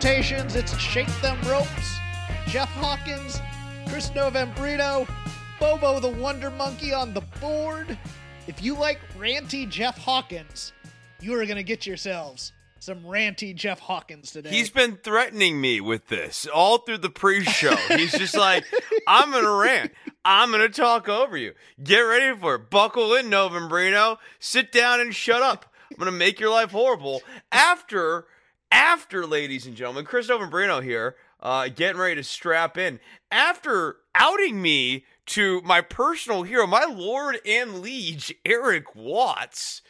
And 0.00 0.24
salutations. 0.24 0.56
It's 0.56 0.76
Shake 0.78 1.20
Them 1.20 1.38
Ropes. 1.48 1.98
Jeff 2.46 2.68
Hawkins, 2.70 3.40
Chris 3.88 4.10
Novembrino, 4.10 5.08
Bobo 5.58 6.00
the 6.00 6.08
Wonder 6.08 6.50
Monkey 6.50 6.92
on 6.92 7.12
the 7.12 7.20
board. 7.40 7.98
If 8.46 8.62
you 8.62 8.76
like 8.76 8.98
ranty 9.18 9.68
Jeff 9.68 9.98
Hawkins, 9.98 10.72
you 11.20 11.34
are 11.34 11.44
going 11.44 11.56
to 11.56 11.62
get 11.62 11.86
yourselves 11.86 12.52
some 12.78 13.00
ranty 13.02 13.54
Jeff 13.54 13.78
Hawkins 13.78 14.32
today. 14.32 14.48
He's 14.50 14.70
been 14.70 14.96
threatening 14.96 15.60
me 15.60 15.80
with 15.82 16.08
this 16.08 16.46
all 16.46 16.78
through 16.78 16.98
the 16.98 17.10
pre-show. 17.10 17.76
He's 17.88 18.12
just 18.12 18.36
like, 18.36 18.64
I'm 19.06 19.30
gonna 19.30 19.54
rant. 19.54 19.92
I'm 20.24 20.50
gonna 20.50 20.70
talk 20.70 21.06
over 21.08 21.36
you. 21.36 21.52
Get 21.82 22.00
ready 22.00 22.34
for 22.38 22.54
it. 22.54 22.70
Buckle 22.70 23.12
in, 23.14 23.26
Novembrino. 23.26 24.16
Sit 24.38 24.72
down 24.72 24.98
and 25.00 25.14
shut 25.14 25.42
up. 25.42 25.66
I'm 25.90 25.98
gonna 25.98 26.12
make 26.12 26.40
your 26.40 26.50
life 26.50 26.70
horrible. 26.70 27.20
After, 27.52 28.26
after, 28.70 29.26
ladies 29.26 29.66
and 29.66 29.76
gentlemen, 29.76 30.04
Christopher 30.04 30.46
Novembrino 30.46 30.82
here, 30.82 31.16
uh, 31.40 31.68
getting 31.68 32.00
ready 32.00 32.16
to 32.16 32.24
strap 32.24 32.76
in. 32.76 33.00
After 33.30 33.96
outing 34.14 34.60
me 34.60 35.04
to 35.26 35.60
my 35.62 35.80
personal 35.80 36.42
hero, 36.42 36.66
my 36.66 36.84
lord 36.84 37.38
and 37.46 37.80
liege, 37.80 38.34
Erik 38.44 38.94
Watts, 38.94 39.82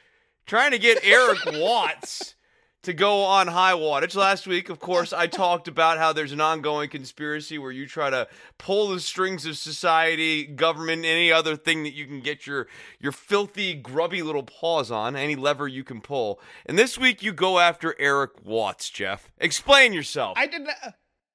trying 0.47 0.71
to 0.73 0.79
get 0.79 1.05
Erik 1.05 1.39
Watts 1.47 2.35
to 2.83 2.93
go 2.93 3.23
on 3.23 3.47
high 3.49 3.73
wattage. 3.73 4.17
Last 4.17 4.47
week, 4.47 4.71
of 4.71 4.81
course, 4.81 5.13
I 5.13 5.27
talked 5.27 5.69
about 5.69 5.99
how 5.99 6.13
there's 6.13 6.33
an 6.33 6.41
ongoing 6.41 6.89
conspiracy 6.89 7.59
where 7.59 7.71
you 7.71 7.87
try 7.87 8.11
to 8.11 8.27
pull 8.59 8.89
the 8.89 9.01
strings 9.01 9.45
of 9.47 9.57
society, 9.57 10.47
government, 10.47 11.05
any 11.05 11.31
other 11.31 11.57
thing 11.57 11.83
that 11.83 11.93
you 11.93 12.07
can 12.07 12.21
get 12.21 12.47
your 12.47 12.69
your 12.99 13.13
filthy, 13.13 13.75
grubby 13.75 14.23
little 14.23 14.43
paws 14.43 14.91
on, 14.91 15.17
any 15.17 15.37
lever 15.37 15.69
you 15.69 15.85
can 15.85 16.01
pull. 16.01 16.41
And 16.67 16.79
this 16.79 16.97
week, 16.97 17.23
you 17.23 17.33
go 17.33 17.59
after 17.59 17.95
Erik 17.99 18.45
Watts, 18.45 18.89
Jeff. 18.91 19.31
Explain 19.39 19.93
yourself. 19.93 20.39
I 20.39 20.47
did 20.47 20.63
not. 20.63 20.95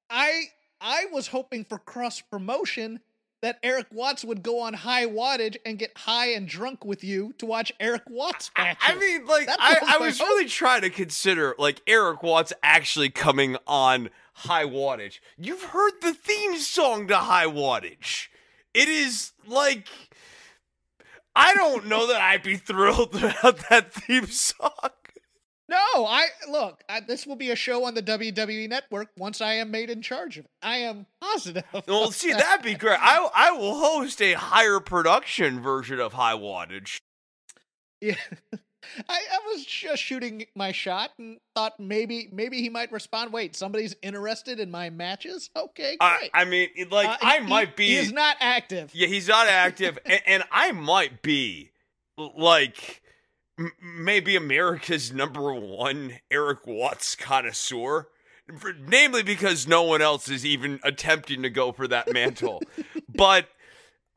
I 0.09 0.45
I 0.81 1.05
was 1.11 1.27
hoping 1.27 1.63
for 1.63 1.77
cross 1.77 2.21
promotion 2.21 2.99
that 3.45 3.59
Erik 3.61 3.85
Watts 3.91 4.25
would 4.25 4.41
go 4.41 4.59
on 4.59 4.73
high 4.73 5.05
wattage 5.05 5.55
and 5.63 5.77
get 5.77 5.95
high 5.95 6.31
and 6.31 6.47
drunk 6.47 6.83
with 6.83 7.03
you 7.03 7.31
to 7.37 7.45
watch 7.45 7.71
Erik 7.79 8.09
Watts 8.09 8.49
matches. 8.57 8.83
I 8.83 8.95
mean, 8.95 9.27
like, 9.27 9.45
That 9.45 9.59
I, 9.59 9.73
was 9.73 9.89
I 9.89 9.97
was 9.99 10.19
really 10.19 10.49
trying 10.49 10.81
to 10.81 10.89
consider, 10.89 11.53
like, 11.59 11.81
Erik 11.85 12.23
Watts 12.23 12.53
actually 12.63 13.11
coming 13.11 13.55
on 13.67 14.09
High 14.33 14.65
Wattage. 14.65 15.19
You've 15.37 15.61
heard 15.61 15.93
the 16.01 16.13
theme 16.13 16.57
song 16.57 17.07
to 17.09 17.17
High 17.17 17.45
Wattage. 17.45 18.29
It 18.73 18.89
is, 18.89 19.33
like, 19.45 19.89
I 21.35 21.53
don't 21.53 21.85
know 21.85 22.07
that 22.07 22.19
I'd 22.19 22.41
be 22.41 22.57
thrilled 22.57 23.13
about 23.15 23.69
that 23.69 23.93
theme 23.93 24.25
song. 24.25 24.71
No, 25.67 25.77
I 26.05 26.27
look. 26.49 26.83
I, 26.87 26.99
this 26.99 27.25
will 27.25 27.35
be 27.35 27.49
a 27.51 27.55
show 27.55 27.85
on 27.85 27.95
the 27.95 28.03
WWE 28.03 28.69
Network 28.69 29.09
once 29.17 29.41
I 29.41 29.53
am 29.55 29.71
made 29.71 29.89
in 29.89 30.01
charge 30.01 30.37
of 30.37 30.45
it. 30.45 30.51
I 30.61 30.77
am 30.77 31.07
positive. 31.21 31.63
Well, 31.87 32.11
see, 32.11 32.31
that'd 32.33 32.63
be 32.63 32.75
great. 32.75 32.99
I, 33.01 33.27
I 33.33 33.51
will 33.51 33.75
host 33.79 34.21
a 34.21 34.33
higher 34.33 34.79
production 34.79 35.59
version 35.61 35.99
of 35.99 36.13
High 36.13 36.33
Wattage. 36.35 36.99
Yeah. 38.01 38.15
I, 39.09 39.19
I 39.33 39.39
was 39.47 39.65
just 39.65 40.03
shooting 40.03 40.45
my 40.55 40.71
shot 40.71 41.09
and 41.17 41.39
thought 41.55 41.79
maybe 41.79 42.29
maybe 42.31 42.61
he 42.61 42.69
might 42.69 42.91
respond. 42.91 43.33
Wait, 43.33 43.55
somebody's 43.55 43.95
interested 44.03 44.59
in 44.59 44.69
my 44.69 44.91
matches? 44.91 45.49
Okay, 45.55 45.97
I, 45.99 46.17
great. 46.19 46.31
I 46.35 46.45
mean, 46.45 46.69
like, 46.91 47.07
Uh, 47.09 47.17
I 47.23 47.39
he- 47.39 47.47
might 47.47 47.75
be. 47.75 47.87
He's 47.97 48.13
not 48.13 48.37
active. 48.39 48.91
Yeah, 48.93 49.07
he's 49.07 49.27
not 49.27 49.47
active, 49.47 49.97
and, 50.05 50.21
and 50.27 50.43
I 50.51 50.71
might 50.71 51.23
be 51.23 51.71
like 52.15 53.01
m- 53.57 53.71
maybe 53.81 54.35
America's 54.35 55.11
number 55.11 55.53
one 55.53 56.19
Erik 56.31 56.65
Watts 56.65 57.15
connoisseur, 57.15 58.07
namely 58.79 59.23
because 59.23 59.67
no 59.67 59.83
one 59.83 60.01
else 60.01 60.29
is 60.29 60.45
even 60.45 60.79
attempting 60.83 61.41
to 61.43 61.49
go 61.49 61.71
for 61.71 61.87
that 61.87 62.11
mantle. 62.11 62.61
but 63.15 63.47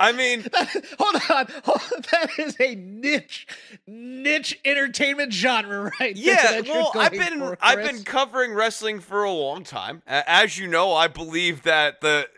I 0.00 0.12
mean, 0.12 0.46
hold 0.98 1.16
on, 1.30 1.46
hold 1.64 1.80
on. 1.92 2.02
That 2.12 2.30
is 2.38 2.56
a 2.60 2.74
niche, 2.76 3.46
niche 3.86 4.58
entertainment 4.64 5.32
genre, 5.32 5.90
right? 6.00 6.16
yeah. 6.16 6.60
Well, 6.60 6.92
I've 6.94 7.12
been 7.12 7.38
for, 7.38 7.58
I've 7.60 7.82
been 7.82 8.04
covering 8.04 8.54
wrestling 8.54 9.00
for 9.00 9.24
a 9.24 9.32
long 9.32 9.64
time. 9.64 10.02
As 10.06 10.56
you 10.56 10.68
know, 10.68 10.94
I 10.94 11.08
believe 11.08 11.62
that 11.62 12.00
the 12.00 12.28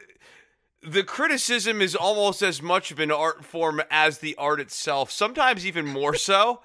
the 0.83 1.03
criticism 1.03 1.83
is 1.83 1.95
almost 1.95 2.41
as 2.41 2.63
much 2.63 2.91
of 2.91 2.99
an 2.99 3.11
art 3.11 3.45
form 3.45 3.83
as 3.91 4.19
the 4.19 4.35
art 4.37 4.61
itself, 4.61 5.11
sometimes 5.11 5.67
even 5.67 5.87
more 5.87 6.15
so. 6.15 6.61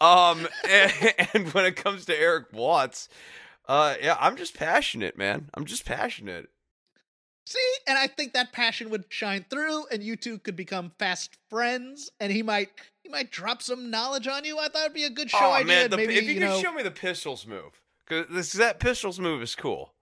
Um, 0.00 0.48
and, 0.68 0.92
and 1.34 1.48
when 1.52 1.64
it 1.64 1.76
comes 1.76 2.04
to 2.06 2.18
Erik 2.18 2.52
Watts, 2.52 3.08
uh, 3.68 3.94
yeah, 4.02 4.16
I'm 4.18 4.36
just 4.36 4.56
passionate, 4.56 5.16
man. 5.16 5.50
I'm 5.54 5.64
just 5.64 5.84
passionate. 5.84 6.48
See, 7.46 7.74
and 7.86 7.98
I 7.98 8.06
think 8.06 8.32
that 8.34 8.52
passion 8.52 8.90
would 8.90 9.04
shine 9.08 9.44
through, 9.50 9.86
and 9.86 10.02
you 10.02 10.14
two 10.16 10.38
could 10.38 10.56
become 10.56 10.92
fast 10.98 11.36
friends, 11.48 12.10
and 12.20 12.30
he 12.30 12.42
might 12.42 12.68
he 13.02 13.08
might 13.08 13.30
drop 13.32 13.60
some 13.60 13.90
knowledge 13.90 14.28
on 14.28 14.44
you. 14.44 14.58
I 14.58 14.68
thought 14.68 14.82
it'd 14.82 14.94
be 14.94 15.04
a 15.04 15.10
good 15.10 15.30
show 15.30 15.38
oh 15.40 15.52
idea. 15.52 15.66
man, 15.66 15.90
the, 15.90 15.96
maybe 15.96 16.14
if 16.16 16.24
you, 16.24 16.34
you 16.34 16.40
could 16.40 16.48
know 16.48 16.60
show 16.60 16.72
me 16.72 16.82
the 16.82 16.90
pistols 16.92 17.46
move, 17.46 17.80
because 18.06 18.52
that 18.52 18.78
pistols 18.78 19.18
move 19.18 19.42
is 19.42 19.54
cool. 19.56 19.94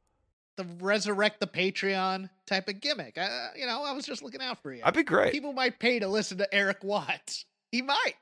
the 0.57 0.67
resurrect 0.81 1.41
the 1.41 1.47
Patreon 1.47 2.29
type 2.47 2.69
of 2.69 2.81
gimmick. 2.81 3.17
I, 3.17 3.51
you 3.57 3.65
know, 3.65 3.83
I 3.83 3.93
was 3.93 4.05
just 4.05 4.23
looking 4.23 4.43
out 4.43 4.63
for 4.63 4.73
you. 4.73 4.83
I'd 4.85 4.93
be 4.95 5.03
great. 5.03 5.33
People 5.33 5.53
might 5.53 5.79
pay 5.79 5.99
to 6.01 6.09
listen 6.09 6.37
to 6.39 6.55
Erik 6.55 6.83
Watts. 6.85 7.47
He 7.73 7.81
might. 7.81 8.15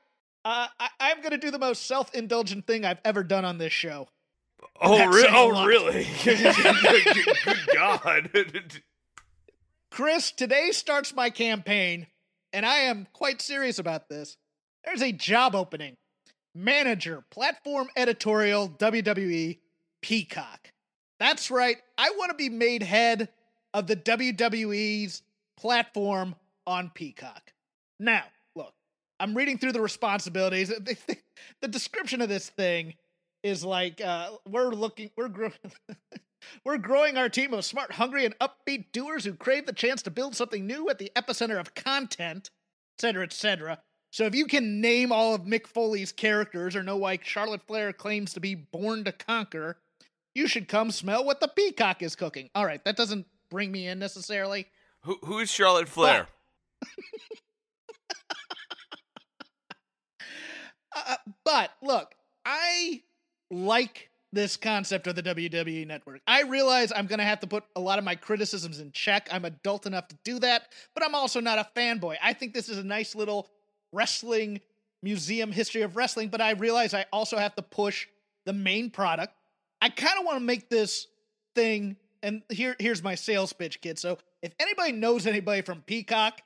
Uh, 0.47 0.69
I, 0.79 0.89
I'm 1.01 1.19
going 1.23 1.33
to 1.33 1.39
do 1.39 1.51
the 1.51 1.59
most 1.59 1.87
self-indulgent 1.87 2.69
thing 2.69 2.85
I've 2.85 3.01
ever 3.05 3.25
done 3.25 3.45
on 3.45 3.59
this 3.59 3.73
show. 3.73 4.07
oh, 4.81 5.05
re- 5.09 5.27
oh, 5.29 5.67
really? 5.67 6.07
Good 6.25 7.59
God. 7.75 8.31
Chris, 9.91 10.31
today 10.31 10.71
starts 10.71 11.13
my 11.13 11.31
campaign, 11.31 12.07
and 12.53 12.65
I 12.65 12.77
am 12.83 13.09
quite 13.13 13.43
serious 13.43 13.81
about 13.81 14.09
this. 14.09 14.37
There's 14.85 15.03
a 15.03 15.11
job 15.11 15.57
opening. 15.57 15.97
Manager, 16.55 17.25
platform 17.33 17.89
editorial, 17.97 18.69
WWE, 18.69 19.59
Peacock. 20.01 20.71
That's 21.19 21.51
right. 21.51 21.79
I 21.99 22.11
want 22.11 22.31
to 22.31 22.37
be 22.37 22.51
made 22.51 22.85
head 22.85 23.31
of 23.75 23.89
the 23.89 23.97
WWE's 23.97 25.23
platform 25.57 26.37
on 26.69 26.93
Peacock. 26.95 27.53
Now, 27.99 28.23
I'm 29.19 29.35
reading 29.35 29.59
through 29.59 29.73
the 29.73 29.81
responsibilities. 29.81 30.73
The, 31.61 31.69
description 31.69 32.23
of 32.23 32.29
this 32.29 32.49
thing 32.49 32.95
is 33.43 33.65
like 33.65 34.01
uh, 34.01 34.31
we're 34.49 34.71
looking, 34.71 35.11
we're 35.17 35.29
grow- 35.29 35.53
we're 36.65 36.79
growing 36.79 37.17
our 37.17 37.29
team 37.29 37.53
of 37.55 37.65
smart, 37.65 37.93
hungry, 37.93 38.25
and 38.25 38.35
upbeat 38.39 38.93
doers 38.93 39.25
who 39.25 39.35
crave 39.35 39.67
the 39.67 39.73
chance 39.73 40.03
to 40.03 40.11
build 40.11 40.35
something 40.35 40.67
new 40.67 40.89
at 40.89 40.99
the 40.99 41.11
epicenter 41.15 41.61
of 41.61 41.75
content, 41.75 42.51
etc., 42.97 43.25
etc. 43.25 43.79
So 44.11 44.25
if 44.25 44.35
you 44.35 44.47
can 44.47 44.81
name 44.81 45.13
all 45.13 45.35
of 45.35 45.43
Mick 45.43 45.67
Foley's 45.67 46.11
characters 46.13 46.75
or 46.75 46.83
know 46.83 46.97
why 46.97 47.19
Charlotte 47.23 47.63
Flair 47.67 47.93
claims 47.93 48.33
to 48.33 48.41
be 48.41 48.55
born 48.55 49.05
to 49.05 49.13
conquer, 49.13 49.77
You 50.35 50.49
should 50.49 50.69
come 50.69 50.91
smell 50.91 51.25
what 51.25 51.41
the 51.41 51.49
peacock 51.49 52.03
is 52.03 52.17
cooking. 52.17 52.51
All 52.55 52.65
right, 52.65 52.83
that 52.85 52.97
doesn't 52.97 53.27
bring 53.51 53.71
me 53.71 53.87
in 53.87 53.99
necessarily. 53.99 54.67
Who, 55.03 55.19
who's 55.25 55.51
Charlotte 55.51 55.89
Flair? 55.89 56.29
Uh, 60.97 61.17
but 61.45 61.71
look, 61.83 62.15
I 62.45 63.03
like 63.51 64.11
this 64.33 64.57
concept 64.57 65.07
of 65.07 65.15
the 65.15 65.23
WWE 65.23 65.87
network. 65.87 66.21
I 66.27 66.43
realize 66.43 66.93
I'm 66.95 67.07
going 67.07 67.19
to 67.19 67.25
have 67.25 67.41
to 67.41 67.47
put 67.47 67.65
a 67.75 67.81
lot 67.81 67.99
of 67.99 68.05
my 68.05 68.15
criticisms 68.15 68.81
in 68.81 68.93
check. 68.93 69.29
I'm 69.31 69.45
adult 69.45 69.87
enough 69.87 70.09
to 70.09 70.17
do 70.25 70.39
that, 70.41 70.73
but 70.95 71.05
I'm 71.05 71.15
also 71.15 71.41
not 71.41 71.59
a 71.59 71.69
fanboy. 71.77 72.17
I 72.23 72.33
think 72.33 72.53
this 72.53 72.69
is 72.69 72.79
a 72.79 72.85
nice 72.85 73.15
little 73.15 73.49
wrestling 73.93 74.61
museum 75.03 75.53
history 75.53 75.83
of 75.83 75.97
wrestling, 75.97 76.29
but 76.29 76.41
I 76.41 76.53
realize 76.53 76.93
I 76.93 77.07
also 77.13 77.37
have 77.37 77.55
to 77.57 77.63
push 77.63 78.07
the 78.45 78.53
main 78.53 78.91
product. 78.91 79.35
I 79.81 79.89
kind 79.89 80.19
of 80.19 80.25
want 80.25 80.37
to 80.37 80.45
make 80.45 80.69
this 80.69 81.07
thing 81.55 81.97
and 82.23 82.43
here 82.51 82.75
here's 82.79 83.03
my 83.03 83.15
sales 83.15 83.53
pitch 83.53 83.81
kid. 83.81 83.99
So, 83.99 84.19
if 84.43 84.53
anybody 84.59 84.93
knows 84.93 85.27
anybody 85.27 85.63
from 85.63 85.83
Peacock 85.83 86.41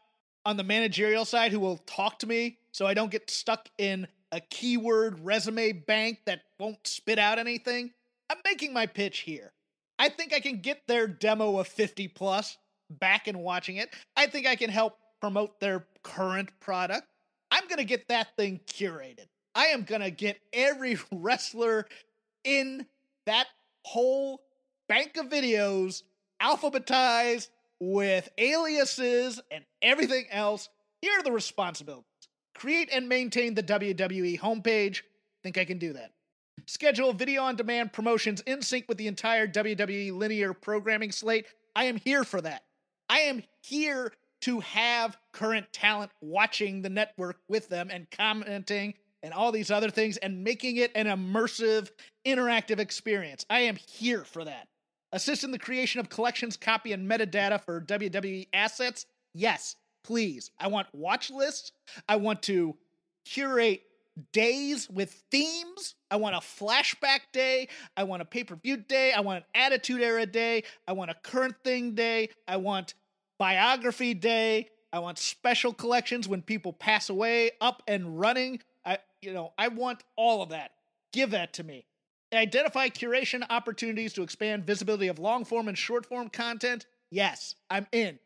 on 0.45 0.57
the 0.57 0.65
managerial 0.65 1.25
side 1.25 1.53
who 1.53 1.61
will 1.61 1.79
talk 1.79 2.19
to 2.21 2.27
me 2.27 2.59
so 2.73 2.87
I 2.87 2.95
don't 2.95 3.11
get 3.11 3.31
stuck 3.31 3.69
in 3.79 4.07
a 4.33 4.41
keyword 4.41 5.21
resume 5.21 5.73
bank 5.73 6.21
that 6.27 6.43
won't 6.59 6.87
spit 6.87 7.19
out 7.19 7.39
anything, 7.39 7.93
I'm 8.31 8.39
making 8.45 8.73
my 8.73 8.87
pitch 8.87 9.21
here. 9.21 9.53
I 9.99 10.09
think 10.09 10.33
I 10.33 10.41
can 10.41 10.61
get 10.61 10.87
their 10.87 11.07
demo 11.07 11.59
of 11.59 11.69
50 11.69 12.09
plus 12.09 12.57
back 12.89 13.29
and 13.29 13.41
watching 13.41 13.77
it. 13.77 13.91
I 14.17 14.27
think 14.27 14.47
I 14.47 14.57
can 14.57 14.71
help 14.71 14.97
promote 15.21 15.61
their 15.61 15.87
current 16.03 16.49
product. 16.61 17.07
I'm 17.51 17.67
going 17.67 17.79
to 17.79 17.85
get 17.85 18.09
that 18.09 18.37
thing 18.37 18.61
curated. 18.67 19.27
I 19.55 19.67
am 19.67 19.83
going 19.83 20.01
to 20.01 20.11
get 20.11 20.41
every 20.53 20.99
wrestler 21.13 21.87
in 22.45 22.87
that 23.27 23.47
whole 23.85 24.41
bank 24.89 25.17
of 25.17 25.27
videos 25.27 26.03
alphabetized 26.41 27.49
with 27.81 28.29
aliases 28.39 29.41
and 29.51 29.65
everything 29.83 30.25
else. 30.31 30.69
Here 31.03 31.19
are 31.19 31.23
the 31.23 31.33
responsibilities 31.33 32.10
create 32.61 32.91
and 32.93 33.09
maintain 33.09 33.55
the 33.55 33.63
WWE 33.63 34.39
homepage. 34.39 35.01
Think 35.43 35.57
I 35.57 35.65
can 35.65 35.79
do 35.79 35.95
that. 35.95 36.13
Schedule 36.67 37.15
video 37.15 37.43
on 37.43 37.57
demand 37.57 37.91
promotions 37.91 38.43
in 38.43 38.61
sync 38.61 38.85
with 38.87 38.99
the 38.99 39.07
entire 39.07 39.49
WWE 39.49 40.13
linear 40.13 40.53
programming 40.53 41.11
slate. 41.11 41.47
I 41.75 41.85
am 41.85 41.97
here 41.97 42.23
for 42.23 42.43
that. 42.43 42.65
I 43.09 43.21
am 43.21 43.43
here 43.63 44.13
to 44.43 44.61
have 44.61 45.17
current 45.33 45.73
talent 45.73 46.11
watching 46.21 46.83
the 46.83 46.91
network 46.91 47.39
with 47.49 47.71
them 47.71 47.89
and 47.91 48.11
commenting 48.11 48.93
and 49.23 49.33
all 49.33 49.53
these 49.53 49.71
other 49.71 49.91
things 49.91 50.19
and 50.19 50.45
making 50.45 50.77
it 50.77 50.93
an 50.95 51.07
immersive, 51.07 51.89
interactive 52.27 52.79
experience. 52.79 53.47
I 53.49 53.61
am 53.61 53.77
here 53.77 54.25
for 54.25 54.45
that. 54.45 54.69
Assist 55.13 55.45
in 55.45 55.51
the 55.51 55.59
creation 55.59 55.99
of 55.99 56.11
collections, 56.11 56.59
copy, 56.59 56.93
and 56.93 57.11
metadata 57.11 57.65
for 57.65 57.81
WWE 57.81 58.49
assets? 58.53 59.07
Yes, 59.33 59.77
please. 60.05 60.51
I 60.59 60.69
want 60.69 60.89
watch 60.93 61.31
lists. 61.31 61.73
I 62.09 62.17
want 62.17 62.43
to 62.45 62.77
curate 63.25 63.83
days 64.33 64.89
with 64.91 65.23
themes. 65.31 65.95
I 66.11 66.17
want 66.17 66.35
a 66.35 66.41
flashback 66.41 67.21
day. 67.33 67.69
I 67.97 68.05
want 68.05 68.23
a 68.23 68.25
pay 68.25 68.45
per 68.45 68.57
view 68.57 68.77
day. 68.77 69.13
I 69.13 69.21
want 69.21 69.39
an 69.39 69.45
attitude 69.55 70.01
era 70.01 70.27
day. 70.27 70.65
I 70.87 70.93
want 70.93 71.11
a 71.11 71.15
current 71.15 71.55
thing 71.65 71.95
day. 71.95 72.31
I 72.47 72.57
want 72.57 72.95
biography 73.39 74.15
day. 74.15 74.69
I 74.93 74.99
want 74.99 75.19
special 75.19 75.73
collections 75.73 76.29
when 76.29 76.43
people 76.43 76.73
pass 76.73 77.11
away 77.11 77.53
up 77.61 77.83
and 77.87 78.19
running. 78.19 78.61
I 78.85 78.99
you 79.23 79.33
know, 79.33 79.53
I 79.59 79.69
want 79.69 80.03
all 80.17 80.43
of 80.43 80.51
that. 80.51 80.73
Give 81.13 81.31
that 81.31 81.53
to 81.55 81.65
me. 81.65 81.87
Identify 82.33 82.89
curation 82.89 83.45
opportunities 83.51 84.13
to 84.15 84.23
expand 84.23 84.65
visibility 84.65 85.09
of 85.09 85.19
long 85.19 85.45
form 85.45 85.69
and 85.69 85.77
short 85.77 86.07
form 86.07 86.29
content. 86.29 86.87
Yes, 87.11 87.57
I'm 87.69 87.87
in. 87.93 88.19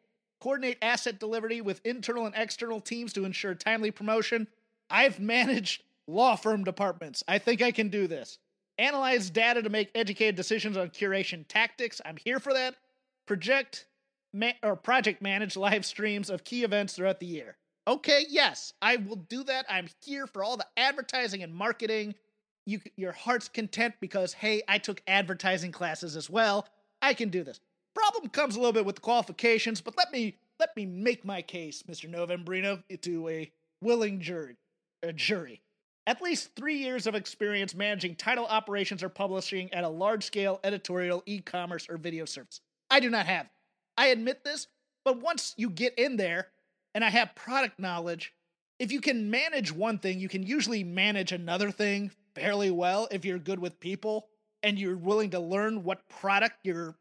Coordinate 0.45 0.77
asset 0.83 1.19
delivery 1.19 1.63
with 1.63 1.81
internal 1.87 2.27
and 2.27 2.35
external 2.37 2.79
teams 2.79 3.15
to 3.15 3.25
ensure 3.25 3.55
timely 3.55 3.91
promotion. 3.91 4.47
I've 4.91 5.19
managed 5.19 5.85
law 6.07 6.37
firm 6.37 6.65
departments. 6.65 7.25
I 7.27 7.39
think 7.39 7.63
I 7.63 7.73
can 7.73 7.89
do 7.89 8.07
this. 8.07 8.37
Analyze 8.77 9.31
data 9.31 9.63
to 9.63 9.71
make 9.71 9.91
educated 9.95 10.35
decisions 10.35 10.77
on 10.77 10.91
curation 10.91 11.47
tactics. 11.49 12.03
I'm 12.05 12.19
here 12.19 12.39
for 12.39 12.53
that. 12.53 12.75
Project 13.25 13.87
ma- 14.35 14.53
or 14.63 14.77
project 14.77 15.23
manage 15.23 15.57
live 15.57 15.87
streams 15.87 16.29
of 16.29 16.45
key 16.45 16.63
events 16.63 16.93
throughout 16.93 17.21
the 17.21 17.27
year. 17.27 17.57
Okay, 17.89 18.27
yes, 18.29 18.75
I 18.83 18.97
will 18.97 19.17
do 19.17 19.45
that. 19.45 19.65
I'm 19.71 19.89
here 20.05 20.27
for 20.27 20.45
all 20.45 20.59
the 20.59 20.67
advertising 20.77 21.43
and 21.43 21.55
marketing. 21.55 22.17
You, 22.67 22.81
your 22.97 23.13
heart's 23.13 23.49
content 23.49 23.95
because 23.99 24.35
hey, 24.35 24.61
I 24.69 24.77
took 24.77 25.01
advertising 25.07 25.73
classes 25.73 26.17
as 26.17 26.29
well. 26.29 26.69
I 27.01 27.15
can 27.15 27.31
do 27.31 27.45
this. 27.45 27.61
Problem 27.95 28.29
comes 28.29 28.57
a 28.57 28.59
little 28.59 28.73
bit 28.73 28.85
with 28.85 28.97
the 28.97 29.01
qualifications, 29.01 29.81
but 29.81 29.97
let 29.97 30.13
me 30.13 30.37
let 30.59 30.77
me 30.77 30.87
make 30.87 31.25
my 31.25 31.43
case, 31.43 31.83
Mr. 31.83 32.09
Novembrino, 32.09 32.83
to 33.03 33.29
a 33.29 33.51
willing 33.81 34.21
jury. 34.21 34.57
A 35.03 35.13
jury. 35.13 35.61
At 36.07 36.23
least 36.23 36.55
three 36.55 36.77
years 36.77 37.07
of 37.07 37.15
experience 37.15 37.75
managing 37.75 38.15
title 38.15 38.47
operations 38.47 39.03
or 39.03 39.09
publishing 39.09 39.73
at 39.73 39.85
a 39.85 39.89
large 39.89 40.25
scale 40.25 40.61
editorial, 40.63 41.23
e 41.27 41.41
commerce, 41.41 41.87
or 41.89 41.97
video 41.97 42.25
service. 42.25 42.61
I 42.91 43.01
do 43.01 43.11
not 43.11 43.27
have. 43.27 43.49
I 43.97 44.09
admit 44.09 44.45
this, 44.45 44.69
but 45.05 45.21
once 45.21 45.55
you 45.57 45.71
get 45.71 45.99
in 45.99 46.17
there 46.17 46.49
and 46.95 47.05
I 47.05 47.11
have 47.11 47.35
product 47.35 47.79
knowledge, 47.79 48.35
if 48.79 48.93
you 48.93 49.01
can 49.01 49.31
manage 49.31 49.73
one 49.73 49.99
thing, 49.99 50.21
you 50.21 50.29
can 50.29 50.43
usually 50.43 50.85
manage 50.85 51.33
another 51.33 51.71
thing 51.71 52.11
fairly 52.35 52.71
well 52.71 53.09
if 53.11 53.25
you're 53.25 53.39
good 53.39 53.59
with 53.59 53.81
people 53.81 54.27
and 54.63 54.79
you're 54.79 54.97
willing 54.97 55.31
to 55.31 55.41
learn 55.41 55.85
what 55.85 56.09
product 56.09 56.57
you're 56.65 56.97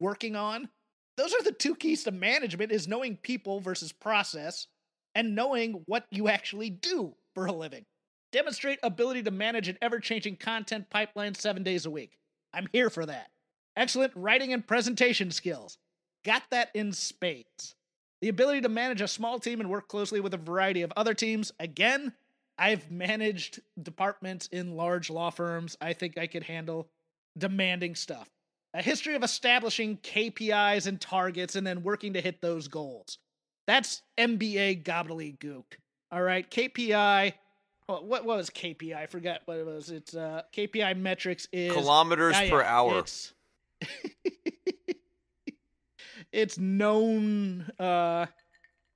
working 0.00 0.36
on. 0.36 0.68
Those 1.16 1.34
are 1.34 1.42
the 1.42 1.52
two 1.52 1.74
keys 1.74 2.04
to 2.04 2.10
management 2.10 2.72
is 2.72 2.86
knowing 2.86 3.16
people 3.16 3.60
versus 3.60 3.92
process 3.92 4.66
and 5.14 5.34
knowing 5.34 5.82
what 5.86 6.06
you 6.10 6.28
actually 6.28 6.70
do 6.70 7.14
for 7.34 7.46
a 7.46 7.52
living. 7.52 7.84
Demonstrate 8.30 8.78
ability 8.82 9.22
to 9.22 9.30
manage 9.30 9.68
an 9.68 9.78
ever-changing 9.82 10.36
content 10.36 10.90
pipeline 10.90 11.34
7 11.34 11.62
days 11.62 11.86
a 11.86 11.90
week. 11.90 12.18
I'm 12.52 12.68
here 12.72 12.90
for 12.90 13.06
that. 13.06 13.30
Excellent 13.76 14.12
writing 14.14 14.52
and 14.52 14.66
presentation 14.66 15.30
skills. 15.30 15.78
Got 16.24 16.42
that 16.50 16.70
in 16.74 16.92
spades. 16.92 17.74
The 18.20 18.28
ability 18.28 18.60
to 18.62 18.68
manage 18.68 19.00
a 19.00 19.08
small 19.08 19.38
team 19.38 19.60
and 19.60 19.70
work 19.70 19.88
closely 19.88 20.20
with 20.20 20.34
a 20.34 20.38
variety 20.38 20.82
of 20.82 20.92
other 20.96 21.14
teams. 21.14 21.52
Again, 21.58 22.12
I've 22.58 22.90
managed 22.90 23.60
departments 23.80 24.48
in 24.48 24.76
large 24.76 25.10
law 25.10 25.30
firms. 25.30 25.76
I 25.80 25.92
think 25.92 26.18
I 26.18 26.26
could 26.26 26.42
handle 26.42 26.88
demanding 27.36 27.94
stuff. 27.94 28.28
A 28.74 28.82
history 28.82 29.14
of 29.14 29.22
establishing 29.22 29.96
KPIs 29.98 30.86
and 30.86 31.00
targets 31.00 31.56
and 31.56 31.66
then 31.66 31.82
working 31.82 32.12
to 32.12 32.20
hit 32.20 32.42
those 32.42 32.68
goals. 32.68 33.18
That's 33.66 34.02
MBA 34.18 34.84
gobbledygook. 34.84 35.64
All 36.10 36.22
right, 36.22 36.48
KPI. 36.50 37.32
What, 37.86 38.04
what 38.04 38.24
was 38.24 38.50
KPI? 38.50 38.94
I 38.94 39.06
forgot 39.06 39.40
what 39.46 39.58
it 39.58 39.66
was. 39.66 39.90
It's 39.90 40.14
uh, 40.14 40.42
KPI 40.54 40.98
metrics 40.98 41.48
is 41.52 41.72
Kilometers 41.72 42.38
yeah, 42.38 42.50
per 42.50 42.60
yeah, 42.60 42.76
hour. 42.76 42.98
It's, 42.98 43.32
it's 46.32 46.58
known. 46.58 47.70
Uh, 47.78 48.26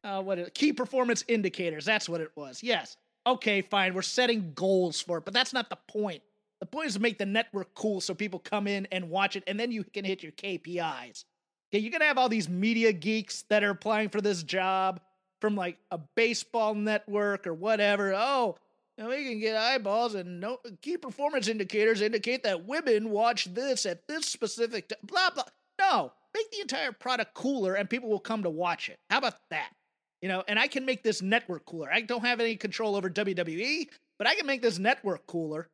uh, 0.04 0.22
what 0.22 0.38
is 0.38 0.48
it? 0.48 0.54
key 0.54 0.72
performance 0.72 1.24
indicators? 1.28 1.84
That's 1.84 2.08
what 2.08 2.20
it 2.20 2.30
was. 2.34 2.62
Yes. 2.62 2.96
Okay, 3.26 3.62
fine. 3.62 3.94
We're 3.94 4.02
setting 4.02 4.52
goals 4.54 5.00
for 5.00 5.18
it, 5.18 5.24
but 5.24 5.32
that's 5.32 5.52
not 5.52 5.70
the 5.70 5.78
point. 5.88 6.22
The 6.62 6.66
point 6.66 6.86
is 6.86 6.94
to 6.94 7.00
make 7.00 7.18
the 7.18 7.26
network 7.26 7.74
cool 7.74 8.00
so 8.00 8.14
people 8.14 8.38
come 8.38 8.68
in 8.68 8.86
and 8.92 9.10
watch 9.10 9.34
it, 9.34 9.42
and 9.48 9.58
then 9.58 9.72
you 9.72 9.82
can 9.82 10.04
hit 10.04 10.22
your 10.22 10.30
KPIs. 10.30 11.24
Okay, 11.68 11.80
you're 11.80 11.90
gonna 11.90 12.04
have 12.04 12.18
all 12.18 12.28
these 12.28 12.48
media 12.48 12.92
geeks 12.92 13.42
that 13.48 13.64
are 13.64 13.70
applying 13.70 14.10
for 14.10 14.20
this 14.20 14.44
job 14.44 15.00
from 15.40 15.56
like 15.56 15.76
a 15.90 15.98
baseball 16.14 16.76
network 16.76 17.48
or 17.48 17.52
whatever. 17.52 18.14
Oh, 18.14 18.58
you 18.96 19.08
we 19.08 19.24
can 19.24 19.40
get 19.40 19.56
eyeballs 19.56 20.14
and 20.14 20.38
no 20.38 20.60
key 20.82 20.96
performance 20.96 21.48
indicators 21.48 22.00
indicate 22.00 22.44
that 22.44 22.64
women 22.64 23.10
watch 23.10 23.52
this 23.52 23.84
at 23.84 24.06
this 24.06 24.26
specific 24.26 24.86
time. 24.86 24.98
Blah 25.02 25.30
blah. 25.30 25.44
No, 25.80 26.12
make 26.32 26.48
the 26.52 26.60
entire 26.60 26.92
product 26.92 27.34
cooler 27.34 27.74
and 27.74 27.90
people 27.90 28.08
will 28.08 28.20
come 28.20 28.44
to 28.44 28.50
watch 28.50 28.88
it. 28.88 29.00
How 29.10 29.18
about 29.18 29.34
that? 29.50 29.72
You 30.20 30.28
know, 30.28 30.44
and 30.46 30.60
I 30.60 30.68
can 30.68 30.84
make 30.84 31.02
this 31.02 31.22
network 31.22 31.66
cooler. 31.66 31.92
I 31.92 32.02
don't 32.02 32.24
have 32.24 32.38
any 32.38 32.54
control 32.54 32.94
over 32.94 33.10
WWE, 33.10 33.88
but 34.16 34.28
I 34.28 34.36
can 34.36 34.46
make 34.46 34.62
this 34.62 34.78
network 34.78 35.26
cooler. 35.26 35.68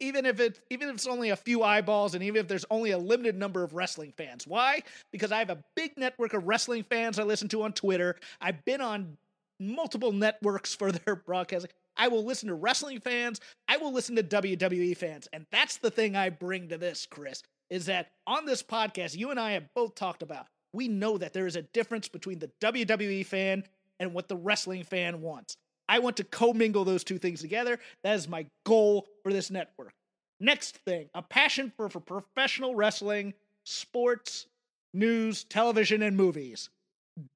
Even 0.00 0.26
if 0.26 0.40
it 0.40 0.60
even 0.70 0.88
if 0.88 0.94
it's 0.94 1.06
only 1.06 1.30
a 1.30 1.36
few 1.36 1.62
eyeballs 1.62 2.14
and 2.14 2.22
even 2.22 2.40
if 2.40 2.48
there's 2.48 2.64
only 2.70 2.92
a 2.92 2.98
limited 2.98 3.36
number 3.36 3.62
of 3.62 3.74
wrestling 3.74 4.12
fans. 4.16 4.46
Why? 4.46 4.82
Because 5.10 5.32
I 5.32 5.38
have 5.38 5.50
a 5.50 5.62
big 5.74 5.96
network 5.96 6.34
of 6.34 6.46
wrestling 6.46 6.84
fans 6.84 7.18
I 7.18 7.22
listen 7.24 7.48
to 7.48 7.62
on 7.62 7.72
Twitter. 7.72 8.16
I've 8.40 8.64
been 8.64 8.80
on 8.80 9.16
multiple 9.60 10.12
networks 10.12 10.74
for 10.74 10.92
their 10.92 11.16
broadcasting. 11.26 11.70
I 11.96 12.08
will 12.08 12.24
listen 12.24 12.48
to 12.48 12.54
wrestling 12.54 13.00
fans. 13.00 13.40
I 13.68 13.76
will 13.76 13.92
listen 13.92 14.16
to 14.16 14.22
WWE 14.22 14.96
fans. 14.96 15.28
And 15.32 15.46
that's 15.50 15.76
the 15.76 15.90
thing 15.90 16.16
I 16.16 16.30
bring 16.30 16.68
to 16.68 16.78
this, 16.78 17.06
Chris, 17.08 17.42
is 17.70 17.86
that 17.86 18.12
on 18.26 18.46
this 18.46 18.62
podcast, 18.62 19.16
you 19.16 19.30
and 19.30 19.38
I 19.38 19.52
have 19.52 19.72
both 19.74 19.94
talked 19.94 20.22
about, 20.22 20.46
we 20.72 20.88
know 20.88 21.18
that 21.18 21.32
there 21.32 21.46
is 21.46 21.56
a 21.56 21.62
difference 21.62 22.08
between 22.08 22.40
the 22.40 22.50
WWE 22.60 23.24
fan 23.24 23.64
and 24.00 24.12
what 24.12 24.28
the 24.28 24.36
wrestling 24.36 24.82
fan 24.82 25.20
wants. 25.20 25.56
I 25.88 25.98
want 25.98 26.16
to 26.18 26.24
commingle 26.24 26.84
those 26.84 27.04
two 27.04 27.18
things 27.18 27.40
together. 27.40 27.78
That 28.02 28.14
is 28.14 28.28
my 28.28 28.46
goal 28.64 29.06
for 29.22 29.32
this 29.32 29.50
network. 29.50 29.92
Next 30.40 30.78
thing, 30.78 31.08
a 31.14 31.22
passion 31.22 31.72
for, 31.76 31.88
for 31.88 32.00
professional 32.00 32.74
wrestling, 32.74 33.34
sports, 33.64 34.46
news, 34.92 35.44
television, 35.44 36.02
and 36.02 36.16
movies. 36.16 36.70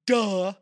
Duh. 0.05 0.53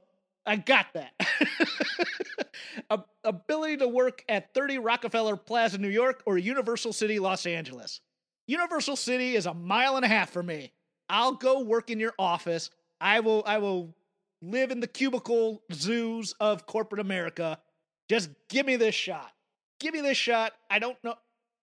I 0.46 0.56
got 0.56 0.88
that. 0.94 1.12
a- 2.90 3.04
ability 3.24 3.78
to 3.78 3.88
work 3.88 4.24
at 4.30 4.54
30 4.54 4.80
Rockefeller 4.80 5.36
Plaza, 5.36 5.78
New 5.78 5.90
York, 5.90 6.24
or 6.26 6.38
Universal 6.38 6.94
City, 6.94 7.20
Los 7.20 7.46
Angeles. 7.46 8.02
Universal 8.48 8.96
City 8.96 9.36
is 9.36 9.46
a 9.46 9.54
mile 9.54 9.98
and 9.98 10.06
a 10.06 10.08
half 10.08 10.30
for 10.30 10.42
me. 10.42 10.72
I'll 11.10 11.34
go 11.34 11.62
work 11.62 11.90
in 11.90 12.00
your 12.00 12.14
office. 12.18 12.70
I 13.00 13.20
will 13.20 13.44
I 13.46 13.58
will 13.58 13.94
live 14.42 14.72
in 14.72 14.80
the 14.80 14.88
cubicle 14.88 15.62
zoos 15.74 16.34
of 16.40 16.66
corporate 16.66 17.02
America. 17.02 17.60
Just 18.10 18.30
give 18.50 18.66
me 18.66 18.76
this 18.76 18.96
shot. 18.96 19.32
Give 19.80 19.94
me 19.94 20.02
this 20.02 20.18
shot. 20.18 20.54
I 20.70 20.80
don't 20.80 21.02
know 21.04 21.16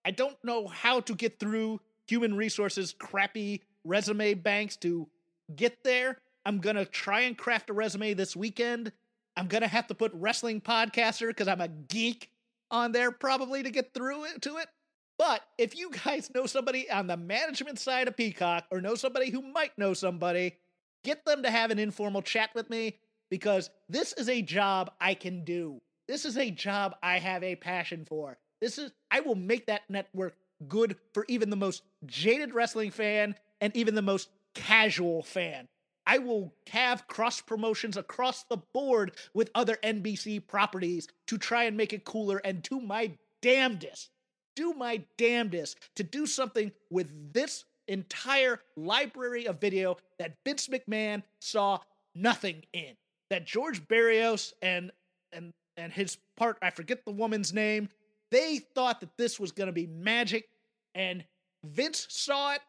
I 0.04 0.10
don't 0.10 0.36
know 0.44 0.66
how 0.66 1.00
to 1.00 1.14
get 1.14 1.38
through 1.38 1.80
human 2.06 2.36
resources 2.36 2.94
crappy 2.98 3.62
resume 3.84 4.34
banks 4.34 4.76
to 4.76 5.08
get 5.56 5.82
there. 5.82 6.18
I'm 6.44 6.58
going 6.58 6.76
to 6.76 6.84
try 6.84 7.20
and 7.20 7.38
craft 7.38 7.70
a 7.70 7.72
resume 7.72 8.12
this 8.12 8.36
weekend. 8.36 8.92
I'm 9.34 9.46
going 9.46 9.62
to 9.62 9.68
have 9.68 9.86
to 9.86 9.94
put 9.94 10.12
wrestling 10.14 10.60
podcaster 10.60 11.34
cuz 11.34 11.48
I'm 11.48 11.62
a 11.62 11.68
geek 11.68 12.30
on 12.70 12.92
there 12.92 13.10
probably 13.10 13.62
to 13.62 13.70
get 13.70 13.94
through 13.94 14.24
it 14.24 14.42
to 14.42 14.58
it. 14.58 14.68
But 15.16 15.42
if 15.58 15.76
you 15.76 15.90
guys 16.04 16.30
know 16.34 16.46
somebody 16.46 16.90
on 16.90 17.06
the 17.06 17.16
management 17.16 17.78
side 17.78 18.08
of 18.08 18.16
Peacock 18.16 18.66
or 18.70 18.80
know 18.80 18.94
somebody 18.94 19.30
who 19.30 19.42
might 19.42 19.76
know 19.78 19.94
somebody, 19.94 20.56
get 21.02 21.24
them 21.24 21.42
to 21.44 21.50
have 21.50 21.70
an 21.70 21.78
informal 21.78 22.20
chat 22.22 22.50
with 22.54 22.68
me 22.68 22.98
because 23.30 23.70
this 23.88 24.12
is 24.14 24.28
a 24.28 24.42
job 24.42 24.92
I 25.00 25.14
can 25.14 25.44
do. 25.44 25.80
This 26.06 26.25
is 26.25 26.37
a 26.37 26.50
job 26.50 26.96
I 27.02 27.18
have 27.18 27.42
a 27.42 27.56
passion 27.56 28.04
for. 28.04 28.38
This 28.61 28.78
is 28.78 28.92
I 29.11 29.20
will 29.20 29.34
make 29.34 29.66
that 29.66 29.88
network 29.88 30.37
good 30.68 30.96
for 31.12 31.25
even 31.28 31.50
the 31.50 31.56
most 31.56 31.82
jaded 32.06 32.54
wrestling 32.54 32.90
fan 32.90 33.34
and 33.61 33.75
even 33.76 33.94
the 33.94 34.02
most 34.02 34.28
casual 34.54 35.23
fan. 35.23 35.68
I 36.06 36.18
will 36.18 36.54
have 36.68 37.06
cross 37.08 37.40
promotions 37.40 37.96
across 37.96 38.44
the 38.44 38.58
board 38.75 39.12
with 39.32 39.50
other 39.54 39.78
NBC 39.82 40.46
properties 40.46 41.08
to 41.28 41.38
try 41.38 41.64
and 41.64 41.76
make 41.76 41.92
it 41.92 42.04
cooler 42.04 42.38
and 42.44 42.62
do 42.62 42.80
my 42.80 43.12
damnedest 43.40 44.11
do 44.54 44.73
my 44.75 45.02
damnedest 45.18 45.78
to 45.96 46.02
do 46.02 46.26
something 46.26 46.73
with 46.90 47.32
this 47.32 47.64
entire 47.88 48.61
library 48.76 49.46
of 49.46 49.61
video 49.61 49.96
that 50.18 50.34
Vince 50.44 50.68
McMahon 50.68 51.23
saw 51.40 51.78
nothing 52.14 52.62
in. 52.73 52.96
That 53.30 53.46
George 53.46 53.87
Barrios 53.88 54.54
and 54.62 54.90
and 55.32 55.52
and 55.76 55.93
his 55.93 56.19
part, 56.37 56.59
I 56.62 56.71
forget 56.71 57.04
the 57.04 57.12
woman's 57.12 57.52
name, 57.52 57.88
they 58.31 58.59
thought 58.59 59.00
that 59.00 59.16
this 59.16 59.38
was 59.38 59.52
going 59.52 59.66
to 59.69 59.73
be 59.73 59.87
magic 59.87 60.49
and 60.95 61.25
Vince 61.64 62.07
saw 62.11 62.52
it, 62.52 62.61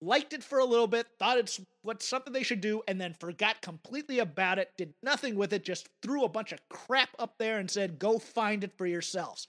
liked 0.00 0.32
it 0.32 0.42
for 0.42 0.58
a 0.58 0.64
little 0.64 0.86
bit, 0.86 1.06
thought 1.18 1.38
it's 1.38 1.60
what 1.82 2.02
something 2.02 2.32
they 2.32 2.42
should 2.42 2.60
do 2.60 2.82
and 2.88 3.00
then 3.00 3.14
forgot 3.14 3.62
completely 3.62 4.18
about 4.18 4.58
it, 4.58 4.70
did 4.76 4.92
nothing 5.02 5.36
with 5.36 5.52
it, 5.52 5.64
just 5.64 5.88
threw 6.02 6.24
a 6.24 6.28
bunch 6.28 6.52
of 6.52 6.68
crap 6.68 7.10
up 7.18 7.38
there 7.38 7.58
and 7.58 7.70
said, 7.70 7.98
"Go 7.98 8.18
find 8.18 8.64
it 8.64 8.76
for 8.76 8.86
yourselves." 8.86 9.46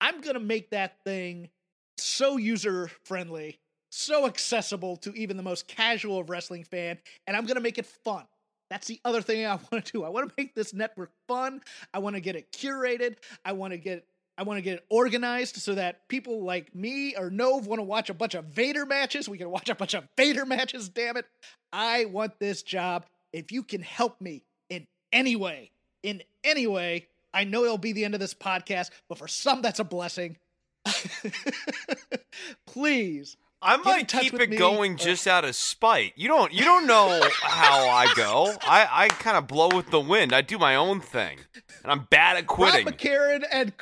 I'm 0.00 0.20
going 0.20 0.34
to 0.34 0.40
make 0.40 0.70
that 0.70 1.02
thing 1.04 1.48
so 1.96 2.36
user 2.36 2.88
friendly, 3.04 3.58
so 3.90 4.26
accessible 4.26 4.96
to 4.98 5.14
even 5.14 5.36
the 5.36 5.42
most 5.42 5.66
casual 5.66 6.18
of 6.18 6.30
wrestling 6.30 6.64
fan, 6.64 6.98
and 7.26 7.36
I'm 7.36 7.46
going 7.46 7.56
to 7.56 7.62
make 7.62 7.78
it 7.78 7.86
fun. 7.86 8.26
That's 8.74 8.88
the 8.88 9.00
other 9.04 9.22
thing 9.22 9.46
I 9.46 9.50
want 9.70 9.84
to 9.84 9.92
do. 9.92 10.02
I 10.02 10.08
want 10.08 10.28
to 10.28 10.34
make 10.36 10.56
this 10.56 10.74
network 10.74 11.12
fun. 11.28 11.60
I 11.94 12.00
want 12.00 12.16
to 12.16 12.20
get 12.20 12.34
it 12.34 12.50
curated. 12.50 13.18
I 13.44 13.52
want 13.52 13.72
to 13.72 13.78
get 13.78 14.04
I 14.36 14.42
want 14.42 14.58
to 14.58 14.62
get 14.62 14.78
it 14.78 14.84
organized 14.88 15.58
so 15.58 15.76
that 15.76 16.08
people 16.08 16.42
like 16.42 16.74
me 16.74 17.14
or 17.14 17.30
Nove 17.30 17.68
want 17.68 17.78
to 17.78 17.84
watch 17.84 18.10
a 18.10 18.14
bunch 18.14 18.34
of 18.34 18.46
Vader 18.46 18.84
matches. 18.84 19.28
We 19.28 19.38
can 19.38 19.48
watch 19.48 19.68
a 19.68 19.76
bunch 19.76 19.94
of 19.94 20.08
Vader 20.16 20.44
matches, 20.46 20.88
damn 20.88 21.16
it. 21.16 21.24
I 21.72 22.06
want 22.06 22.40
this 22.40 22.64
job. 22.64 23.06
If 23.32 23.52
you 23.52 23.62
can 23.62 23.80
help 23.80 24.20
me 24.20 24.42
in 24.68 24.88
any 25.12 25.36
way, 25.36 25.70
in 26.02 26.24
any 26.42 26.66
way, 26.66 27.06
I 27.32 27.44
know 27.44 27.62
it'll 27.62 27.78
be 27.78 27.92
the 27.92 28.04
end 28.04 28.14
of 28.14 28.20
this 28.20 28.34
podcast, 28.34 28.90
but 29.08 29.18
for 29.18 29.28
some, 29.28 29.62
that's 29.62 29.78
a 29.78 29.84
blessing. 29.84 30.36
Please. 32.66 33.36
I 33.64 33.76
might 33.78 34.08
keep 34.08 34.34
it 34.34 34.58
going 34.58 34.94
uh, 34.94 34.98
just 34.98 35.26
out 35.26 35.44
of 35.44 35.56
spite. 35.56 36.12
You 36.16 36.28
don't 36.28 36.52
you 36.52 36.64
don't 36.64 36.86
know 36.86 37.20
how 37.42 37.88
I 37.88 38.12
go. 38.14 38.54
I, 38.62 38.86
I 38.90 39.08
kind 39.08 39.36
of 39.36 39.46
blow 39.46 39.68
with 39.74 39.90
the 39.90 40.00
wind. 40.00 40.32
I 40.32 40.42
do 40.42 40.58
my 40.58 40.76
own 40.76 41.00
thing. 41.00 41.38
And 41.82 41.90
I'm 41.90 42.06
bad 42.10 42.36
at 42.36 42.46
quitting. 42.46 42.84
Rob 42.84 42.94
McCarran 42.94 43.44
and 43.50 43.72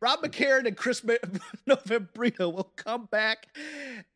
Rob 0.00 0.20
McCarran 0.20 0.66
and 0.66 0.76
Chris 0.76 1.00
Novembrino 1.68 2.52
will 2.52 2.72
come 2.76 3.06
back 3.10 3.48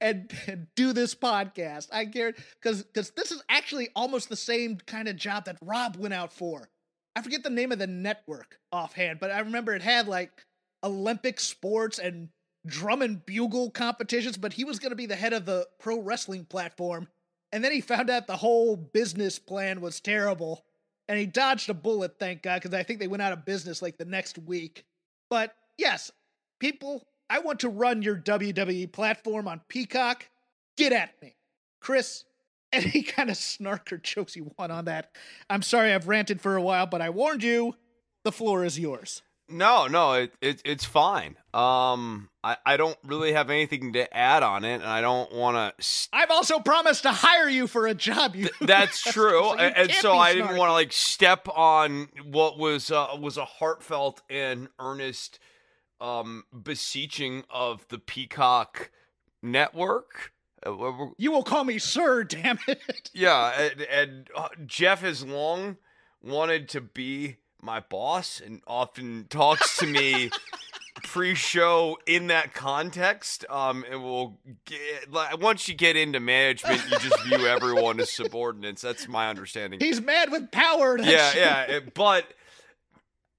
and, 0.01 0.33
and 0.47 0.67
do 0.75 0.93
this 0.93 1.15
podcast. 1.15 1.89
I 1.93 2.05
guarantee 2.05 2.43
because 2.63 2.83
because 2.83 3.11
this 3.11 3.33
is 3.33 3.43
actually 3.49 3.89
almost 3.95 4.29
the 4.29 4.37
same 4.37 4.79
kind 4.87 5.09
of 5.09 5.17
job 5.17 5.47
that 5.47 5.59
Rob 5.61 5.97
went 5.97 6.15
out 6.15 6.33
for. 6.33 6.69
I 7.17 7.23
forget 7.23 7.43
the 7.43 7.51
name 7.51 7.73
of 7.73 7.79
the 7.79 7.87
network 7.87 8.59
offhand, 8.71 9.21
but 9.21 9.31
I 9.31 9.41
remember 9.41 9.75
it 9.75 9.83
had 9.83 10.07
like 10.07 10.45
Olympic 10.85 11.41
sports 11.41 11.99
and 11.99 12.29
drum 12.67 13.03
and 13.03 13.25
bugle 13.25 13.71
competitions, 13.71 14.37
but 14.37 14.53
he 14.53 14.65
was 14.65 14.79
going 14.79 14.91
to 14.91 14.97
be 14.97 15.07
the 15.07 15.17
head 15.17 15.33
of 15.33 15.47
the 15.47 15.67
pro 15.79 16.01
wrestling 16.01 16.45
platform. 16.45 17.09
And 17.53 17.65
then 17.65 17.73
he 17.73 17.81
found 17.81 18.11
out 18.11 18.27
the 18.27 18.37
whole 18.37 18.77
business 18.77 19.39
plan 19.39 19.81
was 19.81 20.01
terrible. 20.01 20.65
And 21.09 21.19
he 21.19 21.27
dodged 21.27 21.71
a 21.71 21.75
bullet, 21.75 22.19
thank 22.19 22.43
God, 22.43 22.61
because 22.61 22.75
I 22.75 22.83
think 22.83 22.99
they 22.99 23.07
went 23.07 23.23
out 23.23 23.33
of 23.33 23.45
business 23.45 23.81
like 23.81 23.97
the 23.97 24.05
next 24.05 24.39
week. 24.39 24.85
But 25.31 25.55
yes, 25.79 26.11
people, 26.59 27.07
I 27.31 27.39
want 27.39 27.61
to 27.61 27.69
run 27.69 28.03
your 28.03 28.17
WWE 28.17 28.91
platform 28.93 29.47
on 29.47 29.61
Peacock. 29.69 30.29
Get 30.77 30.93
at 30.93 31.21
me. 31.23 31.37
Chris, 31.81 32.25
any 32.73 33.03
kind 33.03 33.31
of 33.31 33.37
snark 33.37 33.93
or 33.93 33.99
jokes 33.99 34.35
you 34.37 34.51
want 34.59 34.73
on 34.73 34.87
that. 34.87 35.13
I'm 35.49 35.63
sorry 35.63 35.95
I've 35.95 36.09
ranted 36.09 36.41
for 36.41 36.57
a 36.57 36.63
while, 36.63 36.87
but 36.87 37.01
I 37.01 37.11
warned 37.11 37.43
you. 37.43 37.75
The 38.25 38.33
floor 38.33 38.65
is 38.65 38.79
yours. 38.79 39.23
No, 39.49 39.87
no, 39.87 40.15
it, 40.15 40.33
it 40.41 40.63
it's 40.65 40.85
fine. 40.85 41.37
Um, 41.55 42.31
I, 42.43 42.57
I 42.67 42.77
don't 42.77 42.99
really 43.05 43.33
have 43.33 43.49
anything 43.49 43.93
to 43.93 44.17
add 44.17 44.43
on 44.43 44.65
it, 44.65 44.75
and 44.75 44.85
I 44.85 45.01
don't 45.01 45.33
want 45.33 45.57
to. 45.57 45.85
St- 45.85 46.21
I've 46.21 46.31
also 46.31 46.59
promised 46.59 47.05
to 47.05 47.13
hire 47.13 47.49
you 47.49 47.67
for 47.67 47.87
a 47.87 47.95
job. 47.95 48.35
You 48.35 48.49
Th- 48.49 48.55
that's 48.61 49.01
true, 49.13 49.43
so 49.43 49.57
and, 49.57 49.77
and 49.77 49.91
so 49.93 50.17
I 50.17 50.35
didn't 50.35 50.57
want 50.57 50.69
to 50.71 50.73
like 50.73 50.93
step 50.93 51.49
on 51.49 52.09
what 52.25 52.59
was 52.59 52.91
uh, 52.91 53.09
was 53.21 53.37
a 53.37 53.45
heartfelt 53.45 54.23
and 54.29 54.69
earnest 54.81 55.39
um 56.01 56.45
beseeching 56.63 57.45
of 57.49 57.87
the 57.89 57.99
Peacock 57.99 58.91
network. 59.43 60.33
Uh, 60.65 61.07
you 61.19 61.31
will 61.31 61.45
call 61.45 61.65
me 61.65 61.79
sir, 61.79 62.25
damn 62.25 62.59
it. 62.67 63.11
Yeah, 63.15 63.53
and, 63.61 63.81
and 63.83 64.31
uh, 64.35 64.49
Jeff 64.67 65.03
has 65.03 65.25
long 65.25 65.77
wanted 66.21 66.69
to 66.71 66.81
be 66.81 67.37
my 67.67 67.81
boss 67.81 68.41
and 68.41 68.63
often 68.67 69.27
talks 69.29 69.77
to 69.79 69.87
me 69.87 70.31
pre-show 71.05 71.99
in 72.07 72.29
that 72.29 72.55
context. 72.55 73.45
Um, 73.51 73.85
and 73.91 74.03
we'll 74.03 74.39
get 74.65 75.13
like 75.13 75.39
once 75.39 75.69
you 75.69 75.75
get 75.75 75.97
into 75.97 76.21
management, 76.21 76.83
you 76.91 76.99
just 76.99 77.23
view 77.25 77.47
everyone 77.47 78.01
as 78.01 78.11
subordinates. 78.11 78.81
That's 78.81 79.07
my 79.09 79.29
understanding. 79.29 79.81
He's 79.81 80.01
mad 80.01 80.31
with 80.31 80.51
power. 80.51 80.97
Yeah, 80.99 81.33
yeah, 81.37 81.81
but 81.93 82.33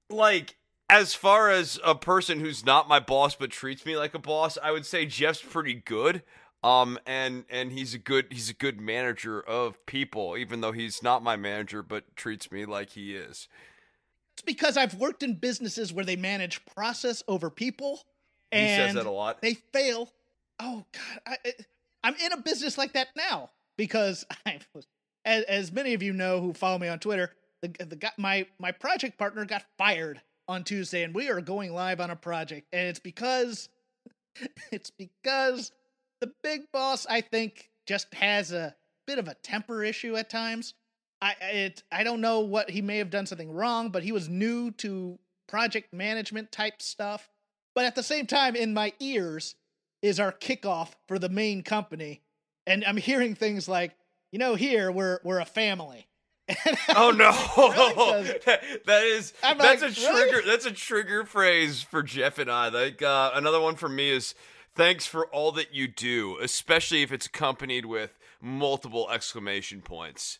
like 0.09 0.55
as 0.89 1.13
far 1.13 1.49
as 1.49 1.79
a 1.83 1.95
person 1.95 2.39
who's 2.39 2.65
not 2.65 2.87
my 2.87 2.99
boss 2.99 3.35
but 3.35 3.49
treats 3.49 3.85
me 3.85 3.97
like 3.97 4.13
a 4.13 4.19
boss, 4.19 4.57
I 4.61 4.71
would 4.71 4.85
say 4.85 5.05
Jeff's 5.05 5.41
pretty 5.41 5.73
good. 5.73 6.21
Um, 6.63 6.97
and 7.05 7.45
and 7.49 7.71
he's 7.71 7.93
a 7.93 7.99
good 7.99 8.27
he's 8.31 8.49
a 8.49 8.53
good 8.53 8.81
manager 8.81 9.39
of 9.39 9.85
people, 9.85 10.35
even 10.37 10.61
though 10.61 10.71
he's 10.71 11.03
not 11.03 11.23
my 11.23 11.35
manager, 11.35 11.83
but 11.83 12.15
treats 12.15 12.51
me 12.51 12.65
like 12.65 12.91
he 12.91 13.15
is. 13.15 13.47
It's 14.37 14.43
because 14.43 14.77
I've 14.77 14.93
worked 14.93 15.23
in 15.23 15.33
businesses 15.33 15.91
where 15.91 16.05
they 16.05 16.15
manage 16.15 16.63
process 16.67 17.23
over 17.27 17.49
people, 17.49 18.03
and 18.51 18.69
he 18.69 18.75
says 18.75 18.93
that 18.93 19.07
a 19.07 19.11
lot. 19.11 19.41
They 19.41 19.55
fail. 19.55 20.11
Oh 20.59 20.85
God, 20.91 21.37
I, 21.43 21.53
I'm 22.03 22.13
in 22.23 22.33
a 22.33 22.37
business 22.37 22.77
like 22.77 22.93
that 22.93 23.07
now 23.15 23.49
because 23.77 24.27
I, 24.45 24.59
as, 25.25 25.43
as 25.45 25.71
many 25.71 25.95
of 25.95 26.03
you 26.03 26.13
know 26.13 26.39
who 26.39 26.53
follow 26.53 26.77
me 26.77 26.87
on 26.87 26.99
Twitter, 26.99 27.31
the 27.63 27.69
the 27.69 28.11
my 28.19 28.45
my 28.59 28.71
project 28.71 29.17
partner 29.17 29.43
got 29.43 29.65
fired 29.75 30.21
on 30.47 30.63
Tuesday, 30.63 31.01
and 31.01 31.15
we 31.15 31.29
are 31.29 31.41
going 31.41 31.73
live 31.73 31.99
on 31.99 32.11
a 32.11 32.15
project, 32.15 32.67
and 32.71 32.87
it's 32.87 32.99
because 32.99 33.69
it's 34.71 34.91
because 34.91 35.71
the 36.21 36.31
big 36.43 36.71
boss, 36.71 37.07
I 37.09 37.21
think, 37.21 37.71
just 37.87 38.13
has 38.13 38.51
a 38.51 38.75
bit 39.07 39.17
of 39.17 39.27
a 39.27 39.33
temper 39.33 39.83
issue 39.83 40.15
at 40.15 40.29
times. 40.29 40.75
I 41.21 41.35
it 41.41 41.83
I 41.91 42.03
don't 42.03 42.21
know 42.21 42.41
what 42.41 42.69
he 42.69 42.81
may 42.81 42.97
have 42.97 43.09
done 43.09 43.25
something 43.25 43.51
wrong, 43.51 43.89
but 43.89 44.03
he 44.03 44.11
was 44.11 44.29
new 44.29 44.71
to 44.71 45.19
project 45.47 45.93
management 45.93 46.51
type 46.51 46.81
stuff. 46.81 47.29
But 47.75 47.85
at 47.85 47.95
the 47.95 48.03
same 48.03 48.25
time, 48.25 48.55
in 48.55 48.73
my 48.73 48.93
ears 48.99 49.55
is 50.01 50.19
our 50.19 50.31
kickoff 50.31 50.91
for 51.07 51.19
the 51.19 51.29
main 51.29 51.63
company, 51.63 52.21
and 52.65 52.83
I'm 52.85 52.97
hearing 52.97 53.35
things 53.35 53.67
like, 53.67 53.95
you 54.31 54.39
know, 54.39 54.55
here 54.55 54.91
we're 54.91 55.19
we're 55.23 55.39
a 55.39 55.45
family. 55.45 56.07
oh 56.95 57.11
no! 57.11 57.31
that 58.85 59.03
is 59.03 59.33
I'm 59.43 59.57
that's 59.57 59.81
like, 59.81 59.91
a 59.91 59.95
trigger. 59.95 60.37
Really? 60.37 60.45
That's 60.45 60.65
a 60.65 60.71
trigger 60.71 61.25
phrase 61.25 61.81
for 61.81 62.03
Jeff 62.03 62.37
and 62.37 62.49
I. 62.49 62.69
Like 62.69 63.01
uh, 63.01 63.31
another 63.33 63.59
one 63.59 63.75
for 63.75 63.89
me 63.89 64.11
is 64.11 64.33
Thanks 64.77 65.07
for 65.07 65.25
all 65.29 65.51
that 65.53 65.73
you 65.73 65.87
do, 65.87 66.37
especially 66.39 67.01
if 67.01 67.11
it's 67.11 67.25
accompanied 67.25 67.87
with 67.87 68.19
multiple 68.39 69.09
exclamation 69.09 69.81
points. 69.81 70.37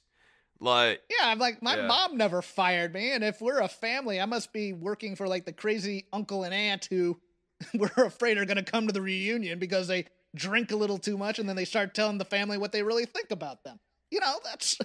Like, 0.60 1.02
Yeah, 1.10 1.28
I'm 1.28 1.40
like, 1.40 1.62
my 1.62 1.76
Yeah. 1.76 1.88
mom 1.88 2.18
never 2.18 2.42
fired 2.42 2.94
me. 2.94 3.12
And 3.12 3.24
if 3.24 3.42
we're 3.42 3.60
a 3.60 3.68
family, 3.68 4.20
I 4.20 4.26
must 4.26 4.52
be 4.54 4.74
working 4.74 5.16
for 5.16 5.28
like 5.28 5.46
the 5.46 5.54
crazy 5.54 6.06
uncle 6.12 6.44
and 6.44 6.54
aunt 6.54 6.86
who 6.86 7.20
we're 7.74 8.06
afraid 8.06 8.38
are 8.38 8.46
going 8.46 8.64
to 8.64 8.72
come 8.72 8.88
to 8.88 8.94
the 8.94 9.02
reunion 9.02 9.60
because 9.60 9.88
they 9.88 10.06
drink 10.36 10.72
a 10.72 10.76
little 10.76 10.98
too 10.98 11.18
much 11.18 11.40
and 11.40 11.48
then 11.48 11.56
they 11.56 11.66
start 11.66 11.94
telling 11.94 12.18
the 12.18 12.26
family 12.26 12.58
what 12.58 12.72
they 12.72 12.84
really 12.84 13.06
think 13.06 13.32
about 13.32 13.64
them. 13.64 13.80
You 14.12 14.20
know, 14.20 14.40
that's. 14.44 14.78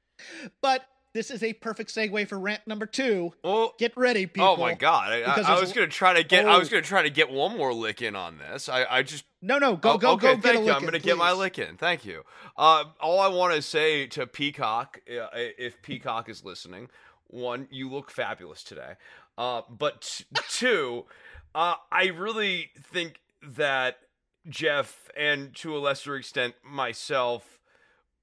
but 0.62 0.84
this 1.12 1.30
is 1.30 1.42
a 1.42 1.52
perfect 1.54 1.92
segue 1.94 2.28
for 2.28 2.38
rant 2.38 2.60
number 2.66 2.86
two. 2.86 3.32
oh, 3.42 3.72
Get 3.78 3.96
ready, 3.96 4.26
people. 4.26 4.48
oh 4.48 4.56
my 4.56 4.74
god! 4.74 5.12
I, 5.12 5.22
I, 5.22 5.56
I 5.56 5.60
was 5.60 5.72
gonna 5.72 5.88
try 5.88 6.14
to 6.14 6.22
get. 6.24 6.46
I 6.46 6.56
was 6.58 6.68
Oh. 6.68 6.72
gonna 6.72 6.82
try 6.82 7.02
to 7.02 7.10
get 7.10 7.30
one 7.30 7.56
more 7.56 7.72
lick 7.74 8.00
in 8.02 8.14
on 8.16 8.38
this. 8.38 8.68
I, 8.68 8.84
I 8.88 9.02
just 9.02 9.24
No, 9.42 9.58
no, 9.58 9.76
go, 9.76 9.92
Oh, 9.92 9.98
go, 9.98 10.12
okay, 10.12 10.34
go, 10.36 10.40
thank 10.40 10.58
you. 10.60 10.64
look 10.66 10.76
I'm 10.76 10.84
gonna 10.84 10.98
get 10.98 11.16
my 11.16 11.32
lick 11.32 11.58
in. 11.58 11.76
Thank 11.76 12.04
you. 12.04 12.22
Uh, 12.56 12.84
all 13.00 13.18
I 13.20 13.28
want 13.28 13.54
to 13.54 13.62
say 13.62 14.06
to 14.08 14.26
Peacock, 14.26 15.00
uh, 15.10 15.26
if 15.34 15.82
Peacock 15.82 16.28
is 16.28 16.44
listening, 16.44 16.88
one, 17.26 17.66
you 17.70 17.90
look 17.90 18.10
fabulous 18.10 18.62
today. 18.62 18.94
Uh, 19.38 19.62
but 19.68 20.02
t- 20.02 20.24
two, 20.50 21.06
uh, 21.54 21.74
I 21.90 22.06
really 22.08 22.70
think 22.80 23.20
that 23.42 23.98
Jeff 24.48 25.08
and 25.16 25.54
to 25.56 25.76
a 25.76 25.78
lesser 25.78 26.16
extent 26.16 26.54
myself 26.64 27.58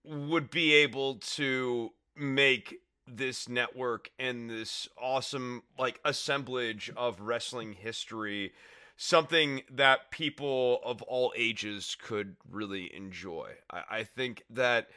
would 0.04 0.50
be 0.50 0.74
able 0.74 1.16
to 1.16 1.92
make 2.18 2.82
this 3.08 3.48
network 3.48 4.12
and 4.20 4.50
this 4.50 4.90
awesome 5.02 5.64
like 5.80 6.00
assemblage 6.04 6.92
of 6.98 7.22
wrestling 7.22 7.74
history 7.74 8.52
something 8.98 9.62
that 9.72 10.12
people 10.12 10.82
of 10.84 11.04
all 11.04 11.32
ages 11.38 11.96
could 12.02 12.36
really 12.50 12.94
enjoy. 12.94 13.52
I, 13.72 13.84
I 13.90 14.04
think 14.04 14.44
that 14.50 14.90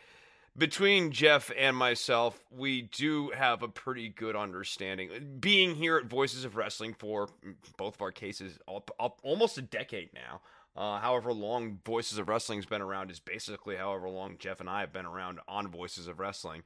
between 0.56 1.12
Jeff 1.12 1.50
and 1.56 1.76
myself, 1.76 2.42
we 2.50 2.82
do 2.82 3.30
have 3.30 3.62
a 3.62 3.68
pretty 3.68 4.08
good 4.08 4.34
understanding. 4.34 5.36
Being 5.38 5.76
here 5.76 5.98
at 5.98 6.06
Voices 6.06 6.44
of 6.44 6.56
Wrestling 6.56 6.94
for 6.98 7.28
both 7.76 7.94
of 7.94 8.02
our 8.02 8.10
cases, 8.10 8.58
up, 8.66 8.90
up 8.98 9.20
almost 9.22 9.58
a 9.58 9.62
decade 9.62 10.10
now. 10.12 10.40
Uh, 10.76 10.98
however 10.98 11.32
long 11.32 11.78
Voices 11.84 12.18
of 12.18 12.28
Wrestling's 12.28 12.64
been 12.64 12.80
around 12.80 13.10
is 13.10 13.20
basically 13.20 13.76
however 13.76 14.08
long 14.08 14.36
Jeff 14.38 14.60
and 14.60 14.70
I 14.70 14.80
have 14.80 14.92
been 14.92 15.06
around 15.06 15.40
on 15.46 15.68
Voices 15.68 16.06
of 16.08 16.18
Wrestling. 16.18 16.62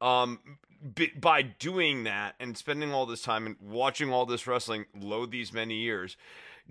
Um, 0.00 0.38
by 1.20 1.42
doing 1.42 2.04
that 2.04 2.34
and 2.40 2.56
spending 2.56 2.92
all 2.92 3.04
this 3.04 3.22
time 3.22 3.46
and 3.46 3.56
watching 3.60 4.10
all 4.12 4.24
this 4.24 4.46
wrestling, 4.46 4.86
load 4.98 5.30
these 5.30 5.52
many 5.52 5.74
years, 5.74 6.16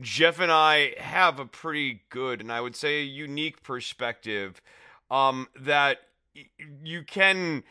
Jeff 0.01 0.39
and 0.39 0.51
I 0.51 0.95
have 0.97 1.39
a 1.39 1.45
pretty 1.45 2.01
good 2.09 2.41
and 2.41 2.51
I 2.51 2.61
would 2.61 2.75
say 2.75 3.01
a 3.01 3.05
unique 3.05 3.61
perspective 3.61 4.61
um, 5.11 5.47
that 5.59 5.99
y- 6.35 6.45
you 6.83 7.03
can 7.03 7.63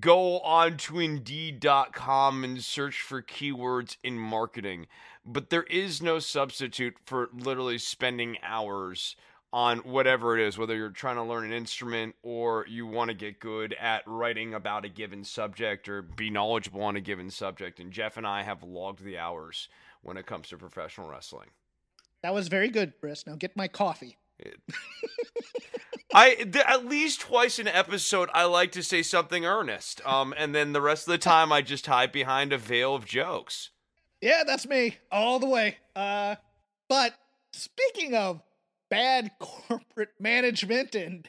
go 0.00 0.40
on 0.40 0.76
to 0.76 0.98
indeed.com 0.98 2.44
and 2.44 2.62
search 2.62 3.00
for 3.00 3.22
keywords 3.22 3.96
in 4.02 4.18
marketing, 4.18 4.86
but 5.24 5.50
there 5.50 5.62
is 5.64 6.02
no 6.02 6.18
substitute 6.18 6.96
for 7.06 7.30
literally 7.32 7.78
spending 7.78 8.36
hours 8.42 9.16
on 9.52 9.78
whatever 9.78 10.38
it 10.38 10.46
is, 10.46 10.58
whether 10.58 10.76
you're 10.76 10.90
trying 10.90 11.16
to 11.16 11.22
learn 11.22 11.44
an 11.44 11.52
instrument 11.52 12.14
or 12.22 12.66
you 12.68 12.86
want 12.86 13.08
to 13.08 13.14
get 13.14 13.40
good 13.40 13.74
at 13.80 14.02
writing 14.06 14.54
about 14.54 14.84
a 14.84 14.88
given 14.88 15.24
subject 15.24 15.88
or 15.88 16.02
be 16.02 16.28
knowledgeable 16.28 16.82
on 16.82 16.96
a 16.96 17.00
given 17.00 17.30
subject. 17.30 17.80
And 17.80 17.92
Jeff 17.92 18.16
and 18.16 18.26
I 18.26 18.42
have 18.42 18.62
logged 18.62 19.02
the 19.02 19.18
hours 19.18 19.68
when 20.02 20.16
it 20.16 20.26
comes 20.26 20.48
to 20.48 20.58
professional 20.58 21.08
wrestling. 21.08 21.48
That 22.22 22.34
was 22.34 22.48
very 22.48 22.68
good, 22.68 22.94
Chris. 23.00 23.26
Now 23.26 23.36
get 23.36 23.56
my 23.56 23.68
coffee. 23.68 24.18
I 26.14 26.34
th- 26.34 26.56
at 26.56 26.86
least 26.86 27.20
twice 27.20 27.58
an 27.58 27.68
episode 27.68 28.28
I 28.32 28.44
like 28.44 28.72
to 28.72 28.82
say 28.82 29.02
something 29.02 29.44
earnest. 29.44 30.00
Um 30.06 30.34
and 30.36 30.54
then 30.54 30.72
the 30.72 30.80
rest 30.80 31.08
of 31.08 31.12
the 31.12 31.18
time 31.18 31.52
I 31.52 31.62
just 31.62 31.86
hide 31.86 32.12
behind 32.12 32.52
a 32.52 32.58
veil 32.58 32.94
of 32.94 33.04
jokes. 33.04 33.70
Yeah, 34.20 34.42
that's 34.46 34.66
me 34.66 34.98
all 35.10 35.38
the 35.38 35.48
way. 35.48 35.78
Uh, 35.94 36.36
but 36.88 37.14
speaking 37.52 38.14
of 38.14 38.42
bad 38.90 39.30
corporate 39.38 40.14
management 40.20 40.94
and 40.94 41.28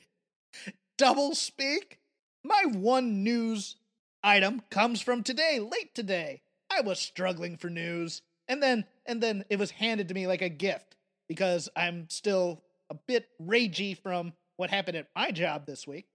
double 0.98 1.36
speak, 1.36 2.00
my 2.43 2.63
one 2.72 3.24
news 3.24 3.76
item 4.24 4.62
comes 4.69 5.02
from 5.02 5.24
today, 5.24 5.60
late 5.60 5.93
today. 5.93 6.41
I 6.72 6.82
was 6.82 7.00
struggling 7.00 7.58
for 7.58 7.69
news, 7.69 8.22
and 8.48 8.62
then 8.62 8.86
and 9.06 9.22
then 9.22 9.43
it 9.50 9.58
was 9.58 9.72
handed 9.72 10.08
to 10.10 10.13
me 10.13 10.28
like 10.28 10.41
a 10.41 10.50
gift 10.50 10.95
because 11.28 11.69
I'm 11.76 12.08
still 12.10 12.63
a 12.89 12.95
bit 12.95 13.28
ragey 13.41 13.98
from 13.98 14.34
what 14.58 14.69
happened 14.69 14.98
at 14.98 15.08
my 15.15 15.32
job 15.32 15.65
this 15.65 15.88
week. 15.88 16.08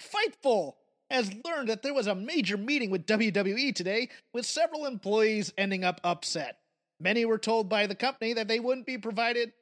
Fightful 0.00 0.74
has 1.10 1.32
learned 1.44 1.68
that 1.68 1.82
there 1.82 1.94
was 1.94 2.06
a 2.06 2.14
major 2.14 2.56
meeting 2.56 2.90
with 2.90 3.06
WWE 3.06 3.74
today, 3.74 4.08
with 4.32 4.46
several 4.46 4.86
employees 4.86 5.52
ending 5.58 5.84
up 5.84 6.00
upset. 6.02 6.58
Many 6.98 7.24
were 7.24 7.38
told 7.38 7.68
by 7.68 7.86
the 7.86 7.94
company 7.94 8.32
that 8.32 8.48
they 8.48 8.60
wouldn't 8.60 8.86
be 8.86 8.96
provided 8.96 9.52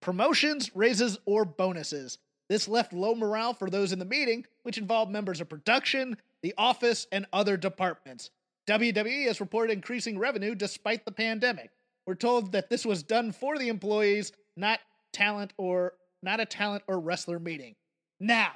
promotions, 0.00 0.70
raises, 0.74 1.18
or 1.24 1.44
bonuses. 1.44 2.18
This 2.48 2.66
left 2.66 2.92
low 2.92 3.14
morale 3.14 3.54
for 3.54 3.70
those 3.70 3.92
in 3.92 3.98
the 3.98 4.04
meeting, 4.04 4.44
which 4.62 4.78
involved 4.78 5.12
members 5.12 5.40
of 5.40 5.48
production, 5.48 6.16
the 6.42 6.54
office, 6.58 7.06
and 7.12 7.26
other 7.32 7.56
departments. 7.56 8.30
WWE 8.66 9.26
has 9.26 9.40
reported 9.40 9.72
increasing 9.72 10.18
revenue 10.18 10.54
despite 10.54 11.04
the 11.04 11.12
pandemic. 11.12 11.70
We're 12.06 12.14
told 12.14 12.52
that 12.52 12.70
this 12.70 12.84
was 12.84 13.02
done 13.02 13.32
for 13.32 13.58
the 13.58 13.68
employees, 13.68 14.32
not 14.56 14.80
talent 15.12 15.52
or 15.56 15.94
not 16.22 16.40
a 16.40 16.44
talent 16.44 16.82
or 16.86 16.98
wrestler 16.98 17.38
meeting. 17.38 17.76
Now, 18.18 18.52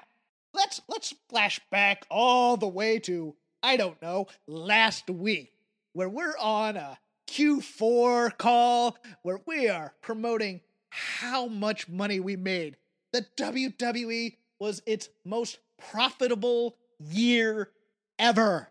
let's 0.52 0.80
let's 0.88 1.14
flash 1.28 1.60
back 1.70 2.06
all 2.10 2.56
the 2.56 2.68
way 2.68 2.98
to 3.00 3.34
I 3.62 3.76
don't 3.76 4.00
know, 4.02 4.26
last 4.46 5.08
week 5.08 5.52
where 5.94 6.08
we're 6.08 6.36
on 6.38 6.76
a 6.76 6.98
Q4 7.28 8.36
call 8.36 8.98
where 9.22 9.40
we 9.46 9.68
are 9.68 9.94
promoting 10.02 10.60
how 10.94 11.46
much 11.46 11.88
money 11.88 12.20
we 12.20 12.36
made. 12.36 12.76
The 13.12 13.26
WWE 13.36 14.36
was 14.60 14.80
its 14.86 15.08
most 15.24 15.58
profitable 15.90 16.76
year 17.00 17.70
ever. 18.18 18.68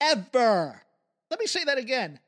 Ever. 0.00 0.82
Let 1.30 1.40
me 1.40 1.46
say 1.46 1.64
that 1.64 1.76
again. 1.76 2.18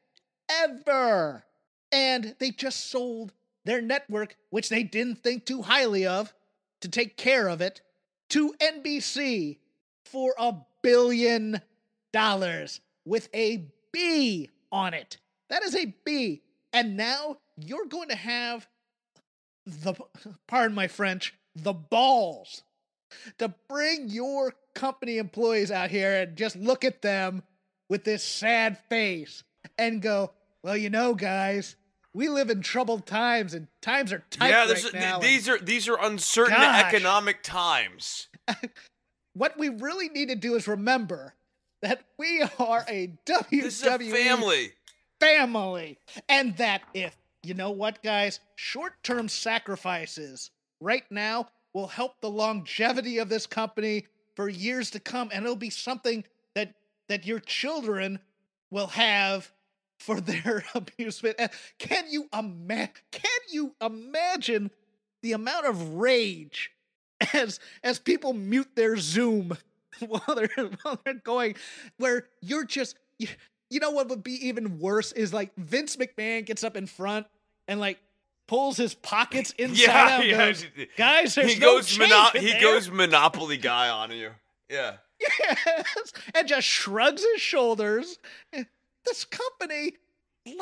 Ever. 0.50 1.44
And 1.90 2.34
they 2.38 2.50
just 2.50 2.90
sold 2.90 3.32
their 3.64 3.80
network, 3.80 4.36
which 4.50 4.68
they 4.68 4.82
didn't 4.82 5.22
think 5.22 5.46
too 5.46 5.62
highly 5.62 6.06
of, 6.06 6.34
to 6.82 6.88
take 6.88 7.16
care 7.16 7.48
of 7.48 7.62
it, 7.62 7.80
to 8.30 8.54
NBC 8.60 9.58
for 10.04 10.34
a 10.38 10.54
billion 10.82 11.62
dollars 12.12 12.80
with 13.06 13.30
a 13.34 13.66
B 13.92 14.50
on 14.70 14.92
it. 14.92 15.16
That 15.48 15.62
is 15.62 15.74
a 15.74 15.94
B. 16.04 16.42
And 16.74 16.98
now 16.98 17.38
you're 17.56 17.86
going 17.86 18.10
to 18.10 18.16
have 18.16 18.68
the, 19.68 19.94
pardon 20.46 20.74
my 20.74 20.88
French, 20.88 21.34
the 21.54 21.72
balls 21.72 22.62
to 23.38 23.54
bring 23.68 24.08
your 24.08 24.54
company 24.74 25.18
employees 25.18 25.70
out 25.70 25.90
here 25.90 26.22
and 26.22 26.36
just 26.36 26.56
look 26.56 26.84
at 26.84 27.02
them 27.02 27.42
with 27.88 28.04
this 28.04 28.22
sad 28.22 28.78
face 28.88 29.44
and 29.78 30.02
go, 30.02 30.30
well, 30.62 30.76
you 30.76 30.90
know, 30.90 31.14
guys, 31.14 31.76
we 32.12 32.28
live 32.28 32.50
in 32.50 32.62
troubled 32.62 33.06
times 33.06 33.54
and 33.54 33.68
times 33.80 34.12
are 34.12 34.24
tight 34.30 34.50
yeah, 34.50 34.70
right 34.70 34.94
now. 34.94 35.14
and- 35.14 35.22
these 35.22 35.48
are 35.48 35.58
these 35.58 35.88
are 35.88 35.98
uncertain 36.00 36.56
Gosh. 36.56 36.84
economic 36.92 37.42
times. 37.42 38.28
what 39.34 39.58
we 39.58 39.68
really 39.68 40.08
need 40.08 40.28
to 40.28 40.34
do 40.34 40.54
is 40.54 40.66
remember 40.68 41.34
that 41.82 42.02
we 42.18 42.42
are 42.58 42.84
a 42.88 43.12
WWE 43.26 43.50
This 43.62 43.80
is 43.80 43.86
a 43.86 43.98
family. 43.98 44.72
family. 45.20 45.98
And 46.28 46.56
that 46.56 46.82
if, 46.94 47.16
you 47.48 47.54
know 47.54 47.70
what, 47.70 48.02
guys, 48.02 48.40
short 48.56 49.02
term 49.02 49.28
sacrifices 49.28 50.50
right 50.80 51.04
now 51.10 51.48
will 51.72 51.86
help 51.86 52.20
the 52.20 52.30
longevity 52.30 53.18
of 53.18 53.28
this 53.28 53.46
company 53.46 54.06
for 54.36 54.48
years 54.48 54.90
to 54.90 55.00
come. 55.00 55.30
And 55.32 55.44
it'll 55.44 55.56
be 55.56 55.70
something 55.70 56.24
that 56.54 56.74
that 57.08 57.26
your 57.26 57.40
children 57.40 58.18
will 58.70 58.88
have 58.88 59.50
for 59.98 60.20
their 60.20 60.62
amusement. 60.74 61.36
And 61.38 61.50
Can 61.78 62.04
you 62.10 62.28
ima- 62.32 62.90
can 63.10 63.40
you 63.50 63.74
imagine 63.80 64.70
the 65.22 65.32
amount 65.32 65.66
of 65.66 65.94
rage 65.94 66.70
as 67.32 67.60
as 67.82 67.98
people 67.98 68.34
mute 68.34 68.76
their 68.76 68.96
Zoom 68.98 69.56
while 70.06 70.34
they're 70.36 70.70
while 70.82 71.00
they're 71.02 71.14
going, 71.14 71.54
where 71.96 72.28
you're 72.42 72.66
just 72.66 72.96
you, 73.18 73.28
you 73.70 73.80
know 73.80 73.90
what 73.90 74.08
would 74.08 74.22
be 74.22 74.48
even 74.48 74.78
worse 74.78 75.12
is 75.12 75.32
like 75.32 75.54
Vince 75.56 75.96
McMahon 75.96 76.44
gets 76.44 76.62
up 76.62 76.76
in 76.76 76.86
front 76.86 77.26
and 77.68 77.78
like 77.78 77.98
pulls 78.48 78.76
his 78.76 78.94
pockets 78.94 79.50
inside 79.58 79.76
Yeah, 79.76 80.16
out. 80.16 80.26
yeah. 80.26 80.84
Guys, 80.96 81.34
he 81.36 81.54
goes 81.56 81.96
mono- 81.98 82.30
he 82.34 82.50
there." 82.52 82.60
goes 82.60 82.90
monopoly 82.90 83.58
guy 83.58 83.88
on 83.90 84.10
you. 84.10 84.30
Yeah. 84.68 84.96
Yes, 85.20 86.12
and 86.34 86.46
just 86.46 86.66
shrugs 86.66 87.24
his 87.32 87.40
shoulders. 87.40 88.18
This 89.04 89.24
company 89.24 89.94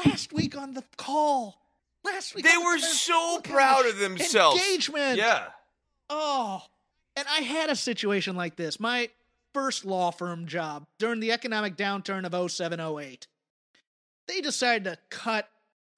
last 0.05 0.33
week 0.33 0.57
on 0.57 0.73
the 0.75 0.83
call, 0.97 1.61
last 2.05 2.35
week. 2.35 2.45
They 2.45 2.57
were 2.57 2.77
gosh, 2.79 2.83
so 2.83 3.13
oh, 3.15 3.41
proud 3.43 3.83
gosh, 3.83 3.93
of 3.93 3.99
themselves. 3.99 4.61
Engagement. 4.63 5.19
Yeah. 5.19 5.45
Oh, 6.09 6.63
and 7.17 7.27
I 7.31 7.41
had 7.41 7.69
a 7.71 7.77
situation 7.77 8.35
like 8.37 8.57
this. 8.57 8.81
My 8.81 9.11
first 9.53 9.85
law 9.85 10.11
firm 10.11 10.47
job 10.47 10.87
during 10.99 11.21
the 11.21 11.33
economic 11.33 11.77
downturn 11.77 12.25
of 12.31 12.51
07 12.51 12.81
08. 12.81 13.27
They 14.29 14.41
decided 14.41 14.85
to 14.85 14.99
cut 15.11 15.49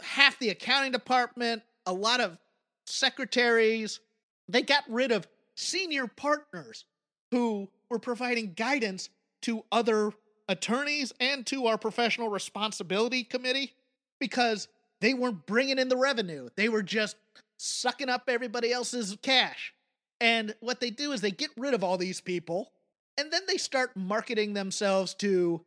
half 0.02 0.38
the 0.38 0.50
accounting 0.50 0.92
department, 0.92 1.62
a 1.86 1.92
lot 1.92 2.20
of 2.20 2.38
secretaries. 2.86 4.00
They 4.48 4.62
got 4.62 4.84
rid 4.88 5.12
of 5.12 5.26
senior 5.54 6.06
partners 6.06 6.84
who 7.30 7.68
were 7.90 7.98
providing 7.98 8.54
guidance 8.54 9.10
to 9.42 9.64
other 9.70 10.12
attorneys 10.48 11.12
and 11.20 11.46
to 11.46 11.66
our 11.66 11.78
professional 11.78 12.28
responsibility 12.28 13.24
committee 13.24 13.72
because 14.18 14.68
they 15.00 15.14
weren't 15.14 15.46
bringing 15.46 15.78
in 15.78 15.88
the 15.88 15.96
revenue. 15.96 16.48
They 16.56 16.68
were 16.68 16.82
just 16.82 17.16
sucking 17.58 18.08
up 18.08 18.24
everybody 18.28 18.72
else's 18.72 19.16
cash. 19.22 19.74
And 20.20 20.54
what 20.60 20.80
they 20.80 20.90
do 20.90 21.12
is 21.12 21.20
they 21.20 21.30
get 21.30 21.50
rid 21.56 21.74
of 21.74 21.84
all 21.84 21.98
these 21.98 22.20
people 22.20 22.72
and 23.18 23.32
then 23.32 23.42
they 23.46 23.56
start 23.56 23.96
marketing 23.96 24.54
themselves 24.54 25.12
to 25.14 25.60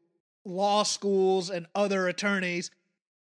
law 0.46 0.84
schools 0.84 1.50
and 1.50 1.67
other 1.76 2.08
attorneys. 2.08 2.72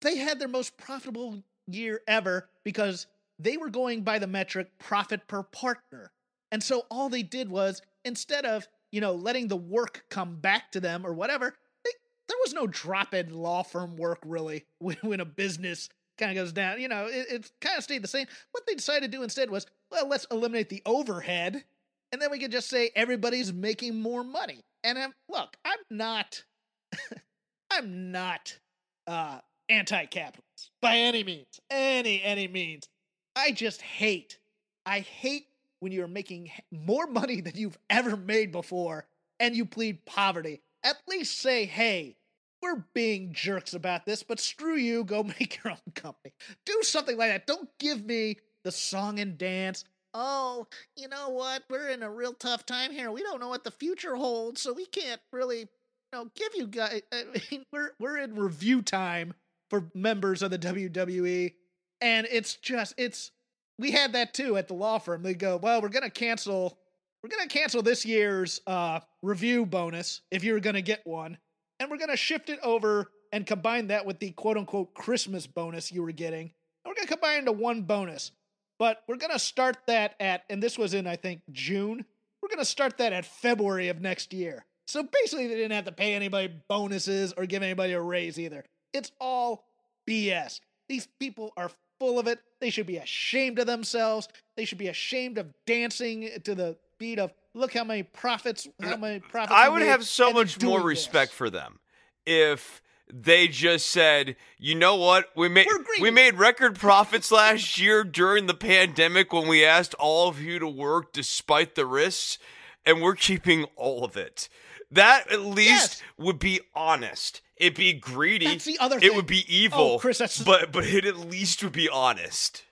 They 0.02 0.18
had 0.18 0.38
their 0.38 0.48
most 0.48 0.76
profitable 0.76 1.42
year 1.66 2.00
ever 2.06 2.48
because 2.64 3.06
they 3.38 3.56
were 3.56 3.70
going 3.70 4.02
by 4.02 4.18
the 4.18 4.26
metric 4.26 4.70
profit 4.78 5.26
per 5.28 5.42
partner. 5.42 6.12
And 6.52 6.62
so 6.62 6.86
all 6.90 7.08
they 7.08 7.22
did 7.22 7.48
was 7.48 7.82
instead 8.04 8.44
of, 8.44 8.66
you 8.92 9.00
know, 9.00 9.14
letting 9.14 9.48
the 9.48 9.56
work 9.56 10.04
come 10.10 10.36
back 10.36 10.72
to 10.72 10.80
them 10.80 11.06
or 11.06 11.12
whatever, 11.12 11.54
they, 11.84 11.90
there 12.28 12.36
was 12.42 12.54
no 12.54 12.66
drop 12.66 13.14
in 13.14 13.32
law 13.32 13.62
firm 13.62 13.96
work 13.96 14.18
really 14.24 14.64
when, 14.78 14.96
when 15.02 15.20
a 15.20 15.24
business 15.24 15.88
kind 16.18 16.32
of 16.32 16.36
goes 16.36 16.52
down. 16.52 16.80
You 16.80 16.88
know, 16.88 17.06
it, 17.06 17.26
it 17.30 17.50
kind 17.60 17.78
of 17.78 17.84
stayed 17.84 18.02
the 18.02 18.08
same. 18.08 18.26
What 18.52 18.66
they 18.66 18.74
decided 18.74 19.10
to 19.10 19.16
do 19.16 19.22
instead 19.22 19.50
was, 19.50 19.66
well, 19.90 20.08
let's 20.08 20.26
eliminate 20.30 20.68
the 20.68 20.82
overhead 20.84 21.64
and 22.12 22.20
then 22.20 22.30
we 22.30 22.38
could 22.38 22.52
just 22.52 22.68
say 22.68 22.90
everybody's 22.96 23.52
making 23.52 24.00
more 24.00 24.24
money. 24.24 24.64
And 24.82 24.98
I'm, 24.98 25.14
look, 25.28 25.56
I'm 25.64 25.78
not, 25.90 26.44
I'm 27.70 28.10
not 28.10 28.58
uh, 29.06 29.38
anti-capitalist 29.70 30.70
by 30.82 30.96
any 30.96 31.24
means, 31.24 31.60
any 31.70 32.22
any 32.22 32.48
means. 32.48 32.88
I 33.36 33.52
just 33.52 33.80
hate, 33.80 34.38
I 34.84 35.00
hate 35.00 35.46
when 35.78 35.92
you're 35.92 36.08
making 36.08 36.50
more 36.70 37.06
money 37.06 37.40
than 37.40 37.54
you've 37.54 37.78
ever 37.88 38.16
made 38.16 38.52
before, 38.52 39.06
and 39.38 39.54
you 39.54 39.64
plead 39.64 40.04
poverty. 40.04 40.60
At 40.82 40.96
least 41.08 41.38
say, 41.38 41.64
hey, 41.64 42.16
we're 42.62 42.84
being 42.92 43.32
jerks 43.32 43.72
about 43.72 44.04
this, 44.04 44.22
but 44.22 44.40
screw 44.40 44.76
you, 44.76 45.04
go 45.04 45.22
make 45.40 45.60
your 45.62 45.72
own 45.72 45.92
company. 45.94 46.34
Do 46.66 46.80
something 46.82 47.16
like 47.16 47.30
that. 47.30 47.46
Don't 47.46 47.68
give 47.78 48.04
me 48.04 48.36
the 48.64 48.72
song 48.72 49.20
and 49.20 49.38
dance 49.38 49.84
oh, 50.14 50.66
you 50.96 51.08
know 51.08 51.30
what? 51.30 51.64
We're 51.68 51.88
in 51.90 52.02
a 52.02 52.10
real 52.10 52.32
tough 52.32 52.66
time 52.66 52.92
here. 52.92 53.10
We 53.10 53.22
don't 53.22 53.40
know 53.40 53.48
what 53.48 53.64
the 53.64 53.70
future 53.70 54.16
holds, 54.16 54.60
so 54.60 54.72
we 54.72 54.86
can't 54.86 55.20
really, 55.32 55.60
you 55.60 55.68
know, 56.12 56.30
give 56.34 56.54
you 56.54 56.66
guys. 56.66 57.02
I 57.12 57.24
mean, 57.50 57.64
we're 57.72 57.92
we're 57.98 58.18
in 58.18 58.34
review 58.34 58.82
time 58.82 59.34
for 59.70 59.90
members 59.94 60.42
of 60.42 60.50
the 60.50 60.58
WWE, 60.58 61.54
and 62.00 62.26
it's 62.30 62.56
just 62.56 62.94
it's. 62.98 63.30
We 63.78 63.92
had 63.92 64.12
that 64.12 64.34
too 64.34 64.58
at 64.58 64.68
the 64.68 64.74
law 64.74 64.98
firm. 64.98 65.22
They 65.22 65.32
go, 65.32 65.56
well, 65.56 65.80
we're 65.80 65.88
gonna 65.88 66.10
cancel. 66.10 66.78
We're 67.22 67.30
gonna 67.30 67.48
cancel 67.48 67.82
this 67.82 68.04
year's 68.04 68.60
uh, 68.66 69.00
review 69.22 69.64
bonus 69.64 70.20
if 70.30 70.44
you're 70.44 70.60
gonna 70.60 70.82
get 70.82 71.06
one, 71.06 71.38
and 71.78 71.90
we're 71.90 71.98
gonna 71.98 72.16
shift 72.16 72.50
it 72.50 72.58
over 72.62 73.10
and 73.32 73.46
combine 73.46 73.86
that 73.86 74.04
with 74.04 74.18
the 74.18 74.32
quote 74.32 74.58
unquote 74.58 74.94
Christmas 74.94 75.46
bonus 75.46 75.90
you 75.90 76.02
were 76.02 76.12
getting. 76.12 76.52
And 76.84 76.86
we're 76.86 76.94
gonna 76.94 77.06
combine 77.06 77.38
into 77.38 77.52
one 77.52 77.82
bonus. 77.82 78.32
But 78.80 79.02
we're 79.06 79.16
going 79.16 79.30
to 79.30 79.38
start 79.38 79.76
that 79.88 80.14
at, 80.18 80.44
and 80.48 80.62
this 80.62 80.78
was 80.78 80.94
in, 80.94 81.06
I 81.06 81.14
think, 81.14 81.42
June. 81.52 82.02
We're 82.42 82.48
going 82.48 82.60
to 82.60 82.64
start 82.64 82.96
that 82.96 83.12
at 83.12 83.26
February 83.26 83.88
of 83.88 84.00
next 84.00 84.32
year. 84.32 84.64
So 84.88 85.02
basically, 85.02 85.48
they 85.48 85.54
didn't 85.54 85.72
have 85.72 85.84
to 85.84 85.92
pay 85.92 86.14
anybody 86.14 86.50
bonuses 86.66 87.34
or 87.34 87.44
give 87.44 87.62
anybody 87.62 87.92
a 87.92 88.00
raise 88.00 88.40
either. 88.40 88.64
It's 88.92 89.12
all 89.20 89.64
BS. 90.08 90.60
These 90.88 91.08
people 91.18 91.52
are 91.56 91.70
full 91.98 92.18
of 92.18 92.26
it. 92.26 92.40
They 92.60 92.70
should 92.70 92.86
be 92.86 92.96
ashamed 92.96 93.58
of 93.58 93.66
themselves. 93.66 94.28
They 94.56 94.64
should 94.64 94.78
be 94.78 94.88
ashamed 94.88 95.38
of 95.38 95.52
dancing 95.66 96.30
to 96.44 96.54
the 96.54 96.76
beat 96.98 97.18
of 97.18 97.32
look 97.54 97.72
how 97.74 97.84
many 97.84 98.02
profits, 98.02 98.68
how 98.80 98.96
many 98.96 99.16
uh, 99.16 99.28
profits. 99.28 99.52
I 99.54 99.68
would 99.68 99.82
have 99.82 100.04
so 100.04 100.32
much 100.32 100.60
more 100.62 100.80
respect 100.80 101.30
this. 101.30 101.36
for 101.36 101.50
them 101.50 101.78
if 102.26 102.82
they 103.12 103.48
just 103.48 103.86
said, 103.86 104.36
"You 104.58 104.74
know 104.74 104.96
what? 104.96 105.26
We 105.36 105.48
made 105.48 105.66
we 106.00 106.10
made 106.10 106.36
record 106.36 106.78
profits 106.78 107.30
last 107.30 107.78
year 107.78 108.04
during 108.04 108.46
the 108.46 108.54
pandemic 108.54 109.32
when 109.32 109.48
we 109.48 109.64
asked 109.64 109.94
all 109.94 110.28
of 110.28 110.40
you 110.40 110.58
to 110.58 110.68
work 110.68 111.12
despite 111.12 111.74
the 111.74 111.86
risks, 111.86 112.38
and 112.84 113.02
we're 113.02 113.14
keeping 113.16 113.64
all 113.76 114.04
of 114.04 114.16
it." 114.16 114.48
That 114.92 115.30
at 115.30 115.42
least 115.42 115.68
Yes. 115.68 116.02
would 116.18 116.38
be 116.40 116.60
honest. 116.74 117.42
It'd 117.60 117.74
be 117.76 117.92
greedy. 117.92 118.46
That's 118.46 118.64
the 118.64 118.78
other 118.78 118.96
It 118.96 119.00
thing. 119.02 119.14
would 119.16 119.26
be 119.26 119.44
oh, 119.46 119.52
evil. 119.52 119.78
Oh, 119.80 119.98
Chris, 119.98 120.18
that's- 120.18 120.42
but 120.42 120.72
but 120.72 120.84
it 120.86 121.04
at 121.04 121.16
least 121.18 121.62
would 121.62 121.72
be 121.72 121.88
honest. 121.88 122.64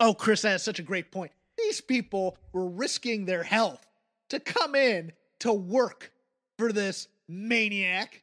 Oh, 0.00 0.14
Chris, 0.14 0.42
that 0.42 0.54
is 0.54 0.62
such 0.62 0.78
a 0.78 0.82
great 0.82 1.10
point. 1.10 1.32
These 1.58 1.80
people 1.80 2.38
were 2.52 2.68
risking 2.68 3.24
their 3.26 3.42
health 3.42 3.84
to 4.30 4.38
come 4.38 4.74
in 4.76 5.12
to 5.40 5.52
work 5.52 6.12
for 6.56 6.72
this 6.72 7.08
maniac 7.28 8.22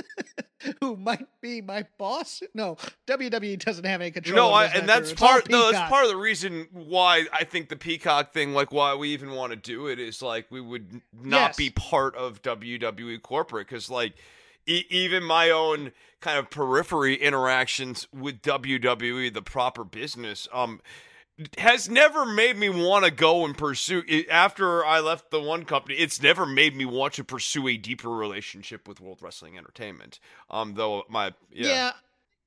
who 0.80 0.96
might 0.96 1.26
be 1.40 1.60
my 1.60 1.84
boss. 1.98 2.42
No, 2.54 2.76
WWE 3.08 3.58
doesn't 3.64 3.84
have 3.84 4.00
any 4.00 4.10
control. 4.10 4.36
No, 4.36 4.54
I, 4.54 4.66
and 4.66 4.88
that's 4.88 5.12
part. 5.12 5.48
No, 5.50 5.72
that's 5.72 5.88
part 5.90 6.04
of 6.04 6.10
the 6.10 6.16
reason 6.16 6.68
why 6.72 7.24
I 7.32 7.44
think 7.44 7.68
the 7.70 7.76
Peacock 7.76 8.32
thing, 8.32 8.52
like 8.52 8.70
why 8.72 8.94
we 8.94 9.08
even 9.10 9.32
want 9.32 9.50
to 9.52 9.56
do 9.56 9.88
it, 9.88 9.98
is 9.98 10.22
like 10.22 10.46
we 10.50 10.60
would 10.60 11.00
not 11.12 11.38
Yes. 11.50 11.56
be 11.56 11.70
part 11.70 12.14
of 12.14 12.40
WWE 12.42 13.20
corporate 13.22 13.66
because, 13.68 13.90
like, 13.90 14.14
e- 14.66 14.84
even 14.90 15.22
my 15.22 15.50
own 15.50 15.92
kind 16.20 16.38
of 16.38 16.50
periphery 16.50 17.14
interactions 17.14 18.06
with 18.12 18.42
WWE, 18.42 19.32
the 19.32 19.42
proper 19.42 19.84
business, 19.84 20.46
um, 20.52 20.80
has 21.56 21.88
never 21.88 22.26
made 22.26 22.58
me 22.58 22.68
want 22.68 23.04
to 23.06 23.10
go 23.10 23.44
and 23.46 23.56
pursue. 23.56 24.02
After 24.30 24.84
I 24.84 25.00
left 25.00 25.30
the 25.30 25.40
one 25.40 25.64
company, 25.64 25.94
it's 25.96 26.20
never 26.22 26.44
made 26.44 26.76
me 26.76 26.84
want 26.84 27.14
to 27.14 27.24
pursue 27.24 27.66
a 27.68 27.76
deeper 27.78 28.10
relationship 28.10 28.86
with 28.86 29.00
World 29.00 29.20
Wrestling 29.22 29.56
Entertainment. 29.56 30.20
Um, 30.50 30.74
though 30.74 31.04
my 31.08 31.32
yeah. 31.50 31.66
Yeah. 31.68 31.92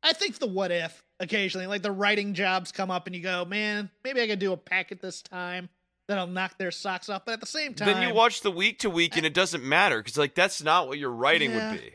I 0.03 0.13
think 0.13 0.37
the 0.37 0.47
what 0.47 0.69
if 0.69 1.01
occasionally, 1.19 1.65
like 1.65 1.81
the 1.81 1.91
writing 1.91 2.33
jobs 2.33 2.71
come 2.73 2.91
up 2.91 3.07
and 3.07 3.15
you 3.15 3.23
go, 3.23 3.45
man, 3.45 3.89
maybe 4.03 4.21
I 4.21 4.27
could 4.27 4.37
do 4.39 4.51
a 4.51 4.57
packet 4.57 5.01
this 5.01 5.21
time 5.21 5.69
that'll 6.07 6.27
knock 6.27 6.57
their 6.57 6.71
socks 6.71 7.07
off. 7.09 7.23
But 7.25 7.31
at 7.31 7.39
the 7.39 7.45
same 7.47 7.73
time, 7.73 7.87
Then 7.87 8.07
you 8.07 8.13
watch 8.13 8.41
the 8.41 8.51
week 8.51 8.79
to 8.79 8.89
week, 8.89 9.15
and 9.15 9.25
it 9.25 9.33
doesn't 9.33 9.63
matter 9.63 9.97
because 9.99 10.17
like 10.17 10.35
that's 10.35 10.61
not 10.61 10.87
what 10.89 10.99
your 10.99 11.09
writing 11.11 11.51
Yeah. 11.51 11.71
would 11.71 11.79
be. 11.81 11.93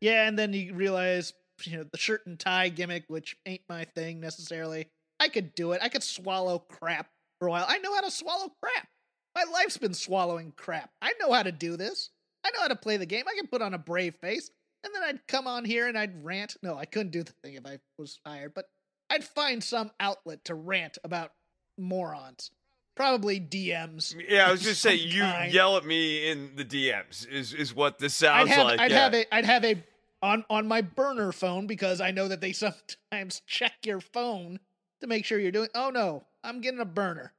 Yeah, 0.00 0.28
and 0.28 0.38
then 0.38 0.52
you 0.52 0.74
realize, 0.74 1.32
you 1.64 1.76
know, 1.76 1.84
the 1.90 1.98
shirt 1.98 2.26
and 2.26 2.38
tie 2.38 2.68
gimmick, 2.68 3.04
which 3.08 3.36
ain't 3.46 3.62
my 3.68 3.84
thing 3.84 4.20
necessarily. 4.20 4.88
I 5.20 5.28
could 5.28 5.54
do 5.54 5.72
it. 5.72 5.80
I 5.82 5.88
could 5.88 6.04
swallow 6.04 6.58
crap 6.58 7.08
for 7.38 7.48
a 7.48 7.50
while. 7.50 7.66
I 7.68 7.78
know 7.78 7.94
how 7.94 8.02
to 8.02 8.10
swallow 8.10 8.52
crap. 8.62 8.88
My 9.34 9.44
life's 9.52 9.76
been 9.76 9.94
swallowing 9.94 10.52
crap. 10.56 10.90
I 11.02 11.12
know 11.20 11.32
how 11.32 11.42
to 11.42 11.52
do 11.52 11.76
this. 11.76 12.10
I 12.44 12.50
know 12.50 12.62
how 12.62 12.68
to 12.68 12.76
play 12.76 12.96
the 12.96 13.06
game. 13.06 13.24
I 13.28 13.34
can 13.36 13.48
put 13.48 13.62
on 13.62 13.74
a 13.74 13.78
brave 13.78 14.14
face, 14.16 14.50
and 14.84 14.94
then 14.94 15.02
I'd 15.02 15.26
come 15.26 15.46
on 15.46 15.64
here 15.64 15.88
and 15.88 15.98
I'd 15.98 16.24
rant. 16.24 16.56
No, 16.62 16.76
I 16.76 16.84
couldn't 16.84 17.10
do 17.10 17.22
the 17.22 17.32
thing 17.42 17.54
if 17.54 17.66
I 17.66 17.78
was 17.98 18.20
hired, 18.24 18.54
but 18.54 18.66
I'd 19.10 19.24
find 19.24 19.62
some 19.62 19.90
outlet 20.00 20.44
to 20.44 20.54
rant 20.54 20.98
about 21.02 21.32
morons. 21.76 22.50
Probably 22.98 23.38
DMs. 23.38 24.20
Yeah, 24.28 24.48
I 24.48 24.50
was 24.50 24.60
just 24.60 24.82
saying 24.82 24.98
you 25.04 25.20
kind. 25.20 25.54
yell 25.54 25.76
at 25.76 25.84
me 25.84 26.28
in 26.28 26.50
the 26.56 26.64
DMs 26.64 27.28
is 27.28 27.54
is 27.54 27.72
what 27.72 28.00
this 28.00 28.20
I'd 28.24 28.26
sounds 28.26 28.50
have, 28.50 28.66
like. 28.66 28.80
I'd 28.80 28.90
yeah. 28.90 28.98
have 29.04 29.14
a 29.14 29.34
I'd 29.34 29.44
have 29.44 29.64
a 29.64 29.84
on 30.20 30.44
on 30.50 30.66
my 30.66 30.80
burner 30.80 31.30
phone 31.30 31.68
because 31.68 32.00
I 32.00 32.10
know 32.10 32.26
that 32.26 32.40
they 32.40 32.50
sometimes 33.12 33.40
check 33.46 33.74
your 33.84 34.00
phone 34.00 34.58
to 35.00 35.06
make 35.06 35.24
sure 35.24 35.38
you're 35.38 35.52
doing. 35.52 35.68
Oh 35.76 35.90
no, 35.90 36.24
I'm 36.42 36.60
getting 36.60 36.80
a 36.80 36.84
burner. 36.84 37.32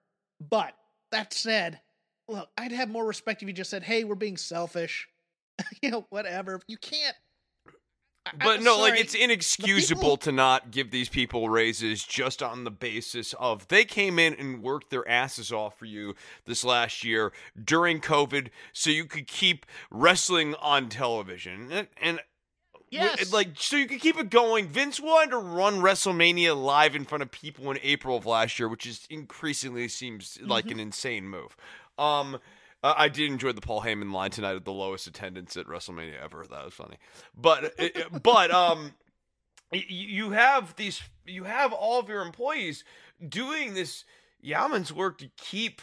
But 0.50 0.76
that 1.12 1.34
said, 1.34 1.82
look, 2.30 2.48
I'd 2.58 2.72
have 2.72 2.90
more 2.90 3.06
respect 3.06 3.42
if 3.42 3.50
you 3.50 3.54
just 3.54 3.70
said, 3.70 3.84
"Hey, 3.84 4.06
we're 4.06 4.16
being 4.16 4.38
selfish." 4.38 5.10
you 5.82 5.92
know, 5.92 6.06
whatever. 6.10 6.62
You 6.70 6.78
can't. 6.78 7.18
But 8.38 8.58
I'm 8.58 8.64
no, 8.64 8.80
like 8.80 9.00
it's 9.00 9.16
inexcusable 9.16 10.02
people- 10.02 10.18
to 10.18 10.32
not 10.32 10.72
give 10.72 10.92
these 10.92 11.10
people 11.10 11.50
raises 11.50 12.04
just 12.04 12.44
on 12.44 12.64
the 12.64 12.72
basis 12.72 13.34
of 13.40 13.68
they 13.70 13.86
came 13.86 14.20
in 14.20 14.34
and 14.36 14.62
worked 14.62 14.90
their 14.90 15.08
asses 15.08 15.52
off 15.52 15.78
for 15.78 15.86
you 15.86 16.16
this 16.46 16.64
last 16.64 17.04
year 17.04 17.32
during 17.64 18.02
COVID 18.02 18.50
so 18.74 18.90
you 18.90 19.06
could 19.06 19.28
keep 19.28 19.66
wrestling 19.90 20.56
on 20.56 20.90
television. 20.90 21.72
And, 21.72 21.88
and 22.02 22.20
Yes. 22.92 23.32
like 23.32 23.50
so 23.56 23.76
you 23.78 23.86
could 23.86 24.02
keep 24.02 24.18
it 24.18 24.32
going. 24.32 24.68
Vince 24.68 25.00
wanted 25.00 25.30
to 25.30 25.38
run 25.38 25.80
WrestleMania 25.82 26.60
live 26.60 26.96
in 26.96 27.06
front 27.06 27.22
of 27.22 27.30
people 27.30 27.70
in 27.70 27.78
April 27.84 28.18
of 28.18 28.26
last 28.26 28.58
year, 28.58 28.68
which 28.68 28.88
is 28.88 29.06
increasingly 29.12 29.88
seems 29.88 30.40
like 30.42 30.66
Mm-hmm. 30.66 30.72
an 30.74 30.80
insane 30.80 31.30
move. 31.30 31.56
Um 32.00 32.40
uh, 32.84 32.94
I 32.98 33.10
did 33.10 33.30
enjoy 33.30 33.52
the 33.52 33.62
Paul 33.62 33.82
Heyman 33.82 34.12
line 34.12 34.32
tonight 34.32 34.56
at 34.56 34.66
the 34.66 34.72
lowest 34.72 35.08
attendance 35.08 35.58
at 35.58 35.68
WrestleMania 35.68 36.22
ever. 36.24 36.46
That 36.50 36.66
was 36.66 36.74
funny. 36.74 36.98
But 37.36 37.74
but 38.24 38.52
um 38.52 38.94
you 39.72 40.32
have 40.32 40.76
these 40.78 41.02
you 41.26 41.44
have 41.44 41.74
all 41.74 42.00
of 42.00 42.10
your 42.10 42.22
employees 42.22 42.84
doing 43.28 43.74
this 43.74 44.04
Yaman's 44.44 44.94
work 44.94 45.18
to 45.20 45.30
keep 45.38 45.82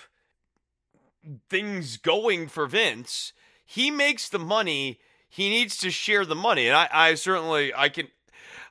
things 1.51 1.97
going 1.97 2.49
for 2.49 2.67
Vince. 2.67 3.33
He 3.65 3.91
makes 3.91 4.29
the 4.29 4.39
money. 4.39 5.01
He 5.29 5.51
needs 5.51 5.77
to 5.79 5.91
share 5.91 6.25
the 6.25 6.35
money. 6.35 6.67
And 6.69 6.77
I, 6.77 6.89
I 6.91 7.15
certainly 7.15 7.73
I 7.75 7.89
can 7.91 8.09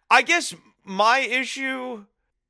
I 0.10 0.22
guess 0.22 0.54
my 0.84 1.20
issue 1.20 2.06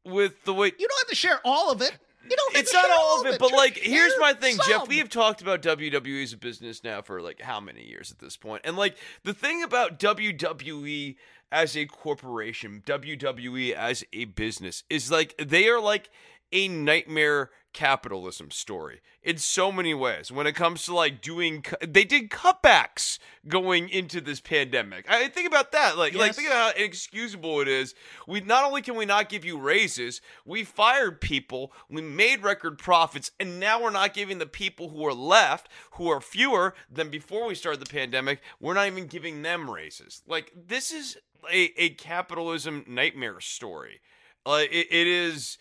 with 0.05 0.43
the 0.45 0.53
way 0.53 0.67
You 0.67 0.87
don't 0.87 0.99
have 0.99 1.09
to 1.09 1.15
share 1.15 1.39
all 1.43 1.71
of 1.71 1.81
it. 1.81 1.97
You 2.29 2.35
don't. 2.35 2.55
It's 2.55 2.73
not 2.73 2.89
all 2.89 3.21
of 3.21 3.27
it, 3.27 3.39
but 3.39 3.51
like 3.51 3.77
here's 3.77 4.13
my 4.19 4.33
thing, 4.33 4.57
Jeff. 4.67 4.87
We 4.87 4.97
have 4.97 5.09
talked 5.09 5.41
about 5.41 5.61
WWE 5.61 6.23
as 6.23 6.33
a 6.33 6.37
business 6.37 6.83
now 6.83 7.01
for 7.01 7.21
like 7.21 7.41
how 7.41 7.59
many 7.59 7.83
years 7.83 8.11
at 8.11 8.19
this 8.19 8.37
point, 8.37 8.61
and 8.65 8.75
like 8.75 8.97
the 9.23 9.33
thing 9.33 9.63
about 9.63 9.99
WWE 9.99 11.15
as 11.51 11.77
a 11.77 11.85
corporation, 11.85 12.81
WWE 12.85 13.73
as 13.73 14.03
a 14.11 14.25
business 14.25 14.83
is 14.89 15.11
like 15.11 15.35
they 15.37 15.67
are 15.67 15.79
like 15.79 16.09
a 16.55 16.69
nightmare 16.69 17.51
capitalism 17.73 18.49
story 18.49 19.01
in 19.21 19.37
so 19.37 19.69
many 19.69 19.93
ways. 19.93 20.31
When 20.31 20.47
it 20.47 20.55
comes 20.55 20.85
to 20.85 20.95
like 20.95 21.21
doing 21.21 21.65
they 21.85 22.05
did 22.05 22.29
cutbacks 22.29 23.19
going 23.49 23.89
into 23.89 24.21
this 24.21 24.39
pandemic. 24.39 25.05
I 25.09 25.27
think 25.27 25.45
about 25.45 25.73
that 25.73 25.97
like 25.97 26.15
like 26.15 26.33
think 26.33 26.47
about 26.47 26.73
how 26.73 26.81
inexcusable 26.81 27.59
it 27.59 27.67
is. 27.67 27.93
We 28.25 28.39
not 28.39 28.63
only 28.63 28.81
can 28.81 28.95
we 28.95 29.05
not 29.05 29.27
give 29.27 29.43
you 29.43 29.59
raises 29.59 30.21
we 30.45 30.63
fired 30.63 31.19
people 31.19 31.73
we 31.89 32.01
made 32.01 32.43
record 32.43 32.77
profits 32.77 33.31
and 33.41 33.59
now 33.59 33.83
we're 33.83 33.89
not 33.89 34.13
giving 34.13 34.37
the 34.37 34.45
people 34.45 34.89
who 34.89 35.05
are 35.05 35.13
left 35.13 35.67
who 35.91 36.07
are 36.07 36.21
fewer 36.21 36.73
than 36.89 37.09
before 37.09 37.45
we 37.45 37.55
started 37.55 37.81
the 37.81 37.93
pandemic 37.93 38.39
we're 38.61 38.73
not 38.73 38.87
even 38.87 39.07
giving 39.07 39.41
them 39.41 39.69
raises. 39.69 40.23
Like 40.25 40.53
this 40.55 40.91
is 40.91 41.17
a, 41.51 41.73
a 41.77 41.89
capitalism 41.89 42.85
nightmare 42.87 43.41
story. 43.41 43.99
Like 44.45 44.71
it, 44.71 44.87
it 44.89 45.07
is 45.07 45.57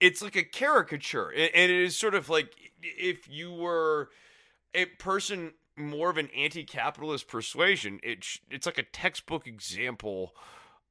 it's 0.00 0.22
like 0.22 0.36
a 0.36 0.42
caricature 0.42 1.30
and 1.30 1.50
it 1.54 1.70
is 1.70 1.96
sort 1.96 2.14
of 2.14 2.28
like 2.28 2.52
if 2.82 3.28
you 3.28 3.52
were 3.52 4.10
a 4.74 4.84
person 4.86 5.52
more 5.76 6.10
of 6.10 6.18
an 6.18 6.28
anti-capitalist 6.36 7.28
persuasion 7.28 8.00
it 8.02 8.24
it's 8.50 8.66
like 8.66 8.78
a 8.78 8.82
textbook 8.82 9.46
example 9.46 10.34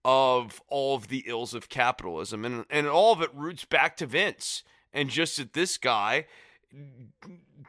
of 0.06 0.62
all 0.68 0.96
of 0.96 1.08
the 1.10 1.24
ills 1.28 1.54
of 1.54 1.70
capitalism 1.70 2.46
and 2.46 2.66
and 2.70 2.88
all 2.88 3.12
of 3.14 3.22
it 3.22 3.34
roots 3.34 3.66
back 3.66 3.98
to 3.98 4.06
Vince 4.06 4.64
and 4.94 5.10
just 5.10 5.38
that 5.38 5.54
this 5.54 5.78
guy 5.78 6.26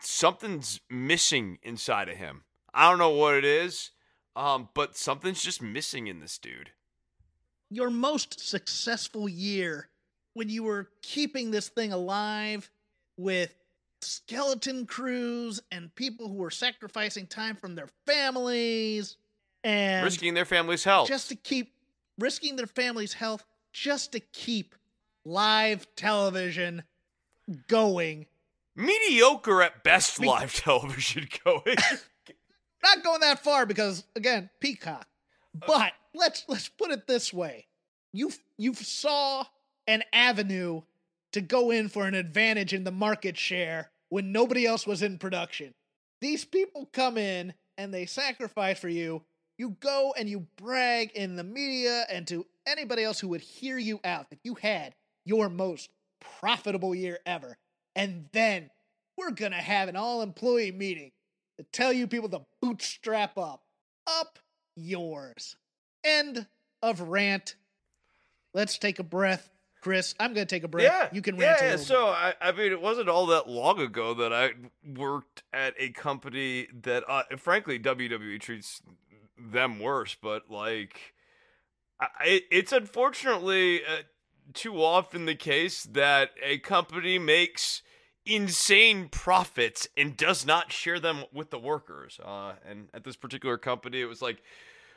something's 0.00 0.80
missing 0.90 1.58
inside 1.62 2.08
of 2.08 2.16
him. 2.16 2.42
I 2.74 2.88
don't 2.88 2.98
know 2.98 3.10
what 3.10 3.34
it 3.34 3.44
is 3.44 3.90
um 4.36 4.68
but 4.74 4.96
something's 4.96 5.42
just 5.42 5.62
missing 5.62 6.06
in 6.06 6.20
this 6.20 6.38
dude. 6.38 6.70
Your 7.70 7.90
most 7.90 8.40
successful 8.40 9.28
year 9.28 9.90
when 10.34 10.48
you 10.48 10.62
were 10.62 10.88
keeping 11.02 11.50
this 11.50 11.68
thing 11.68 11.92
alive 11.92 12.70
with 13.16 13.54
skeleton 14.00 14.86
crews 14.86 15.60
and 15.72 15.94
people 15.94 16.28
who 16.28 16.34
were 16.34 16.50
sacrificing 16.50 17.26
time 17.26 17.56
from 17.56 17.74
their 17.74 17.88
families 18.06 19.16
and 19.64 20.04
risking 20.04 20.34
their 20.34 20.44
family's 20.44 20.84
health. 20.84 21.08
just 21.08 21.28
to 21.28 21.34
keep 21.34 21.72
risking 22.18 22.56
their 22.56 22.66
family's 22.66 23.12
health 23.12 23.44
just 23.72 24.12
to 24.12 24.20
keep 24.20 24.74
live 25.24 25.86
television 25.96 26.82
going. 27.66 28.26
Mediocre 28.76 29.62
at 29.62 29.82
best 29.82 30.20
Me- 30.20 30.28
live 30.28 30.54
television 30.64 31.28
going. 31.44 31.62
Not 32.82 33.02
going 33.02 33.20
that 33.20 33.42
far 33.42 33.66
because 33.66 34.04
again 34.14 34.50
peacock. 34.60 35.06
Uh, 35.60 35.66
but 35.66 35.92
let's 36.14 36.44
let's 36.48 36.68
put 36.68 36.90
it 36.90 37.06
this 37.06 37.32
way. 37.32 37.66
You 38.12 38.30
you 38.56 38.74
saw 38.74 39.44
an 39.88 40.04
avenue 40.12 40.82
to 41.32 41.40
go 41.40 41.72
in 41.72 41.88
for 41.88 42.06
an 42.06 42.14
advantage 42.14 42.72
in 42.72 42.84
the 42.84 42.92
market 42.92 43.36
share 43.36 43.90
when 44.08 44.30
nobody 44.30 44.64
else 44.64 44.86
was 44.86 45.02
in 45.02 45.18
production 45.18 45.74
these 46.20 46.44
people 46.44 46.88
come 46.92 47.18
in 47.18 47.52
and 47.76 47.92
they 47.92 48.06
sacrifice 48.06 48.78
for 48.78 48.88
you 48.88 49.20
you 49.56 49.70
go 49.80 50.14
and 50.16 50.28
you 50.28 50.46
brag 50.56 51.10
in 51.12 51.34
the 51.34 51.42
media 51.42 52.04
and 52.08 52.28
to 52.28 52.46
anybody 52.66 53.02
else 53.02 53.18
who 53.18 53.28
would 53.28 53.40
hear 53.40 53.76
you 53.76 53.98
out 54.04 54.30
that 54.30 54.38
you 54.44 54.54
had 54.54 54.94
your 55.24 55.48
most 55.48 55.90
profitable 56.20 56.94
year 56.94 57.18
ever 57.26 57.58
and 57.96 58.26
then 58.30 58.70
we're 59.16 59.32
gonna 59.32 59.56
have 59.56 59.88
an 59.88 59.96
all 59.96 60.22
employee 60.22 60.70
meeting 60.70 61.10
to 61.58 61.64
tell 61.64 61.92
you 61.92 62.06
people 62.06 62.28
to 62.30 62.42
bootstrap 62.62 63.36
up. 63.36 63.64
Up 64.06 64.38
yours. 64.76 65.56
End 66.04 66.46
of 66.82 67.00
rant. 67.00 67.56
Let's 68.54 68.78
take 68.78 69.00
a 69.00 69.02
breath. 69.02 69.50
Chris, 69.80 70.14
I'm 70.18 70.34
going 70.34 70.46
to 70.46 70.54
take 70.54 70.64
a 70.64 70.68
break. 70.68 70.84
Yeah, 70.86 71.08
You 71.12 71.22
can 71.22 71.36
yeah, 71.36 71.50
rant 71.50 71.62
a 71.62 71.64
yeah. 71.66 71.76
So 71.76 72.06
I, 72.08 72.34
I 72.40 72.52
mean, 72.52 72.72
it 72.72 72.80
wasn't 72.80 73.08
all 73.08 73.26
that 73.26 73.48
long 73.48 73.80
ago 73.80 74.14
that 74.14 74.32
I 74.32 74.50
worked 74.84 75.42
at 75.52 75.74
a 75.78 75.90
company 75.90 76.68
that, 76.82 77.04
uh, 77.08 77.22
frankly, 77.36 77.78
WWE 77.78 78.40
treats 78.40 78.82
them 79.38 79.78
worse. 79.78 80.16
But 80.20 80.50
like, 80.50 81.14
I, 82.00 82.06
it- 82.26 82.44
it's 82.50 82.72
unfortunately 82.72 83.82
uh, 83.84 84.02
too 84.54 84.82
often 84.82 85.26
the 85.26 85.34
case 85.34 85.84
that 85.84 86.30
a 86.42 86.58
company 86.58 87.18
makes 87.18 87.82
insane 88.26 89.08
profits 89.08 89.88
and 89.96 90.16
does 90.16 90.44
not 90.44 90.70
share 90.72 91.00
them 91.00 91.24
with 91.32 91.50
the 91.50 91.58
workers. 91.58 92.20
Uh, 92.24 92.52
and 92.68 92.88
at 92.92 93.04
this 93.04 93.16
particular 93.16 93.56
company, 93.58 94.00
it 94.00 94.06
was 94.06 94.20
like 94.20 94.42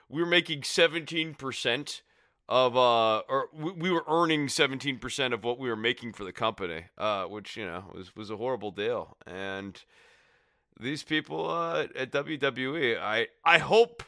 we 0.09 0.21
were 0.21 0.27
making 0.27 0.63
seventeen 0.63 1.33
percent 1.33 2.01
of 2.51 2.75
uh 2.75 3.19
or 3.29 3.47
we, 3.53 3.71
we 3.71 3.89
were 3.89 4.03
earning 4.09 4.47
17% 4.47 5.33
of 5.33 5.43
what 5.45 5.57
we 5.57 5.69
were 5.69 5.75
making 5.77 6.11
for 6.11 6.25
the 6.25 6.33
company 6.33 6.83
uh 6.97 7.23
which 7.23 7.55
you 7.55 7.65
know 7.65 7.85
was 7.95 8.13
was 8.13 8.29
a 8.29 8.35
horrible 8.35 8.71
deal 8.71 9.15
and 9.25 9.85
these 10.77 11.01
people 11.01 11.49
uh 11.49 11.87
at 11.95 12.11
WWE 12.11 12.99
I 12.99 13.27
I 13.45 13.57
hope 13.59 14.03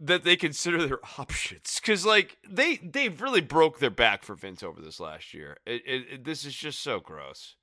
that 0.00 0.24
they 0.24 0.34
consider 0.34 0.84
their 0.84 0.98
options 1.18 1.78
cuz 1.80 2.04
like 2.04 2.38
they 2.46 2.78
they 2.78 3.08
really 3.08 3.40
broke 3.40 3.78
their 3.78 3.88
back 3.88 4.24
for 4.24 4.34
Vince 4.34 4.64
over 4.64 4.80
this 4.80 4.98
last 4.98 5.32
year 5.32 5.58
it, 5.64 5.82
it, 5.86 6.06
it 6.12 6.24
this 6.24 6.44
is 6.44 6.56
just 6.56 6.80
so 6.80 6.98
gross 6.98 7.54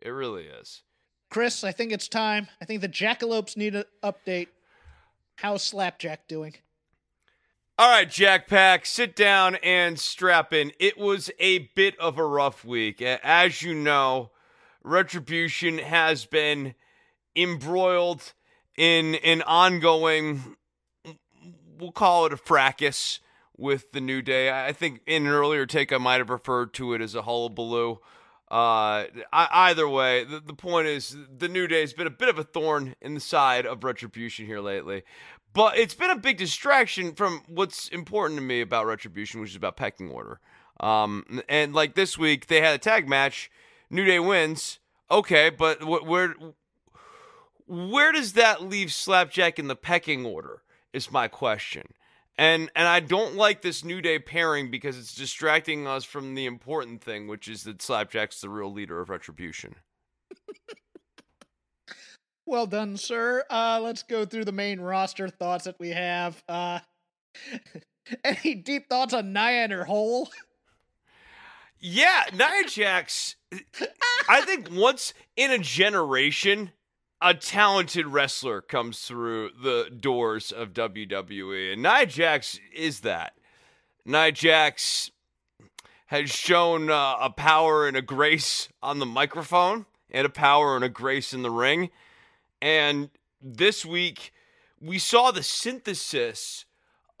it 0.00 0.10
really 0.10 0.44
is 0.44 0.84
Chris, 1.30 1.64
I 1.64 1.72
think 1.72 1.90
it's 1.90 2.06
time. 2.06 2.46
I 2.60 2.64
think 2.64 2.80
the 2.80 2.88
jackalopes 2.88 3.56
need 3.56 3.74
an 3.74 3.86
update. 4.04 4.46
How's 5.34 5.64
Slapjack 5.64 6.28
doing? 6.28 6.54
All 7.76 7.88
right, 7.88 8.08
Jack 8.08 8.46
Pack, 8.46 8.86
sit 8.86 9.16
down 9.16 9.56
and 9.56 9.98
strap 9.98 10.52
in. 10.52 10.70
It 10.78 10.96
was 10.96 11.32
a 11.40 11.70
bit 11.74 11.98
of 11.98 12.18
a 12.18 12.24
rough 12.24 12.64
week. 12.64 13.02
As 13.02 13.62
you 13.62 13.74
know, 13.74 14.30
Retribution 14.84 15.78
has 15.78 16.24
been 16.24 16.76
embroiled 17.34 18.32
in 18.76 19.16
an 19.16 19.42
ongoing, 19.42 20.54
we'll 21.76 21.90
call 21.90 22.26
it 22.26 22.32
a 22.32 22.36
fracas 22.36 23.18
with 23.56 23.90
the 23.90 24.00
New 24.00 24.22
Day. 24.22 24.52
I 24.52 24.72
think 24.72 25.00
in 25.04 25.26
an 25.26 25.32
earlier 25.32 25.66
take, 25.66 25.92
I 25.92 25.98
might 25.98 26.18
have 26.18 26.30
referred 26.30 26.74
to 26.74 26.94
it 26.94 27.00
as 27.00 27.16
a 27.16 27.22
hullabaloo. 27.22 27.98
Uh, 28.48 29.06
either 29.32 29.88
way, 29.88 30.22
the, 30.22 30.38
the 30.38 30.54
point 30.54 30.86
is 30.86 31.16
the 31.38 31.48
New 31.48 31.66
Day 31.66 31.80
has 31.80 31.92
been 31.92 32.06
a 32.06 32.10
bit 32.10 32.28
of 32.28 32.38
a 32.38 32.44
thorn 32.44 32.94
in 33.00 33.14
the 33.14 33.20
side 33.20 33.66
of 33.66 33.82
Retribution 33.82 34.46
here 34.46 34.60
lately. 34.60 35.02
But 35.54 35.78
it's 35.78 35.94
been 35.94 36.10
a 36.10 36.18
big 36.18 36.36
distraction 36.36 37.14
from 37.14 37.42
what's 37.46 37.88
important 37.88 38.38
to 38.38 38.44
me 38.44 38.60
about 38.60 38.86
Retribution, 38.86 39.40
which 39.40 39.50
is 39.50 39.56
about 39.56 39.76
pecking 39.76 40.10
order. 40.10 40.40
Um, 40.80 41.40
and 41.48 41.72
like 41.72 41.94
this 41.94 42.18
week, 42.18 42.48
they 42.48 42.60
had 42.60 42.74
a 42.74 42.78
tag 42.78 43.08
match. 43.08 43.50
New 43.88 44.04
Day 44.04 44.18
wins. 44.18 44.80
Okay, 45.10 45.50
but 45.50 45.80
wh- 45.80 46.06
where 46.06 46.34
where 47.66 48.12
does 48.12 48.34
that 48.34 48.62
leave 48.62 48.92
Slapjack 48.92 49.58
in 49.58 49.68
the 49.68 49.76
pecking 49.76 50.26
order? 50.26 50.62
Is 50.92 51.12
my 51.12 51.28
question. 51.28 51.94
And 52.36 52.68
and 52.74 52.88
I 52.88 52.98
don't 52.98 53.36
like 53.36 53.62
this 53.62 53.84
New 53.84 54.00
Day 54.00 54.18
pairing 54.18 54.72
because 54.72 54.98
it's 54.98 55.14
distracting 55.14 55.86
us 55.86 56.02
from 56.02 56.34
the 56.34 56.46
important 56.46 57.00
thing, 57.00 57.28
which 57.28 57.46
is 57.46 57.62
that 57.62 57.80
Slapjack's 57.80 58.40
the 58.40 58.48
real 58.48 58.72
leader 58.72 59.00
of 59.00 59.08
Retribution. 59.08 59.76
Well 62.46 62.66
done, 62.66 62.96
sir. 62.96 63.44
Uh, 63.48 63.80
let's 63.82 64.02
go 64.02 64.24
through 64.24 64.44
the 64.44 64.52
main 64.52 64.80
roster 64.80 65.28
thoughts 65.28 65.64
that 65.64 65.78
we 65.78 65.90
have. 65.90 66.42
Uh, 66.48 66.80
any 68.24 68.54
deep 68.54 68.88
thoughts 68.88 69.14
on 69.14 69.32
Nia 69.32 69.64
and 69.64 69.72
her 69.72 69.84
hole? 69.84 70.28
Yeah, 71.80 72.24
Nia 72.32 72.64
Jax. 72.66 73.36
I 74.28 74.42
think 74.42 74.70
once 74.70 75.12
in 75.36 75.50
a 75.50 75.58
generation, 75.58 76.72
a 77.20 77.34
talented 77.34 78.06
wrestler 78.06 78.60
comes 78.60 79.00
through 79.00 79.50
the 79.62 79.90
doors 79.90 80.52
of 80.52 80.72
WWE, 80.72 81.72
and 81.72 81.82
Nia 81.82 82.06
Jax 82.06 82.58
is 82.74 83.00
that. 83.00 83.34
Nia 84.04 84.32
Jax 84.32 85.10
has 86.06 86.30
shown 86.30 86.90
uh, 86.90 87.16
a 87.20 87.30
power 87.30 87.88
and 87.88 87.96
a 87.96 88.02
grace 88.02 88.68
on 88.82 88.98
the 88.98 89.06
microphone, 89.06 89.86
and 90.10 90.26
a 90.26 90.30
power 90.30 90.76
and 90.76 90.84
a 90.84 90.90
grace 90.90 91.32
in 91.32 91.42
the 91.42 91.50
ring. 91.50 91.90
And 92.64 93.10
this 93.42 93.84
week, 93.84 94.32
we 94.80 94.98
saw 94.98 95.30
the 95.30 95.42
synthesis 95.42 96.64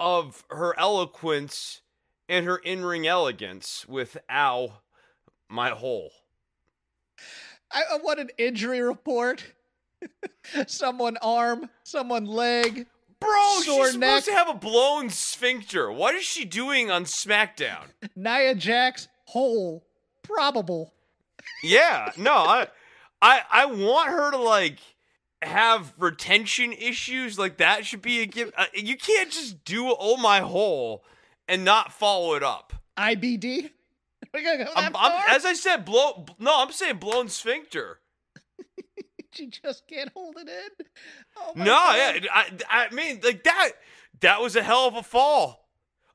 of 0.00 0.42
her 0.48 0.74
eloquence 0.78 1.82
and 2.30 2.46
her 2.46 2.56
in 2.56 2.82
ring 2.82 3.06
elegance 3.06 3.84
with 3.86 4.16
Ow, 4.30 4.78
my 5.50 5.68
hole. 5.68 6.12
I, 7.70 7.98
want 8.02 8.20
an 8.20 8.30
injury 8.38 8.80
report. 8.80 9.44
someone 10.66 11.18
arm, 11.18 11.68
someone 11.82 12.24
leg. 12.24 12.86
Bro, 13.20 13.60
Sore 13.64 13.86
she's 13.88 13.96
neck. 13.98 14.22
supposed 14.22 14.24
to 14.24 14.32
have 14.32 14.48
a 14.48 14.58
blown 14.58 15.10
sphincter. 15.10 15.92
What 15.92 16.14
is 16.14 16.24
she 16.24 16.46
doing 16.46 16.90
on 16.90 17.04
SmackDown? 17.04 17.88
Nia 18.16 18.54
Jax 18.54 19.08
hole 19.26 19.84
probable. 20.22 20.94
Yeah, 21.62 22.12
no, 22.16 22.32
I, 22.32 22.68
I, 23.20 23.42
I 23.50 23.66
want 23.66 24.08
her 24.08 24.30
to 24.30 24.38
like 24.38 24.78
have 25.46 25.92
retention 25.98 26.72
issues. 26.72 27.38
Like 27.38 27.58
that 27.58 27.84
should 27.86 28.02
be 28.02 28.20
a 28.22 28.26
gift. 28.26 28.52
Uh, 28.56 28.66
you 28.74 28.96
can't 28.96 29.30
just 29.30 29.64
do 29.64 29.94
oh 29.98 30.16
my 30.16 30.40
hole 30.40 31.04
and 31.48 31.64
not 31.64 31.92
follow 31.92 32.34
it 32.34 32.42
up. 32.42 32.72
IBD. 32.96 33.70
Go 34.32 34.40
that 34.42 34.68
I'm, 34.76 34.96
I'm, 34.96 35.22
as 35.28 35.44
I 35.44 35.52
said, 35.52 35.84
blow. 35.84 36.26
No, 36.40 36.52
I'm 36.62 36.72
saying 36.72 36.96
blown 36.96 37.28
sphincter. 37.28 38.00
she 39.32 39.46
just 39.46 39.86
can't 39.86 40.10
hold 40.14 40.36
it 40.38 40.48
in. 40.48 40.86
Oh 41.38 41.52
No, 41.56 41.64
God. 41.64 41.96
yeah, 41.96 42.28
I, 42.32 42.86
I 42.88 42.94
mean, 42.94 43.20
like 43.22 43.44
that. 43.44 43.70
That 44.20 44.40
was 44.40 44.56
a 44.56 44.62
hell 44.62 44.86
of 44.88 44.94
a 44.96 45.02
fall. 45.02 45.68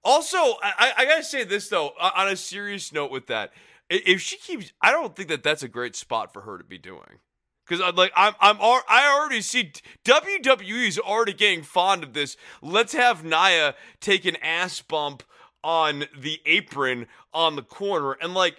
Also, 0.03 0.37
I, 0.37 0.73
I- 0.77 0.93
I 0.97 1.05
gotta 1.05 1.23
say 1.23 1.43
this 1.43 1.69
though, 1.69 1.91
on 1.99 2.27
a 2.27 2.35
serious 2.35 2.91
note, 2.93 3.11
with 3.11 3.27
that, 3.27 3.51
if 3.89 4.21
she 4.21 4.37
keeps, 4.37 4.71
I 4.81 4.91
don't 4.91 5.15
think 5.15 5.29
that 5.29 5.43
that's 5.43 5.63
a 5.63 5.67
great 5.67 5.95
spot 5.95 6.31
for 6.33 6.41
her 6.41 6.57
to 6.57 6.63
be 6.63 6.77
doing. 6.77 7.19
Because 7.69 7.87
I'm 7.87 7.95
like, 7.95 8.11
I'm, 8.15 8.33
I'm, 8.39 8.57
I 8.59 9.15
already 9.15 9.41
see 9.41 9.71
WWE 10.03 10.87
is 10.87 10.97
already 10.97 11.33
getting 11.33 11.61
fond 11.61 12.03
of 12.03 12.13
this. 12.13 12.35
Let's 12.63 12.93
have 12.93 13.23
Nia 13.23 13.75
take 13.99 14.25
an 14.25 14.37
ass 14.37 14.81
bump 14.81 15.21
on 15.63 16.05
the 16.17 16.41
apron 16.47 17.05
on 17.31 17.55
the 17.55 17.61
corner, 17.61 18.13
and 18.13 18.33
like, 18.33 18.55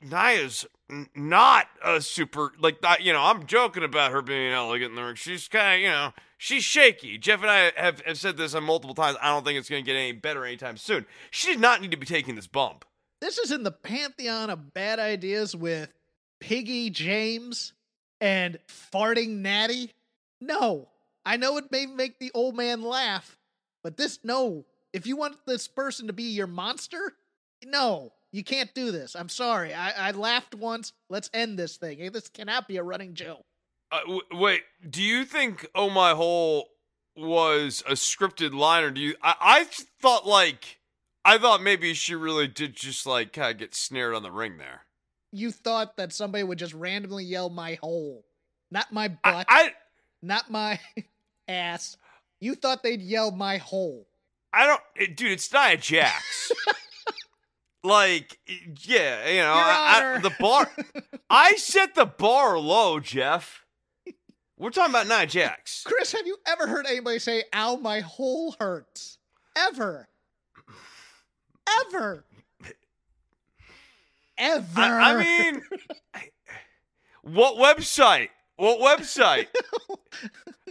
Nia's 0.00 0.66
n- 0.88 1.08
not 1.16 1.66
a 1.84 2.00
super 2.00 2.52
like. 2.60 2.76
You 3.00 3.12
know, 3.12 3.22
I'm 3.22 3.46
joking 3.46 3.82
about 3.82 4.12
her 4.12 4.22
being 4.22 4.52
elegant 4.52 4.90
in 4.90 4.96
the 4.96 5.02
ring. 5.02 5.16
She's 5.16 5.48
kind 5.48 5.74
of 5.74 5.80
you 5.80 5.88
know 5.88 6.12
she's 6.38 6.62
shaky. 6.62 7.18
Jeff 7.18 7.42
and 7.42 7.50
I 7.50 7.72
have, 7.76 8.00
have 8.02 8.18
said 8.18 8.36
this 8.36 8.54
on 8.54 8.62
multiple 8.62 8.94
times. 8.94 9.16
I 9.20 9.28
don't 9.30 9.44
think 9.44 9.58
it's 9.58 9.68
going 9.68 9.84
to 9.84 9.90
get 9.90 9.98
any 9.98 10.12
better 10.12 10.44
anytime 10.44 10.76
soon. 10.76 11.06
She 11.30 11.48
did 11.48 11.60
not 11.60 11.80
need 11.80 11.90
to 11.90 11.96
be 11.96 12.06
taking 12.06 12.36
this 12.36 12.46
bump. 12.46 12.84
This 13.20 13.38
is 13.38 13.50
in 13.50 13.64
the 13.64 13.72
pantheon 13.72 14.50
of 14.50 14.74
bad 14.74 14.98
ideas 14.98 15.56
with 15.56 15.90
Piggy 16.38 16.90
James 16.90 17.72
and 18.20 18.58
farting 18.68 19.38
Natty. 19.38 19.92
No, 20.40 20.88
I 21.24 21.36
know 21.36 21.56
it 21.56 21.70
may 21.70 21.86
make 21.86 22.18
the 22.18 22.30
old 22.34 22.56
man 22.56 22.82
laugh, 22.82 23.38
but 23.82 23.96
this 23.96 24.18
no. 24.22 24.64
If 24.92 25.06
you 25.06 25.16
want 25.16 25.36
this 25.46 25.68
person 25.68 26.06
to 26.06 26.12
be 26.12 26.24
your 26.24 26.46
monster, 26.46 27.14
no, 27.64 28.12
you 28.32 28.42
can't 28.44 28.72
do 28.74 28.90
this. 28.90 29.14
I'm 29.14 29.28
sorry. 29.28 29.74
I, 29.74 30.08
I 30.08 30.10
laughed 30.12 30.54
once. 30.54 30.92
Let's 31.10 31.30
end 31.34 31.58
this 31.58 31.76
thing. 31.76 32.10
This 32.12 32.28
cannot 32.28 32.68
be 32.68 32.76
a 32.76 32.82
running 32.82 33.14
joke. 33.14 33.44
Uh, 33.90 34.00
w- 34.00 34.22
wait, 34.32 34.62
do 34.88 35.02
you 35.02 35.24
think 35.24 35.66
"Oh 35.74 35.90
My 35.90 36.12
Hole" 36.12 36.68
was 37.16 37.82
a 37.86 37.92
scripted 37.92 38.54
line, 38.54 38.84
or 38.84 38.90
do 38.90 39.00
you? 39.00 39.16
I, 39.22 39.34
I 39.40 39.64
thought 40.00 40.26
like 40.26 40.80
I 41.24 41.38
thought 41.38 41.62
maybe 41.62 41.92
she 41.94 42.14
really 42.14 42.46
did 42.46 42.76
just 42.76 43.04
like 43.04 43.32
kind 43.32 43.50
of 43.50 43.58
get 43.58 43.74
snared 43.74 44.14
on 44.14 44.22
the 44.22 44.30
ring 44.30 44.58
there. 44.58 44.85
You 45.32 45.50
thought 45.50 45.96
that 45.96 46.12
somebody 46.12 46.44
would 46.44 46.58
just 46.58 46.74
randomly 46.74 47.24
yell 47.24 47.50
my 47.50 47.74
hole, 47.74 48.24
not 48.70 48.92
my 48.92 49.08
butt, 49.08 49.46
I 49.48 49.72
not 50.22 50.50
my 50.50 50.78
ass. 51.48 51.96
You 52.40 52.54
thought 52.54 52.82
they'd 52.82 53.00
yell 53.00 53.30
my 53.30 53.56
hole. 53.56 54.06
I 54.52 54.66
don't, 54.66 54.80
it, 54.94 55.16
dude. 55.16 55.32
It's 55.32 55.52
Nia 55.52 55.76
Jax. 55.76 56.52
like, 57.84 58.38
yeah, 58.80 59.28
you 59.28 59.40
know, 59.40 59.52
I, 59.54 60.14
I, 60.16 60.20
the 60.20 60.32
bar. 60.38 60.70
I 61.30 61.56
set 61.56 61.94
the 61.94 62.06
bar 62.06 62.58
low, 62.58 63.00
Jeff. 63.00 63.64
We're 64.58 64.70
talking 64.70 64.94
about 64.94 65.08
Nia 65.08 65.26
Jax. 65.26 65.84
Chris, 65.84 66.12
have 66.12 66.26
you 66.26 66.36
ever 66.46 66.66
heard 66.66 66.86
anybody 66.86 67.18
say, 67.18 67.44
ow, 67.54 67.76
my 67.76 68.00
hole 68.00 68.54
hurts? 68.58 69.18
Ever. 69.56 70.08
Ever. 71.88 72.24
Ever. 74.38 74.80
I, 74.80 75.14
I 75.14 75.22
mean, 75.22 75.62
what 77.22 77.56
website? 77.56 78.28
What 78.56 78.80
website? 78.80 79.46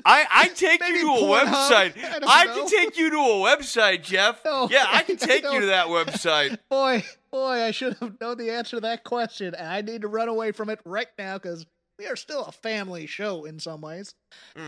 I 0.06 0.25
I 0.30 0.47
take 0.56 0.82
Maybe 0.82 0.99
you 0.99 1.06
to 1.06 1.25
a 1.25 1.28
website. 1.28 1.93
I 2.04 2.19
I 2.25 2.45
can 2.47 2.67
take 2.67 2.97
you 2.97 3.10
to 3.12 3.17
a 3.17 3.56
website, 3.56 4.04
Jeff. 4.04 4.43
No, 4.43 4.67
yeah, 4.71 4.86
I 4.88 5.01
can 5.04 5.17
I 5.21 5.25
take 5.25 5.43
you 5.43 5.60
to 5.62 5.65
that 5.67 5.88
website. 5.88 6.58
boy, 6.69 7.04
boy, 7.32 7.62
I 7.63 7.71
should 7.71 7.95
have 7.97 8.19
known 8.19 8.38
the 8.38 8.49
answer 8.51 8.78
to 8.78 8.82
that 8.82 9.04
question, 9.04 9.54
and 9.56 9.67
I 9.67 9.82
need 9.82 10.01
to 10.01 10.08
run 10.08 10.30
away 10.30 10.51
from 10.51 10.69
it 10.69 10.80
right 10.86 11.08
now 11.17 11.38
because 11.38 11.65
we 11.99 12.08
are 12.08 12.15
still 12.15 12.43
a 12.45 12.51
family 12.51 13.06
show 13.06 13.45
in 13.45 13.60
some 13.60 13.82
ways. 13.82 14.13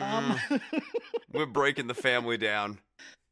Um, 0.01 0.39
We're 1.33 1.45
breaking 1.45 1.87
the 1.87 1.93
family 1.95 2.37
down. 2.37 2.79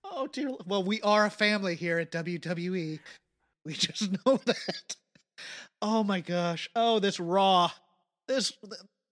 oh 0.04 0.28
dear. 0.28 0.50
Well, 0.66 0.84
we 0.84 1.00
are 1.02 1.26
a 1.26 1.30
family 1.32 1.76
here 1.76 2.00
at 2.00 2.12
WWE. 2.12 3.00
We 3.66 3.74
just 3.74 4.12
know 4.26 4.38
that. 4.46 4.96
Oh 5.82 6.04
my 6.04 6.22
gosh. 6.22 6.70
Oh, 6.76 7.00
this 7.00 7.20
Raw. 7.20 7.72
This 8.28 8.54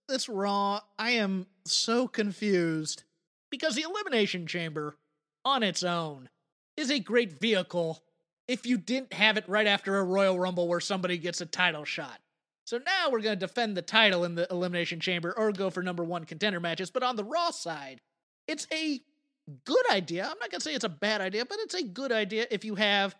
this 0.07 0.29
Raw. 0.29 0.81
I 0.97 1.11
am 1.11 1.47
so 1.65 2.07
confused 2.07 3.03
because 3.49 3.75
the 3.75 3.83
Elimination 3.83 4.47
Chamber, 4.47 4.97
on 5.45 5.63
its 5.63 5.83
own, 5.83 6.29
is 6.77 6.89
a 6.89 6.99
great 6.99 7.39
vehicle. 7.39 8.03
If 8.47 8.65
you 8.65 8.77
didn't 8.77 9.13
have 9.13 9.37
it 9.37 9.47
right 9.47 9.67
after 9.67 9.97
a 9.97 10.03
Royal 10.03 10.39
Rumble 10.39 10.67
where 10.67 10.79
somebody 10.79 11.17
gets 11.17 11.39
a 11.41 11.45
title 11.45 11.85
shot. 11.85 12.19
So 12.65 12.77
now 12.77 13.09
we're 13.09 13.21
going 13.21 13.37
to 13.37 13.45
defend 13.45 13.75
the 13.75 13.81
title 13.81 14.23
in 14.23 14.35
the 14.35 14.47
Elimination 14.49 14.99
Chamber 14.99 15.33
or 15.37 15.51
go 15.51 15.69
for 15.69 15.83
number 15.83 16.03
one 16.03 16.25
contender 16.25 16.59
matches. 16.59 16.89
But 16.89 17.03
on 17.03 17.15
the 17.15 17.23
Raw 17.23 17.51
side, 17.51 18.01
it's 18.47 18.67
a 18.71 19.01
good 19.65 19.91
idea. 19.91 20.23
I'm 20.23 20.39
not 20.39 20.49
going 20.49 20.59
to 20.59 20.61
say 20.61 20.73
it's 20.73 20.83
a 20.83 20.89
bad 20.89 21.21
idea, 21.21 21.45
but 21.45 21.57
it's 21.61 21.75
a 21.75 21.83
good 21.83 22.11
idea 22.11 22.47
if 22.49 22.63
you 22.63 22.75
have, 22.75 23.15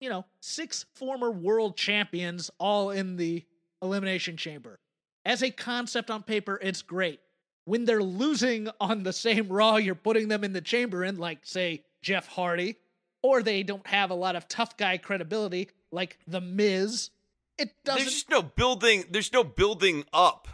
you 0.00 0.08
know, 0.08 0.24
six 0.40 0.86
former 0.94 1.30
world 1.30 1.76
champions 1.76 2.50
all 2.58 2.90
in 2.90 3.16
the 3.16 3.44
Elimination 3.82 4.36
Chamber. 4.36 4.78
As 5.24 5.42
a 5.42 5.50
concept 5.50 6.10
on 6.10 6.22
paper, 6.22 6.58
it's 6.62 6.82
great. 6.82 7.20
When 7.64 7.84
they're 7.84 8.02
losing 8.02 8.68
on 8.80 9.02
the 9.02 9.12
same 9.12 9.48
Raw 9.52 9.76
you're 9.76 9.94
putting 9.94 10.28
them 10.28 10.44
in 10.44 10.52
the 10.52 10.60
chamber 10.60 11.04
in, 11.04 11.16
like, 11.16 11.40
say, 11.42 11.84
Jeff 12.02 12.26
Hardy, 12.26 12.76
or 13.22 13.42
they 13.42 13.62
don't 13.62 13.86
have 13.86 14.10
a 14.10 14.14
lot 14.14 14.36
of 14.36 14.48
tough 14.48 14.76
guy 14.76 14.96
credibility, 14.96 15.68
like 15.90 16.18
The 16.26 16.40
Miz, 16.40 17.10
it 17.58 17.72
doesn't. 17.84 18.02
There's 18.02 18.14
just 18.14 18.30
no 18.30 18.42
building. 18.42 19.04
There's 19.10 19.32
no 19.32 19.42
building 19.42 20.04
up 20.12 20.48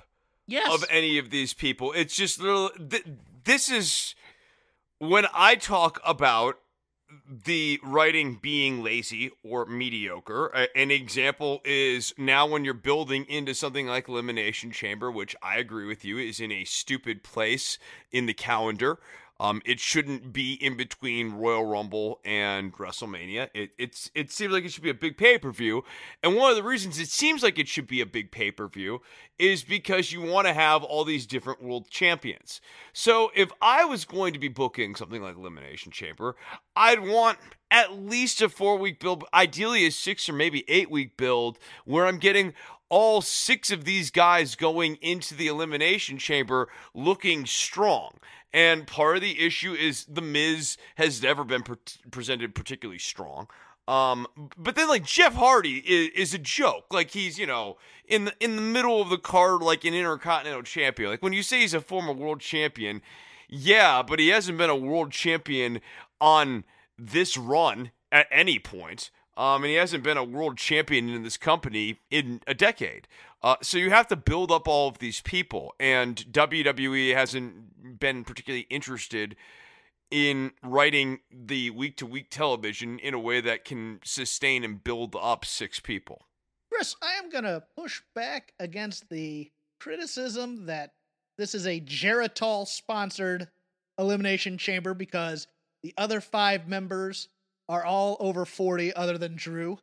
yes. 0.46 0.72
of 0.72 0.84
any 0.90 1.18
of 1.18 1.30
these 1.30 1.52
people. 1.52 1.92
It's 1.92 2.16
just 2.16 2.40
little. 2.40 2.70
Th- 2.70 3.04
this 3.44 3.70
is 3.70 4.14
when 4.98 5.26
I 5.34 5.54
talk 5.54 6.00
about 6.04 6.58
the 7.44 7.80
writing 7.82 8.38
being 8.40 8.82
lazy 8.82 9.30
or 9.42 9.66
mediocre. 9.66 10.46
An 10.74 10.90
example 10.90 11.60
is 11.64 12.14
now 12.16 12.46
when 12.46 12.64
you're 12.64 12.74
building 12.74 13.24
into 13.28 13.54
something 13.54 13.86
like 13.86 14.08
Elimination 14.08 14.70
Chamber, 14.70 15.10
which 15.10 15.34
I 15.42 15.58
agree 15.58 15.86
with 15.86 16.04
you 16.04 16.18
is 16.18 16.40
in 16.40 16.52
a 16.52 16.64
stupid 16.64 17.22
place 17.22 17.78
in 18.12 18.26
the 18.26 18.34
calendar. 18.34 18.98
Um, 19.44 19.60
it 19.66 19.78
shouldn't 19.78 20.32
be 20.32 20.54
in 20.54 20.74
between 20.74 21.34
Royal 21.34 21.66
Rumble 21.66 22.20
and 22.24 22.72
WrestleMania. 22.72 23.50
It 23.52 23.72
it's 23.76 24.10
it 24.14 24.32
seems 24.32 24.54
like 24.54 24.64
it 24.64 24.72
should 24.72 24.82
be 24.82 24.88
a 24.88 24.94
big 24.94 25.18
pay 25.18 25.36
per 25.36 25.50
view, 25.50 25.84
and 26.22 26.34
one 26.34 26.50
of 26.50 26.56
the 26.56 26.62
reasons 26.62 26.98
it 26.98 27.08
seems 27.08 27.42
like 27.42 27.58
it 27.58 27.68
should 27.68 27.86
be 27.86 28.00
a 28.00 28.06
big 28.06 28.30
pay 28.30 28.50
per 28.50 28.68
view 28.68 29.02
is 29.38 29.62
because 29.62 30.12
you 30.12 30.22
want 30.22 30.46
to 30.46 30.54
have 30.54 30.82
all 30.82 31.04
these 31.04 31.26
different 31.26 31.62
world 31.62 31.90
champions. 31.90 32.62
So 32.94 33.32
if 33.34 33.50
I 33.60 33.84
was 33.84 34.06
going 34.06 34.32
to 34.32 34.38
be 34.38 34.48
booking 34.48 34.94
something 34.94 35.20
like 35.20 35.36
Elimination 35.36 35.92
Chamber, 35.92 36.36
I'd 36.74 37.00
want 37.00 37.38
at 37.70 37.92
least 37.92 38.40
a 38.40 38.48
four 38.48 38.78
week 38.78 38.98
build, 38.98 39.24
ideally 39.34 39.84
a 39.84 39.90
six 39.90 40.26
or 40.26 40.32
maybe 40.32 40.64
eight 40.68 40.90
week 40.90 41.18
build, 41.18 41.58
where 41.84 42.06
I'm 42.06 42.18
getting 42.18 42.54
all 42.88 43.20
six 43.20 43.70
of 43.70 43.84
these 43.84 44.10
guys 44.10 44.54
going 44.54 44.96
into 45.02 45.34
the 45.34 45.48
Elimination 45.48 46.16
Chamber 46.16 46.68
looking 46.94 47.44
strong. 47.44 48.12
And 48.54 48.86
part 48.86 49.16
of 49.16 49.22
the 49.22 49.44
issue 49.44 49.72
is 49.72 50.04
the 50.04 50.22
Miz 50.22 50.76
has 50.94 51.20
never 51.20 51.42
been 51.42 51.62
pre- 51.62 51.76
presented 52.12 52.54
particularly 52.54 53.00
strong. 53.00 53.48
Um, 53.88 54.28
but 54.56 54.76
then 54.76 54.88
like 54.88 55.04
Jeff 55.04 55.34
Hardy 55.34 55.78
is, 55.78 56.10
is 56.14 56.34
a 56.34 56.38
joke. 56.38 56.86
Like 56.92 57.10
he's 57.10 57.36
you 57.36 57.46
know 57.46 57.76
in 58.06 58.26
the 58.26 58.34
in 58.38 58.54
the 58.54 58.62
middle 58.62 59.02
of 59.02 59.10
the 59.10 59.18
card 59.18 59.60
like 59.60 59.84
an 59.84 59.92
intercontinental 59.92 60.62
champion. 60.62 61.10
Like 61.10 61.22
when 61.22 61.32
you 61.32 61.42
say 61.42 61.60
he's 61.60 61.74
a 61.74 61.80
former 61.80 62.12
world 62.12 62.40
champion, 62.40 63.02
yeah, 63.48 64.02
but 64.02 64.20
he 64.20 64.28
hasn't 64.28 64.56
been 64.56 64.70
a 64.70 64.76
world 64.76 65.10
champion 65.10 65.80
on 66.20 66.62
this 66.96 67.36
run 67.36 67.90
at 68.12 68.28
any 68.30 68.60
point. 68.60 69.10
Um, 69.36 69.64
and 69.64 69.70
he 69.70 69.74
hasn't 69.74 70.04
been 70.04 70.16
a 70.16 70.22
world 70.22 70.58
champion 70.58 71.08
in 71.08 71.24
this 71.24 71.36
company 71.36 71.98
in 72.08 72.40
a 72.46 72.54
decade. 72.54 73.08
Uh, 73.44 73.56
so 73.60 73.76
you 73.76 73.90
have 73.90 74.06
to 74.06 74.16
build 74.16 74.50
up 74.50 74.66
all 74.66 74.88
of 74.88 75.00
these 75.00 75.20
people, 75.20 75.74
and 75.78 76.16
WWE 76.32 77.14
hasn't 77.14 78.00
been 78.00 78.24
particularly 78.24 78.66
interested 78.70 79.36
in 80.10 80.50
writing 80.62 81.18
the 81.30 81.68
week 81.68 81.98
to 81.98 82.06
week 82.06 82.30
television 82.30 82.98
in 83.00 83.12
a 83.12 83.18
way 83.18 83.42
that 83.42 83.66
can 83.66 84.00
sustain 84.02 84.64
and 84.64 84.82
build 84.82 85.14
up 85.20 85.44
six 85.44 85.78
people. 85.78 86.26
Chris, 86.72 86.96
I 87.02 87.22
am 87.22 87.28
going 87.28 87.44
to 87.44 87.62
push 87.76 88.00
back 88.14 88.54
against 88.58 89.10
the 89.10 89.50
criticism 89.78 90.64
that 90.64 90.94
this 91.36 91.54
is 91.54 91.66
a 91.66 91.82
Geritol 91.82 92.66
sponsored 92.66 93.48
elimination 93.98 94.56
chamber 94.56 94.94
because 94.94 95.48
the 95.82 95.92
other 95.98 96.22
five 96.22 96.66
members 96.66 97.28
are 97.68 97.84
all 97.84 98.16
over 98.20 98.46
40 98.46 98.94
other 98.94 99.18
than 99.18 99.36
Drew. 99.36 99.78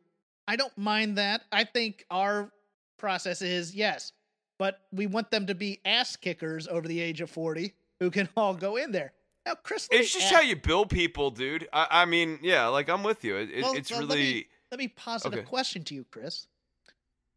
I 0.48 0.56
don't 0.56 0.76
mind 0.76 1.18
that. 1.18 1.42
I 1.52 1.62
think 1.62 2.04
our 2.10 2.50
process 2.98 3.42
is 3.42 3.74
yes, 3.74 4.12
but 4.58 4.80
we 4.92 5.06
want 5.06 5.30
them 5.30 5.46
to 5.46 5.54
be 5.54 5.80
ass 5.84 6.16
kickers 6.16 6.68
over 6.68 6.86
the 6.86 7.00
age 7.00 7.20
of 7.20 7.30
40 7.30 7.74
who 8.00 8.10
can 8.10 8.28
all 8.36 8.54
go 8.54 8.76
in 8.76 8.92
there. 8.92 9.12
Now, 9.44 9.54
Chris, 9.62 9.88
It's 9.90 10.12
just 10.12 10.32
how 10.32 10.40
you 10.40 10.54
build 10.54 10.88
people, 10.90 11.30
dude. 11.30 11.68
I, 11.72 11.86
I 11.90 12.04
mean, 12.04 12.38
yeah, 12.42 12.66
like 12.68 12.88
I'm 12.88 13.02
with 13.02 13.24
you. 13.24 13.36
It, 13.36 13.50
it- 13.50 13.62
Well, 13.64 13.74
it's 13.74 13.90
well, 13.90 14.00
really. 14.00 14.08
Let 14.10 14.18
me, 14.18 14.46
let 14.70 14.78
me 14.78 14.88
posit 14.88 15.34
a 15.34 15.42
question 15.42 15.82
to 15.84 15.94
you, 15.94 16.04
Chris. 16.10 16.46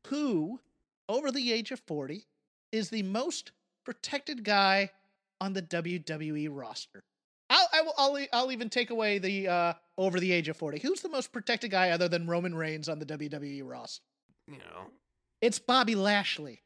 Who, 0.08 0.60
over 1.10 1.32
the 1.32 1.52
age 1.52 1.72
of 1.72 1.80
40, 1.82 2.26
is 2.72 2.90
the 2.90 3.02
most 3.04 3.52
protected 3.84 4.44
guy 4.44 4.92
on 5.42 5.54
the 5.54 5.64
WWE 5.64 6.48
roster? 6.52 7.04
I'll, 7.50 7.68
I 7.74 7.82
will, 7.82 7.94
I'll, 7.98 8.26
I'll 8.34 8.52
even 8.52 8.70
take 8.70 8.90
away 8.90 9.18
the 9.18 9.48
uh, 9.48 9.74
over 9.98 10.20
the 10.20 10.32
age 10.32 10.48
of 10.50 10.58
40. 10.58 10.80
Who's 10.80 11.02
the 11.02 11.10
most 11.10 11.32
protected 11.32 11.72
guy 11.72 11.90
other 11.92 12.08
than 12.08 12.28
Roman 12.28 12.54
Reigns 12.56 12.88
on 12.90 13.00
the 13.00 13.06
WWE 13.06 13.62
roster? 13.64 14.04
you 14.48 14.58
know, 14.60 14.92
It's 15.42 15.60
Bobby 15.60 15.96
Lashley. 15.96 16.62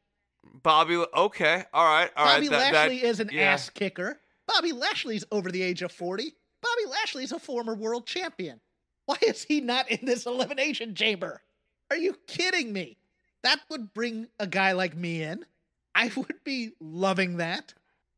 Bobby. 0.62 0.96
Okay, 0.96 1.64
all 1.72 1.84
right, 1.84 2.10
all 2.16 2.24
right. 2.24 2.34
Bobby 2.36 2.48
that- 2.48 2.58
that- 2.58 2.72
Lashley 2.72 3.02
is 3.04 3.20
an 3.20 3.30
yeah. 3.32 3.42
ass 3.42 3.70
kicker. 3.70 4.20
Bobby 4.46 4.72
Lashley's 4.72 5.24
over 5.30 5.50
the 5.50 5.62
age 5.62 5.82
of 5.82 5.92
40. 5.92 6.34
Bobby 6.62 6.90
Lashley's 6.90 7.32
a 7.32 7.38
former 7.38 7.74
world 7.74 8.06
champion. 8.06 8.60
Why 9.06 9.16
is 9.22 9.44
he 9.44 9.60
not 9.60 9.90
in 9.90 10.04
this 10.04 10.26
elimination 10.26 10.94
chamber? 10.94 11.42
Are 11.90 11.96
you 11.96 12.16
kidding 12.26 12.72
me? 12.72 12.96
That 13.42 13.60
would 13.70 13.92
bring 13.94 14.28
a 14.38 14.46
guy 14.46 14.72
like 14.72 14.96
me 14.96 15.22
in. 15.22 15.44
I 15.94 16.10
would 16.16 16.44
be 16.44 16.72
loving 16.80 17.38
that. 17.38 17.74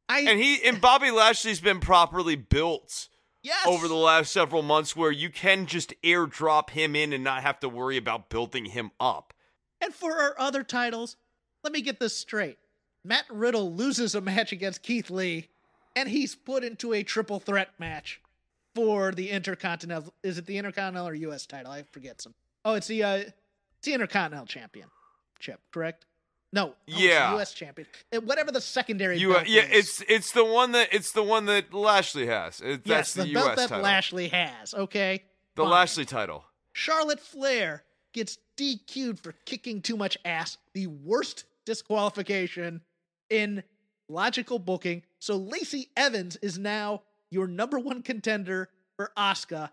I 0.09 0.20
And 0.20 0.38
he 0.38 0.62
and 0.62 0.80
Bobby 0.80 1.11
Lashley's 1.11 1.61
been 1.61 1.80
properly 1.80 2.36
built 2.36 3.09
yes. 3.42 3.66
over 3.66 3.88
the 3.88 3.94
last 3.94 4.32
several 4.32 4.62
months, 4.62 4.94
where 4.96 5.12
you 5.12 5.30
can 5.30 5.66
just 5.66 5.94
airdrop 6.03 6.70
him 6.70 6.94
in 6.96 7.12
and 7.12 7.24
not 7.24 7.42
have 7.42 7.61
to 7.61 7.68
worry 7.68 7.96
about 7.96 8.28
building 8.28 8.66
him 8.66 8.90
up. 9.00 9.32
And 9.83 9.93
for 9.93 10.12
our 10.12 10.35
other 10.39 10.62
titles, 10.62 11.16
let 11.64 11.72
me 11.72 11.83
get 11.83 11.99
this 11.99 12.16
straight. 12.16 12.59
Matt 13.05 13.24
Riddle 13.28 13.74
loses 13.74 14.14
a 14.14 14.20
match 14.20 14.53
against 14.53 14.83
Keith 14.83 15.11
Lee, 15.11 15.49
and 15.97 16.09
he's 16.09 16.37
put 16.37 16.62
into 16.62 16.93
a 16.93 17.03
triple 17.03 17.41
threat 17.41 17.70
match 17.78 18.20
for 18.76 19.11
the 19.12 19.30
Intercontinental. 19.30 20.14
Is 20.22 20.39
it 20.39 20.47
the 20.47 20.57
Intercontinental 20.57 21.09
or 21.09 21.14
U.S. 21.14 21.47
title? 21.47 21.72
I 21.72 21.83
forget 21.91 22.22
some. 22.22 22.33
Oh, 22.64 22.74
it's 22.74 22.87
the 22.87 23.03
uh, 23.03 23.16
it's 23.16 23.35
the 23.83 23.93
Intercontinental 23.95 24.47
Championship, 24.47 25.61
correct? 25.72 26.07
No, 26.53 26.74
the 26.87 26.93
Yeah. 26.93 27.33
U.S. 27.35 27.53
Champion. 27.53 27.89
Uh, 28.14 28.20
Whatever 28.20 28.53
the 28.53 28.61
secondary. 28.61 29.18
You, 29.18 29.33
belt 29.33 29.49
yeah, 29.49 29.62
is. 29.62 30.01
it's 30.01 30.05
it's 30.09 30.33
the 30.33 30.45
one 30.45 30.72
that 30.72 30.89
it's 30.93 31.11
the 31.12 31.24
one 31.24 31.47
that 31.47 31.74
Lashley 31.74 32.26
has. 32.26 32.61
It, 32.61 32.83
yes, 32.85 33.14
that's 33.14 33.14
the, 33.14 33.24
the, 33.24 33.33
belt 33.35 33.47
U.S. 33.47 33.57
that 33.57 33.68
title. 33.70 33.85
Lashley 33.85 34.28
has. 34.28 34.74
Okay, 34.74 35.24
the 35.57 35.62
fine. 35.62 35.70
Lashley 35.72 36.05
title. 36.05 36.45
Charlotte 36.72 37.20
Flair 37.20 37.83
gets 38.12 38.39
DQ'd 38.62 39.18
for 39.18 39.32
kicking 39.44 39.82
too 39.82 39.96
much 39.96 40.16
ass, 40.24 40.56
the 40.72 40.86
worst 40.86 41.46
disqualification 41.66 42.80
in 43.28 43.64
logical 44.08 44.60
booking. 44.60 45.02
So 45.18 45.36
Lacey 45.36 45.88
Evans 45.96 46.36
is 46.36 46.58
now 46.58 47.02
your 47.30 47.48
number 47.48 47.78
one 47.80 48.02
contender 48.02 48.68
for 48.96 49.10
Asuka. 49.16 49.70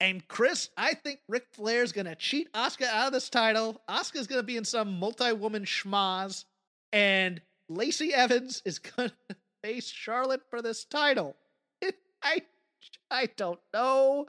And 0.00 0.26
Chris, 0.26 0.70
I 0.76 0.94
think 0.94 1.20
Ric 1.28 1.46
Flair's 1.52 1.92
gonna 1.92 2.16
cheat 2.16 2.52
Asuka 2.52 2.86
out 2.86 3.06
of 3.08 3.12
this 3.12 3.30
title. 3.30 3.80
Asuka's 3.88 4.26
gonna 4.26 4.42
be 4.42 4.56
in 4.56 4.64
some 4.64 4.98
multi-woman 4.98 5.64
schmaz, 5.64 6.44
and 6.92 7.40
Lacey 7.68 8.12
Evans 8.12 8.60
is 8.64 8.80
gonna 8.80 9.12
face 9.62 9.88
Charlotte 9.88 10.42
for 10.50 10.60
this 10.60 10.84
title. 10.84 11.36
I, 12.22 12.42
I 13.08 13.28
don't 13.36 13.60
know 13.72 14.26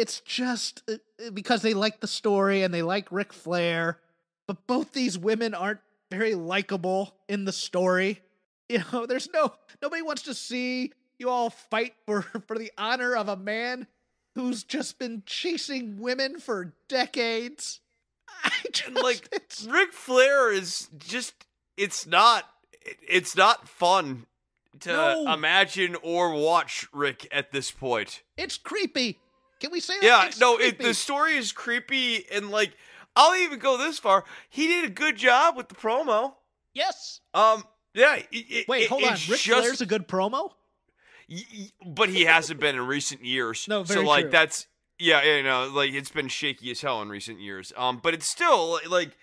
it's 0.00 0.20
just 0.20 0.82
uh, 0.88 0.94
uh, 1.24 1.30
because 1.30 1.62
they 1.62 1.74
like 1.74 2.00
the 2.00 2.06
story 2.06 2.62
and 2.62 2.72
they 2.72 2.82
like 2.82 3.10
Ric 3.10 3.32
Flair, 3.32 3.98
but 4.46 4.66
both 4.66 4.92
these 4.92 5.18
women 5.18 5.54
aren't 5.54 5.80
very 6.10 6.34
likable 6.34 7.14
in 7.28 7.44
the 7.44 7.52
story. 7.52 8.20
You 8.68 8.82
know, 8.92 9.06
there's 9.06 9.28
no 9.32 9.52
nobody 9.80 10.02
wants 10.02 10.22
to 10.22 10.34
see 10.34 10.92
you 11.20 11.28
all 11.30 11.50
fight 11.50 11.94
for 12.04 12.22
for 12.48 12.58
the 12.58 12.72
honor 12.76 13.14
of 13.14 13.28
a 13.28 13.36
man 13.36 13.86
who's 14.34 14.64
just 14.64 14.98
been 14.98 15.22
chasing 15.24 15.98
women 16.00 16.40
for 16.40 16.74
decades. 16.88 17.78
I 18.44 18.50
just, 18.72 18.90
like 19.00 19.28
it's, 19.30 19.64
Ric 19.66 19.92
Flair 19.92 20.50
is 20.50 20.88
just 20.98 21.46
it's 21.76 22.08
not 22.08 22.42
it's 23.08 23.36
not 23.36 23.68
fun 23.68 24.26
to 24.80 24.88
No. 24.92 25.32
imagine 25.32 25.96
or 26.02 26.32
watch 26.34 26.88
Rick 26.92 27.28
at 27.30 27.52
this 27.52 27.70
point. 27.70 28.22
it's 28.36 28.58
creepy. 28.58 29.20
Can 29.60 29.70
we 29.72 29.80
say 29.80 29.94
that? 30.00 30.06
Yeah, 30.06 30.26
It's 30.26 30.38
no, 30.40 30.58
it, 30.58 30.78
the 30.78 30.94
story 30.94 31.36
is 31.36 31.52
creepy 31.52 32.24
and 32.30 32.50
like 32.50 32.76
I'll 33.14 33.34
even 33.36 33.58
go 33.58 33.78
this 33.78 33.98
far. 33.98 34.24
He 34.50 34.66
did 34.66 34.84
a 34.84 34.90
good 34.90 35.16
job 35.16 35.56
with 35.56 35.68
the 35.68 35.74
promo. 35.74 36.34
yes. 36.74 37.20
Um, 37.34 37.64
yeah. 37.94 38.16
it- 38.16 38.26
it- 38.30 38.68
Wait, 38.68 38.82
it- 38.84 38.88
hold 38.90 39.04
on. 39.04 39.12
Rick 39.12 39.18
just- 39.40 39.44
Flair's 39.46 39.80
a 39.80 39.86
good 39.86 40.06
promo. 40.06 40.50
But 41.84 42.08
he 42.08 42.24
hasn't 42.24 42.60
been 42.60 42.76
in 42.76 42.86
recent 42.86 43.24
years. 43.24 43.66
No, 43.68 43.82
very 43.82 44.00
so 44.02 44.06
like 44.06 44.22
true. 44.24 44.30
that's 44.30 44.66
yeah, 44.98 45.22
you 45.36 45.42
know, 45.42 45.68
like 45.68 45.92
it's 45.92 46.10
been 46.10 46.28
shaky 46.28 46.70
as 46.70 46.80
hell 46.80 47.02
in 47.02 47.08
recent 47.08 47.40
years. 47.40 47.72
Um, 47.76 47.98
but 48.02 48.14
it's 48.14 48.26
still 48.26 48.78
like 48.88 49.16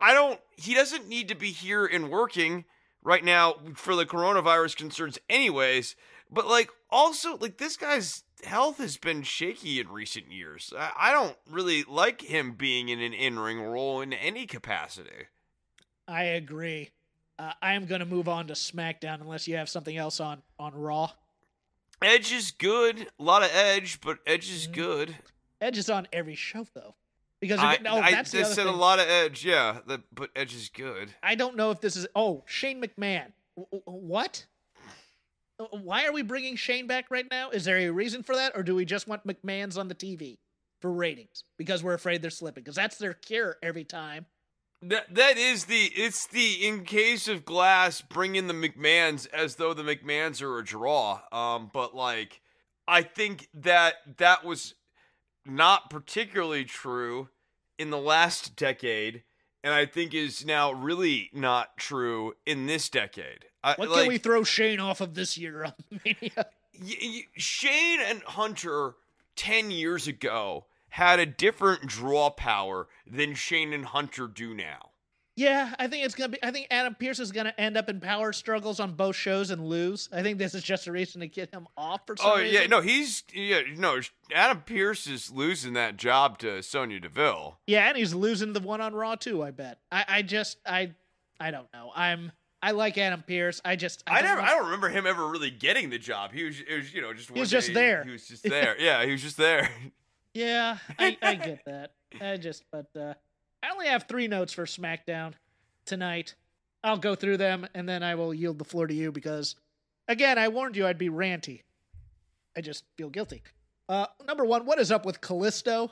I 0.00 0.14
don't. 0.14 0.40
He 0.56 0.74
doesn't 0.74 1.08
need 1.08 1.28
to 1.28 1.34
be 1.34 1.50
here 1.50 1.84
and 1.84 2.10
working 2.10 2.64
right 3.02 3.22
now 3.24 3.56
for 3.74 3.94
the 3.94 4.06
coronavirus 4.06 4.76
concerns, 4.76 5.18
anyways. 5.28 5.94
But 6.30 6.46
like 6.48 6.70
also 6.90 7.36
like 7.36 7.58
this 7.58 7.76
guy's 7.76 8.23
health 8.42 8.78
has 8.78 8.96
been 8.96 9.22
shaky 9.22 9.80
in 9.80 9.88
recent 9.88 10.30
years. 10.30 10.72
I, 10.76 11.12
don't 11.12 11.36
really 11.48 11.84
like 11.84 12.22
him 12.22 12.52
being 12.52 12.88
in 12.88 13.00
an 13.00 13.12
in 13.14 13.38
ring 13.38 13.60
role 13.60 14.00
in 14.00 14.12
any 14.12 14.46
capacity. 14.46 15.28
I 16.08 16.24
agree. 16.24 16.90
Uh, 17.38 17.52
I 17.62 17.74
am 17.74 17.86
going 17.86 18.00
to 18.00 18.06
move 18.06 18.28
on 18.28 18.46
to 18.48 18.54
SmackDown 18.54 19.20
unless 19.20 19.48
you 19.48 19.56
have 19.56 19.68
something 19.68 19.96
else 19.96 20.20
on 20.20 20.42
on 20.58 20.74
Raw. 20.74 21.10
Edge 22.02 22.32
is 22.32 22.50
good, 22.50 23.08
a 23.18 23.22
lot 23.22 23.42
of 23.42 23.50
Edge, 23.52 24.00
but 24.00 24.18
Edge 24.26 24.50
is 24.50 24.68
Mhm. 24.68 24.72
good. 24.72 25.16
Edge 25.60 25.78
is 25.78 25.88
on 25.88 26.06
every 26.12 26.34
show 26.34 26.66
though, 26.74 26.94
because 27.40 27.60
I, 27.60 27.78
no, 27.78 27.94
I, 27.96 28.10
that's 28.10 28.30
the 28.30 28.40
I 28.40 28.42
other 28.42 28.54
said 28.54 28.66
a 28.66 28.72
lot 28.72 28.98
of 28.98 29.08
Edge, 29.08 29.44
yeah, 29.44 29.78
but 30.12 30.30
Edge 30.36 30.54
is 30.54 30.68
good. 30.68 31.14
I 31.22 31.34
don't 31.34 31.56
know 31.56 31.70
if 31.70 31.80
this 31.80 31.96
is. 31.96 32.06
Oh, 32.14 32.42
Shane 32.46 32.82
McMahon. 32.82 33.32
W- 33.56 33.82
what? 33.86 34.44
Uh, 35.58 35.64
Why 35.70 36.06
are 36.06 36.12
we 36.12 36.22
bringing 36.22 36.56
Shane 36.56 36.86
back 36.86 37.06
right 37.10 37.26
now? 37.30 37.50
Is 37.50 37.64
there 37.64 37.78
a 37.78 37.90
reason 37.90 38.22
for 38.22 38.34
that, 38.34 38.52
or 38.54 38.62
do 38.62 38.74
we 38.74 38.84
just 38.84 39.08
want 39.08 39.26
McMahon's 39.26 39.78
on 39.78 39.88
the 39.88 39.94
TV 39.94 40.38
for 40.80 40.92
ratings 40.92 41.44
because 41.56 41.82
we're 41.82 41.94
afraid 41.94 42.22
they're 42.22 42.30
slipping? 42.30 42.62
Because 42.62 42.76
that's 42.76 42.98
their 42.98 43.14
cure 43.14 43.56
every 43.62 43.84
time. 43.84 44.26
That 44.82 45.14
that 45.14 45.38
is 45.38 45.64
the 45.64 45.90
it's 45.94 46.26
the 46.26 46.66
in 46.66 46.84
case 46.84 47.26
of 47.26 47.44
glass 47.44 48.02
bring 48.02 48.36
in 48.36 48.48
the 48.48 48.54
McMahons 48.54 49.26
as 49.32 49.54
though 49.54 49.72
the 49.72 49.82
McMahons 49.82 50.42
are 50.42 50.58
a 50.58 50.64
draw. 50.64 51.20
Um, 51.32 51.70
but 51.72 51.94
like 51.94 52.42
I 52.86 53.02
think 53.02 53.48
that 53.54 53.94
that 54.18 54.44
was 54.44 54.74
not 55.46 55.88
particularly 55.88 56.64
true 56.64 57.28
in 57.78 57.90
the 57.90 57.98
last 57.98 58.56
decade, 58.56 59.22
and 59.62 59.72
I 59.72 59.86
think 59.86 60.12
is 60.12 60.44
now 60.44 60.72
really 60.72 61.30
not 61.32 61.76
true 61.78 62.34
in 62.44 62.66
this 62.66 62.88
decade. 62.90 63.46
I, 63.64 63.74
What 63.76 63.88
like, 63.90 64.00
can 64.00 64.08
we 64.08 64.18
throw 64.18 64.44
Shane 64.44 64.78
off 64.80 65.00
of 65.00 65.14
this 65.14 65.38
year 65.38 65.64
on 65.64 65.72
Mania? 66.04 66.46
y- 66.80 66.96
y- 67.02 67.22
Shane 67.36 68.00
and 68.00 68.22
Hunter 68.22 68.94
10 69.36 69.70
years 69.70 70.06
ago 70.06 70.66
had 70.90 71.18
a 71.18 71.26
different 71.26 71.86
draw 71.86 72.30
power 72.30 72.86
than 73.06 73.34
Shane 73.34 73.72
and 73.72 73.86
Hunter 73.86 74.26
do 74.28 74.54
now. 74.54 74.90
Yeah, 75.36 75.74
I 75.80 75.88
think 75.88 76.04
it's 76.06 76.14
gonna 76.14 76.28
be. 76.28 76.38
I 76.44 76.52
think 76.52 76.68
Adam 76.70 76.94
Pearce 76.94 77.18
is 77.18 77.32
gonna 77.32 77.52
end 77.58 77.76
up 77.76 77.88
in 77.88 77.98
power 77.98 78.32
struggles 78.32 78.78
on 78.78 78.92
both 78.92 79.16
shows 79.16 79.50
and 79.50 79.66
lose. 79.66 80.08
I 80.12 80.22
think 80.22 80.38
this 80.38 80.54
is 80.54 80.62
just 80.62 80.86
a 80.86 80.92
reason 80.92 81.22
to 81.22 81.26
get 81.26 81.52
him 81.52 81.66
off 81.76 82.02
for 82.06 82.16
some 82.16 82.30
Oh 82.30 82.36
reason. 82.38 82.54
yeah, 82.62 82.66
no, 82.68 82.80
he's 82.80 83.24
yeah, 83.32 83.62
no. 83.76 83.98
Adam 84.32 84.60
Pearce 84.64 85.08
is 85.08 85.32
losing 85.32 85.72
that 85.72 85.96
job 85.96 86.38
to 86.38 86.62
Sonya 86.62 87.00
Deville. 87.00 87.58
Yeah, 87.66 87.88
and 87.88 87.98
he's 87.98 88.14
losing 88.14 88.52
the 88.52 88.60
one 88.60 88.80
on 88.80 88.94
Raw 88.94 89.16
too. 89.16 89.42
I 89.42 89.50
bet. 89.50 89.80
I, 89.90 90.04
I 90.06 90.22
just, 90.22 90.58
I, 90.64 90.92
I 91.40 91.50
don't 91.50 91.66
know. 91.74 91.90
I'm, 91.96 92.30
I 92.64 92.70
like 92.70 92.96
Adam 92.96 93.22
Pearce. 93.26 93.60
I 93.62 93.76
just, 93.76 94.02
I, 94.06 94.22
don't 94.22 94.30
never, 94.30 94.40
know- 94.40 94.46
I 94.46 94.50
don't 94.52 94.64
remember 94.64 94.88
him 94.88 95.06
ever 95.06 95.28
really 95.28 95.50
getting 95.50 95.90
the 95.90 95.98
job. 95.98 96.32
He 96.32 96.44
was, 96.44 96.60
it 96.66 96.74
was, 96.74 96.94
you 96.94 97.02
know, 97.02 97.12
just 97.12 97.30
one 97.30 97.38
was 97.38 97.50
just 97.50 97.74
there. 97.74 98.02
He 98.04 98.10
was 98.10 98.26
just 98.26 98.42
there. 98.42 98.74
yeah, 98.80 99.04
he 99.04 99.12
was 99.12 99.20
just 99.20 99.36
there. 99.36 99.68
Yeah, 100.32 100.78
I, 100.98 101.14
I 101.20 101.34
get 101.34 101.62
that. 101.66 101.92
I 102.22 102.38
just, 102.38 102.64
but 102.72 102.86
uh, 102.98 103.12
I 103.62 103.70
only 103.70 103.86
have 103.88 104.04
three 104.04 104.28
notes 104.28 104.54
for 104.54 104.64
SmackDown 104.64 105.34
tonight. 105.84 106.36
I'll 106.82 106.96
go 106.96 107.14
through 107.14 107.36
them 107.36 107.68
and 107.74 107.86
then 107.86 108.02
I 108.02 108.14
will 108.14 108.32
yield 108.32 108.58
the 108.58 108.64
floor 108.64 108.86
to 108.86 108.94
you 108.94 109.12
because, 109.12 109.56
again, 110.08 110.38
I 110.38 110.48
warned 110.48 110.74
you 110.74 110.86
I'd 110.86 110.96
be 110.96 111.10
ranty. 111.10 111.60
I 112.56 112.62
just 112.62 112.84
feel 112.96 113.10
guilty. 113.10 113.42
Uh, 113.90 114.06
number 114.26 114.46
one, 114.46 114.64
what 114.64 114.78
is 114.78 114.90
up 114.90 115.04
with 115.04 115.20
Kalisto 115.20 115.90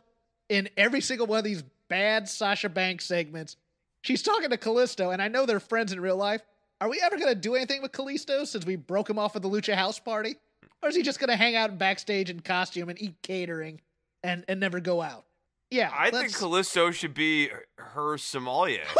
in 0.49 0.71
every 0.79 1.03
single 1.03 1.27
one 1.27 1.37
of 1.37 1.45
these 1.45 1.65
bad 1.89 2.31
Sasha 2.31 2.71
Banks 2.71 3.05
segments? 3.05 3.59
She's 4.01 4.23
talking 4.23 4.49
to 4.49 4.57
Kalisto, 4.57 5.13
and 5.13 5.21
I 5.21 5.29
know 5.29 5.45
they're 5.45 5.61
friends 5.61 5.93
in 5.93 6.01
real 6.01 6.17
life. 6.17 6.41
Are 6.83 6.89
we 6.89 7.01
ever 7.01 7.17
going 7.17 7.29
to 7.29 7.37
do 7.37 7.55
anything 7.55 7.81
with 7.81 7.93
Kalisto 7.93 8.45
since 8.45 8.67
we 8.67 8.75
broke 8.75 9.09
him 9.09 9.17
off 9.17 9.37
at 9.37 9.43
the 9.43 9.49
Lucha 9.49 9.77
House 9.77 10.01
Party? 10.01 10.35
Or 10.83 10.89
is 10.89 10.97
he 10.97 11.03
just 11.03 11.21
going 11.21 11.31
to 11.31 11.37
hang 11.37 11.55
out 11.55 11.79
backstage 11.79 12.29
in 12.29 12.41
costume 12.41 12.89
and 12.89 13.01
eat 13.01 13.15
catering 13.23 13.81
and, 14.25 14.45
and 14.49 14.59
never 14.59 14.81
go 14.81 15.01
out? 15.01 15.25
Yeah. 15.71 15.93
I 15.97 16.11
think 16.11 16.25
let's- 16.25 16.43
Kalisto 16.43 16.93
should 16.93 17.15
be 17.15 17.51
her 17.79 18.19
sommelier. 18.19 18.83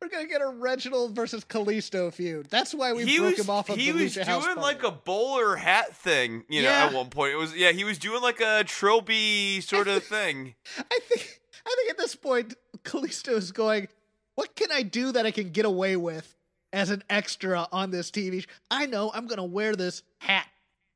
We're 0.00 0.08
gonna 0.08 0.28
get 0.28 0.40
a 0.40 0.46
Reginald 0.46 1.16
versus 1.16 1.44
Kalisto 1.44 2.12
feud. 2.12 2.46
That's 2.50 2.72
why 2.72 2.92
we 2.92 3.04
he 3.04 3.18
broke 3.18 3.36
was, 3.36 3.44
him 3.44 3.50
off 3.50 3.68
of 3.68 3.76
he 3.76 3.90
the 3.90 4.04
was 4.04 4.14
Lucha 4.16 4.44
doing 4.44 4.56
like 4.58 4.84
a 4.84 4.92
bowler 4.92 5.56
hat 5.56 5.96
thing, 5.96 6.44
you 6.48 6.62
know, 6.62 6.68
Yeah. 6.68 6.86
at 6.86 6.92
one 6.92 7.10
point. 7.10 7.32
It 7.32 7.36
was 7.36 7.56
yeah, 7.56 7.72
he 7.72 7.82
was 7.82 7.98
doing 7.98 8.22
like 8.22 8.40
a 8.40 8.62
trophy 8.62 9.60
sort 9.60 9.88
of 9.88 10.04
thing. 10.04 10.54
I 10.78 10.98
think 11.02 11.40
I 11.66 11.74
think 11.76 11.90
at 11.90 11.98
this 11.98 12.14
point 12.14 12.54
Kalisto 12.84 13.32
is 13.32 13.50
going, 13.50 13.88
what 14.38 14.54
can 14.54 14.70
I 14.70 14.82
do 14.82 15.10
that 15.10 15.26
I 15.26 15.32
can 15.32 15.50
get 15.50 15.64
away 15.64 15.96
with 15.96 16.36
as 16.72 16.90
an 16.90 17.02
extra 17.10 17.66
on 17.72 17.90
this 17.90 18.08
TV? 18.12 18.42
sh- 18.42 18.46
I 18.70 18.86
know 18.86 19.10
I'm 19.12 19.26
gonna 19.26 19.44
wear 19.44 19.74
this 19.74 20.04
hat 20.18 20.46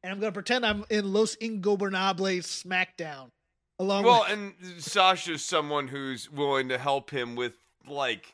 and 0.01 0.12
I'm 0.12 0.20
gonna 0.20 0.30
pretend 0.30 0.64
I'm 0.64 0.84
in 0.90 1.12
Los 1.12 1.34
Ingobernables 1.34 2.64
SmackDown. 2.64 3.32
Along 3.80 4.05
with 4.05 4.12
Well, 4.12 4.20
with 4.22 4.30
and 4.30 4.80
Sasha's 4.80 5.45
someone 5.45 5.88
who's 5.88 6.30
willing 6.30 6.68
to 6.68 6.78
help 6.78 7.11
him 7.11 7.34
with 7.34 7.55
like 7.84 8.32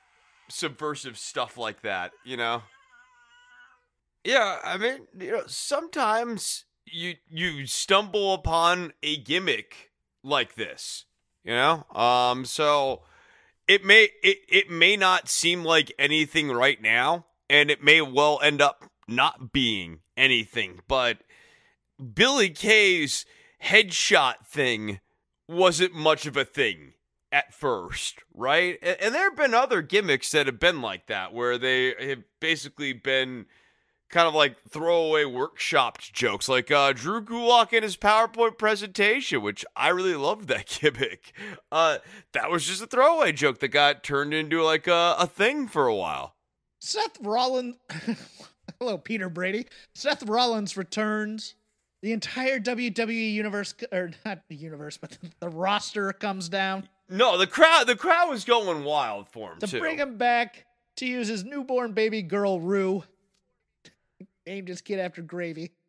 subversive 0.51 1.17
stuff 1.17 1.57
like 1.57 1.81
that, 1.81 2.13
you 2.23 2.37
know? 2.37 2.65
Yeah, 4.25 4.59
I 4.63 4.77
mean, 4.77 5.07
you 5.19 5.33
know, 5.33 5.45
sometimes 5.47 6.67
you 6.85 7.15
you 7.31 7.67
stumble 7.67 8.35
upon 8.35 8.93
a 9.03 9.17
gimmick 9.17 9.91
like 10.23 10.55
this, 10.55 11.07
you 11.45 11.53
know? 11.53 11.87
Um 11.95 12.45
so 12.45 13.05
it 13.69 13.85
may 13.85 14.09
it, 14.23 14.39
it 14.49 14.71
may 14.71 14.97
not 14.97 15.29
seem 15.29 15.63
like 15.63 15.93
anything 15.99 16.51
right 16.51 16.81
now 16.83 17.27
and 17.49 17.71
it 17.71 17.85
may 17.85 18.01
well 18.01 18.41
end 18.43 18.61
up 18.61 18.85
not 19.07 19.53
being 19.53 20.01
anything, 20.17 20.81
but 20.89 21.19
Billie 22.15 22.51
Kay's 22.51 23.25
headshot 23.65 24.47
thing 24.47 25.01
wasn't 25.49 25.95
much 25.95 26.27
of 26.27 26.37
a 26.37 26.45
thing 26.45 26.93
at 27.33 27.55
first, 27.55 28.23
right? 28.35 28.79
And, 28.83 28.97
and 29.01 29.15
there 29.15 29.25
have 29.25 29.37
been 29.37 29.55
other 29.55 29.83
gimmicks 29.83 30.31
that 30.33 30.47
have 30.47 30.61
been 30.61 30.83
like 30.83 31.07
that, 31.07 31.33
where 31.33 31.59
they 31.59 31.95
have 32.09 32.25
basically 32.41 32.93
been 32.93 33.47
kind 34.09 34.27
of 34.27 34.35
like 34.35 34.57
throwaway 34.69 35.25
workshopped 35.25 36.13
jokes, 36.13 36.49
like 36.49 36.71
uh, 36.71 36.93
Drew 36.93 37.21
Gulak 37.23 37.73
in 37.73 37.83
his 37.83 37.97
PowerPoint 37.97 38.59
presentation, 38.59 39.43
which 39.43 39.65
I 39.77 39.89
really 39.89 40.15
loved 40.15 40.49
that 40.49 40.67
gimmick. 40.81 41.33
Uh, 41.71 41.99
that 42.33 42.51
was 42.51 42.67
just 42.67 42.83
a 42.83 42.87
throwaway 42.87 43.33
joke 43.33 43.59
that 43.61 43.69
got 43.69 44.03
turned 44.03 44.33
into 44.33 44.63
like 44.63 44.87
a, 44.87 45.17
a 45.19 45.27
thing 45.27 45.69
for 45.69 45.87
a 45.87 45.95
while. 45.95 46.35
Seth 46.81 47.19
Rollins 47.21 47.77
Hello, 48.79 48.97
Peter 48.99 49.29
Brady. 49.29 49.67
Seth 49.95 50.23
Rollins 50.25 50.77
returns. 50.77 51.55
The 52.01 52.13
entire 52.13 52.61
WWE 52.61 53.33
universe, 53.33 53.75
or 53.91 54.13
not 54.25 54.43
the 54.49 54.55
universe, 54.55 54.97
but 54.97 55.19
the 55.41 55.49
roster 55.49 56.13
comes 56.13 56.49
down. 56.49 56.89
No, 57.09 57.37
the 57.37 57.47
crowd 57.49 57.89
the 57.89 57.97
crowd 57.97 58.31
was 58.31 58.45
going 58.45 58.85
wild 58.85 59.29
for 59.29 59.53
him 59.53 59.59
to 59.59 59.67
too. 59.67 59.81
bring 59.81 59.99
him 59.99 60.17
back 60.17 60.65
to 60.99 61.07
use 61.07 61.27
his 61.27 61.45
newborn 61.45 61.93
baby 61.95 62.23
girl 62.23 62.61
Roux. 62.61 63.03
Named 64.49 64.69
his 64.69 64.81
kid 64.81 64.99
after 64.99 65.23
gravy. 65.23 65.73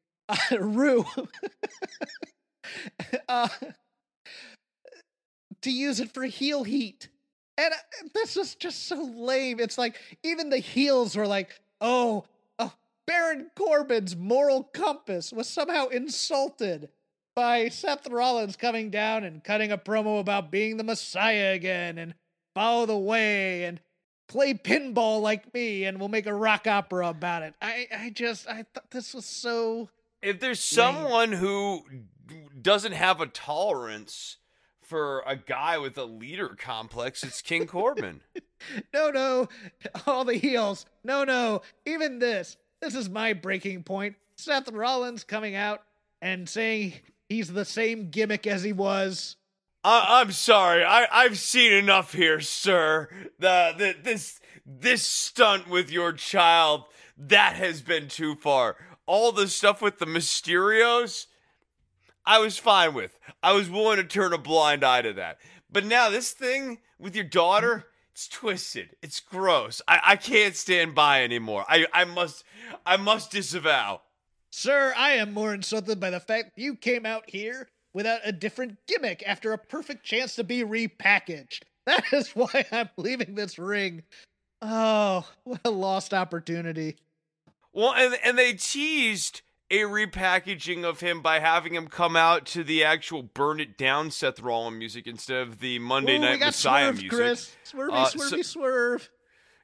Uh, 0.52 0.60
Roux. 0.60 1.04
uh, 3.28 3.48
to 5.64 5.72
use 5.72 6.00
it 6.00 6.14
for 6.14 6.22
heel 6.22 6.64
heat. 6.64 7.10
And 7.58 7.74
uh, 7.74 8.08
this 8.14 8.36
was 8.36 8.54
just 8.54 8.86
so 8.86 9.12
lame. 9.16 9.60
It's 9.60 9.80
like 9.80 9.96
even 10.22 10.52
the 10.52 10.60
heels 10.60 11.16
were 11.16 11.26
like, 11.26 11.60
"Oh, 11.82 12.26
oh 12.60 12.72
Baron 13.08 13.50
Corbin's 13.56 14.16
moral 14.16 14.66
compass 14.66 15.34
was 15.34 15.50
somehow 15.50 15.88
insulted 15.88 16.90
by 17.36 17.70
Seth 17.70 18.08
Rollins 18.08 18.56
coming 18.56 18.92
down 18.92 19.24
and 19.24 19.44
cutting 19.44 19.72
a 19.72 19.80
promo 19.80 20.20
about 20.20 20.52
being 20.52 20.78
the 20.78 20.84
Messiah 20.84 21.54
again 21.54 21.98
and 21.98 22.14
follow 22.54 22.86
the 22.86 22.98
way 22.98 23.64
and 23.64 23.82
play 24.30 24.54
pinball 24.54 25.22
like 25.22 25.54
me 25.54 25.84
and 25.84 26.00
we'll 26.00 26.08
make 26.08 26.26
a 26.28 26.34
rock 26.34 26.68
opera 26.68 27.10
about 27.10 27.44
it. 27.44 27.54
I 27.62 27.88
I 27.94 28.10
just 28.12 28.48
I 28.48 28.64
thought 28.74 28.90
this 28.92 29.14
was 29.14 29.26
so 29.26 29.90
if 30.22 30.40
there's 30.40 30.78
lame. 30.78 30.86
someone 30.96 31.32
who 31.34 31.84
doesn't 32.62 32.94
have 32.94 33.20
a 33.20 33.26
tolerance 33.26 34.38
for 34.82 35.24
a 35.28 35.36
guy 35.36 35.78
with 35.78 35.98
a 35.98 36.06
leader 36.06 36.56
complex, 36.58 37.24
it's 37.24 37.42
King 37.42 37.68
Corbin. 37.68 38.22
no 38.94 39.10
no 39.12 39.50
all 40.08 40.24
the 40.24 40.36
heels. 40.38 40.86
No 41.04 41.24
no. 41.26 41.62
Even 41.86 42.20
this. 42.20 42.56
This 42.82 42.96
is 42.96 43.10
my 43.10 43.34
breaking 43.34 43.84
point. 43.84 44.16
Seth 44.38 44.72
Rollins 44.72 45.26
coming 45.26 45.56
out 45.56 45.84
and 46.22 46.48
saying 46.48 46.94
he's 47.28 47.52
the 47.52 47.66
same 47.66 48.10
gimmick 48.10 48.48
as 48.48 48.64
he 48.64 48.72
was. 48.74 49.36
I, 49.84 50.22
I'm 50.22 50.32
sorry. 50.32 50.84
I, 50.84 51.08
I've 51.12 51.38
seen 51.38 51.72
enough 51.72 52.14
here, 52.14 52.40
sir. 52.42 53.10
The, 53.40 53.74
the 53.78 53.96
this 54.02 54.40
this 54.66 55.04
stunt 55.04 55.68
with 55.68 55.90
your 55.90 56.14
child 56.14 56.84
that 57.18 57.56
has 57.56 57.82
been 57.82 58.08
too 58.08 58.36
far. 58.36 58.76
All 59.06 59.32
the 59.32 59.48
stuff 59.48 59.82
with 59.82 59.98
the 59.98 60.06
Mysterios, 60.06 61.26
I 62.26 62.40
was 62.40 62.58
fine 62.58 62.94
with. 62.94 63.18
I 63.42 63.54
was 63.54 63.70
willing 63.70 63.98
to 63.98 64.04
turn 64.04 64.34
a 64.34 64.38
blind 64.38 64.84
eye 64.84 65.02
to 65.02 65.14
that. 65.14 65.40
But 65.72 65.86
now 65.86 66.10
this 66.10 66.32
thing 66.32 66.80
with 67.00 67.16
your 67.16 67.26
daughter, 67.26 67.86
it's 68.12 68.28
twisted. 68.28 68.96
It's 69.02 69.20
gross. 69.20 69.82
I, 69.88 70.00
I 70.04 70.16
can't 70.18 70.56
stand 70.56 70.94
by 70.94 71.24
anymore. 71.24 71.66
I, 71.68 71.86
I 71.94 72.04
must 72.04 72.44
I 72.86 72.98
must 72.98 73.32
disavow. 73.32 74.02
Sir, 74.52 74.94
I 74.98 75.12
am 75.14 75.34
more 75.34 75.54
insulted 75.54 76.00
by 76.00 76.10
the 76.10 76.20
fact 76.20 76.52
you 76.58 76.76
came 76.76 77.06
out 77.06 77.30
here 77.30 77.70
without 77.94 78.22
a 78.24 78.32
different 78.32 78.78
gimmick 78.88 79.24
after 79.26 79.52
a 79.54 79.58
perfect 79.58 80.04
chance 80.06 80.36
to 80.36 80.44
be 80.44 80.64
repackaged. 80.64 81.62
That 81.86 82.04
is 82.14 82.30
why 82.36 82.66
I'm 82.72 82.90
leaving 82.98 83.34
this 83.34 83.58
ring. 83.58 84.04
Oh, 84.62 85.26
what 85.44 85.62
a 85.66 85.72
lost 85.72 86.14
opportunity. 86.14 86.98
Well, 87.74 87.94
and 87.94 88.16
and 88.24 88.38
they 88.38 88.54
teased 88.54 89.42
a 89.72 89.80
repackaging 89.82 90.84
of 90.84 91.00
him 91.00 91.22
by 91.24 91.40
having 91.40 91.74
him 91.74 91.88
come 91.88 92.16
out 92.16 92.46
to 92.48 92.64
the 92.64 92.84
actual 92.84 93.24
"Burn 93.24 93.60
It 93.60 93.76
Down" 93.78 94.12
Seth 94.12 94.40
Rollins 94.40 94.78
music 94.78 95.08
instead 95.08 95.42
of 95.42 95.60
the 95.62 95.80
Monday 95.80 96.18
Ooh, 96.18 96.22
Night 96.22 96.40
Messiah 96.42 96.86
swerve, 96.88 96.96
music. 97.02 97.10
Chris. 97.18 97.56
Swervy, 97.66 97.94
Uh, 97.94 98.06
swervy, 98.10 98.30
so- 98.30 98.42
swerve. 98.44 99.10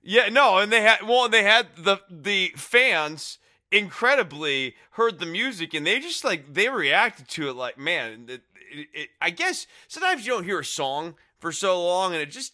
Yeah, 0.01 0.29
no, 0.29 0.57
and 0.59 0.71
they 0.71 0.81
had 0.81 1.03
well, 1.03 1.29
they 1.29 1.43
had 1.43 1.67
the 1.77 1.97
the 2.09 2.53
fans 2.55 3.37
incredibly 3.71 4.75
heard 4.91 5.19
the 5.19 5.25
music 5.25 5.73
and 5.73 5.85
they 5.85 5.99
just 5.99 6.23
like 6.23 6.53
they 6.53 6.69
reacted 6.69 7.27
to 7.29 7.49
it 7.49 7.53
like 7.55 7.77
man. 7.77 8.25
It, 8.29 8.41
it, 8.71 8.87
it, 8.93 9.09
I 9.21 9.29
guess 9.29 9.67
sometimes 9.87 10.25
you 10.25 10.33
don't 10.33 10.43
hear 10.43 10.59
a 10.59 10.65
song 10.65 11.15
for 11.39 11.51
so 11.51 11.83
long 11.83 12.13
and 12.13 12.21
it 12.21 12.31
just 12.31 12.53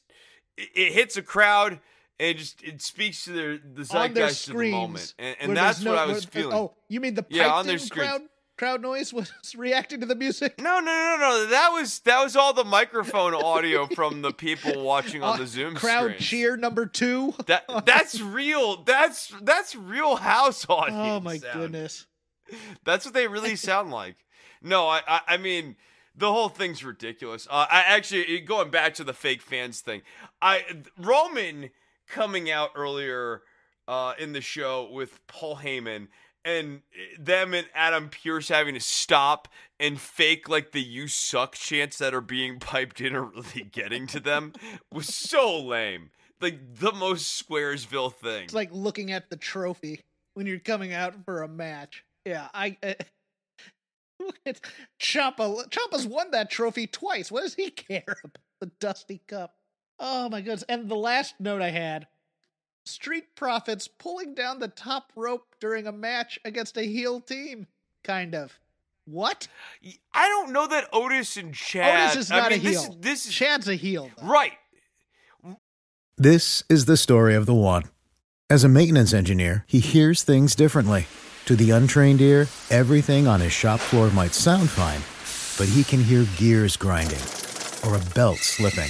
it, 0.58 0.70
it 0.76 0.94
hits 0.94 1.18
a 1.18 1.22
crowd 1.22 1.74
and 2.20 2.30
it 2.30 2.38
just 2.38 2.64
it 2.64 2.82
speaks 2.82 3.24
to 3.26 3.32
their 3.32 3.58
the 3.58 3.88
on 3.98 4.14
their 4.14 4.28
zeitgeist 4.28 4.50
of 4.50 4.58
the 4.58 4.72
moment, 4.72 5.14
and, 5.18 5.36
and 5.40 5.58
that's 5.58 5.80
there's 5.80 5.88
what 5.88 5.96
no- 5.96 6.02
I 6.02 6.06
was 6.06 6.26
where- 6.26 6.44
feeling. 6.44 6.58
Oh, 6.58 6.74
you 6.88 7.00
mean 7.00 7.16
the 7.16 7.26
Yeah, 7.30 7.52
on 7.54 7.66
their 7.66 7.76
in 7.76 7.80
screens. 7.80 8.22
Crowd 8.62 8.80
noise 8.80 9.12
was 9.12 9.34
reacting 9.58 10.00
to 10.02 10.06
the 10.06 10.14
music? 10.16 10.62
No, 10.62 10.80
no, 10.80 10.86
no, 10.86 11.18
no. 11.20 11.48
That 11.48 11.70
was 11.70 11.98
that 12.02 12.24
was 12.24 12.36
all 12.36 12.54
the 12.54 12.64
microphone 12.64 13.34
audio 13.52 13.88
from 13.88 14.22
the 14.22 14.32
people 14.32 14.84
watching 14.84 15.24
on 15.24 15.34
Uh, 15.34 15.38
the 15.38 15.48
Zoom 15.48 15.74
crowd 15.74 16.04
screens. 16.12 16.24
cheer 16.24 16.58
number 16.58 16.86
two. 16.86 17.34
That 17.48 17.64
that's 17.88 18.22
real. 18.22 18.84
That's 18.84 19.34
that's 19.42 19.76
real 19.76 20.16
house 20.16 20.64
audience. 20.70 20.96
Oh 20.96 21.20
my 21.20 21.38
sound. 21.40 21.60
goodness. 21.60 22.06
That's 22.84 23.04
what 23.04 23.16
they 23.16 23.28
really 23.28 23.56
sound 23.56 23.90
like. 23.90 24.16
No, 24.62 24.88
I 24.88 25.02
I, 25.08 25.22
I 25.30 25.38
mean 25.38 25.76
the 26.16 26.32
whole 26.32 26.50
thing's 26.50 26.84
ridiculous. 26.84 27.48
Uh, 27.50 27.66
I 27.72 27.84
actually 27.88 28.42
going 28.42 28.70
back 28.70 28.94
to 28.96 29.04
the 29.04 29.14
fake 29.14 29.42
fans 29.42 29.82
thing. 29.82 30.04
I 30.40 30.64
Roman 31.00 31.72
coming 32.08 32.52
out 32.52 32.70
earlier 32.76 33.42
uh, 33.88 34.14
in 34.20 34.34
the 34.34 34.42
show 34.42 34.88
with 34.92 35.26
Paul 35.26 35.58
Heyman 35.58 36.10
and 36.44 36.82
them 37.20 37.54
and 37.54 37.68
Adam 37.74 38.10
Pearce 38.10 38.50
having 38.50 38.74
to 38.74 38.80
stop 38.80 39.48
and 39.80 40.00
fake 40.00 40.50
like 40.50 40.72
the 40.72 40.82
"you 40.82 41.08
suck" 41.08 41.56
chants 41.56 41.98
that 41.98 42.14
are 42.14 42.22
being 42.22 42.60
piped 42.60 43.02
in 43.02 43.16
are 43.16 43.24
really 43.24 43.68
getting 43.72 44.08
to 44.08 44.20
them 44.20 44.54
was 44.92 45.14
so 45.14 45.60
lame. 45.60 46.12
Like 46.40 46.76
the 46.76 46.92
most 46.92 47.48
Squaresville 47.48 48.14
thing. 48.14 48.46
It's 48.46 48.54
like 48.54 48.70
looking 48.72 49.12
at 49.12 49.30
the 49.30 49.38
trophy 49.38 50.02
when 50.34 50.48
you're 50.48 50.60
coming 50.60 50.94
out 50.94 51.14
for 51.26 51.44
a 51.44 51.48
match. 51.48 52.04
Yeah, 52.26 52.48
I. 52.54 52.78
Uh, 52.84 52.94
at 54.46 54.62
Ciampa. 55.02 55.68
Ciampa's 55.70 56.06
won 56.06 56.30
that 56.30 56.52
trophy 56.52 56.86
twice. 56.86 57.32
What 57.32 57.42
does 57.42 57.56
he 57.56 57.70
care 57.72 58.04
about 58.08 58.38
the 58.60 58.72
Dusty 58.80 59.22
Cup? 59.28 59.56
Oh 60.00 60.30
my 60.30 60.42
goodness! 60.42 60.64
And 60.70 60.90
the 60.90 60.96
last 60.96 61.36
note 61.40 61.62
I 61.62 61.70
had 61.70 62.08
Street 62.86 63.36
Profits 63.36 63.88
pulling 63.88 64.34
down 64.34 64.60
the 64.60 64.68
top 64.68 65.12
rope 65.16 65.56
during 65.60 65.88
a 65.88 65.92
match 65.92 66.40
against 66.44 66.78
a 66.78 66.84
heel 66.84 67.20
team. 67.22 67.68
Kind 68.04 68.34
of. 68.36 68.60
What? 69.06 69.48
I 70.14 70.28
don't 70.28 70.52
know 70.52 70.68
that 70.68 70.88
Otis 70.94 71.38
and 71.38 71.54
Chad. 71.54 72.10
Otis 72.12 72.16
is 72.26 72.30
not 72.30 72.52
I 72.52 72.58
mean, 72.58 72.60
a 72.66 72.70
heel. 72.70 72.82
This, 72.82 72.90
is- 72.90 72.98
this 73.00 73.26
is 73.28 73.34
Chad's 73.34 73.68
a 73.68 73.76
heel. 73.76 74.10
Though. 74.18 74.28
right. 74.28 74.54
This 76.18 76.64
is 76.70 76.86
the 76.86 76.98
story 76.98 77.34
of 77.36 77.46
the 77.48 77.54
one. 77.56 77.84
As 78.50 78.64
a 78.64 78.70
maintenance 78.70 79.14
engineer, 79.14 79.64
he 79.68 79.80
hears 79.80 80.22
things 80.24 80.56
differently. 80.56 81.08
To 81.46 81.56
the 81.56 81.72
untrained 81.72 82.22
ear, 82.22 82.48
everything 82.70 83.28
on 83.28 83.40
his 83.40 83.52
shop 83.54 83.80
floor 83.80 84.12
might 84.12 84.34
sound 84.34 84.70
fine, 84.70 85.02
but 85.58 85.74
he 85.74 85.84
can 85.84 86.04
hear 86.04 86.26
gears 86.38 86.78
grinding 86.78 87.22
or 87.84 87.96
a 87.96 88.14
belt 88.14 88.38
slipping. 88.38 88.90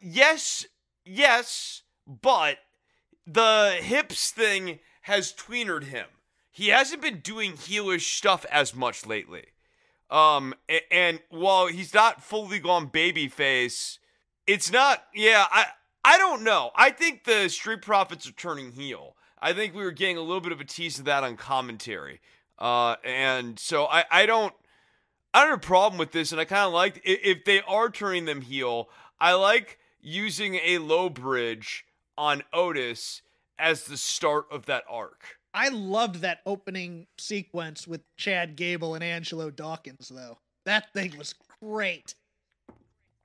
Yes, 0.00 0.66
yes, 1.04 1.82
but 2.06 2.58
the 3.26 3.78
hips 3.80 4.30
thing 4.30 4.78
has 5.02 5.32
tweenered 5.32 5.84
him. 5.84 6.06
He 6.50 6.68
hasn't 6.68 7.02
been 7.02 7.20
doing 7.20 7.52
heelish 7.52 8.16
stuff 8.16 8.44
as 8.50 8.74
much 8.74 9.06
lately. 9.06 9.46
Um, 10.10 10.54
and 10.90 11.20
while 11.30 11.68
he's 11.68 11.94
not 11.94 12.22
fully 12.22 12.58
gone 12.58 12.86
baby 12.86 13.28
face, 13.28 13.98
it's 14.46 14.72
not. 14.72 15.04
Yeah, 15.14 15.46
I 15.50 15.66
I 16.04 16.18
don't 16.18 16.42
know. 16.42 16.70
I 16.74 16.90
think 16.90 17.24
the 17.24 17.48
Street 17.48 17.82
Profits 17.82 18.28
are 18.28 18.32
turning 18.32 18.72
heel. 18.72 19.16
I 19.40 19.52
think 19.52 19.74
we 19.74 19.82
were 19.82 19.92
getting 19.92 20.16
a 20.16 20.22
little 20.22 20.40
bit 20.40 20.52
of 20.52 20.60
a 20.60 20.64
tease 20.64 20.98
of 20.98 21.04
that 21.04 21.22
on 21.22 21.36
commentary. 21.36 22.20
Uh, 22.58 22.96
and 23.04 23.58
so 23.58 23.86
I 23.86 24.04
I 24.10 24.26
don't 24.26 24.52
I 25.32 25.42
don't 25.42 25.50
have 25.50 25.58
a 25.58 25.62
problem 25.66 25.98
with 25.98 26.12
this, 26.12 26.32
and 26.32 26.40
I 26.40 26.44
kind 26.44 26.66
of 26.66 26.72
like 26.72 27.00
if 27.04 27.44
they 27.44 27.60
are 27.62 27.90
turning 27.90 28.24
them 28.24 28.40
heel. 28.40 28.88
I 29.20 29.34
like 29.34 29.78
using 30.00 30.56
a 30.56 30.78
low 30.78 31.08
bridge 31.08 31.84
on 32.16 32.42
Otis 32.52 33.22
as 33.58 33.84
the 33.84 33.96
start 33.96 34.46
of 34.50 34.66
that 34.66 34.84
arc. 34.88 35.38
I 35.52 35.68
loved 35.68 36.16
that 36.16 36.40
opening 36.46 37.06
sequence 37.18 37.86
with 37.86 38.02
Chad 38.16 38.56
Gable 38.56 38.94
and 38.94 39.02
Angelo 39.02 39.50
Dawkins, 39.50 40.08
though. 40.08 40.38
That 40.64 40.92
thing 40.92 41.16
was 41.18 41.34
great. 41.60 42.14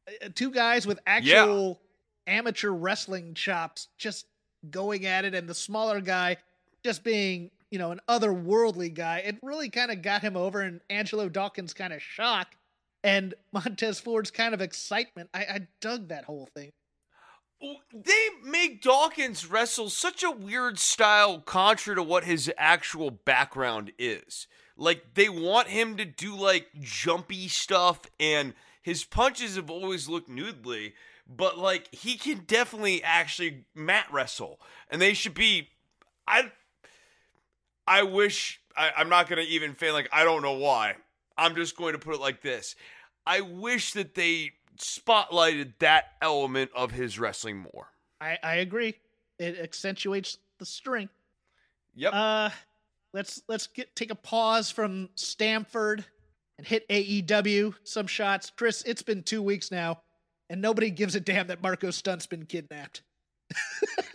Uh, 0.08 0.30
Two 0.34 0.52
guys 0.52 0.88
with 0.88 1.00
actual 1.06 1.80
amateur 2.28 2.72
wrestling 2.72 3.34
chops 3.36 3.90
just 3.98 4.26
going 4.72 5.06
at 5.06 5.26
it, 5.26 5.36
and 5.36 5.48
the 5.48 5.54
smaller 5.54 6.02
guy 6.02 6.38
just 6.84 7.04
being, 7.04 7.52
you 7.70 7.78
know, 7.78 7.92
an 7.92 8.00
otherworldly 8.10 8.94
guy. 8.94 9.20
It 9.20 9.38
really 9.44 9.70
kind 9.70 9.92
of 9.92 10.02
got 10.02 10.22
him 10.22 10.36
over, 10.36 10.62
and 10.62 10.82
Angelo 10.90 11.30
Dawkins' 11.30 11.74
kind 11.74 11.94
of 11.94 12.02
shock 12.02 12.56
and 13.06 13.36
Montez 13.54 14.00
Ford's 14.00 14.32
kind 14.32 14.54
of 14.54 14.60
excitement. 14.60 15.30
I, 15.34 15.40
I 15.40 15.68
dug 15.80 16.10
that 16.10 16.26
whole 16.26 16.50
thing. 16.54 16.74
They 17.94 18.28
make 18.44 18.82
Dawkins 18.82 19.50
wrestle 19.50 19.90
such 19.90 20.24
a 20.24 20.32
weird 20.32 20.78
style, 20.78 21.40
contrary 21.40 21.96
to 21.96 22.04
what 22.04 22.26
his 22.26 22.52
actual 22.58 23.12
background 23.12 23.94
is. 23.98 24.48
Like, 24.76 25.14
they 25.14 25.30
want 25.30 25.70
him 25.70 25.96
to 25.96 26.04
do, 26.04 26.36
like, 26.36 26.68
jumpy 26.82 27.48
stuff, 27.48 28.02
and 28.20 28.54
his 28.82 29.06
punches 29.06 29.56
have 29.56 29.70
always 29.70 30.10
looked 30.10 30.30
noodly, 30.30 30.94
but, 31.26 31.58
like, 31.58 31.96
he 31.96 32.18
can 32.18 32.44
definitely 32.46 33.02
actually 33.02 33.64
mat 33.74 34.08
wrestle. 34.12 34.60
And 34.90 35.02
they 35.02 35.14
should 35.14 35.34
be. 35.34 35.70
I. 36.28 36.52
I 37.88 38.04
wish. 38.04 38.60
I, 38.76 38.92
I'm 38.98 39.08
not 39.08 39.28
to 39.30 39.40
even 39.40 39.78
say, 39.78 39.92
like, 39.92 40.10
I 40.12 40.26
don't 40.26 40.42
know 40.42 40.58
why. 40.58 40.96
I'm 41.38 41.56
just 41.56 41.76
going 41.76 41.94
to 41.94 42.00
put 42.00 42.16
it 42.16 42.22
like 42.22 42.42
this. 42.42 42.76
I 43.26 43.42
wish 43.42 43.94
that 43.94 44.16
they 44.16 44.52
spotlighted 44.78 45.74
that 45.80 46.14
element 46.22 46.72
of 46.76 46.92
his 46.92 47.18
wrestling 47.20 47.58
more. 47.74 47.88
I, 48.22 48.38
I 48.44 48.56
agree. 48.56 48.96
It 49.40 49.60
accentuates 49.60 50.38
the 50.60 50.66
strength. 50.66 51.14
Yep. 51.96 52.14
Uh, 52.14 52.50
let's 53.14 53.42
let's 53.48 53.68
get 53.68 53.96
take 53.96 54.12
a 54.12 54.16
pause 54.16 54.70
from 54.70 55.10
Stamford 55.16 56.06
and 56.58 56.68
hit 56.68 56.88
AEW. 56.90 57.74
Some 57.84 58.08
shots, 58.08 58.52
Chris. 58.56 58.84
It's 58.86 59.02
been 59.02 59.24
two 59.24 59.42
weeks 59.42 59.72
now, 59.72 60.02
and 60.50 60.62
nobody 60.62 60.90
gives 60.90 61.16
a 61.16 61.20
damn 61.20 61.48
that 61.48 61.62
Marko 61.62 61.92
Stunt's 61.92 62.28
been 62.28 62.46
kidnapped. 62.46 63.02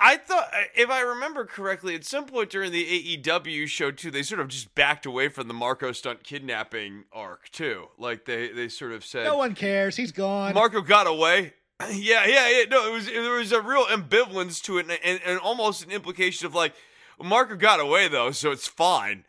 I, 0.00 0.16
thought, 0.16 0.48
if 0.76 0.88
I 0.90 1.00
remember 1.00 1.44
correctly, 1.44 1.94
at 1.94 2.04
some 2.04 2.26
point 2.26 2.50
during 2.50 2.70
the 2.70 3.18
AEW 3.18 3.66
show 3.66 3.90
too, 3.90 4.10
they 4.10 4.22
sort 4.22 4.40
of 4.40 4.48
just 4.48 4.74
backed 4.74 5.04
away 5.04 5.28
from 5.28 5.48
the 5.48 5.54
Marko 5.54 5.92
Stunt 5.92 6.22
kidnapping 6.22 7.04
arc 7.12 7.48
too. 7.50 7.88
Like 7.98 8.24
they, 8.24 8.52
they 8.52 8.68
sort 8.68 8.92
of 8.92 9.04
said, 9.04 9.24
No 9.24 9.36
one 9.36 9.54
cares. 9.54 9.96
He's 9.96 10.12
gone. 10.12 10.54
Marko 10.54 10.80
got 10.80 11.06
away. 11.06 11.54
Yeah, 11.90 12.24
yeah, 12.24 12.48
yeah. 12.48 12.64
No, 12.70 12.88
it 12.88 12.92
was 12.92 13.06
there 13.06 13.32
was 13.32 13.50
a 13.50 13.60
real 13.60 13.84
ambivalence 13.86 14.62
to 14.62 14.78
it, 14.78 14.88
and, 14.88 14.98
and, 15.04 15.20
and 15.26 15.40
almost 15.40 15.84
an 15.84 15.90
implication 15.90 16.46
of 16.46 16.54
like, 16.54 16.72
Marko 17.20 17.56
got 17.56 17.80
away 17.80 18.06
though, 18.06 18.30
so 18.30 18.52
it's 18.52 18.68
fine. 18.68 19.24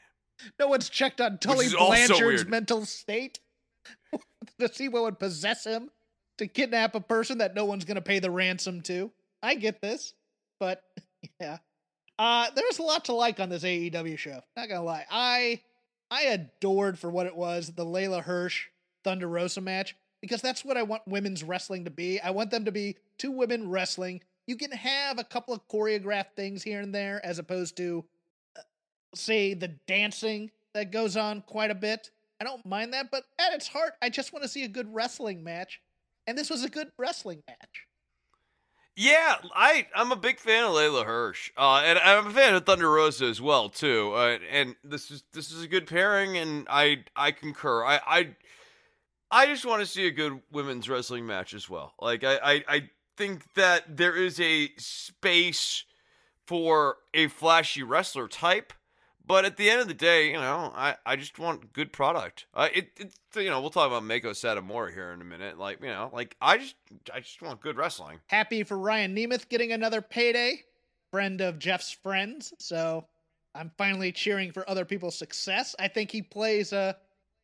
no 0.60 0.68
one's 0.68 0.88
checked 0.88 1.20
on 1.20 1.39
Tully 1.39 1.68
Blanchard's 1.70 2.46
mental 2.46 2.86
state 2.86 3.39
to 4.60 4.72
see 4.72 4.88
what 4.88 5.04
would 5.04 5.20
possess 5.20 5.66
him 5.66 5.89
to 6.38 6.48
kidnap 6.48 6.96
a 6.96 7.02
person 7.02 7.39
that 7.39 7.56
no 7.56 7.66
one's 7.66 7.84
going 7.84 7.96
to 7.96 8.02
pay 8.02 8.20
the 8.20 8.32
ransom 8.32 8.82
to. 8.82 9.12
I 9.41 9.56
get 9.56 9.82
this, 9.82 10.14
but 10.66 10.84
yeah. 11.39 11.57
Uh, 12.18 12.47
there's 12.55 12.80
a 12.80 12.84
lot 12.84 13.05
to 13.05 13.13
like 13.13 13.39
on 13.39 13.49
this 13.49 13.63
AEW 13.63 14.18
show. 14.18 14.41
Not 14.57 14.70
gonna 14.70 14.84
lie, 14.84 15.05
I 15.11 15.61
I 16.09 16.24
adored 16.24 16.97
for 16.97 17.11
what 17.11 17.28
it 17.28 17.36
was 17.36 17.74
the 17.76 17.86
Leyla 17.86 18.24
Hirsch 18.24 18.68
Thunder 19.03 19.28
Rosa 19.28 19.61
match 19.61 19.95
because 20.22 20.41
that's 20.41 20.66
what 20.66 20.76
I 20.76 20.84
want 20.84 21.03
women's 21.07 21.43
wrestling 21.43 21.86
to 21.86 21.91
be. 21.91 22.20
I 22.20 22.32
want 22.32 22.49
them 22.49 22.66
to 22.66 22.72
be 22.72 22.97
two 23.20 23.32
women 23.32 23.70
wrestling. 23.70 24.22
You 24.47 24.55
can 24.55 24.72
have 24.72 25.20
a 25.20 25.24
couple 25.24 25.53
of 25.53 25.68
choreographed 25.68 26.36
things 26.36 26.63
here 26.63 26.82
and 26.82 26.93
there 26.93 27.24
as 27.24 27.38
opposed 27.38 27.78
to 27.78 28.03
uh, 28.57 28.61
say 29.13 29.53
the 29.53 29.68
dancing 29.88 30.49
that 30.74 30.91
goes 30.91 31.16
on 31.16 31.41
quite 31.41 31.70
a 31.70 31.76
bit. 31.76 32.09
I 32.41 32.43
don't 32.43 32.66
mind 32.66 32.93
that, 32.93 33.11
but 33.11 33.24
at 33.39 33.53
its 33.53 33.68
heart, 33.68 33.93
I 34.01 34.09
just 34.09 34.34
want 34.34 34.43
to 34.43 34.49
see 34.49 34.63
a 34.63 34.68
good 34.68 34.91
wrestling 34.93 35.43
match. 35.43 35.80
And 36.28 36.36
this 36.36 36.49
was 36.49 36.63
a 36.63 36.70
good 36.70 36.91
wrestling 36.97 37.43
match. 37.47 37.84
Yeah, 38.96 39.36
I 39.54 39.88
I'm 39.93 40.14
a 40.14 40.16
big 40.16 40.39
fan 40.39 40.64
of 40.64 40.72
Leyla 40.72 41.06
Hirsch, 41.06 41.52
uh, 41.58 41.82
and 41.84 42.00
I'm 42.00 42.28
a 42.28 42.32
fan 42.32 42.56
of 42.56 42.66
Thunder 42.66 42.89
Rosa 42.89 43.26
as 43.26 43.41
well 43.41 43.68
too. 43.68 44.14
Uh, 44.16 44.38
and 44.50 44.76
this 44.86 45.12
is 45.12 45.24
this 45.34 45.52
is 45.52 45.64
a 45.64 45.68
good 45.68 45.86
pairing, 45.86 46.38
and 46.38 46.66
I 46.70 47.04
I 47.14 47.32
concur. 47.32 47.84
I 47.84 48.00
I 48.08 48.36
I 49.30 49.46
just 49.48 49.66
want 49.66 49.82
to 49.82 49.86
see 49.86 50.08
a 50.08 50.12
good 50.12 50.41
women's 50.50 50.88
wrestling 50.88 51.26
match 51.26 51.54
as 51.54 51.70
well. 51.70 51.93
Like 52.00 52.24
I 52.24 52.38
I, 52.38 52.64
I 52.70 52.89
think 53.18 53.54
that 53.56 53.98
there 53.98 54.16
is 54.16 54.39
a 54.39 54.70
space 54.78 55.84
for 56.46 56.98
a 57.14 57.28
flashy 57.28 57.84
wrestler 57.84 58.30
type. 58.30 58.72
But 59.28 59.45
at 59.45 59.57
the 59.57 59.69
end 59.69 59.82
of 59.82 59.88
the 59.88 59.93
day, 59.93 60.28
you 60.28 60.38
know, 60.38 60.71
I, 60.76 60.95
I 61.05 61.15
just 61.15 61.39
want 61.39 61.73
good 61.73 61.91
product. 61.91 62.45
Uh, 62.53 62.69
it, 62.73 62.89
it's 62.97 63.17
you 63.36 63.49
know 63.49 63.59
we'll 63.61 63.69
talk 63.69 63.88
about 63.88 64.03
Mako 64.03 64.32
Satomura 64.32 64.93
here 64.93 65.11
in 65.11 65.21
a 65.21 65.26
minute. 65.26 65.57
Like 65.57 65.82
you 65.82 65.88
know, 65.88 66.09
like 66.13 66.36
I 66.41 66.57
just 66.57 66.76
I 67.13 67.19
just 67.19 67.41
want 67.41 67.61
good 67.61 67.78
wrestling. 67.78 68.19
Happy 68.28 68.63
for 68.63 68.78
Ryan 68.78 69.15
Nemeth 69.15 69.49
getting 69.49 69.71
another 69.71 70.01
payday, 70.01 70.63
friend 71.11 71.41
of 71.41 71.59
Jeff's 71.59 71.91
friends. 71.91 72.53
So 72.59 73.05
I'm 73.55 73.71
finally 73.78 74.11
cheering 74.11 74.51
for 74.51 74.69
other 74.69 74.86
people's 74.86 75.17
success. 75.17 75.76
I 75.80 75.88
think 75.88 76.11
he 76.11 76.21
plays 76.21 76.73
a 76.73 76.97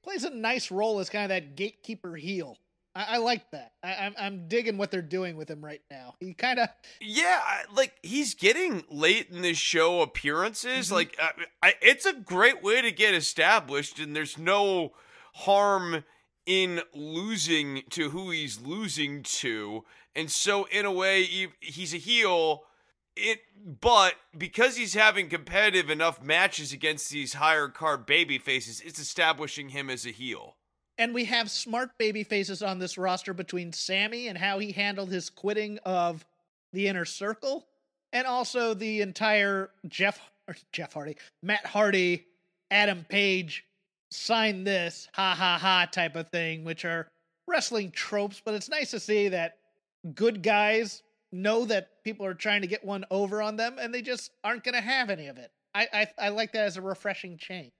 plays 0.03 0.23
a 0.23 0.29
nice 0.29 0.71
role 0.71 0.99
as 0.99 1.09
kind 1.09 1.23
of 1.23 1.29
that 1.29 1.55
gatekeeper 1.55 2.15
heel. 2.15 2.57
I, 2.95 3.03
I 3.15 3.17
like 3.17 3.49
that. 3.51 3.71
I, 3.83 3.93
I'm 3.95 4.13
I'm 4.17 4.47
digging 4.47 4.77
what 4.77 4.91
they're 4.91 5.01
doing 5.01 5.37
with 5.37 5.49
him 5.49 5.63
right 5.63 5.81
now. 5.89 6.15
He 6.19 6.33
kind 6.33 6.59
of 6.59 6.69
Yeah, 6.99 7.39
I- 7.43 7.63
like 7.73 7.93
he's 8.03 8.33
getting 8.35 8.83
late 8.89 9.29
in 9.29 9.41
this 9.41 9.57
show 9.57 10.01
appearances. 10.01 10.89
Mhm. 10.89 10.91
Like, 10.91 11.17
I, 11.21 11.31
I, 11.69 11.73
it's 11.81 12.05
a 12.05 12.13
great 12.13 12.61
way 12.61 12.81
to 12.81 12.91
get 12.91 13.13
established, 13.13 13.99
and 13.99 14.15
there's 14.15 14.37
no 14.37 14.91
harm 15.33 16.03
in 16.45 16.81
losing 16.93 17.83
to 17.91 18.09
who 18.09 18.31
he's 18.31 18.59
losing 18.61 19.23
to. 19.23 19.85
And 20.15 20.29
so, 20.29 20.65
in 20.65 20.85
a 20.85 20.91
way, 20.91 21.23
he, 21.23 21.47
he's 21.61 21.93
a 21.93 21.97
heel. 21.97 22.63
It, 23.15 23.39
but 23.79 24.15
because 24.37 24.75
he's 24.77 24.93
having 24.93 25.29
competitive 25.29 25.89
enough 25.89 26.21
matches 26.21 26.71
against 26.73 27.09
these 27.09 27.33
higher 27.35 27.67
card 27.67 28.05
baby 28.05 28.37
faces, 28.37 28.81
it's 28.81 28.99
establishing 28.99 29.69
him 29.69 29.89
as 29.89 30.05
a 30.05 30.11
heel. 30.11 30.55
And 30.97 31.13
we 31.13 31.25
have 31.25 31.49
smart 31.49 31.97
baby 31.97 32.23
faces 32.23 32.61
on 32.61 32.79
this 32.79 32.97
roster 32.97 33.33
between 33.33 33.73
Sammy 33.73 34.27
and 34.27 34.37
how 34.37 34.59
he 34.59 34.71
handled 34.71 35.11
his 35.11 35.29
quitting 35.29 35.79
of 35.79 36.25
the 36.73 36.87
inner 36.87 37.05
circle, 37.05 37.67
and 38.13 38.27
also 38.27 38.73
the 38.73 39.01
entire 39.01 39.71
Jeff 39.87 40.19
Jeff 40.71 40.93
Hardy, 40.93 41.17
Matt 41.43 41.65
Hardy, 41.65 42.25
Adam 42.69 43.05
Page 43.07 43.65
sign 44.11 44.63
this, 44.63 45.07
ha 45.13 45.33
ha 45.37 45.57
ha 45.57 45.87
type 45.89 46.15
of 46.15 46.29
thing, 46.29 46.63
which 46.63 46.85
are 46.85 47.07
wrestling 47.47 47.91
tropes, 47.91 48.41
but 48.43 48.53
it's 48.53 48.69
nice 48.69 48.91
to 48.91 48.99
see 48.99 49.29
that 49.29 49.57
good 50.13 50.43
guys 50.43 51.03
know 51.31 51.65
that 51.65 52.03
people 52.03 52.25
are 52.25 52.33
trying 52.33 52.61
to 52.61 52.67
get 52.67 52.83
one 52.83 53.05
over 53.09 53.41
on 53.41 53.55
them 53.55 53.77
and 53.79 53.93
they 53.93 54.01
just 54.01 54.31
aren't 54.43 54.63
going 54.63 54.75
to 54.75 54.81
have 54.81 55.09
any 55.09 55.27
of 55.27 55.37
it. 55.37 55.51
I, 55.73 55.87
I, 55.93 56.07
I 56.25 56.29
like 56.29 56.51
that 56.53 56.65
as 56.65 56.77
a 56.77 56.81
refreshing 56.81 57.37
change. 57.37 57.71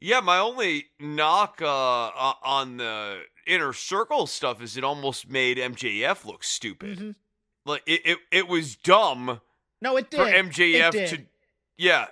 Yeah, 0.00 0.20
my 0.20 0.38
only 0.38 0.86
knock 1.00 1.60
uh, 1.60 1.66
on 1.66 2.76
the 2.76 3.22
inner 3.46 3.72
circle 3.72 4.26
stuff 4.26 4.62
is 4.62 4.76
it 4.76 4.84
almost 4.84 5.28
made 5.28 5.58
MJF 5.58 6.24
look 6.24 6.44
stupid. 6.44 6.98
Mm-hmm. 6.98 7.10
Like 7.66 7.82
it, 7.86 8.02
it, 8.04 8.18
it 8.30 8.48
was 8.48 8.76
dumb. 8.76 9.40
No, 9.80 9.96
it 9.96 10.10
did 10.10 10.18
for 10.18 10.24
MJF 10.24 10.92
did. 10.92 11.08
to. 11.08 11.22
Yeah, 11.76 12.06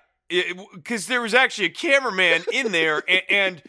because 0.74 1.07
there 1.07 1.20
was 1.20 1.34
actually 1.34 1.66
a 1.66 1.70
cameraman 1.70 2.45
in 2.53 2.72
there, 2.72 3.03
and, 3.09 3.22
and 3.28 3.62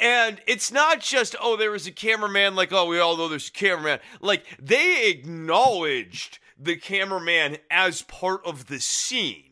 and 0.00 0.40
it's 0.46 0.70
not 0.70 1.00
just 1.00 1.34
oh 1.40 1.56
there 1.56 1.70
was 1.70 1.86
a 1.86 1.92
cameraman 1.92 2.54
like 2.54 2.72
oh 2.72 2.86
we 2.86 2.98
all 2.98 3.16
know 3.16 3.28
there's 3.28 3.48
a 3.48 3.52
cameraman 3.52 3.98
like 4.20 4.44
they 4.60 5.08
acknowledged 5.08 6.38
the 6.58 6.76
cameraman 6.76 7.56
as 7.70 8.02
part 8.02 8.44
of 8.44 8.66
the 8.66 8.78
scene 8.78 9.49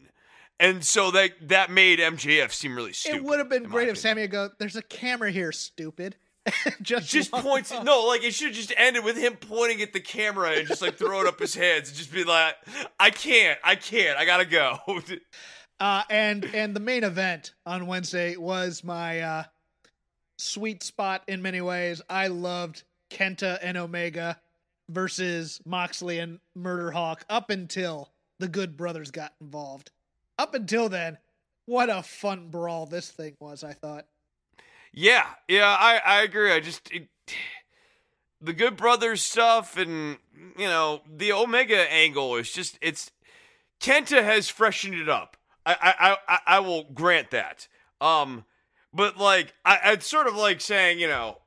and 0.61 0.84
so 0.84 1.11
that 1.12 1.48
that 1.48 1.70
made 1.70 1.98
MJF 1.98 2.52
seem 2.52 2.74
really 2.74 2.92
stupid. 2.92 3.18
It 3.18 3.24
would 3.24 3.38
have 3.38 3.48
been 3.48 3.64
great 3.64 3.88
if 3.88 3.98
Sammy 3.98 4.22
would 4.22 4.30
go, 4.30 4.50
"There's 4.59 4.76
a 4.76 4.82
camera 4.82 5.30
here, 5.30 5.52
stupid." 5.52 6.16
just 6.82 7.11
just 7.11 7.30
points. 7.30 7.72
Off. 7.72 7.84
No, 7.84 8.06
like 8.06 8.24
it 8.24 8.34
should 8.34 8.48
have 8.48 8.56
just 8.56 8.72
ended 8.76 9.04
with 9.04 9.16
him 9.16 9.36
pointing 9.36 9.82
at 9.82 9.92
the 9.92 10.00
camera 10.00 10.50
and 10.52 10.68
just 10.68 10.82
like 10.82 10.96
throwing 10.96 11.26
up 11.26 11.38
his 11.38 11.54
hands 11.54 11.88
and 11.88 11.98
just 11.98 12.12
be 12.12 12.24
like, 12.24 12.54
"I 12.98 13.11
can't, 13.11 13.59
I 13.62 13.74
can't, 13.74 14.18
I 14.18 14.24
gotta 14.24 14.46
go." 14.46 14.78
Uh, 15.80 16.02
and 16.11 16.44
and 16.54 16.74
the 16.74 16.80
main 16.80 17.04
event 17.04 17.54
on 17.64 17.86
Wednesday 17.86 18.36
was 18.36 18.82
my 18.82 19.20
uh, 19.20 19.42
sweet 20.36 20.82
spot 20.82 21.22
in 21.28 21.40
many 21.40 21.61
ways. 21.61 22.02
I 22.11 22.26
loved 22.26 22.82
Kenta 23.11 23.61
and 23.62 23.76
Omega 23.76 24.40
versus 24.88 25.61
Moxley 25.64 26.18
and 26.18 26.40
Murder 26.56 26.90
Hawk 26.90 27.24
up 27.28 27.50
until 27.50 28.11
the 28.40 28.48
Good 28.48 28.76
Brothers 28.76 29.12
got 29.12 29.34
involved. 29.40 29.92
Up 30.39 30.55
until 30.55 30.89
then, 30.89 31.18
what 31.66 31.91
a 31.91 32.03
fun 32.03 32.49
brawl 32.49 32.86
this 32.86 33.11
thing 33.11 33.36
was, 33.41 33.64
I 33.64 33.72
thought. 33.72 34.07
Yeah, 34.93 35.26
yeah, 35.49 35.76
I, 35.78 36.01
I 36.05 36.22
agree. 36.22 36.53
I 36.53 36.61
just 36.61 36.91
it, 36.93 37.09
the 38.41 38.53
Good 38.53 38.76
Brothers 38.76 39.22
stuff 39.22 39.76
and 39.76 40.18
you 40.57 40.66
know 40.66 41.03
the 41.12 41.32
Omega 41.32 41.93
angle 41.93 42.36
is 42.36 42.53
just 42.53 42.78
it's 42.80 43.11
Kenta 43.80 44.22
has 44.22 44.49
freshened 44.49 44.95
it 44.95 45.09
up. 45.09 45.36
I, 45.66 45.76
I, 45.80 46.16
I, 46.28 46.39
I 46.47 46.59
will 46.61 46.84
grant 46.84 47.30
that. 47.30 47.68
Um, 48.01 48.45
but 48.93 49.18
like, 49.18 49.55
I, 49.64 49.78
I'd 49.84 50.03
sort 50.03 50.26
of 50.26 50.34
like 50.34 50.61
saying, 50.61 50.99
you 50.99 51.09
know, 51.09 51.39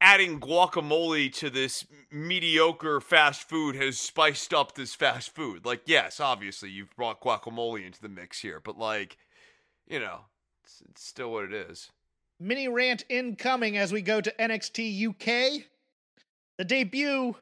adding 0.00 0.40
guacamole 0.40 1.32
to 1.34 1.50
this 1.50 1.86
mediocre 2.10 3.00
fast 3.00 3.48
food 3.48 3.76
has 3.76 3.98
spiced 3.98 4.54
up 4.54 4.74
this 4.74 4.94
fast 4.94 5.34
food. 5.34 5.64
Like, 5.64 5.82
yes, 5.86 6.20
obviously 6.20 6.70
you've 6.70 6.94
brought 6.96 7.20
guacamole 7.20 7.84
into 7.84 8.00
the 8.00 8.08
mix 8.08 8.40
here, 8.40 8.60
but 8.60 8.78
like, 8.78 9.16
you 9.86 10.00
know, 10.00 10.20
it's, 10.64 10.82
it's 10.88 11.04
still 11.04 11.32
what 11.32 11.44
it 11.44 11.52
is. 11.52 11.90
Mini 12.38 12.68
rant 12.68 13.04
incoming 13.08 13.76
as 13.76 13.92
we 13.92 14.00
go 14.00 14.20
to 14.20 14.34
NXT 14.38 15.08
UK. 15.08 15.64
The 16.56 16.64
debut 16.64 17.36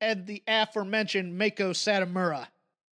and 0.00 0.26
the 0.26 0.42
aforementioned 0.46 1.38
Mako 1.38 1.72
Satomura. 1.72 2.48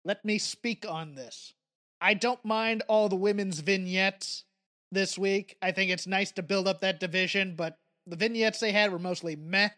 Let 0.04 0.24
me 0.24 0.38
speak 0.38 0.84
on 0.88 1.14
this. 1.14 1.54
I 2.00 2.14
don't 2.14 2.44
mind 2.44 2.82
all 2.86 3.08
the 3.08 3.16
women's 3.16 3.60
vignettes 3.60 4.44
this 4.92 5.18
week. 5.18 5.56
I 5.60 5.72
think 5.72 5.90
it's 5.90 6.06
nice 6.06 6.30
to 6.32 6.42
build 6.42 6.68
up 6.68 6.80
that 6.80 7.00
division, 7.00 7.54
but 7.56 7.78
the 8.08 8.16
vignettes 8.16 8.60
they 8.60 8.72
had 8.72 8.92
were 8.92 8.98
mostly 8.98 9.36
meh. 9.36 9.70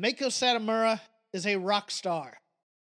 Meiko 0.00 0.28
Satomura 0.28 1.00
is 1.32 1.46
a 1.46 1.56
rock 1.56 1.90
star. 1.90 2.38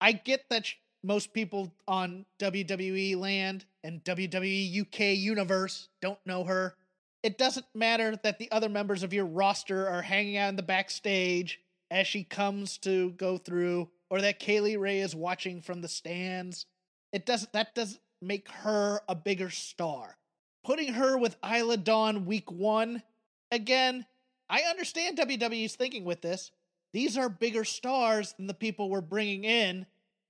I 0.01 0.13
get 0.13 0.45
that 0.49 0.65
sh- 0.65 0.75
most 1.03 1.33
people 1.33 1.71
on 1.87 2.25
WWE 2.39 3.15
land 3.17 3.65
and 3.83 4.03
WWE 4.03 4.81
UK 4.81 4.99
universe 5.17 5.89
don't 6.01 6.19
know 6.25 6.43
her. 6.43 6.75
It 7.23 7.37
doesn't 7.37 7.65
matter 7.73 8.15
that 8.23 8.39
the 8.39 8.51
other 8.51 8.69
members 8.69 9.03
of 9.03 9.13
your 9.13 9.25
roster 9.25 9.87
are 9.87 10.01
hanging 10.01 10.37
out 10.37 10.49
in 10.49 10.55
the 10.55 10.63
backstage 10.63 11.59
as 11.91 12.07
she 12.07 12.23
comes 12.23 12.77
to 12.79 13.11
go 13.11 13.37
through, 13.37 13.89
or 14.09 14.21
that 14.21 14.39
Kay 14.39 14.59
Lee 14.59 14.75
Ray 14.75 14.99
is 14.99 15.15
watching 15.15 15.61
from 15.61 15.81
the 15.81 15.87
stands. 15.87 16.65
It 17.13 17.25
doesn't 17.25 17.53
that 17.53 17.75
doesn't 17.75 18.01
make 18.21 18.49
her 18.49 19.01
a 19.07 19.15
bigger 19.15 19.49
star. 19.49 20.17
Putting 20.63 20.93
her 20.93 21.17
with 21.17 21.37
Isla 21.43 21.77
Dawn 21.77 22.25
week 22.25 22.51
one, 22.51 23.03
again, 23.51 24.05
I 24.49 24.61
understand 24.61 25.17
WWE's 25.17 25.75
thinking 25.75 26.05
with 26.05 26.21
this. 26.21 26.51
These 26.93 27.17
are 27.17 27.29
bigger 27.29 27.63
stars 27.63 28.33
than 28.37 28.47
the 28.47 28.53
people 28.53 28.89
we're 28.89 29.01
bringing 29.01 29.43
in, 29.43 29.85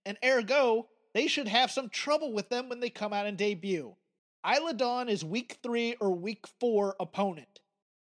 and 0.05 0.17
ergo, 0.23 0.87
they 1.13 1.27
should 1.27 1.47
have 1.47 1.71
some 1.71 1.89
trouble 1.89 2.33
with 2.33 2.49
them 2.49 2.69
when 2.69 2.79
they 2.79 2.89
come 2.89 3.13
out 3.13 3.25
and 3.25 3.37
debut. 3.37 3.95
Isla 4.45 4.73
Dawn 4.73 5.09
is 5.09 5.23
week 5.23 5.57
three 5.63 5.95
or 5.99 6.11
week 6.11 6.45
four 6.59 6.95
opponent. 6.99 7.59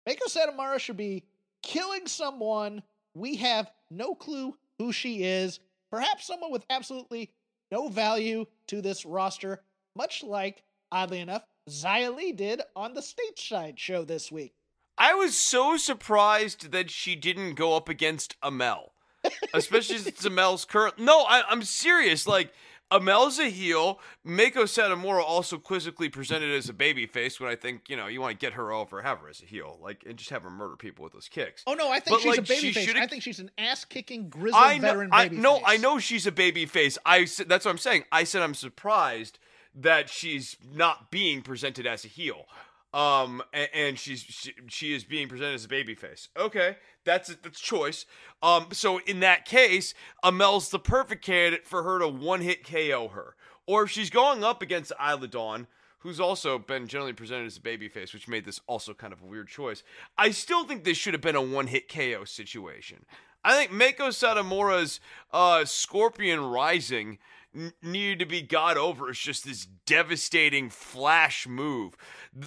Meiko 0.08 0.28
Satomura 0.28 0.78
should 0.78 0.96
be 0.96 1.24
killing 1.62 2.06
someone. 2.06 2.82
We 3.14 3.36
have 3.36 3.70
no 3.90 4.14
clue 4.14 4.56
who 4.78 4.92
she 4.92 5.24
is. 5.24 5.60
Perhaps 5.90 6.26
someone 6.26 6.50
with 6.50 6.64
absolutely 6.68 7.30
no 7.70 7.88
value 7.88 8.46
to 8.66 8.82
this 8.82 9.06
roster 9.06 9.62
much 9.96 10.22
like, 10.22 10.62
oddly 10.90 11.20
enough, 11.20 11.44
Xia 11.68 12.14
Li 12.14 12.32
did 12.32 12.62
on 12.74 12.94
the 12.94 13.00
stateside 13.00 13.78
show 13.78 14.04
this 14.04 14.30
week. 14.30 14.54
I 14.96 15.14
was 15.14 15.36
so 15.36 15.76
surprised 15.76 16.70
that 16.72 16.90
she 16.90 17.16
didn't 17.16 17.54
go 17.54 17.76
up 17.76 17.88
against 17.88 18.40
Amale, 18.40 18.90
especially 19.52 19.98
since 19.98 20.24
Amale's 20.24 20.64
current. 20.64 20.98
No, 20.98 21.22
I, 21.22 21.42
I'm 21.48 21.62
serious. 21.62 22.26
Like, 22.26 22.52
Amale's 22.90 23.38
a 23.38 23.48
heel. 23.48 23.98
Meiko 24.24 24.64
Satomura 24.64 25.22
also 25.22 25.58
quizzically 25.58 26.08
presented 26.08 26.54
as 26.54 26.68
a 26.68 26.72
babyface 26.72 27.40
when 27.40 27.50
I 27.50 27.56
think, 27.56 27.88
you 27.88 27.96
know, 27.96 28.06
you 28.06 28.20
want 28.20 28.38
to 28.38 28.46
get 28.46 28.52
her 28.52 28.72
over, 28.72 29.02
have 29.02 29.18
her 29.18 29.28
as 29.28 29.42
a 29.42 29.46
heel. 29.46 29.78
Like, 29.82 30.04
and 30.06 30.16
just 30.16 30.30
have 30.30 30.42
her 30.42 30.50
murder 30.50 30.76
people 30.76 31.02
with 31.02 31.12
those 31.12 31.28
kicks. 31.28 31.64
Oh, 31.66 31.74
no, 31.74 31.90
I 31.90 31.98
think 31.98 32.16
but, 32.16 32.20
she's 32.20 32.36
like, 32.36 32.38
a 32.38 32.42
babyface. 32.42 32.92
She 32.94 33.00
I 33.00 33.06
think 33.06 33.22
she's 33.22 33.40
an 33.40 33.50
ass 33.58 33.84
kicking, 33.84 34.28
grizzled 34.28 34.62
I 34.62 34.78
know, 34.78 34.82
veteran 34.82 35.08
I, 35.12 35.28
No, 35.28 35.60
I 35.64 35.76
know 35.76 35.98
she's 35.98 36.26
a 36.26 36.32
babyface. 36.32 36.98
I, 37.04 37.26
that's 37.46 37.64
what 37.64 37.72
I'm 37.72 37.78
saying. 37.78 38.04
I 38.12 38.24
said 38.24 38.42
I'm 38.42 38.54
surprised 38.54 39.38
that 39.74 40.08
she's 40.08 40.56
not 40.72 41.10
being 41.10 41.42
presented 41.42 41.86
as 41.86 42.04
a 42.04 42.08
heel. 42.08 42.46
Um, 42.94 43.42
and, 43.52 43.68
and 43.74 43.98
she's 43.98 44.20
she, 44.20 44.52
she, 44.68 44.94
is 44.94 45.02
being 45.02 45.26
presented 45.28 45.54
as 45.54 45.64
a 45.64 45.68
babyface. 45.68 46.28
Okay, 46.38 46.76
that's 47.04 47.34
that's 47.42 47.58
choice. 47.58 48.06
Um, 48.40 48.68
so 48.70 49.00
in 49.00 49.18
that 49.20 49.44
case, 49.44 49.94
Amale's 50.22 50.68
the 50.68 50.78
perfect 50.78 51.24
candidate 51.24 51.66
for 51.66 51.82
her 51.82 51.98
to 51.98 52.06
one 52.06 52.40
hit 52.40 52.64
KO 52.64 53.08
her. 53.08 53.34
Or 53.66 53.82
if 53.82 53.90
she's 53.90 54.10
going 54.10 54.44
up 54.44 54.62
against 54.62 54.92
Isla 55.04 55.26
Dawn, 55.26 55.66
who's 55.98 56.20
also 56.20 56.56
been 56.56 56.86
generally 56.86 57.14
presented 57.14 57.46
as 57.46 57.56
a 57.56 57.60
babyface, 57.60 58.12
which 58.12 58.28
made 58.28 58.44
this 58.44 58.60
also 58.68 58.94
kind 58.94 59.12
of 59.12 59.22
a 59.22 59.26
weird 59.26 59.48
choice. 59.48 59.82
I 60.16 60.30
still 60.30 60.64
think 60.64 60.84
this 60.84 60.96
should 60.96 61.14
have 61.14 61.20
been 61.20 61.34
a 61.34 61.42
one 61.42 61.66
hit 61.66 61.88
KO 61.88 62.24
situation. 62.24 63.06
I 63.42 63.56
think 63.56 63.72
Meiko 63.72 64.14
Satomura's 64.14 65.00
uh, 65.32 65.64
Scorpion 65.64 66.40
Rising 66.44 67.18
needed 67.82 68.18
to 68.18 68.26
be 68.26 68.42
got 68.42 68.76
over. 68.76 69.08
It's 69.08 69.18
just 69.18 69.44
this 69.44 69.66
devastating 69.86 70.70
flash 70.70 71.46
move. 71.46 71.96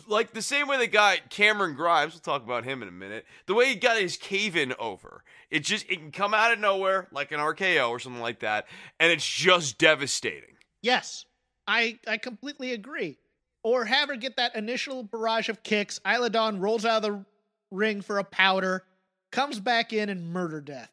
Like 0.08 0.34
the 0.34 0.42
same 0.42 0.68
way 0.68 0.78
they 0.78 0.88
got 0.88 1.30
Cameron 1.30 1.76
Grimes, 1.76 2.14
we'll 2.14 2.22
talk 2.22 2.44
about 2.44 2.66
him 2.66 2.82
in 2.82 2.88
a 2.88 2.92
minute. 2.92 3.26
The 3.46 3.54
way 3.54 3.70
he 3.70 3.76
got 3.76 3.98
his 3.98 4.18
cave 4.18 4.56
in 4.56 4.74
over. 4.80 5.24
It 5.50 5.64
just 5.64 5.90
it 5.90 5.98
can 5.98 6.12
come 6.12 6.34
out 6.34 6.52
of 6.52 6.60
nowhere, 6.60 7.08
like 7.12 7.32
an 7.32 7.40
RKO 7.40 7.90
or 7.90 8.00
something 8.00 8.22
like 8.22 8.40
that, 8.40 8.68
and 9.00 9.12
it's 9.12 9.28
just 9.28 9.78
devastating. 9.78 10.56
Yes. 10.82 11.26
I 11.68 12.00
I 12.08 12.18
completely 12.18 12.74
agree. 12.74 13.18
Or 13.64 13.86
have 13.86 14.10
her 14.10 14.16
get 14.16 14.38
that 14.38 14.56
initial 14.56 15.04
barrage 15.04 15.50
of 15.50 15.64
kicks. 15.64 16.00
Isla 16.08 16.30
Dawn 16.30 16.60
rolls 16.60 16.86
out 16.86 17.04
of 17.04 17.12
the 17.12 17.26
ring 17.72 18.02
for 18.02 18.20
a 18.20 18.24
powder, 18.24 18.84
comes 19.32 19.60
back 19.60 19.92
in 19.92 20.10
and 20.10 20.32
murder 20.32 20.62
death. 20.62 20.92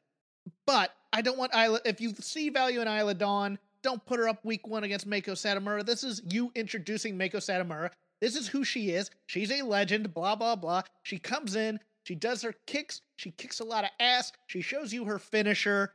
But 0.66 0.90
I 1.12 1.22
don't 1.22 1.38
want 1.38 1.54
Isla. 1.54 1.80
If 1.84 2.00
you 2.00 2.14
see 2.20 2.48
value 2.50 2.80
in 2.80 2.88
Isla 2.88 3.14
Dawn, 3.14 3.58
don't 3.84 4.04
put 4.04 4.18
her 4.18 4.28
up 4.28 4.44
week 4.44 4.66
one 4.66 4.82
against 4.82 5.08
Meiko 5.08 5.32
Satomura. 5.32 5.86
This 5.86 6.02
is 6.02 6.22
you 6.28 6.50
introducing 6.56 7.16
Meiko 7.16 7.36
Satomura. 7.36 7.90
This 8.20 8.34
is 8.34 8.48
who 8.48 8.64
she 8.64 8.90
is. 8.90 9.10
She's 9.26 9.52
a 9.52 9.62
legend, 9.62 10.12
blah, 10.12 10.34
blah, 10.34 10.56
blah. 10.56 10.82
She 11.02 11.18
comes 11.18 11.54
in, 11.54 11.78
She 12.04 12.14
does 12.14 12.42
her 12.42 12.54
kicks. 12.66 13.00
She 13.16 13.30
kicks 13.32 13.60
a 13.60 13.64
lot 13.64 13.84
of 13.84 13.90
ass. 14.00 14.32
She 14.46 14.60
shows 14.60 14.92
you 14.92 15.04
her 15.04 15.18
finisher. 15.18 15.92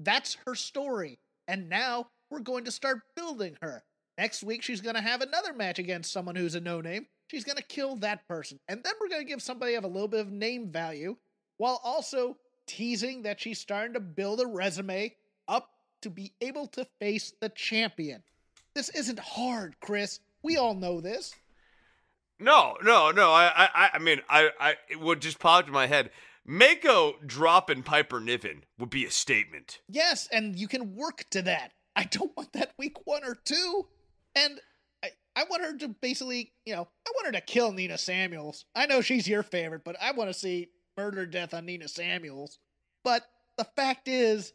That's 0.00 0.36
her 0.46 0.54
story. 0.54 1.18
And 1.48 1.68
now 1.68 2.06
we're 2.30 2.40
going 2.40 2.64
to 2.64 2.70
start 2.70 3.02
building 3.16 3.56
her. 3.62 3.82
Next 4.18 4.42
week, 4.42 4.62
she's 4.62 4.80
going 4.80 4.94
to 4.94 5.00
have 5.00 5.20
another 5.20 5.52
match 5.52 5.78
against 5.78 6.12
someone 6.12 6.36
who's 6.36 6.54
a 6.54 6.60
no 6.60 6.80
name. 6.80 7.06
She's 7.28 7.44
going 7.44 7.56
to 7.56 7.62
kill 7.62 7.96
that 7.96 8.26
person. 8.28 8.58
And 8.68 8.82
then 8.84 8.92
we're 9.00 9.08
going 9.08 9.22
to 9.22 9.28
give 9.28 9.42
somebody 9.42 9.74
of 9.74 9.84
a 9.84 9.88
little 9.88 10.08
bit 10.08 10.20
of 10.20 10.30
name 10.30 10.70
value 10.70 11.16
while 11.56 11.80
also 11.82 12.36
teasing 12.66 13.22
that 13.22 13.40
she's 13.40 13.58
starting 13.58 13.94
to 13.94 14.00
build 14.00 14.40
a 14.40 14.46
resume 14.46 15.14
up 15.48 15.70
to 16.02 16.10
be 16.10 16.32
able 16.40 16.66
to 16.68 16.86
face 17.00 17.32
the 17.40 17.48
champion. 17.48 18.22
This 18.74 18.88
isn't 18.90 19.18
hard, 19.18 19.76
Chris. 19.80 20.20
We 20.42 20.56
all 20.56 20.74
know 20.74 21.00
this. 21.00 21.34
No, 22.38 22.76
no, 22.82 23.10
no. 23.10 23.30
I, 23.30 23.68
I, 23.74 23.90
I 23.94 23.98
mean, 23.98 24.20
I, 24.28 24.50
I, 24.58 24.74
it 24.90 25.00
would 25.00 25.20
just 25.20 25.38
popped 25.38 25.68
in 25.68 25.74
my 25.74 25.86
head. 25.86 26.10
Mako 26.44 27.14
dropping 27.24 27.84
Piper 27.84 28.20
Niven 28.20 28.64
would 28.78 28.90
be 28.90 29.04
a 29.04 29.10
statement. 29.10 29.80
Yes, 29.88 30.28
and 30.32 30.58
you 30.58 30.66
can 30.66 30.96
work 30.96 31.24
to 31.30 31.42
that. 31.42 31.72
I 31.94 32.04
don't 32.04 32.36
want 32.36 32.52
that 32.54 32.72
week 32.78 32.96
one 33.06 33.22
or 33.24 33.36
two. 33.36 33.86
And 34.34 34.60
I, 35.04 35.10
I 35.36 35.44
want 35.44 35.62
her 35.62 35.76
to 35.78 35.88
basically, 35.88 36.52
you 36.64 36.74
know, 36.74 36.88
I 37.06 37.10
want 37.14 37.26
her 37.26 37.32
to 37.32 37.40
kill 37.40 37.70
Nina 37.70 37.98
Samuels. 37.98 38.64
I 38.74 38.86
know 38.86 39.02
she's 39.02 39.28
your 39.28 39.42
favorite, 39.42 39.84
but 39.84 39.96
I 40.00 40.12
want 40.12 40.30
to 40.30 40.34
see 40.34 40.70
murder 40.96 41.26
death 41.26 41.54
on 41.54 41.66
Nina 41.66 41.86
Samuels. 41.86 42.58
But 43.04 43.22
the 43.56 43.66
fact 43.76 44.08
is, 44.08 44.52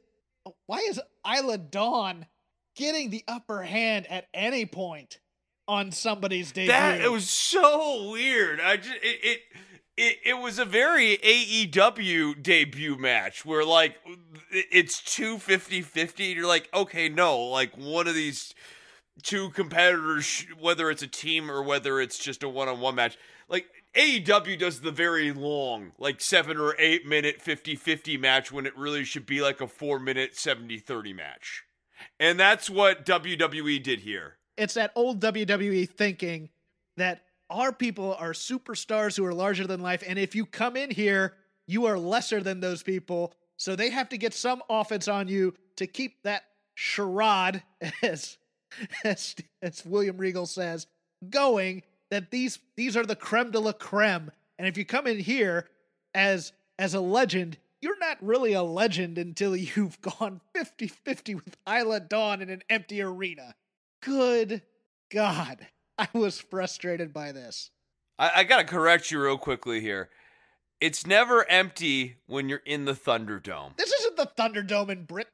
why 0.66 0.80
is 0.90 1.00
Isla 1.28 1.58
Dawn 1.58 2.28
getting 2.76 3.10
the 3.10 3.24
upper 3.28 3.64
hand 3.64 4.08
at 4.10 4.28
any 4.34 4.66
point 4.66 5.20
on 5.68 5.92
somebody's 5.92 6.52
debut? 6.52 6.72
That 6.72 7.02
it 7.02 7.12
was 7.12 7.30
so 7.30 8.12
weird. 8.12 8.62
I 8.62 8.78
just 8.78 8.96
it, 8.96 9.20
it 9.24 9.40
it, 9.98 10.18
it 10.24 10.34
was 10.36 10.60
a 10.60 10.66
very 10.66 11.18
AEW 11.18 12.42
debut 12.42 12.98
match 12.98 13.44
where 13.46 13.66
like 13.66 13.96
it's 14.52 15.02
two 15.02 15.38
50-50 15.38 16.36
you're 16.36 16.48
like 16.48 16.70
okay 16.74 17.10
no 17.10 17.40
like 17.40 17.76
one 17.76 18.08
of 18.08 18.14
these 18.14 18.54
two 19.24 19.50
competitors 19.50 20.46
whether 20.60 20.92
it's 20.92 21.02
a 21.02 21.08
team 21.08 21.50
or 21.50 21.64
whether 21.64 22.00
it's 22.00 22.20
just 22.20 22.44
a 22.44 22.50
one-on-one 22.50 22.94
match 22.94 23.18
like 23.50 23.66
AEW 23.98 24.60
does 24.60 24.82
the 24.82 24.92
very 24.92 25.32
long 25.32 25.92
like 25.98 26.22
7 26.22 26.58
or 26.58 26.76
8 26.78 27.06
minute 27.08 27.42
50-50 27.44 28.20
match 28.20 28.52
when 28.52 28.66
it 28.66 28.78
really 28.78 29.04
should 29.04 29.26
be 29.26 29.42
like 29.42 29.60
a 29.60 29.68
4 29.68 30.00
minute 30.00 30.34
70-30 30.34 31.16
match. 31.16 31.64
And 32.20 32.40
that's 32.40 32.70
what 32.70 33.06
WWE 33.06 33.82
did 33.82 34.02
here. 34.02 34.38
It's 34.56 34.76
that 34.76 34.92
old 34.96 35.20
WWE 35.20 35.90
thinking 35.90 36.50
that 36.98 37.24
our 37.50 37.72
people 37.72 38.16
are 38.20 38.34
superstars 38.34 39.18
who 39.18 39.26
are 39.26 39.34
larger 39.34 39.66
than 39.66 39.82
life. 39.82 40.04
And 40.06 40.20
if 40.20 40.36
you 40.36 40.46
come 40.46 40.76
in 40.76 40.92
here, 40.92 41.34
you 41.66 41.86
are 41.86 41.98
lesser 41.98 42.42
than 42.42 42.60
those 42.60 42.84
people. 42.84 43.34
So 43.58 43.76
they 43.76 43.90
have 43.90 44.10
to 44.10 44.18
get 44.18 44.34
some 44.34 44.62
offense 44.70 45.08
on 45.08 45.28
you 45.28 45.54
to 45.78 45.88
keep 45.88 46.22
that 46.24 46.44
charade, 46.76 47.64
as, 48.04 48.38
as, 49.04 49.36
as 49.62 49.86
William 49.86 50.18
Regal 50.18 50.46
says, 50.46 50.88
going. 51.30 51.84
That 52.10 52.32
these 52.32 52.60
these 52.76 52.96
are 52.96 53.06
the 53.06 53.16
creme 53.16 53.52
de 53.52 53.60
la 53.60 53.74
creme. 53.74 54.32
And 54.58 54.68
if 54.68 54.78
you 54.78 54.86
come 54.86 55.08
in 55.08 55.20
here 55.20 55.68
as 56.14 56.54
as 56.80 56.94
a 56.94 57.02
legend, 57.02 57.58
you're 57.82 58.00
not 58.00 58.18
really 58.22 58.54
a 58.54 58.64
legend 58.64 59.18
until 59.18 59.56
you've 59.56 60.02
gone 60.20 60.42
50 60.54 60.88
50 60.88 61.36
with 61.36 61.58
Isla 61.68 62.00
Dawn 62.00 62.42
in 62.42 62.50
an 62.50 62.64
empty 62.70 63.02
arena. 63.02 63.56
Good 64.02 64.62
God. 65.10 65.68
I 65.98 66.08
was 66.14 66.40
frustrated 66.40 67.12
by 67.14 67.32
this. 67.32 67.72
I, 68.20 68.32
I 68.36 68.44
got 68.44 68.58
to 68.58 68.64
correct 68.64 69.12
you 69.12 69.22
real 69.22 69.38
quickly 69.38 69.82
here. 69.82 70.10
It's 70.80 71.08
never 71.08 71.50
empty 71.50 72.18
when 72.28 72.50
you're 72.50 72.62
in 72.66 72.86
the 72.86 72.94
Thunderdome. 72.94 73.76
This 73.78 73.92
isn't 73.92 74.18
the 74.18 74.30
Thunderdome 74.38 74.90
in 74.90 75.06
Britain. 75.06 75.32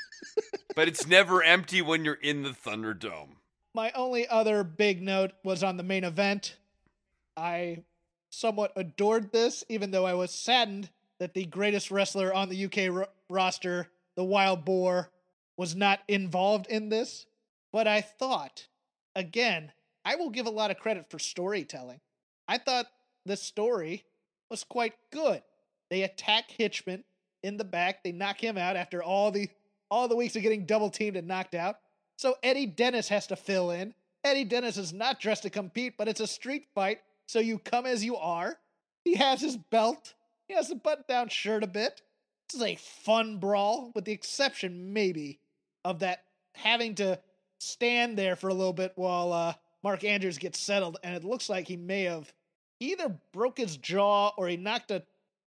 but 0.74 0.88
it's 0.88 1.06
never 1.06 1.42
empty 1.42 1.82
when 1.82 2.04
you're 2.04 2.14
in 2.14 2.42
the 2.42 2.50
Thunderdome. 2.50 3.36
My 3.74 3.90
only 3.92 4.28
other 4.28 4.64
big 4.64 5.00
note 5.00 5.32
was 5.42 5.62
on 5.62 5.76
the 5.76 5.82
main 5.82 6.04
event. 6.04 6.56
I 7.36 7.84
somewhat 8.28 8.72
adored 8.76 9.32
this, 9.32 9.64
even 9.68 9.90
though 9.90 10.04
I 10.04 10.14
was 10.14 10.30
saddened 10.30 10.90
that 11.18 11.34
the 11.34 11.46
greatest 11.46 11.90
wrestler 11.90 12.34
on 12.34 12.48
the 12.48 12.64
UK 12.66 12.92
ro- 12.94 13.06
roster, 13.30 13.88
the 14.14 14.24
Wild 14.24 14.64
Boar, 14.64 15.10
was 15.56 15.74
not 15.74 16.00
involved 16.08 16.66
in 16.66 16.90
this. 16.90 17.26
But 17.72 17.86
I 17.86 18.02
thought, 18.02 18.66
again, 19.16 19.72
I 20.04 20.16
will 20.16 20.30
give 20.30 20.46
a 20.46 20.50
lot 20.50 20.70
of 20.70 20.78
credit 20.78 21.06
for 21.08 21.18
storytelling. 21.18 22.00
I 22.46 22.58
thought 22.58 22.86
the 23.24 23.36
story 23.36 24.04
was 24.50 24.64
quite 24.64 24.94
good. 25.10 25.42
They 25.88 26.02
attack 26.02 26.50
Hitchman 26.58 27.04
in 27.42 27.56
the 27.56 27.64
back. 27.64 28.02
They 28.02 28.12
knock 28.12 28.42
him 28.42 28.58
out 28.58 28.76
after 28.76 29.02
all 29.02 29.30
the 29.30 29.48
all 29.90 30.08
the 30.08 30.16
weeks 30.16 30.36
of 30.36 30.42
getting 30.42 30.64
double 30.64 30.90
teamed 30.90 31.16
and 31.16 31.28
knocked 31.28 31.54
out. 31.54 31.76
So 32.16 32.36
Eddie 32.42 32.66
Dennis 32.66 33.08
has 33.08 33.26
to 33.28 33.36
fill 33.36 33.70
in. 33.70 33.94
Eddie 34.24 34.44
Dennis 34.44 34.76
is 34.76 34.92
not 34.92 35.20
dressed 35.20 35.42
to 35.42 35.50
compete, 35.50 35.94
but 35.96 36.08
it's 36.08 36.20
a 36.20 36.26
street 36.26 36.66
fight, 36.74 37.00
so 37.26 37.40
you 37.40 37.58
come 37.58 37.86
as 37.86 38.04
you 38.04 38.16
are. 38.16 38.56
He 39.04 39.14
has 39.14 39.40
his 39.40 39.56
belt. 39.56 40.14
He 40.46 40.54
has 40.54 40.70
a 40.70 40.76
button-down 40.76 41.28
shirt 41.28 41.64
a 41.64 41.66
bit. 41.66 42.02
This 42.48 42.60
is 42.60 42.66
a 42.66 42.76
fun 42.76 43.38
brawl, 43.38 43.90
with 43.94 44.04
the 44.04 44.12
exception 44.12 44.92
maybe 44.92 45.40
of 45.84 46.00
that 46.00 46.22
having 46.54 46.94
to 46.96 47.18
stand 47.58 48.16
there 48.16 48.36
for 48.36 48.48
a 48.48 48.54
little 48.54 48.72
bit 48.72 48.92
while 48.94 49.32
uh, 49.32 49.54
Mark 49.82 50.04
Andrews 50.04 50.38
gets 50.38 50.60
settled, 50.60 50.98
and 51.02 51.16
it 51.16 51.24
looks 51.24 51.48
like 51.48 51.66
he 51.66 51.76
may 51.76 52.02
have 52.02 52.32
either 52.78 53.16
broke 53.32 53.58
his 53.58 53.76
jaw 53.76 54.32
or 54.36 54.48
he 54.48 54.56
knocked 54.56 54.90
a 54.90 55.02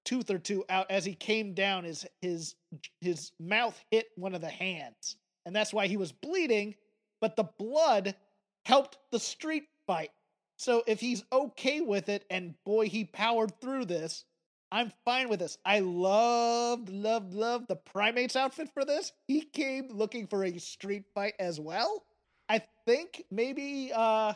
tooth 0.05 0.31
or 0.31 0.39
two 0.39 0.65
out 0.69 0.91
as 0.91 1.05
he 1.05 1.15
came 1.15 1.55
down. 1.55 1.85
His 1.85 2.07
his 2.21 2.55
his 3.01 3.33
mouth 3.39 3.79
hit 3.91 4.09
one 4.17 4.35
of 4.35 4.41
the 4.41 4.49
hands, 4.49 5.17
and 5.47 5.55
that's 5.55 5.73
why 5.73 5.87
he 5.87 5.97
was 5.97 6.13
bleeding. 6.13 6.75
But 7.21 7.37
the 7.37 7.49
blood 7.59 8.15
helped 8.65 8.99
the 9.11 9.19
street 9.19 9.65
fight. 9.87 10.11
So 10.57 10.83
if 10.87 11.01
he's 11.01 11.25
okay 11.33 11.81
with 11.81 12.09
it, 12.09 12.25
and 12.31 12.55
boy, 12.65 12.89
he 12.89 13.05
powered 13.05 13.61
through 13.61 13.87
this, 13.87 14.25
I'm 14.71 14.93
fine 15.05 15.29
with 15.29 15.41
this. 15.41 15.59
I 15.65 15.79
loved, 15.81 16.89
loved, 16.89 17.33
loved 17.33 17.69
the 17.69 17.77
primates 17.77 18.35
outfit 18.35 18.71
for 18.73 18.85
this. 18.85 19.13
He 19.29 19.43
came 19.43 19.89
looking 19.91 20.27
for 20.27 20.45
a 20.45 20.59
street 20.59 21.05
fight 21.15 21.35
as 21.39 21.61
well. 21.61 22.05
I 22.49 22.61
think 22.85 23.25
maybe 23.31 23.93
uh 23.95 24.35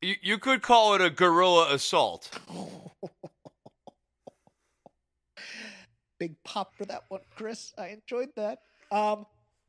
you, 0.00 0.14
you 0.20 0.38
could 0.38 0.62
call 0.62 0.94
it 0.94 1.00
a 1.00 1.10
guerrilla 1.10 1.72
assault. 1.74 2.38
Big 6.18 6.34
pop 6.44 6.74
for 6.76 6.84
that 6.84 7.04
one, 7.08 7.22
Chris. 7.34 7.72
I 7.78 7.88
enjoyed 7.88 8.28
that. 8.36 8.60
Um 8.92 9.26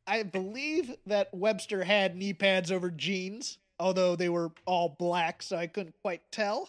I 0.10 0.24
believe 0.24 0.96
that 1.06 1.32
Webster 1.32 1.84
had 1.84 2.16
knee 2.16 2.34
pads 2.34 2.72
over 2.72 2.90
jeans, 2.90 3.60
although 3.80 4.16
they 4.16 4.28
were 4.28 4.52
all 4.66 4.96
black, 4.98 5.44
so 5.44 5.56
I 5.56 5.68
couldn't 5.68 5.94
quite 6.02 6.24
tell. 6.32 6.68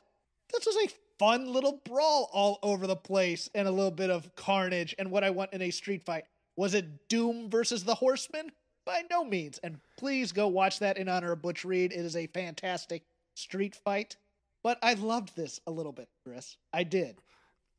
This 0.53 0.67
was 0.67 0.77
a 0.77 0.95
fun 1.19 1.51
little 1.51 1.81
brawl 1.85 2.29
all 2.35 2.59
over 2.63 2.87
the 2.87 2.97
place 2.97 3.49
and 3.55 3.67
a 3.67 3.71
little 3.71 3.91
bit 3.91 4.11
of 4.11 4.37
carnage 4.37 4.95
and 4.99 5.11
what 5.11 5.25
I 5.25 5.31
want 5.31 5.55
in 5.55 5.63
a 5.63 5.71
street 5.71 6.05
fight. 6.05 6.25
Was 6.57 6.75
it 6.75 7.09
Doom 7.09 7.49
versus 7.49 7.83
the 7.83 7.95
Horseman? 7.95 8.53
By 8.85 9.05
no 9.11 9.25
means. 9.25 9.59
And 9.63 9.81
please 9.97 10.33
go 10.33 10.47
watch 10.49 10.79
that 10.81 10.99
in 10.99 11.09
honor 11.09 11.33
of 11.33 11.41
Butch 11.41 11.65
Reed. 11.65 11.93
It 11.93 12.05
is 12.05 12.17
a 12.17 12.27
fantastic 12.27 13.05
street 13.35 13.75
fight. 13.75 14.17
But 14.63 14.79
I 14.83 14.95
loved 14.95 15.35
this 15.35 15.61
a 15.67 15.71
little 15.71 15.93
bit, 15.93 16.09
Chris. 16.25 16.59
I 16.75 16.85
did. 16.85 17.23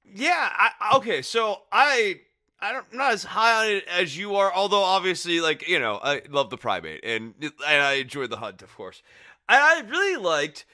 Yeah. 0.03 0.49
I, 0.51 0.97
okay. 0.97 1.22
So 1.22 1.62
I. 1.72 2.22
I 2.62 2.74
don't, 2.74 2.86
I'm 2.91 2.97
not 2.97 3.14
as 3.14 3.24
high 3.24 3.66
on 3.66 3.72
it 3.72 3.88
as 3.88 4.18
you 4.18 4.36
are, 4.36 4.53
although 4.53 4.84
obviously, 4.84 5.41
like 5.41 5.68
you 5.68 5.80
know, 5.80 5.99
I 6.01 6.22
love 6.30 6.49
the 6.49 6.57
primate 6.57 7.03
and 7.03 7.34
and 7.41 7.82
I 7.82 7.93
enjoyed 7.93 8.30
the 8.30 8.38
hunt, 8.38 8.62
of 8.62 8.76
course. 8.76 9.01
I 9.49 9.84
really 9.89 10.16
liked 10.16 10.66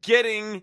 getting 0.00 0.62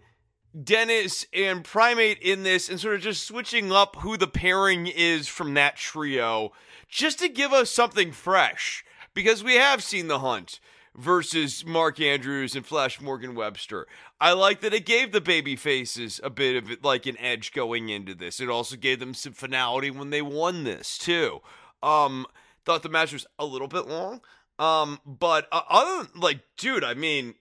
Dennis 0.61 1.25
and 1.33 1.63
Primate 1.63 2.19
in 2.19 2.43
this 2.43 2.67
and 2.69 2.79
sort 2.79 2.95
of 2.95 3.01
just 3.01 3.25
switching 3.25 3.71
up 3.71 3.97
who 3.97 4.17
the 4.17 4.27
pairing 4.27 4.87
is 4.87 5.27
from 5.27 5.53
that 5.53 5.77
trio 5.77 6.51
just 6.89 7.19
to 7.19 7.29
give 7.29 7.53
us 7.53 7.69
something 7.69 8.11
fresh 8.11 8.83
because 9.13 9.43
we 9.43 9.55
have 9.55 9.83
seen 9.83 10.07
the 10.07 10.19
hunt 10.19 10.59
versus 10.95 11.65
Mark 11.65 11.99
Andrews 11.99 12.55
and 12.55 12.65
Flash 12.65 12.99
Morgan 12.99 13.35
Webster. 13.35 13.87
I 14.19 14.33
like 14.33 14.61
that 14.61 14.73
it 14.73 14.85
gave 14.85 15.11
the 15.11 15.21
baby 15.21 15.55
faces 15.55 16.19
a 16.23 16.29
bit 16.29 16.55
of 16.55 16.83
like 16.83 17.05
an 17.05 17.17
edge 17.19 17.53
going 17.53 17.89
into 17.89 18.13
this. 18.13 18.39
It 18.39 18.49
also 18.49 18.75
gave 18.75 18.99
them 18.99 19.13
some 19.13 19.33
finality 19.33 19.89
when 19.91 20.09
they 20.09 20.21
won 20.21 20.63
this 20.63 20.97
too. 20.97 21.41
Um 21.81 22.25
thought 22.65 22.83
the 22.83 22.89
match 22.89 23.13
was 23.13 23.25
a 23.39 23.45
little 23.45 23.67
bit 23.67 23.87
long. 23.87 24.21
Um 24.59 24.99
but 25.05 25.47
uh, 25.51 25.61
other 25.69 26.09
like 26.15 26.41
dude, 26.57 26.83
I 26.83 26.93
mean 26.93 27.35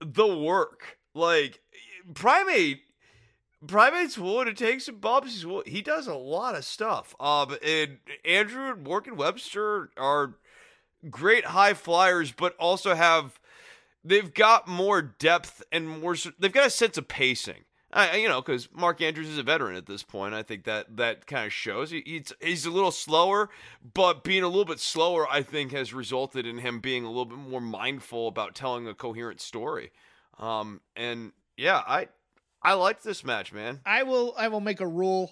the 0.00 0.26
work. 0.26 0.98
Like 1.14 1.60
Primate 2.12 2.80
Primate's 3.66 4.18
wood. 4.18 4.48
It 4.48 4.56
takes 4.56 4.86
some 4.86 4.96
bumps. 4.96 5.44
He 5.66 5.82
does 5.82 6.06
a 6.06 6.14
lot 6.14 6.54
of 6.54 6.64
stuff. 6.64 7.14
Um, 7.18 7.56
and 7.64 7.98
Andrew 8.24 8.70
and 8.70 8.82
Morgan 8.82 9.16
Webster 9.16 9.90
are 9.96 10.34
great 11.10 11.46
high 11.46 11.74
flyers, 11.74 12.32
but 12.32 12.56
also 12.56 12.94
have 12.94 13.40
they've 14.04 14.32
got 14.32 14.68
more 14.68 15.02
depth 15.02 15.62
and 15.72 15.88
more. 15.88 16.16
They've 16.38 16.52
got 16.52 16.66
a 16.66 16.70
sense 16.70 16.98
of 16.98 17.08
pacing. 17.08 17.64
I, 17.94 18.16
you 18.16 18.28
know, 18.28 18.42
because 18.42 18.68
Mark 18.72 19.00
Andrews 19.00 19.28
is 19.28 19.38
a 19.38 19.44
veteran 19.44 19.76
at 19.76 19.86
this 19.86 20.02
point. 20.02 20.34
I 20.34 20.42
think 20.42 20.64
that 20.64 20.96
that 20.96 21.28
kind 21.28 21.46
of 21.46 21.52
shows. 21.52 21.92
He, 21.92 22.02
he's 22.04 22.32
he's 22.40 22.66
a 22.66 22.70
little 22.70 22.90
slower, 22.90 23.50
but 23.94 24.24
being 24.24 24.42
a 24.42 24.48
little 24.48 24.64
bit 24.64 24.80
slower, 24.80 25.28
I 25.30 25.42
think, 25.42 25.70
has 25.70 25.94
resulted 25.94 26.44
in 26.44 26.58
him 26.58 26.80
being 26.80 27.04
a 27.04 27.08
little 27.08 27.26
bit 27.26 27.38
more 27.38 27.60
mindful 27.60 28.26
about 28.26 28.56
telling 28.56 28.88
a 28.88 28.94
coherent 28.94 29.40
story. 29.40 29.92
Um, 30.38 30.80
and 30.96 31.32
yeah, 31.56 31.82
I 31.86 32.08
I 32.62 32.74
like 32.74 33.02
this 33.02 33.22
match, 33.24 33.52
man. 33.52 33.80
I 33.86 34.02
will 34.02 34.34
I 34.36 34.48
will 34.48 34.60
make 34.60 34.80
a 34.80 34.88
rule 34.88 35.30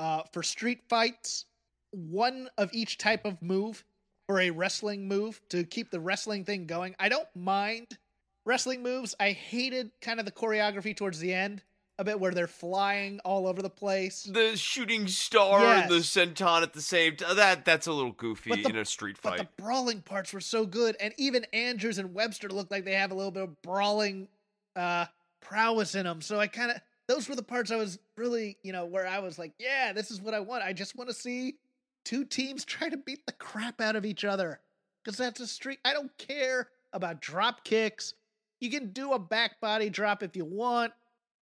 uh, 0.00 0.22
for 0.32 0.42
street 0.42 0.80
fights, 0.88 1.44
one 1.92 2.48
of 2.58 2.70
each 2.72 2.98
type 2.98 3.24
of 3.24 3.40
move 3.40 3.84
or 4.30 4.40
a 4.40 4.50
wrestling 4.50 5.08
move 5.08 5.40
to 5.48 5.64
keep 5.64 5.90
the 5.90 5.98
wrestling 5.98 6.44
thing 6.44 6.64
going. 6.66 6.94
I 7.00 7.08
don't 7.08 7.26
mind 7.34 7.98
wrestling 8.44 8.80
moves. 8.80 9.12
I 9.18 9.30
hated 9.32 9.90
kind 10.00 10.20
of 10.20 10.24
the 10.26 10.30
choreography 10.30 10.96
towards 10.96 11.18
the 11.18 11.34
end 11.34 11.62
a 11.98 12.04
bit 12.04 12.20
where 12.20 12.30
they're 12.30 12.46
flying 12.46 13.18
all 13.24 13.48
over 13.48 13.60
the 13.60 13.68
place. 13.68 14.22
The 14.22 14.56
shooting 14.56 15.08
star 15.08 15.60
Yes. 15.62 15.82
and 15.82 15.90
the 15.90 15.96
senton 15.96 16.62
at 16.62 16.72
the 16.74 16.80
same 16.80 17.16
time. 17.16 17.34
That 17.36 17.64
that's 17.64 17.88
a 17.88 17.92
little 17.92 18.12
goofy 18.12 18.62
the- 18.62 18.68
in 18.70 18.76
a 18.76 18.84
street 18.84 19.18
fight. 19.18 19.38
But 19.38 19.56
the 19.56 19.62
brawling 19.62 20.00
parts 20.02 20.32
were 20.32 20.40
so 20.40 20.64
good, 20.64 20.96
and 21.00 21.12
even 21.18 21.44
Andrews 21.52 21.98
and 21.98 22.14
Webster 22.14 22.48
looked 22.48 22.70
like 22.70 22.84
they 22.84 22.94
have 22.94 23.10
a 23.10 23.14
little 23.14 23.32
bit 23.32 23.42
of 23.42 23.60
brawling 23.62 24.28
uh, 24.76 25.06
prowess 25.40 25.96
in 25.96 26.04
them. 26.04 26.20
So 26.22 26.38
I 26.38 26.46
kind 26.46 26.70
of 26.70 26.76
those 27.08 27.28
were 27.28 27.34
the 27.34 27.42
parts 27.42 27.72
I 27.72 27.76
was 27.76 27.98
really, 28.16 28.56
you 28.62 28.70
know, 28.72 28.84
where 28.86 29.06
I 29.08 29.18
was 29.18 29.36
like, 29.40 29.52
yeah, 29.58 29.92
this 29.92 30.12
is 30.12 30.20
what 30.20 30.32
I 30.34 30.38
want. 30.40 30.62
I 30.62 30.72
just 30.72 30.94
want 30.96 31.10
to 31.10 31.14
see 31.14 31.56
two 32.04 32.24
teams 32.24 32.64
try 32.64 32.88
to 32.88 32.96
beat 32.96 33.26
the 33.26 33.32
crap 33.32 33.80
out 33.80 33.96
of 33.96 34.04
each 34.04 34.24
other 34.24 34.60
because 35.04 35.16
that's 35.18 35.40
a 35.40 35.46
street. 35.46 35.78
I 35.84 35.92
don't 35.92 36.16
care 36.18 36.68
about 36.92 37.20
drop 37.20 37.64
kicks. 37.64 38.14
You 38.60 38.70
can 38.70 38.92
do 38.92 39.12
a 39.12 39.18
back 39.18 39.60
body 39.60 39.88
drop 39.90 40.22
if 40.22 40.36
you 40.36 40.44
want. 40.44 40.92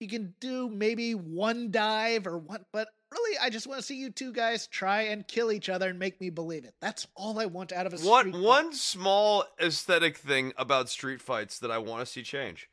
You 0.00 0.06
can 0.08 0.34
do 0.38 0.68
maybe 0.68 1.14
one 1.16 1.72
dive 1.72 2.26
or 2.28 2.38
one, 2.38 2.64
but 2.72 2.86
really, 3.10 3.36
I 3.38 3.50
just 3.50 3.66
want 3.66 3.80
to 3.80 3.84
see 3.86 3.96
you 3.96 4.10
two 4.10 4.32
guys 4.32 4.68
try 4.68 5.02
and 5.02 5.26
kill 5.26 5.50
each 5.50 5.68
other 5.68 5.88
and 5.88 5.98
make 5.98 6.20
me 6.20 6.30
believe 6.30 6.64
it. 6.64 6.74
That's 6.80 7.08
all 7.16 7.40
I 7.40 7.46
want 7.46 7.72
out 7.72 7.86
of 7.86 7.94
a 7.94 7.96
One 7.96 8.20
street 8.26 8.34
fight. 8.34 8.42
one 8.44 8.72
small 8.74 9.44
aesthetic 9.60 10.16
thing 10.16 10.52
about 10.56 10.88
street 10.88 11.20
fights 11.20 11.58
that 11.58 11.72
I 11.72 11.78
want 11.78 12.00
to 12.00 12.06
see 12.06 12.22
change. 12.22 12.68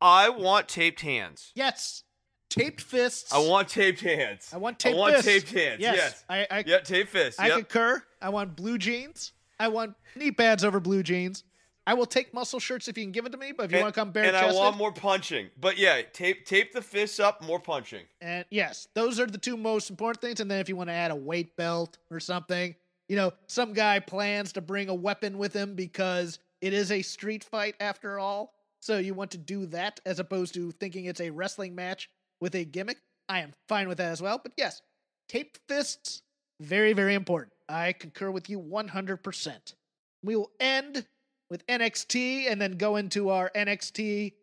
I 0.00 0.28
want 0.30 0.66
taped 0.66 1.02
hands. 1.02 1.52
Yes, 1.54 2.02
taped 2.48 2.80
fists. 2.80 3.32
I 3.32 3.38
want 3.38 3.68
taped 3.68 4.00
hands. 4.00 4.50
I 4.52 4.58
want 4.58 4.78
taped 4.78 4.96
I 4.96 4.98
want 4.98 5.14
fists. 5.16 5.30
taped 5.30 5.50
hands. 5.50 5.80
Yes, 5.80 5.96
Yes. 5.96 6.24
I, 6.28 6.46
I, 6.50 6.64
yeah, 6.66 6.78
taped 6.78 7.10
fists. 7.10 7.40
I 7.40 7.48
yep. 7.48 7.56
concur. 7.56 8.02
I 8.20 8.28
want 8.28 8.56
blue 8.56 8.78
jeans. 8.78 9.32
I 9.58 9.68
want 9.68 9.94
knee 10.16 10.30
pads 10.30 10.64
over 10.64 10.80
blue 10.80 11.02
jeans. 11.02 11.44
I 11.86 11.94
will 11.94 12.06
take 12.06 12.32
muscle 12.32 12.60
shirts 12.60 12.88
if 12.88 12.96
you 12.96 13.04
can 13.04 13.12
give 13.12 13.26
it 13.26 13.32
to 13.32 13.38
me, 13.38 13.52
but 13.52 13.64
if 13.64 13.72
you 13.72 13.78
and, 13.78 13.84
want 13.84 13.94
to 13.94 14.00
come 14.00 14.10
bare 14.10 14.24
and 14.24 14.36
I 14.36 14.52
want 14.52 14.76
more 14.76 14.92
punching. 14.92 15.50
But 15.60 15.76
yeah, 15.76 16.00
tape 16.12 16.46
tape 16.46 16.72
the 16.72 16.80
fists 16.80 17.20
up, 17.20 17.42
more 17.42 17.60
punching. 17.60 18.04
And 18.22 18.46
yes, 18.50 18.88
those 18.94 19.20
are 19.20 19.26
the 19.26 19.38
two 19.38 19.56
most 19.56 19.90
important 19.90 20.22
things. 20.22 20.40
And 20.40 20.50
then 20.50 20.60
if 20.60 20.68
you 20.68 20.76
want 20.76 20.88
to 20.88 20.94
add 20.94 21.10
a 21.10 21.16
weight 21.16 21.56
belt 21.56 21.98
or 22.10 22.20
something, 22.20 22.74
you 23.08 23.16
know, 23.16 23.32
some 23.48 23.74
guy 23.74 24.00
plans 24.00 24.52
to 24.54 24.62
bring 24.62 24.88
a 24.88 24.94
weapon 24.94 25.36
with 25.36 25.52
him 25.52 25.74
because 25.74 26.38
it 26.62 26.72
is 26.72 26.90
a 26.90 27.02
street 27.02 27.44
fight 27.44 27.74
after 27.80 28.18
all. 28.18 28.54
So 28.80 28.98
you 28.98 29.12
want 29.14 29.30
to 29.32 29.38
do 29.38 29.66
that 29.66 30.00
as 30.06 30.18
opposed 30.18 30.54
to 30.54 30.70
thinking 30.72 31.04
it's 31.04 31.20
a 31.20 31.30
wrestling 31.30 31.74
match 31.74 32.08
with 32.44 32.54
a 32.54 32.62
gimmick. 32.66 32.98
I 33.26 33.38
am 33.40 33.54
fine 33.68 33.88
with 33.88 33.96
that 33.96 34.12
as 34.12 34.20
well. 34.20 34.38
But 34.40 34.52
yes, 34.58 34.82
taped 35.30 35.60
fists, 35.66 36.20
very, 36.60 36.92
very 36.92 37.14
important. 37.14 37.54
I 37.70 37.92
concur 37.92 38.30
with 38.30 38.50
you 38.50 38.60
100%. 38.60 39.74
We 40.22 40.36
will 40.36 40.50
end 40.60 41.06
with 41.48 41.66
NXT 41.66 42.52
and 42.52 42.60
then 42.60 42.72
go 42.72 42.96
into 42.96 43.30
our 43.30 43.50
NXT 43.56 44.34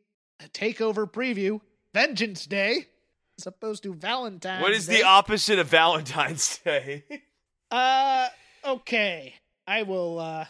takeover 0.51 1.09
preview, 1.09 1.61
Vengeance 1.93 2.47
Day, 2.47 2.87
as 3.37 3.45
opposed 3.45 3.83
to 3.83 3.93
Valentine's 3.93 4.61
Day. 4.61 4.63
what 4.63 4.73
is 4.73 4.87
Day. 4.87 4.97
the 4.97 5.03
opposite 5.03 5.59
of 5.59 5.67
Valentine's 5.67 6.57
Day? 6.65 7.03
Uh, 7.69 8.29
okay. 8.65 9.35
I 9.67 9.83
will, 9.83 10.17
uh, 10.17 10.45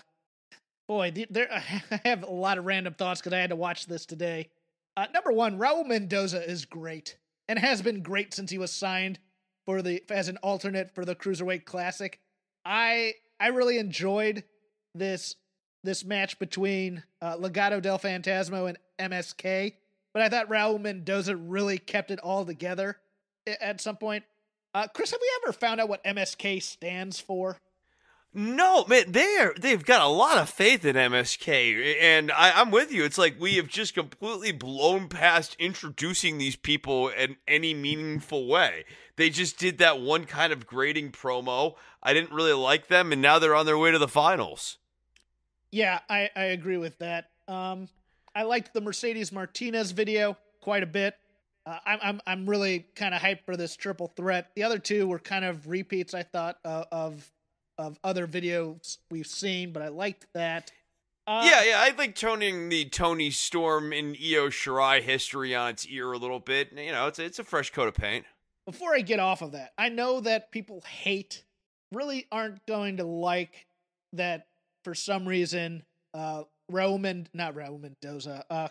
boy, 0.88 1.12
there, 1.30 1.52
I 1.91 1.99
have 2.06 2.24
a 2.24 2.32
lot 2.32 2.58
of 2.58 2.66
random 2.66 2.93
thoughts 2.93 3.20
because 3.20 3.34
I 3.34 3.39
had 3.39 3.49
to 3.49 3.58
watch 3.58 3.88
this 3.88 4.06
today. 4.06 4.47
Uh, 4.95 5.08
number 5.14 5.34
one, 5.34 5.60
Raul 5.60 5.86
Mendoza 5.86 6.49
is 6.49 6.64
great 6.64 7.18
and 7.48 7.60
has 7.60 7.82
been 7.82 8.02
great 8.02 8.34
since 8.34 8.52
he 8.52 8.58
was 8.58 8.72
signed 8.72 9.20
for 9.66 9.82
the, 9.82 10.04
as 10.10 10.28
an 10.28 10.38
alternate 10.38 10.94
for 10.94 11.06
the 11.06 11.16
Cruiserweight 11.16 11.66
Classic. 11.66 12.20
I, 12.66 13.14
I 13.39 13.48
really 13.48 13.78
enjoyed 13.78 14.44
this, 14.96 15.36
this 15.84 16.04
match 16.04 16.39
between, 16.39 17.04
uh, 17.22 17.38
Legado 17.38 17.82
del 17.82 18.00
Fantasma 18.00 18.76
and 19.00 19.12
MSK, 19.12 19.74
but 20.14 20.22
I 20.22 20.30
thought 20.30 20.50
Raul 20.50 20.80
Mendoza 20.80 21.36
really 21.36 21.78
kept 21.78 22.12
it 22.12 22.20
all 22.20 22.46
together 22.46 22.98
at 23.48 23.82
some 23.82 23.98
point. 23.98 24.24
Uh, 24.74 24.88
Chris, 24.94 25.12
have 25.12 25.20
we 25.22 25.30
ever 25.44 25.54
found 25.54 25.82
out 25.82 25.89
what 25.89 26.04
MSK 26.04 26.62
stands 26.62 27.20
for? 27.20 27.58
No, 28.34 28.86
man, 28.86 29.12
they're 29.12 29.54
they've 29.60 29.84
got 29.84 30.02
a 30.02 30.08
lot 30.08 30.38
of 30.38 30.50
faith 30.50 30.86
in 30.86 30.96
MSK, 30.96 31.98
and 32.00 32.32
I, 32.32 32.52
I'm 32.62 32.72
with 32.72 32.90
you. 32.90 33.04
It's 33.04 33.18
like 33.18 33.36
we 33.38 33.56
have 33.56 33.68
just 33.68 33.94
completely 33.94 34.54
blown 34.54 35.10
past 35.10 35.58
introducing 35.60 36.38
these 36.38 36.56
people 36.56 37.10
in 37.10 37.36
any 37.46 37.74
meaningful 37.74 38.48
way. 38.48 38.86
They 39.18 39.30
just 39.30 39.60
did 39.60 39.80
that 39.80 40.00
one 40.00 40.24
kind 40.24 40.54
of 40.54 40.66
grading 40.66 41.12
promo. 41.12 41.76
I 42.02 42.14
didn't 42.14 42.32
really 42.32 42.54
like 42.54 42.88
them, 42.88 43.12
and 43.12 43.22
now 43.22 43.38
they're 43.38 43.56
on 43.56 43.66
their 43.66 43.78
way 43.78 43.92
to 43.92 44.00
the 44.00 44.08
finals. 44.08 44.78
Yeah, 45.70 46.00
I, 46.10 46.30
I 46.34 46.44
agree 46.46 46.78
with 46.78 46.98
that. 47.00 47.32
Um, 47.50 47.90
I 48.34 48.44
liked 48.44 48.74
the 48.74 48.82
Mercedes 48.82 49.34
Martinez 49.34 49.92
video 49.92 50.38
quite 50.62 50.84
a 50.84 50.88
bit. 50.88 51.16
Uh, 51.66 51.80
I'm 51.86 52.00
I'm 52.02 52.22
I'm 52.26 52.50
really 52.50 52.86
kind 52.96 53.14
of 53.14 53.22
hyped 53.22 53.44
for 53.46 53.58
this 53.58 53.76
triple 53.76 54.08
threat. 54.08 54.52
The 54.56 54.64
other 54.64 54.80
two 54.80 55.06
were 55.06 55.20
kind 55.20 55.44
of 55.44 55.68
repeats, 55.68 56.14
I 56.14 56.24
thought, 56.24 56.60
uh, 56.64 56.86
of 56.94 57.30
of 57.82 58.00
other 58.04 58.28
videos 58.28 58.98
we've 59.10 59.28
seen, 59.28 59.74
but 59.74 59.82
I 59.82 59.88
liked 59.90 60.28
that. 60.34 60.72
Uh, 61.28 61.44
yeah, 61.46 61.64
yeah, 61.64 61.78
I 61.80 61.94
like 61.98 62.16
toning 62.16 62.70
the 62.70 62.86
Toni 62.86 63.30
Storm 63.32 63.94
and 63.94 64.16
Io 64.16 64.50
Shirai 64.50 65.02
history 65.02 65.56
on 65.56 65.70
its 65.70 65.86
ear 65.88 66.12
a 66.12 66.18
little 66.18 66.40
bit. 66.40 66.72
You 66.74 66.92
know, 66.92 67.08
it's 67.08 67.20
it's 67.20 67.40
a 67.40 67.44
fresh 67.44 67.72
coat 67.72 67.88
of 67.88 67.94
paint. 67.94 68.26
before 68.66 68.94
I 68.96 69.02
get 69.02 69.20
off 69.20 69.42
of 69.42 69.52
that, 69.52 69.74
I 69.78 69.90
know 69.90 70.20
that 70.22 70.52
people 70.52 70.82
hate, 70.82 71.44
really 71.92 72.28
aren't 72.32 72.66
going 72.66 72.98
to 72.98 73.04
like 73.04 73.68
that 74.14 74.48
for 74.84 74.96
some 74.96 75.28
reason. 75.28 75.84
Uh, 76.14 76.44
Men- 76.74 77.28
not 77.34 77.56
Roman 77.56 77.82
Mendoza, 78.02 78.46
uh, 78.50 78.70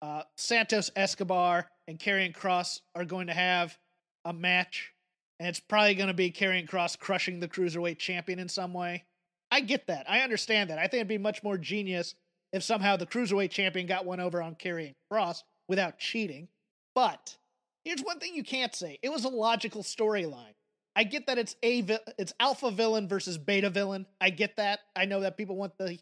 uh, 0.00 0.22
Santos 0.36 0.90
Escobar 0.96 1.68
and 1.86 1.98
Karrion 1.98 2.34
Kross 2.34 2.80
are 2.94 3.04
going 3.04 3.26
to 3.26 3.34
have 3.34 3.76
a 4.24 4.32
match, 4.32 4.92
and 5.40 5.48
it's 5.48 5.58
probably 5.58 5.94
going 5.94 6.08
to 6.08 6.14
be 6.14 6.30
Karrion 6.30 6.68
Kross 6.68 6.98
crushing 6.98 7.40
the 7.40 7.48
cruiserweight 7.48 7.98
champion 7.98 8.38
in 8.38 8.48
some 8.48 8.74
way. 8.74 9.04
I 9.50 9.60
get 9.60 9.86
that. 9.86 10.08
I 10.08 10.20
understand 10.20 10.68
that. 10.68 10.78
I 10.78 10.82
think 10.82 10.94
it'd 11.00 11.08
be 11.08 11.18
much 11.18 11.42
more 11.42 11.56
genius 11.56 12.14
if 12.52 12.62
somehow 12.62 12.96
the 12.96 13.06
cruiserweight 13.06 13.50
champion 13.50 13.86
got 13.86 14.04
one 14.04 14.20
over 14.20 14.42
on 14.42 14.54
Karrion 14.54 14.94
Kross 15.10 15.42
without 15.66 15.98
cheating. 15.98 16.48
But 16.94 17.36
here's 17.84 18.02
one 18.02 18.20
thing 18.20 18.34
you 18.34 18.44
can't 18.44 18.74
say: 18.74 18.98
it 19.02 19.08
was 19.08 19.24
a 19.24 19.30
logical 19.30 19.82
storyline. 19.82 20.54
I 20.94 21.04
get 21.04 21.26
that 21.26 21.38
it's 21.38 21.56
a 21.64 21.84
it's 22.18 22.34
alpha 22.38 22.70
villain 22.70 23.08
versus 23.08 23.38
beta 23.38 23.70
villain. 23.70 24.06
I 24.20 24.28
get 24.30 24.56
that. 24.56 24.80
I 24.94 25.06
know 25.06 25.20
that 25.20 25.38
people 25.38 25.56
want 25.56 25.78
the 25.78 25.98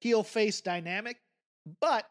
heel 0.00 0.22
face 0.22 0.60
dynamic, 0.60 1.16
but 1.80 2.04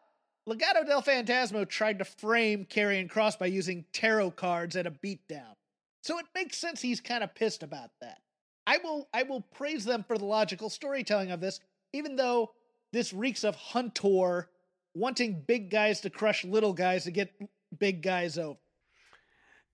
Legado 0.48 0.84
del 0.84 1.02
Fantasma 1.02 1.68
tried 1.68 2.00
to 2.00 2.04
frame 2.04 2.64
Karrion 2.64 3.08
Kross 3.08 3.38
by 3.38 3.46
using 3.46 3.84
tarot 3.92 4.32
cards 4.32 4.74
at 4.74 4.88
a 4.88 4.90
beatdown. 4.90 5.54
So 6.02 6.18
it 6.18 6.26
makes 6.34 6.58
sense 6.58 6.80
he's 6.80 7.00
kind 7.00 7.24
of 7.24 7.34
pissed 7.34 7.62
about 7.62 7.90
that. 8.00 8.18
I 8.66 8.78
will 8.78 9.08
I 9.12 9.22
will 9.22 9.40
praise 9.40 9.84
them 9.84 10.04
for 10.06 10.18
the 10.18 10.24
logical 10.24 10.68
storytelling 10.68 11.30
of 11.30 11.40
this, 11.40 11.60
even 11.92 12.16
though 12.16 12.52
this 12.92 13.12
reeks 13.12 13.44
of 13.44 13.56
Hunter 13.56 14.48
wanting 14.94 15.42
big 15.46 15.70
guys 15.70 16.00
to 16.02 16.10
crush 16.10 16.44
little 16.44 16.72
guys 16.72 17.04
to 17.04 17.10
get 17.10 17.32
big 17.78 18.02
guys 18.02 18.36
over. 18.36 18.58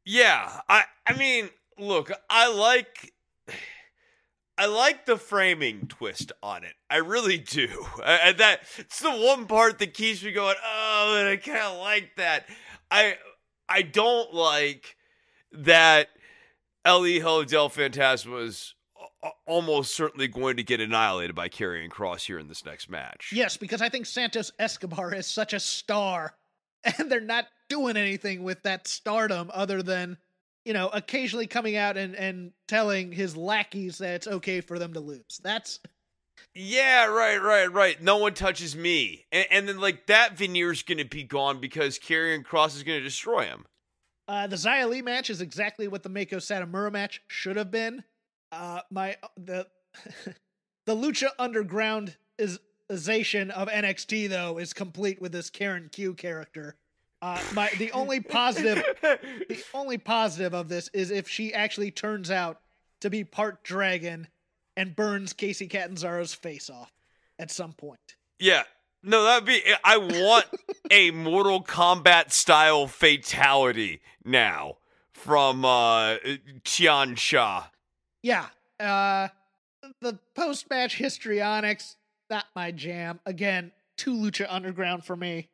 Yeah, 0.04 0.60
I 0.68 0.84
I 1.06 1.14
mean, 1.14 1.50
look, 1.78 2.10
I 2.30 2.50
like 2.52 3.12
I 4.56 4.66
like 4.66 5.06
the 5.06 5.16
framing 5.16 5.86
twist 5.86 6.32
on 6.42 6.64
it. 6.64 6.74
I 6.90 6.96
really 6.96 7.38
do. 7.38 7.86
And 8.04 8.38
that 8.38 8.60
it's 8.78 9.00
the 9.00 9.10
one 9.10 9.46
part 9.46 9.78
that 9.78 9.94
keeps 9.94 10.22
me 10.22 10.32
going, 10.32 10.56
"Oh, 10.64 11.16
and 11.18 11.28
I 11.28 11.36
kind 11.36 11.58
of 11.58 11.78
like 11.78 12.12
that." 12.16 12.46
I 12.90 13.16
I 13.68 13.82
don't 13.82 14.32
like 14.32 14.96
that 15.52 16.08
El 16.88 17.02
Hijo 17.04 17.44
del 17.44 17.68
Fantasma 17.68 18.42
is 18.42 18.74
uh, 18.98 19.26
uh, 19.26 19.30
almost 19.44 19.94
certainly 19.94 20.26
going 20.26 20.56
to 20.56 20.62
get 20.62 20.80
annihilated 20.80 21.36
by 21.36 21.46
Karrion 21.46 21.90
Kross 21.90 22.24
here 22.24 22.38
in 22.38 22.48
this 22.48 22.64
next 22.64 22.88
match. 22.88 23.30
Yes, 23.30 23.58
because 23.58 23.82
I 23.82 23.90
think 23.90 24.06
Santos 24.06 24.52
Escobar 24.58 25.12
is 25.12 25.26
such 25.26 25.52
a 25.52 25.60
star, 25.60 26.34
and 26.84 27.12
they're 27.12 27.20
not 27.20 27.44
doing 27.68 27.98
anything 27.98 28.42
with 28.42 28.62
that 28.62 28.88
stardom 28.88 29.50
other 29.52 29.82
than, 29.82 30.16
you 30.64 30.72
know, 30.72 30.88
occasionally 30.88 31.46
coming 31.46 31.76
out 31.76 31.98
and, 31.98 32.14
and 32.14 32.52
telling 32.68 33.12
his 33.12 33.36
lackeys 33.36 33.98
that 33.98 34.14
it's 34.14 34.26
okay 34.26 34.62
for 34.62 34.78
them 34.78 34.94
to 34.94 35.00
lose. 35.00 35.40
That's 35.42 35.80
Yeah, 36.54 37.04
right, 37.04 37.36
right, 37.36 37.70
right. 37.70 38.02
No 38.02 38.16
one 38.16 38.32
touches 38.32 38.74
me. 38.74 39.26
And, 39.30 39.46
and 39.50 39.68
then, 39.68 39.78
like, 39.78 40.06
that 40.06 40.38
veneer's 40.38 40.82
going 40.82 40.96
to 40.96 41.04
be 41.04 41.24
gone 41.24 41.60
because 41.60 41.98
Karrion 41.98 42.44
Kross 42.44 42.74
is 42.74 42.82
going 42.82 42.98
to 42.98 43.04
destroy 43.04 43.42
him. 43.42 43.66
Uh, 44.28 44.46
the 44.46 44.56
Xia 44.56 44.88
Li 44.88 45.00
match 45.00 45.30
is 45.30 45.40
exactly 45.40 45.88
what 45.88 46.02
the 46.02 46.10
Meiko 46.10 46.34
Satomura 46.34 46.92
match 46.92 47.22
should 47.26 47.56
have 47.56 47.70
been. 47.70 48.04
Uh, 48.52 48.80
my 48.90 49.16
the 49.36 49.66
the 50.86 50.94
Lucha 50.94 51.30
Underground 51.38 52.16
is 52.38 52.60
of 53.50 53.68
NXT 53.68 54.28
though 54.28 54.58
is 54.58 54.72
complete 54.72 55.20
with 55.20 55.32
this 55.32 55.50
Karen 55.50 55.88
Q 55.90 56.14
character. 56.14 56.76
Uh, 57.20 57.40
my 57.54 57.70
the 57.78 57.90
only 57.92 58.20
positive 58.20 58.84
the 59.02 59.62
only 59.74 59.98
positive 59.98 60.54
of 60.54 60.68
this 60.68 60.88
is 60.92 61.10
if 61.10 61.28
she 61.28 61.52
actually 61.52 61.90
turns 61.90 62.30
out 62.30 62.60
to 63.00 63.10
be 63.10 63.24
part 63.24 63.64
dragon 63.64 64.28
and 64.76 64.94
burns 64.94 65.32
Kacy 65.32 65.68
Catanzaro's 65.68 66.34
face 66.34 66.70
off 66.70 66.92
at 67.38 67.50
some 67.50 67.72
point. 67.72 68.16
Yeah. 68.38 68.64
No, 69.02 69.24
that'd 69.24 69.46
be. 69.46 69.62
I 69.84 69.96
want 69.96 70.46
a 70.90 71.10
Mortal 71.10 71.62
Kombat 71.62 72.32
style 72.32 72.86
fatality 72.86 74.00
now 74.24 74.78
from 75.12 75.64
uh 75.64 76.16
Tian 76.64 77.14
Sha. 77.14 77.64
Yeah. 78.22 78.46
Uh 78.80 79.28
the 80.00 80.18
post 80.34 80.68
match 80.70 80.96
histrionics, 80.96 81.96
not 82.30 82.46
my 82.54 82.70
jam. 82.70 83.20
Again, 83.24 83.72
too 83.96 84.14
Lucha 84.14 84.46
Underground 84.48 85.04
for 85.04 85.16
me. 85.16 85.48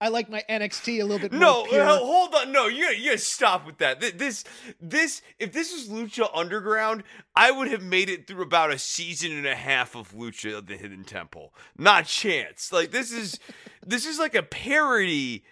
I 0.00 0.08
like 0.08 0.30
my 0.30 0.44
NXT 0.48 1.00
a 1.00 1.04
little 1.04 1.18
bit 1.18 1.32
more. 1.32 1.40
No, 1.40 1.64
hold 1.64 2.34
on. 2.34 2.52
No, 2.52 2.66
you 2.68 2.86
you 2.90 3.10
gotta 3.10 3.18
stop 3.18 3.66
with 3.66 3.78
that. 3.78 4.00
This 4.00 4.44
this 4.80 5.22
if 5.38 5.52
this 5.52 5.72
was 5.72 5.88
Lucha 5.88 6.28
Underground, 6.34 7.02
I 7.34 7.50
would 7.50 7.68
have 7.68 7.82
made 7.82 8.08
it 8.08 8.26
through 8.26 8.42
about 8.42 8.70
a 8.70 8.78
season 8.78 9.32
and 9.32 9.46
a 9.46 9.56
half 9.56 9.96
of 9.96 10.12
Lucha 10.12 10.58
of 10.58 10.66
the 10.66 10.76
Hidden 10.76 11.04
Temple. 11.04 11.52
Not 11.76 12.06
chance. 12.06 12.72
Like 12.72 12.92
this 12.92 13.12
is 13.12 13.40
this 13.86 14.06
is 14.06 14.18
like 14.18 14.34
a 14.34 14.42
parody 14.42 15.44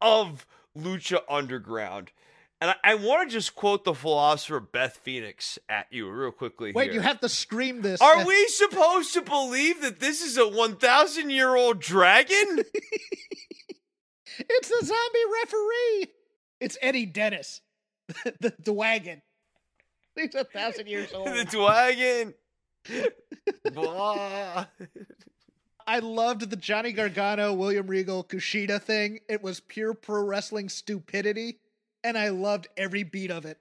of 0.00 0.46
Lucha 0.76 1.20
Underground. 1.28 2.12
And 2.60 2.70
I, 2.70 2.92
I 2.92 2.94
want 2.96 3.28
to 3.28 3.32
just 3.32 3.54
quote 3.54 3.84
the 3.84 3.94
philosopher 3.94 4.58
Beth 4.58 4.98
Phoenix 5.02 5.60
at 5.68 5.86
you 5.90 6.10
real 6.10 6.32
quickly. 6.32 6.72
Wait, 6.72 6.86
here. 6.86 6.94
you 6.94 7.00
have 7.00 7.20
to 7.20 7.28
scream 7.28 7.82
this. 7.82 8.00
Are 8.00 8.26
we 8.26 8.48
supposed 8.48 9.12
to 9.14 9.22
believe 9.22 9.80
that 9.82 10.00
this 10.00 10.22
is 10.22 10.36
a 10.36 10.48
1,000 10.48 11.30
year 11.30 11.54
old 11.54 11.80
dragon? 11.80 12.64
It's 14.38 14.68
the 14.68 14.86
zombie 14.86 15.32
referee. 15.42 16.12
It's 16.60 16.76
Eddie 16.82 17.06
Dennis, 17.06 17.60
the, 18.40 18.52
the 18.58 18.72
wagon. 18.72 19.22
He's 20.16 20.34
a 20.34 20.44
thousand 20.44 20.88
years 20.88 21.12
old. 21.14 21.28
the. 21.28 22.34
Blah. 23.72 24.66
I 25.86 25.98
loved 26.00 26.50
the 26.50 26.56
Johnny 26.56 26.92
Gargano, 26.92 27.52
William 27.54 27.86
Regal, 27.86 28.24
Kushida 28.24 28.80
thing. 28.80 29.20
It 29.28 29.42
was 29.42 29.60
pure 29.60 29.94
pro 29.94 30.22
wrestling 30.22 30.68
stupidity, 30.68 31.60
and 32.04 32.18
I 32.18 32.28
loved 32.28 32.68
every 32.76 33.04
beat 33.04 33.30
of 33.30 33.44
it. 33.46 33.58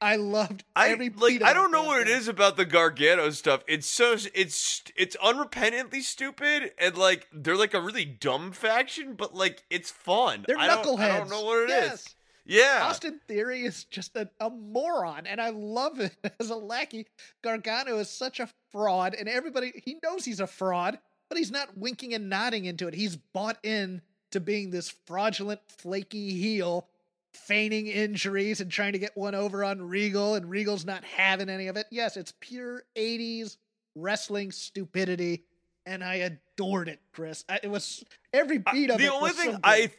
I 0.00 0.16
loved 0.16 0.64
I 0.76 0.90
every 0.90 1.08
beat 1.08 1.40
like. 1.40 1.42
I 1.42 1.54
don't 1.54 1.70
know 1.70 1.84
what 1.84 2.00
it 2.02 2.08
is 2.08 2.28
about 2.28 2.56
the 2.56 2.64
Gargano 2.64 3.30
stuff. 3.30 3.62
It's 3.66 3.86
so 3.86 4.16
it's 4.34 4.82
it's 4.96 5.16
unrepentantly 5.16 6.02
stupid, 6.02 6.72
and 6.78 6.96
like 6.96 7.26
they're 7.32 7.56
like 7.56 7.74
a 7.74 7.80
really 7.80 8.04
dumb 8.04 8.52
faction, 8.52 9.14
but 9.14 9.34
like 9.34 9.62
it's 9.70 9.90
fun. 9.90 10.44
They're 10.46 10.58
I 10.58 10.66
don't, 10.66 10.84
knuckleheads. 10.84 10.98
I 10.98 11.18
don't 11.18 11.30
know 11.30 11.44
what 11.44 11.70
it 11.70 11.70
is. 11.70 11.84
yes. 11.84 12.14
Yeah. 12.46 12.80
Austin 12.82 13.20
Theory 13.26 13.64
is 13.64 13.84
just 13.84 14.16
a, 14.16 14.28
a 14.38 14.50
moron, 14.50 15.26
and 15.26 15.40
I 15.40 15.48
love 15.50 15.98
it 16.00 16.14
as 16.40 16.50
a 16.50 16.56
lackey. 16.56 17.06
Gargano 17.42 17.98
is 17.98 18.10
such 18.10 18.40
a 18.40 18.48
fraud, 18.70 19.14
and 19.14 19.28
everybody 19.28 19.72
he 19.84 19.96
knows 20.02 20.24
he's 20.24 20.40
a 20.40 20.46
fraud, 20.46 20.98
but 21.28 21.38
he's 21.38 21.50
not 21.50 21.76
winking 21.78 22.12
and 22.12 22.28
nodding 22.28 22.66
into 22.66 22.86
it. 22.88 22.94
He's 22.94 23.16
bought 23.16 23.58
in 23.64 24.02
to 24.32 24.40
being 24.40 24.70
this 24.70 24.92
fraudulent, 25.06 25.60
flaky 25.68 26.32
heel, 26.34 26.88
feigning 27.36 27.86
injuries 27.86 28.60
and 28.60 28.70
trying 28.70 28.92
to 28.92 28.98
get 28.98 29.16
one 29.16 29.34
over 29.34 29.64
on 29.64 29.82
Regal, 29.82 30.34
and 30.34 30.48
Regal's 30.48 30.84
not 30.84 31.04
having 31.04 31.48
any 31.48 31.66
of 31.68 31.76
it. 31.76 31.86
Yes, 31.90 32.16
it's 32.16 32.32
pure 32.40 32.82
'80s 32.96 33.56
wrestling 33.94 34.52
stupidity, 34.52 35.44
and 35.86 36.02
I 36.02 36.14
adored 36.56 36.88
it, 36.88 37.00
Chris. 37.12 37.44
I, 37.48 37.60
it 37.62 37.70
was 37.70 38.04
every 38.32 38.58
beat 38.58 38.90
of 38.90 38.98
the 38.98 39.04
it. 39.04 39.12
only 39.12 39.30
was 39.30 39.36
thing 39.36 39.52
so 39.52 39.58
I, 39.62 39.90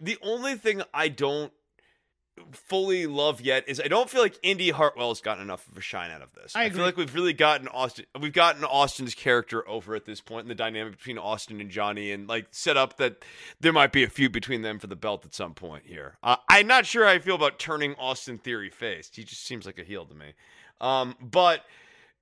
the 0.00 0.18
only 0.22 0.54
thing 0.56 0.82
I 0.92 1.08
don't 1.08 1.52
fully 2.52 3.06
love 3.06 3.40
yet 3.40 3.64
is 3.66 3.80
I 3.80 3.88
don't 3.88 4.08
feel 4.08 4.22
like 4.22 4.38
Indy 4.42 4.70
has 4.70 5.20
gotten 5.20 5.42
enough 5.42 5.66
of 5.68 5.76
a 5.76 5.80
shine 5.80 6.10
out 6.10 6.22
of 6.22 6.32
this. 6.34 6.54
I 6.54 6.70
feel 6.70 6.82
like 6.82 6.96
we've 6.96 7.14
really 7.14 7.32
gotten 7.32 7.68
Austin. 7.68 8.06
We've 8.20 8.32
gotten 8.32 8.64
Austin's 8.64 9.14
character 9.14 9.66
over 9.68 9.94
at 9.94 10.04
this 10.04 10.20
point, 10.20 10.42
and 10.42 10.50
the 10.50 10.54
dynamic 10.54 10.96
between 10.96 11.18
Austin 11.18 11.60
and 11.60 11.70
Johnny, 11.70 12.12
and 12.12 12.28
like 12.28 12.48
set 12.50 12.76
up 12.76 12.96
that 12.98 13.24
there 13.60 13.72
might 13.72 13.92
be 13.92 14.04
a 14.04 14.08
feud 14.08 14.32
between 14.32 14.62
them 14.62 14.78
for 14.78 14.86
the 14.86 14.96
belt 14.96 15.24
at 15.24 15.34
some 15.34 15.54
point 15.54 15.84
here. 15.86 16.18
Uh, 16.22 16.36
I'm 16.48 16.66
not 16.66 16.86
sure 16.86 17.04
how 17.06 17.12
I 17.12 17.18
feel 17.18 17.36
about 17.36 17.58
turning 17.58 17.94
Austin 17.96 18.38
Theory 18.38 18.70
face. 18.70 19.10
He 19.12 19.24
just 19.24 19.44
seems 19.44 19.66
like 19.66 19.78
a 19.78 19.84
heel 19.84 20.04
to 20.06 20.14
me. 20.14 20.34
Um, 20.80 21.16
but. 21.20 21.64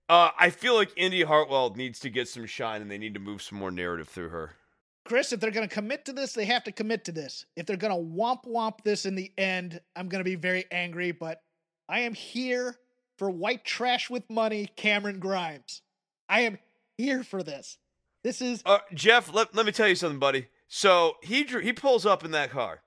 Uh, 0.06 0.28
I 0.38 0.50
feel 0.50 0.74
like 0.74 0.92
Indy 0.98 1.22
Hartwell 1.22 1.72
needs 1.74 1.98
to 2.00 2.10
get 2.10 2.28
some 2.28 2.44
shine, 2.44 2.82
and 2.82 2.90
they 2.90 2.98
need 2.98 3.14
to 3.14 3.20
move 3.20 3.40
some 3.40 3.58
more 3.58 3.70
narrative 3.70 4.06
through 4.06 4.28
her. 4.28 4.56
Chris, 5.04 5.32
if 5.32 5.40
they're 5.40 5.50
going 5.50 5.68
to 5.68 5.74
commit 5.74 6.06
to 6.06 6.12
this, 6.12 6.32
they 6.32 6.46
have 6.46 6.64
to 6.64 6.72
commit 6.72 7.04
to 7.04 7.12
this. 7.12 7.44
If 7.56 7.66
they're 7.66 7.76
going 7.76 7.92
to 7.92 8.16
womp 8.16 8.46
womp 8.46 8.82
this 8.82 9.04
in 9.04 9.14
the 9.14 9.30
end, 9.36 9.80
I'm 9.94 10.08
going 10.08 10.20
to 10.20 10.28
be 10.28 10.34
very 10.34 10.64
angry, 10.70 11.12
but 11.12 11.42
I 11.88 12.00
am 12.00 12.14
here 12.14 12.76
for 13.18 13.30
white 13.30 13.64
trash 13.64 14.08
with 14.08 14.28
money, 14.30 14.70
Cameron 14.76 15.20
Grimes. 15.20 15.82
I 16.28 16.40
am 16.40 16.58
here 16.96 17.22
for 17.22 17.42
this. 17.42 17.78
This 18.22 18.40
is 18.40 18.62
Uh, 18.64 18.78
Jeff, 18.94 19.32
let, 19.32 19.54
let 19.54 19.66
me 19.66 19.72
tell 19.72 19.88
you 19.88 19.94
something, 19.94 20.18
buddy. 20.18 20.46
So 20.68 21.16
he 21.22 21.44
dr- 21.44 21.62
he 21.62 21.74
pulls 21.74 22.06
up 22.06 22.24
in 22.24 22.30
that 22.30 22.50
car, 22.50 22.80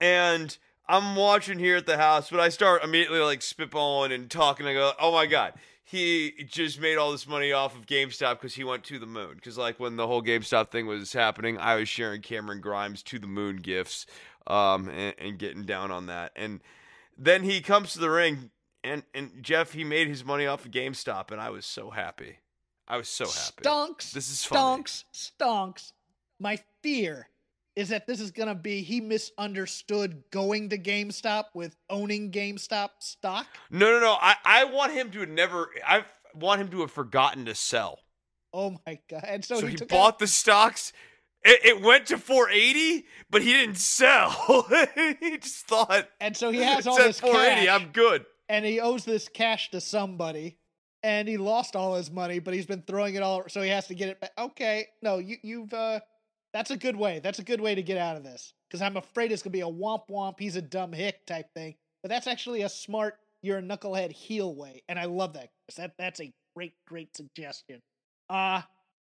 and 0.00 0.56
I'm 0.88 1.14
watching 1.14 1.60
here 1.60 1.76
at 1.76 1.86
the 1.86 1.96
house, 1.96 2.28
but 2.28 2.40
I 2.40 2.48
start 2.48 2.82
immediately 2.82 3.20
like 3.20 3.40
spitballing 3.40 4.12
and 4.12 4.28
talking. 4.28 4.66
I 4.66 4.74
go, 4.74 4.92
"Oh 4.98 5.12
my 5.12 5.26
god, 5.26 5.54
he 5.84 6.44
just 6.48 6.80
made 6.80 6.96
all 6.96 7.12
this 7.12 7.26
money 7.26 7.52
off 7.52 7.76
of 7.76 7.86
GameStop 7.86 8.34
because 8.34 8.54
he 8.54 8.64
went 8.64 8.84
to 8.84 8.98
the 8.98 9.06
moon." 9.06 9.34
Because 9.34 9.58
like 9.58 9.78
when 9.80 9.96
the 9.96 10.06
whole 10.06 10.22
GameStop 10.22 10.70
thing 10.70 10.86
was 10.86 11.12
happening, 11.12 11.58
I 11.58 11.76
was 11.76 11.88
sharing 11.88 12.22
Cameron 12.22 12.60
Grimes 12.60 13.02
to 13.04 13.18
the 13.18 13.26
moon 13.26 13.56
gifts, 13.56 14.06
um, 14.46 14.88
and, 14.88 15.14
and 15.18 15.38
getting 15.38 15.64
down 15.64 15.90
on 15.90 16.06
that. 16.06 16.32
And 16.36 16.60
then 17.16 17.42
he 17.42 17.60
comes 17.60 17.92
to 17.92 17.98
the 17.98 18.10
ring, 18.10 18.50
and 18.84 19.02
and 19.14 19.42
Jeff, 19.42 19.72
he 19.72 19.84
made 19.84 20.08
his 20.08 20.24
money 20.24 20.46
off 20.46 20.64
of 20.64 20.70
GameStop, 20.70 21.30
and 21.30 21.40
I 21.40 21.50
was 21.50 21.66
so 21.66 21.90
happy. 21.90 22.38
I 22.88 22.96
was 22.96 23.08
so 23.08 23.26
happy. 23.26 23.62
stonks. 23.62 24.12
This 24.12 24.30
is 24.30 24.44
funny. 24.44 24.82
stonks. 24.82 25.04
Stonks. 25.14 25.92
My 26.38 26.58
fear 26.82 27.28
is 27.76 27.88
that 27.88 28.06
this 28.06 28.20
is 28.20 28.30
going 28.30 28.48
to 28.48 28.54
be 28.54 28.82
he 28.82 29.00
misunderstood 29.00 30.22
going 30.30 30.68
to 30.70 30.78
GameStop 30.78 31.44
with 31.54 31.76
owning 31.88 32.30
GameStop 32.30 32.90
stock. 33.00 33.46
No, 33.70 33.90
no, 33.90 34.00
no. 34.00 34.16
I, 34.20 34.36
I 34.44 34.64
want 34.64 34.92
him 34.92 35.10
to 35.12 35.20
have 35.20 35.28
never. 35.28 35.70
I 35.86 36.04
want 36.34 36.60
him 36.60 36.68
to 36.70 36.80
have 36.80 36.90
forgotten 36.90 37.44
to 37.46 37.54
sell. 37.54 37.98
Oh 38.52 38.76
my 38.86 38.98
god! 39.08 39.24
And 39.26 39.44
so, 39.44 39.60
So, 39.60 39.66
he, 39.66 39.76
he 39.78 39.84
bought 39.86 40.14
out, 40.14 40.18
the 40.18 40.26
stocks. 40.26 40.92
It, 41.44 41.60
it 41.64 41.80
went 41.82 42.06
to 42.06 42.18
480, 42.18 43.04
but 43.30 43.42
he 43.42 43.52
didn't 43.52 43.76
sell. 43.78 44.66
he 45.20 45.38
just 45.38 45.66
thought 45.66 46.06
and 46.20 46.36
so 46.36 46.50
he 46.52 46.58
has 46.60 46.86
all 46.86 46.96
this 46.96 47.18
480. 47.18 47.66
cash. 47.66 47.80
I'm 47.80 47.88
good. 47.92 48.24
and 48.48 48.64
he 48.64 48.78
owes 48.80 49.04
this 49.04 49.28
cash 49.28 49.70
to 49.70 49.80
somebody 49.80 50.58
and 51.02 51.26
he 51.26 51.38
lost 51.38 51.74
all 51.74 51.94
his 51.96 52.10
money 52.12 52.38
but 52.38 52.54
he's 52.54 52.66
been 52.66 52.82
throwing 52.82 53.16
it 53.16 53.22
all 53.24 53.42
so 53.48 53.60
he 53.60 53.70
has 53.70 53.88
to 53.88 53.94
get 53.94 54.08
it 54.10 54.20
back 54.20 54.30
okay 54.38 54.86
no 55.02 55.18
you, 55.18 55.36
you've 55.42 55.72
uh 55.74 55.98
that's 56.52 56.70
a 56.70 56.76
good 56.76 56.96
way 56.96 57.20
that's 57.20 57.38
a 57.38 57.44
good 57.44 57.60
way 57.60 57.74
to 57.74 57.82
get 57.82 57.98
out 57.98 58.16
of 58.16 58.24
this 58.24 58.54
because 58.68 58.82
i'm 58.82 58.96
afraid 58.96 59.32
it's 59.32 59.42
gonna 59.42 59.52
be 59.52 59.60
a 59.60 59.64
womp 59.64 60.02
womp 60.10 60.34
he's 60.38 60.56
a 60.56 60.62
dumb 60.62 60.92
hick 60.92 61.24
type 61.26 61.46
thing 61.54 61.74
but 62.02 62.08
that's 62.08 62.26
actually 62.26 62.62
a 62.62 62.68
smart 62.68 63.18
you're 63.42 63.58
a 63.58 63.62
knucklehead 63.62 64.12
heel 64.12 64.54
way 64.54 64.82
and 64.88 64.98
i 64.98 65.04
love 65.04 65.32
that 65.34 65.50
that 65.76 65.92
that's 65.98 66.20
a 66.20 66.32
great 66.54 66.74
great 66.86 67.16
suggestion. 67.16 67.80
Uh 68.28 68.62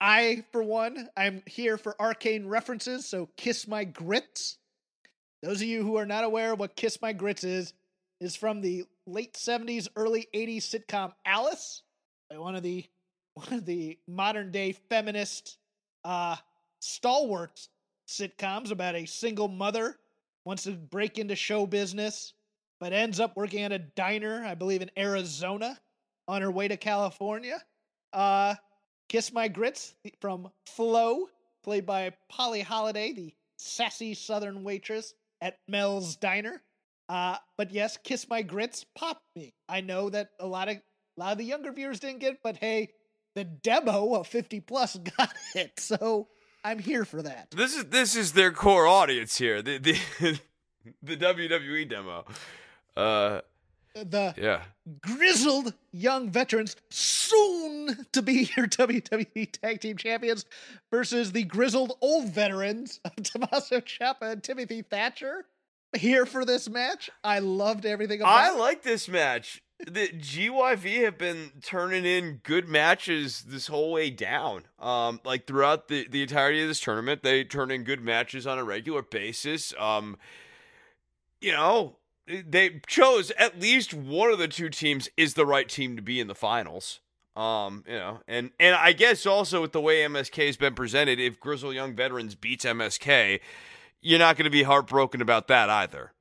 i 0.00 0.44
for 0.52 0.62
one 0.62 1.08
i'm 1.16 1.42
here 1.46 1.78
for 1.78 2.00
arcane 2.00 2.46
references 2.46 3.06
so 3.06 3.28
kiss 3.36 3.66
my 3.66 3.84
grits. 3.84 4.58
Those 5.42 5.60
of 5.60 5.68
you 5.68 5.82
who 5.82 5.96
are 5.96 6.06
not 6.06 6.24
aware 6.24 6.52
of 6.52 6.58
what 6.58 6.76
kiss 6.76 7.00
my 7.00 7.12
grits 7.12 7.44
is 7.44 7.72
is 8.20 8.34
from 8.34 8.62
the 8.62 8.84
late 9.06 9.34
70s, 9.34 9.88
early 9.94 10.26
80s 10.34 10.62
sitcom 10.62 11.12
Alice, 11.26 11.82
by 12.30 12.38
one 12.38 12.56
of 12.56 12.62
the 12.62 12.84
one 13.34 13.52
of 13.52 13.66
the 13.66 13.98
modern 14.08 14.50
day 14.50 14.72
feminist 14.72 15.58
uh 16.04 16.36
stalwart 16.86 17.68
sitcoms 18.08 18.70
about 18.70 18.94
a 18.94 19.06
single 19.06 19.48
mother 19.48 19.96
wants 20.44 20.64
to 20.64 20.72
break 20.72 21.18
into 21.18 21.34
show 21.34 21.66
business 21.66 22.34
but 22.78 22.92
ends 22.92 23.20
up 23.20 23.36
working 23.36 23.62
at 23.62 23.72
a 23.72 23.78
diner, 23.78 24.44
I 24.44 24.54
believe 24.54 24.82
in 24.82 24.90
Arizona, 24.98 25.80
on 26.28 26.42
her 26.42 26.50
way 26.50 26.68
to 26.68 26.76
California. 26.76 27.62
Uh 28.12 28.54
Kiss 29.08 29.32
My 29.32 29.48
Grits 29.48 29.94
from 30.20 30.50
Flo, 30.66 31.28
played 31.62 31.86
by 31.86 32.12
Polly 32.28 32.60
Holliday, 32.60 33.12
the 33.12 33.32
sassy 33.56 34.14
southern 34.14 34.64
waitress 34.64 35.14
at 35.40 35.58
Mel's 35.68 36.16
Diner. 36.16 36.62
Uh, 37.08 37.36
but 37.56 37.70
yes, 37.70 37.96
Kiss 38.02 38.28
My 38.28 38.42
Grits 38.42 38.84
popped 38.96 39.22
me. 39.36 39.54
I 39.68 39.80
know 39.80 40.10
that 40.10 40.30
a 40.40 40.46
lot 40.46 40.68
of 40.68 40.76
a 40.76 41.20
lot 41.20 41.32
of 41.32 41.38
the 41.38 41.44
younger 41.44 41.72
viewers 41.72 42.00
didn't 42.00 42.18
get 42.18 42.34
it, 42.34 42.40
but 42.42 42.56
hey, 42.56 42.90
the 43.34 43.44
demo 43.44 44.14
of 44.14 44.26
50 44.26 44.60
plus 44.60 44.96
got 45.18 45.32
it. 45.54 45.78
So 45.78 46.28
I'm 46.64 46.78
here 46.78 47.04
for 47.04 47.22
that. 47.22 47.50
This 47.50 47.76
is 47.76 47.84
this 47.86 48.16
is 48.16 48.32
their 48.32 48.50
core 48.52 48.86
audience 48.86 49.36
here. 49.38 49.62
The, 49.62 49.78
the, 49.78 49.98
the 51.02 51.16
WWE 51.16 51.88
demo. 51.88 52.24
Uh, 52.96 53.40
The 53.94 54.34
yeah. 54.36 54.62
grizzled 55.00 55.72
young 55.92 56.28
veterans, 56.30 56.76
soon 56.90 58.06
to 58.12 58.20
be 58.22 58.48
your 58.56 58.66
WWE 58.66 59.52
Tag 59.52 59.80
Team 59.80 59.96
Champions, 59.96 60.44
versus 60.90 61.32
the 61.32 61.44
grizzled 61.44 61.92
old 62.00 62.28
veterans 62.30 63.00
of 63.04 63.14
Tommaso 63.22 63.80
Ciampa 63.80 64.22
and 64.32 64.42
Timothy 64.42 64.82
Thatcher. 64.82 65.46
Here 65.96 66.26
for 66.26 66.44
this 66.44 66.68
match. 66.68 67.08
I 67.24 67.38
loved 67.38 67.86
everything 67.86 68.20
about 68.20 68.32
I 68.32 68.52
it. 68.54 68.58
like 68.58 68.82
this 68.82 69.08
match. 69.08 69.62
The 69.78 70.08
GYV 70.08 71.04
have 71.04 71.18
been 71.18 71.52
turning 71.62 72.06
in 72.06 72.40
good 72.42 72.66
matches 72.66 73.44
this 73.46 73.66
whole 73.66 73.92
way 73.92 74.08
down. 74.08 74.62
Um, 74.78 75.20
like 75.22 75.46
throughout 75.46 75.88
the, 75.88 76.08
the 76.08 76.22
entirety 76.22 76.62
of 76.62 76.68
this 76.68 76.80
tournament, 76.80 77.22
they 77.22 77.44
turn 77.44 77.70
in 77.70 77.84
good 77.84 78.00
matches 78.00 78.46
on 78.46 78.58
a 78.58 78.64
regular 78.64 79.02
basis. 79.02 79.74
Um, 79.78 80.16
you 81.42 81.52
know, 81.52 81.96
they 82.26 82.80
chose 82.86 83.30
at 83.32 83.60
least 83.60 83.92
one 83.92 84.30
of 84.30 84.38
the 84.38 84.48
two 84.48 84.70
teams 84.70 85.10
is 85.16 85.34
the 85.34 85.46
right 85.46 85.68
team 85.68 85.94
to 85.96 86.02
be 86.02 86.20
in 86.20 86.26
the 86.26 86.34
finals. 86.34 87.00
Um, 87.36 87.84
you 87.86 87.96
know, 87.96 88.20
and 88.26 88.50
and 88.58 88.74
I 88.74 88.92
guess 88.92 89.26
also 89.26 89.60
with 89.60 89.72
the 89.72 89.80
way 89.80 90.00
MSK 90.00 90.46
has 90.46 90.56
been 90.56 90.74
presented, 90.74 91.20
if 91.20 91.38
Grizzle 91.38 91.74
Young 91.74 91.94
Veterans 91.94 92.34
beats 92.34 92.64
MSK, 92.64 93.40
you're 94.00 94.18
not 94.18 94.36
going 94.36 94.44
to 94.44 94.50
be 94.50 94.62
heartbroken 94.62 95.20
about 95.20 95.46
that 95.48 95.68
either. 95.68 96.12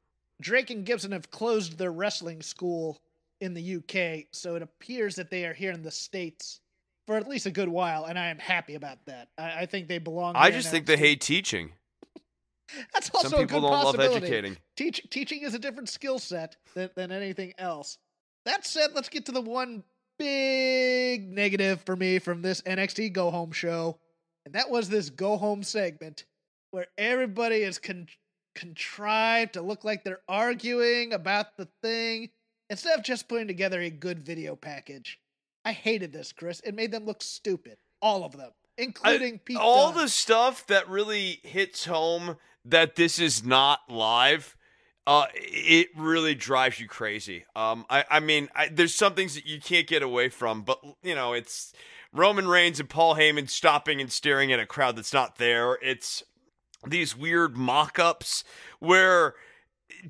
Drake 0.41 0.69
and 0.69 0.86
Gibson 0.86 1.14
have 1.14 1.32
closed 1.32 1.77
their 1.77 1.91
wrestling 1.91 2.41
school 2.41 2.99
in 3.41 3.53
the 3.53 3.76
UK, 3.76 4.28
so 4.32 4.56
it 4.56 4.62
appears 4.62 5.16
that 5.16 5.30
they 5.30 5.45
are 5.45 5.53
here 5.53 5.72
in 5.72 5.84
the 5.84 5.91
States 5.91 6.62
for 7.06 7.18
at 7.18 7.28
least 7.28 7.45
a 7.45 7.52
good 7.52 7.70
while, 7.70 8.06
and 8.06 8.18
I 8.18 8.28
am 8.28 8.40
happy 8.40 8.76
about 8.76 8.98
that. 9.06 9.30
I, 9.38 9.62
I 9.62 9.66
think 9.66 9.88
they 9.88 9.99
belong. 9.99 10.36
I 10.36 10.52
just 10.52 10.72
think 10.72 10.86
they 10.86 10.98
hate 10.98 11.22
teaching. 11.22 11.74
That's 12.94 13.12
also 13.12 13.30
Some 13.30 13.40
a 13.40 13.44
people 13.44 13.62
good 13.62 13.68
don't 13.68 13.84
love 13.84 13.99
educating. 13.99 14.57
Teach, 14.76 15.07
teaching 15.10 15.41
is 15.41 15.53
a 15.53 15.60
different 15.60 15.90
skill 15.90 16.18
set 16.18 16.56
than, 16.74 16.90
than 16.95 17.12
anything 17.12 17.53
else. 17.57 17.98
That 18.45 18.66
said, 18.66 18.91
let's 18.95 19.10
get 19.10 19.26
to 19.28 19.32
the 19.32 19.41
one 19.41 19.84
big 20.18 21.30
negative 21.32 21.82
for 21.82 21.95
me 21.95 22.20
from 22.20 22.41
this 22.41 22.62
NXT 22.62 23.14
Go 23.14 23.30
Home 23.30 23.52
show, 23.52 23.99
and 24.45 24.56
that 24.56 24.70
was 24.70 24.90
this 24.90 25.10
Go 25.10 25.38
Home 25.38 25.64
segment 25.64 26.26
where 26.72 26.88
everybody 26.98 27.57
is 27.57 27.80
con- 27.80 28.07
contrived 28.56 29.53
to 29.53 29.62
look 29.62 29.84
like 29.84 30.03
they're 30.03 30.22
arguing 30.28 31.14
about 31.14 31.57
the 31.57 31.68
thing 31.82 32.30
instead 32.69 32.97
of 32.97 33.05
just 33.05 33.27
putting 33.27 33.47
together 33.47 33.81
a 33.81 33.89
good 33.89 34.25
video 34.25 34.55
package. 34.55 35.19
I 35.63 35.71
hated 35.71 36.13
this, 36.13 36.31
Chris. 36.31 36.59
It 36.61 36.75
made 36.75 36.91
them 36.91 37.05
look 37.05 37.23
stupid. 37.23 37.77
All 38.01 38.23
of 38.23 38.37
them, 38.37 38.51
including 38.77 39.39
Pete. 39.39 39.57
all 39.57 39.91
Dunne. 39.91 40.03
the 40.03 40.09
stuff 40.09 40.67
that 40.67 40.87
really 40.89 41.39
hits 41.43 41.85
home 41.85 42.37
that 42.65 42.95
this 42.95 43.19
is 43.19 43.43
not 43.43 43.79
live 43.89 44.55
uh 45.07 45.27
it 45.33 45.87
really 45.95 46.33
drives 46.35 46.79
you 46.79 46.87
crazy 46.87 47.45
um 47.55 47.85
i 47.89 48.03
i 48.09 48.19
mean 48.19 48.49
I, 48.55 48.69
there's 48.69 48.95
some 48.95 49.13
things 49.13 49.35
that 49.35 49.45
you 49.45 49.59
can't 49.59 49.87
get 49.87 50.01
away 50.01 50.29
from 50.29 50.63
but 50.63 50.79
you 51.03 51.13
know 51.13 51.33
it's 51.33 51.73
roman 52.11 52.47
reigns 52.47 52.79
and 52.79 52.89
paul 52.89 53.15
heyman 53.15 53.49
stopping 53.49 54.01
and 54.01 54.11
staring 54.11 54.51
at 54.51 54.59
a 54.59 54.65
crowd 54.65 54.95
that's 54.95 55.13
not 55.13 55.37
there 55.37 55.77
it's 55.81 56.23
these 56.87 57.15
weird 57.15 57.55
mock-ups 57.55 58.43
where 58.79 59.35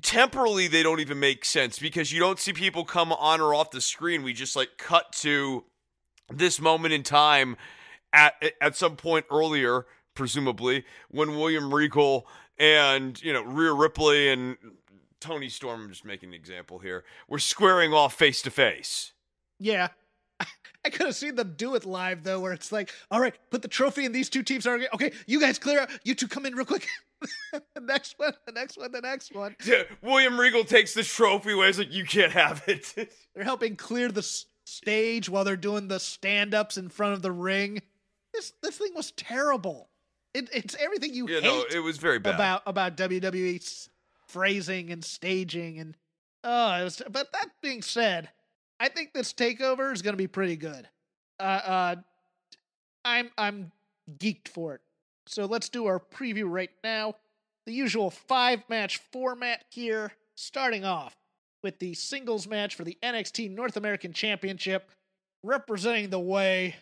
temporally 0.02 0.68
they 0.68 0.82
don't 0.82 1.00
even 1.00 1.18
make 1.18 1.44
sense 1.44 1.78
because 1.78 2.12
you 2.12 2.20
don't 2.20 2.38
see 2.38 2.52
people 2.52 2.84
come 2.84 3.12
on 3.12 3.40
or 3.40 3.54
off 3.54 3.70
the 3.70 3.80
screen 3.80 4.22
we 4.22 4.32
just 4.32 4.56
like 4.56 4.70
cut 4.78 5.12
to 5.12 5.64
this 6.30 6.60
moment 6.60 6.92
in 6.92 7.02
time 7.02 7.56
at 8.12 8.34
at 8.60 8.76
some 8.76 8.96
point 8.96 9.26
earlier, 9.30 9.86
presumably, 10.14 10.84
when 11.10 11.36
William 11.36 11.72
Regal 11.72 12.26
and 12.58 13.20
you 13.22 13.32
know 13.32 13.42
Rhea 13.42 13.72
Ripley 13.72 14.28
and 14.30 14.56
Toni 15.20 15.48
Storm, 15.48 15.82
I'm 15.82 15.88
just 15.88 16.04
making 16.04 16.30
an 16.30 16.34
example 16.34 16.78
here, 16.78 17.04
were 17.28 17.38
squaring 17.38 17.92
off 17.92 18.14
face 18.14 18.42
to 18.42 18.50
face. 18.50 19.12
Yeah. 19.58 19.88
I 20.84 20.90
could 20.90 21.06
have 21.06 21.16
seen 21.16 21.34
them 21.34 21.54
do 21.56 21.74
it 21.74 21.84
live 21.84 22.22
though, 22.22 22.40
where 22.40 22.52
it's 22.52 22.72
like, 22.72 22.92
all 23.10 23.20
right, 23.20 23.34
put 23.50 23.62
the 23.62 23.68
trophy 23.68 24.04
and 24.04 24.14
these 24.14 24.28
two 24.28 24.42
teams 24.42 24.66
are 24.66 24.80
okay. 24.94 25.12
You 25.26 25.40
guys 25.40 25.58
clear 25.58 25.80
out. 25.80 25.90
You 26.04 26.14
two 26.14 26.28
come 26.28 26.46
in 26.46 26.54
real 26.54 26.66
quick. 26.66 26.86
the 27.52 27.80
next 27.80 28.14
one, 28.18 28.32
the 28.46 28.52
next 28.52 28.78
one, 28.78 28.92
the 28.92 29.00
next 29.00 29.34
one. 29.34 29.56
Yeah, 29.64 29.82
William 30.02 30.38
Regal 30.38 30.64
takes 30.64 30.94
the 30.94 31.02
trophy 31.02 31.52
away. 31.52 31.66
He's 31.66 31.78
like, 31.78 31.92
"You 31.92 32.04
can't 32.04 32.32
have 32.32 32.62
it." 32.66 32.94
They're 33.34 33.44
helping 33.44 33.76
clear 33.76 34.10
the 34.10 34.22
stage 34.64 35.28
while 35.28 35.44
they're 35.44 35.56
doing 35.56 35.88
the 35.88 36.00
stand-ups 36.00 36.76
in 36.76 36.88
front 36.88 37.14
of 37.14 37.22
the 37.22 37.32
ring. 37.32 37.80
This 38.34 38.52
this 38.62 38.78
thing 38.78 38.92
was 38.94 39.12
terrible. 39.12 39.88
It, 40.34 40.50
it's 40.52 40.76
everything 40.78 41.14
you 41.14 41.28
yeah, 41.28 41.40
hate 41.40 41.44
no, 41.44 41.64
it 41.70 41.80
was 41.80 41.96
very 41.96 42.18
bad. 42.18 42.34
about 42.34 42.62
about 42.66 42.96
WWE's 42.96 43.88
phrasing 44.26 44.90
and 44.90 45.04
staging 45.04 45.78
and 45.78 45.96
oh, 46.44 46.80
it 46.80 46.84
was, 46.84 47.02
but 47.10 47.32
that 47.32 47.48
being 47.62 47.82
said, 47.82 48.28
I 48.78 48.88
think 48.88 49.12
this 49.12 49.32
takeover 49.32 49.92
is 49.92 50.02
going 50.02 50.12
to 50.14 50.18
be 50.18 50.26
pretty 50.26 50.56
good. 50.56 50.88
Uh, 51.38 51.42
uh, 51.42 51.94
I'm 53.04 53.30
I'm 53.38 53.72
geeked 54.18 54.48
for 54.48 54.74
it. 54.74 54.80
So 55.26 55.44
let's 55.46 55.68
do 55.68 55.86
our 55.86 56.00
preview 56.00 56.44
right 56.48 56.70
now. 56.84 57.14
The 57.66 57.72
usual 57.72 58.10
five 58.10 58.62
match 58.68 58.98
format 59.12 59.64
here, 59.70 60.12
starting 60.34 60.84
off 60.84 61.16
with 61.62 61.78
the 61.80 61.94
singles 61.94 62.46
match 62.46 62.76
for 62.76 62.84
the 62.84 62.96
NXT 63.02 63.50
North 63.50 63.76
American 63.76 64.12
Championship, 64.12 64.90
representing 65.42 66.10
the 66.10 66.20
way, 66.20 66.76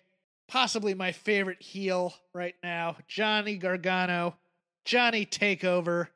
possibly 0.47 0.93
my 0.93 1.11
favorite 1.13 1.63
heel 1.63 2.15
right 2.35 2.55
now, 2.63 2.97
Johnny 3.09 3.57
Gargano, 3.57 4.37
Johnny 4.85 5.25
Takeover, 5.25 6.09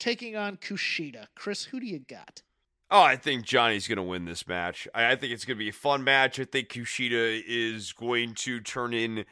taking 0.00 0.36
on 0.36 0.56
Kushida. 0.56 1.28
Chris, 1.36 1.64
who 1.64 1.78
do 1.78 1.86
you 1.86 2.00
got? 2.00 2.42
Oh, 2.90 3.02
I 3.02 3.16
think 3.16 3.44
Johnny's 3.44 3.88
going 3.88 3.96
to 3.96 4.02
win 4.02 4.24
this 4.24 4.46
match. 4.46 4.86
I, 4.94 5.12
I 5.12 5.16
think 5.16 5.32
it's 5.32 5.44
going 5.44 5.56
to 5.56 5.64
be 5.64 5.70
a 5.70 5.72
fun 5.72 6.04
match. 6.04 6.38
I 6.38 6.44
think 6.44 6.68
Kushida 6.68 7.42
is 7.46 7.92
going 7.92 8.34
to 8.34 8.60
turn 8.60 8.94
in 8.94 9.24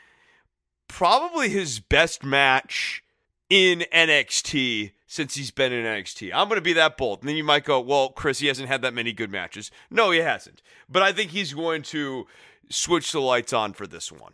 probably 0.89 1.49
his 1.49 1.81
best 1.81 2.25
match 2.25 3.03
in 3.51 3.85
NXT 3.93 4.93
since 5.07 5.35
he's 5.35 5.51
been 5.51 5.73
in 5.73 5.85
NXT. 5.85 6.33
I'm 6.35 6.49
going 6.49 6.59
to 6.59 6.63
be 6.63 6.73
that 6.73 6.97
bold. 6.97 7.21
And 7.21 7.29
then 7.29 7.37
you 7.37 7.45
might 7.45 7.65
go, 7.65 7.81
well, 7.81 8.09
Chris, 8.09 8.41
he 8.41 8.49
hasn't 8.49 8.69
had 8.69 8.83
that 8.83 8.95
many 8.95 9.13
good 9.13 9.31
matches. 9.31 9.71
No, 9.91 10.11
he 10.11 10.19
hasn't. 10.19 10.61
But 10.89 11.03
I 11.03 11.13
think 11.13 11.31
he's 11.31 11.55
going 11.55 11.83
to 11.83 12.27
switch 12.69 13.13
the 13.13 13.21
lights 13.21 13.53
on 13.53 13.73
for 13.73 13.87
this 13.87 14.11
one. 14.11 14.33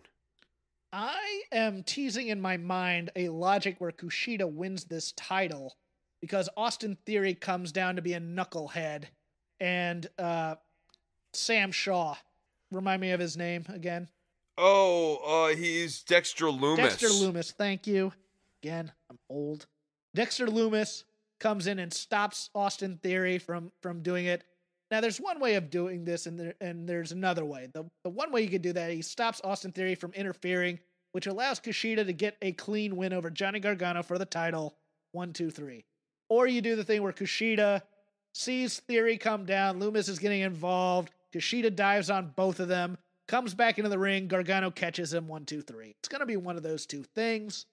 I 0.93 1.43
am 1.53 1.83
teasing 1.83 2.29
in 2.29 2.41
my 2.41 2.57
mind 2.57 3.11
a 3.15 3.29
logic 3.29 3.77
where 3.79 3.93
Kushida 3.93 4.51
wins 4.51 4.85
this 4.85 5.13
title 5.13 5.77
because 6.21 6.49
Austin 6.57 6.97
Theory 7.07 7.35
comes 7.35 7.73
down 7.73 7.97
to 7.97 8.03
be 8.03 8.15
a 8.15 8.21
knucklehead 8.21 9.05
and 9.61 10.09
uh, 10.19 10.57
Sam 11.33 11.71
Shaw. 11.73 12.17
Remind 12.73 13.01
me 13.01 13.13
of 13.13 13.21
his 13.21 13.37
name 13.37 13.67
again. 13.69 14.09
Oh, 14.63 15.17
uh, 15.25 15.57
he's 15.57 16.03
Dexter 16.03 16.51
Loomis. 16.51 16.99
Dexter 16.99 17.09
Loomis, 17.09 17.53
thank 17.53 17.87
you. 17.87 18.13
Again, 18.63 18.93
I'm 19.11 19.19
old. 19.31 19.67
Dexter 20.15 20.49
Loomis 20.49 21.05
comes 21.39 21.67
in 21.67 21.79
and 21.79 21.91
stops 21.91 22.51
Austin 22.55 22.99
Theory 23.03 23.39
from 23.39 23.73
from 23.81 24.03
doing 24.03 24.27
it. 24.27 24.45
Now, 24.91 25.01
there's 25.01 25.19
one 25.19 25.41
way 25.41 25.55
of 25.55 25.71
doing 25.71 26.05
this, 26.05 26.27
and 26.27 26.39
there, 26.39 26.55
and 26.61 26.87
there's 26.87 27.13
another 27.13 27.45
way. 27.45 27.69
The 27.73 27.85
the 28.05 28.11
one 28.11 28.31
way 28.33 28.43
you 28.43 28.51
could 28.51 28.61
do 28.61 28.75
that, 28.75 28.91
he 28.91 29.01
stops 29.01 29.41
Austin 29.43 29.73
Theory 29.73 29.95
from 29.95 30.13
interfering, 30.13 30.79
which 31.13 31.27
allows 31.27 31.59
Kushida 31.59 32.05
to 32.05 32.13
get 32.13 32.37
a 32.43 32.53
clean 32.53 32.97
win 32.97 33.15
over 33.15 33.31
Johnny 33.31 33.61
Gargano 33.61 34.03
for 34.03 34.19
the 34.19 34.27
title. 34.27 34.77
One, 35.13 35.33
two, 35.33 35.51
three. 35.51 35.87
Or 36.29 36.47
you 36.47 36.61
do 36.61 36.77
the 36.77 36.85
thing 36.85 37.03
where 37.03 37.13
Kushida 37.15 37.81
sees 38.35 38.81
Theory 38.81 39.17
come 39.17 39.47
down, 39.47 39.79
Loomis 39.79 40.09
is 40.09 40.19
getting 40.19 40.43
involved, 40.43 41.11
Kushida 41.35 41.75
dives 41.75 42.11
on 42.11 42.33
both 42.37 42.61
of 42.61 42.69
them, 42.69 42.99
comes 43.31 43.55
back 43.55 43.79
into 43.79 43.89
the 43.89 43.99
ring, 43.99 44.27
Gargano 44.27 44.73
catches 44.73 45.15
him. 45.15 45.29
One, 45.29 45.45
two, 45.45 45.63
three. 45.63 45.95
It's 46.01 46.09
gonna 46.09 46.27
be 46.27 46.37
one 46.37 46.57
of 46.57 46.65
those 46.65 46.85
two 46.85 47.05
things. 47.05 47.67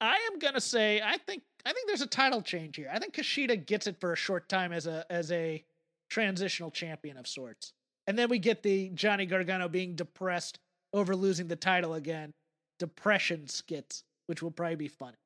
I 0.00 0.16
am 0.30 0.38
gonna 0.38 0.60
say 0.60 1.00
I 1.02 1.16
think 1.16 1.42
I 1.64 1.72
think 1.72 1.86
there's 1.86 2.02
a 2.02 2.06
title 2.06 2.42
change 2.42 2.76
here. 2.76 2.90
I 2.92 2.98
think 2.98 3.14
Kushida 3.14 3.64
gets 3.64 3.86
it 3.86 3.98
for 3.98 4.12
a 4.12 4.16
short 4.16 4.50
time 4.50 4.70
as 4.70 4.86
a 4.86 5.06
as 5.10 5.32
a 5.32 5.64
transitional 6.10 6.70
champion 6.70 7.16
of 7.16 7.26
sorts. 7.26 7.72
And 8.06 8.18
then 8.18 8.28
we 8.28 8.38
get 8.38 8.62
the 8.62 8.90
Johnny 8.90 9.24
Gargano 9.24 9.68
being 9.68 9.94
depressed 9.94 10.58
over 10.92 11.16
losing 11.16 11.48
the 11.48 11.56
title 11.56 11.94
again. 11.94 12.34
Depression 12.78 13.48
skits, 13.48 14.04
which 14.26 14.42
will 14.42 14.50
probably 14.50 14.76
be 14.76 14.88
funny. 14.88 15.16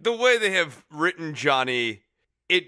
the 0.00 0.12
way 0.12 0.38
they 0.38 0.52
have 0.52 0.84
written 0.92 1.34
Johnny, 1.34 2.02
it 2.48 2.64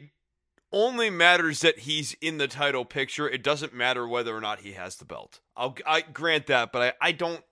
only 0.73 1.11
matters 1.11 1.61
that 1.61 1.81
he's 1.81 2.15
in 2.21 2.39
the 2.39 2.49
title 2.49 2.85
picture. 2.85 3.29
It 3.29 3.43
doesn't 3.43 3.75
matter 3.75 4.07
whether 4.07 4.37
or 4.37 4.41
not 4.41 4.61
he 4.61 4.73
has 4.73 4.97
the 4.97 5.05
belt. 5.05 5.41
I'll 5.57 5.77
I 5.87 6.01
grant 6.01 6.47
that, 6.47 6.73
but 6.73 6.97
I, 7.01 7.09
I 7.09 7.13
don't. 7.13 7.43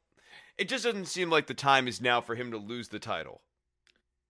It 0.59 0.69
just 0.69 0.85
doesn't 0.85 1.07
seem 1.07 1.31
like 1.31 1.47
the 1.47 1.55
time 1.55 1.89
is 1.89 2.01
now 2.01 2.21
for 2.21 2.35
him 2.35 2.51
to 2.51 2.59
lose 2.59 2.89
the 2.89 2.99
title. 2.99 3.41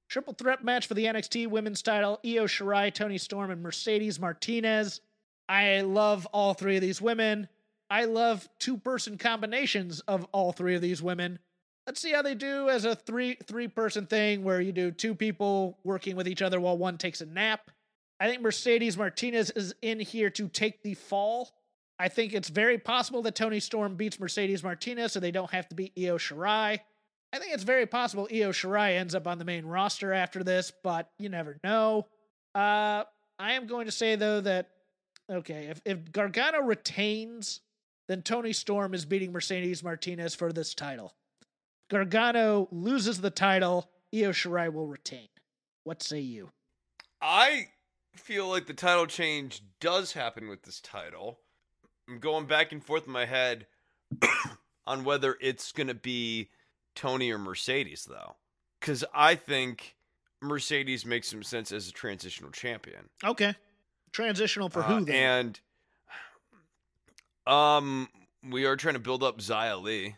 Triple 0.08 0.34
threat 0.34 0.64
match 0.64 0.86
for 0.86 0.94
the 0.94 1.04
NXT 1.04 1.48
women's 1.48 1.82
title 1.82 2.18
Io 2.24 2.46
Shirai, 2.46 2.92
Toni 2.92 3.18
Storm, 3.18 3.50
and 3.50 3.62
Mercedes 3.62 4.18
Martinez. 4.18 5.00
I 5.48 5.80
love 5.82 6.26
all 6.32 6.54
three 6.54 6.76
of 6.76 6.82
these 6.82 7.00
women. 7.00 7.48
I 7.90 8.04
love 8.04 8.48
two 8.58 8.76
person 8.76 9.18
combinations 9.18 10.00
of 10.00 10.24
all 10.32 10.52
three 10.52 10.76
of 10.76 10.82
these 10.82 11.02
women. 11.02 11.38
Let's 11.86 12.00
see 12.00 12.12
how 12.12 12.22
they 12.22 12.36
do 12.36 12.68
as 12.68 12.84
a 12.84 12.94
three 12.94 13.36
three 13.46 13.66
person 13.66 14.06
thing 14.06 14.44
where 14.44 14.60
you 14.60 14.72
do 14.72 14.92
two 14.92 15.14
people 15.14 15.78
working 15.82 16.14
with 16.14 16.28
each 16.28 16.42
other 16.42 16.60
while 16.60 16.78
one 16.78 16.98
takes 16.98 17.20
a 17.20 17.26
nap. 17.26 17.70
I 18.20 18.28
think 18.28 18.42
Mercedes 18.42 18.98
Martinez 18.98 19.50
is 19.50 19.74
in 19.80 19.98
here 19.98 20.28
to 20.30 20.46
take 20.48 20.82
the 20.82 20.94
fall. 20.94 21.50
I 21.98 22.08
think 22.08 22.34
it's 22.34 22.50
very 22.50 22.78
possible 22.78 23.22
that 23.22 23.34
Toni 23.34 23.60
Storm 23.60 23.96
beats 23.96 24.20
Mercedes 24.20 24.62
Martinez 24.62 25.12
so 25.12 25.20
they 25.20 25.30
don't 25.30 25.50
have 25.50 25.68
to 25.70 25.74
beat 25.74 25.92
Io 25.98 26.18
Shirai. 26.18 26.78
I 27.32 27.38
think 27.38 27.54
it's 27.54 27.62
very 27.62 27.86
possible 27.86 28.28
Io 28.30 28.50
Shirai 28.50 28.98
ends 28.98 29.14
up 29.14 29.26
on 29.26 29.38
the 29.38 29.44
main 29.44 29.64
roster 29.64 30.12
after 30.12 30.44
this, 30.44 30.70
but 30.82 31.10
you 31.18 31.30
never 31.30 31.58
know. 31.64 32.06
Uh, 32.54 33.04
I 33.38 33.52
am 33.52 33.66
going 33.66 33.86
to 33.86 33.92
say 33.92 34.16
though 34.16 34.40
that 34.42 34.68
okay, 35.30 35.68
if, 35.70 35.80
if 35.84 36.12
Gargano 36.12 36.60
retains, 36.60 37.60
then 38.08 38.22
Toni 38.22 38.52
Storm 38.52 38.92
is 38.92 39.04
beating 39.04 39.32
Mercedes 39.32 39.82
Martinez 39.82 40.34
for 40.34 40.52
this 40.52 40.74
title. 40.74 41.14
Gargano 41.88 42.68
loses 42.70 43.20
the 43.20 43.30
title, 43.30 43.88
Io 44.14 44.30
Shirai 44.30 44.72
will 44.72 44.86
retain. 44.86 45.28
What 45.84 46.02
say 46.02 46.20
you? 46.20 46.50
I 47.22 47.68
feel 48.16 48.48
like 48.48 48.66
the 48.66 48.74
title 48.74 49.06
change 49.06 49.62
does 49.80 50.12
happen 50.12 50.48
with 50.48 50.62
this 50.62 50.80
title. 50.80 51.40
I'm 52.08 52.18
going 52.18 52.46
back 52.46 52.72
and 52.72 52.82
forth 52.84 53.06
in 53.06 53.12
my 53.12 53.24
head 53.26 53.66
on 54.86 55.04
whether 55.04 55.36
it's 55.40 55.72
going 55.72 55.86
to 55.86 55.94
be 55.94 56.50
Toni 56.94 57.30
or 57.30 57.38
Mercedes, 57.38 58.06
though. 58.08 58.36
Because 58.80 59.04
I 59.14 59.34
think 59.34 59.96
Mercedes 60.40 61.04
makes 61.06 61.28
some 61.28 61.42
sense 61.42 61.70
as 61.72 61.88
a 61.88 61.92
transitional 61.92 62.50
champion. 62.50 63.08
Okay. 63.24 63.54
Transitional 64.12 64.68
for 64.68 64.82
who 64.82 64.94
Uh, 64.96 65.00
then? 65.00 65.14
and 65.14 65.60
um, 67.46 68.08
we 68.48 68.64
are 68.64 68.76
trying 68.76 68.94
to 68.94 69.00
build 69.00 69.22
up 69.22 69.38
Xia 69.38 69.80
Li. 69.80 70.16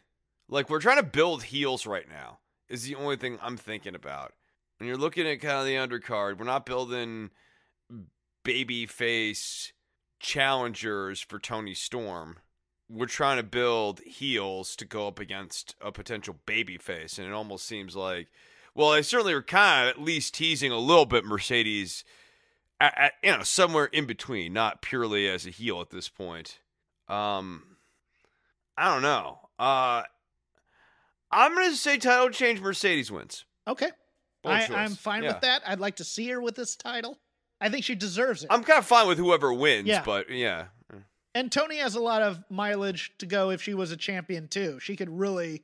Like 0.48 0.68
we're 0.70 0.80
trying 0.80 0.96
to 0.98 1.02
build 1.02 1.42
heels 1.44 1.86
right 1.86 2.08
now. 2.08 2.38
Is 2.68 2.84
the 2.84 2.94
only 2.94 3.16
thing 3.16 3.38
I'm 3.42 3.56
thinking 3.56 3.94
about. 3.94 4.32
When 4.78 4.86
you're 4.88 4.96
looking 4.96 5.26
at 5.26 5.40
kind 5.40 5.58
of 5.58 5.66
the 5.66 5.74
undercard, 5.74 6.38
we're 6.38 6.44
not 6.46 6.64
building 6.66 7.30
baby 8.44 8.86
face 8.86 9.72
challengers 10.20 11.20
for 11.20 11.38
Toni 11.38 11.74
Storm. 11.74 12.36
We're 12.88 13.06
trying 13.06 13.38
to 13.38 13.42
build 13.42 14.00
heels 14.00 14.76
to 14.76 14.84
go 14.84 15.08
up 15.08 15.18
against 15.18 15.74
a 15.80 15.90
potential 15.92 16.36
baby 16.46 16.76
face, 16.76 17.18
and 17.18 17.26
it 17.26 17.32
almost 17.32 17.66
seems 17.66 17.96
like, 17.96 18.28
well, 18.74 18.92
they 18.92 19.02
certainly 19.02 19.34
were 19.34 19.42
kind 19.42 19.88
of 19.88 19.94
at 19.96 20.02
least 20.02 20.34
teasing 20.34 20.72
a 20.72 20.78
little 20.78 21.06
bit 21.06 21.24
Mercedes 21.24 22.04
at, 22.80 22.94
at, 22.98 23.12
you 23.22 23.30
know 23.36 23.42
somewhere 23.42 23.86
in 23.86 24.06
between, 24.06 24.52
not 24.52 24.82
purely 24.82 25.28
as 25.28 25.46
a 25.46 25.50
heel 25.50 25.80
at 25.80 25.90
this 25.90 26.08
point. 26.08 26.58
Um, 27.08 27.76
I 28.76 28.92
don't 28.92 29.02
know. 29.02 29.38
Uh, 29.58 30.02
I'm 31.30 31.54
gonna 31.54 31.74
say 31.74 31.96
title 31.98 32.30
change. 32.30 32.60
Mercedes 32.60 33.10
wins. 33.10 33.44
okay. 33.66 33.90
Bold 34.42 34.56
I, 34.56 34.66
I'm 34.74 34.94
fine 34.96 35.22
Yeah. 35.22 35.32
with 35.34 35.42
that. 35.42 35.62
I'd 35.66 35.78
like 35.80 35.96
to 35.96 36.04
see 36.04 36.28
her 36.30 36.40
with 36.40 36.56
this 36.56 36.74
title. 36.74 37.18
I 37.62 37.68
think 37.70 37.84
she 37.84 37.94
deserves 37.94 38.42
it. 38.42 38.48
I'm 38.50 38.64
kind 38.64 38.78
of 38.78 38.86
fine 38.86 39.06
with 39.08 39.16
whoever 39.18 39.52
wins, 39.52 39.86
Yeah. 39.88 40.02
but 40.04 40.28
yeah, 40.30 40.66
And 41.34 41.50
Toni 41.50 41.78
has 41.78 41.94
a 41.94 42.00
lot 42.00 42.20
of 42.20 42.42
mileage 42.50 43.12
to 43.18 43.26
go 43.26 43.50
if 43.50 43.62
she 43.62 43.72
was 43.72 43.90
a 43.92 43.96
champion 43.96 44.48
too. 44.48 44.78
She 44.80 44.96
could 44.96 45.08
really 45.08 45.62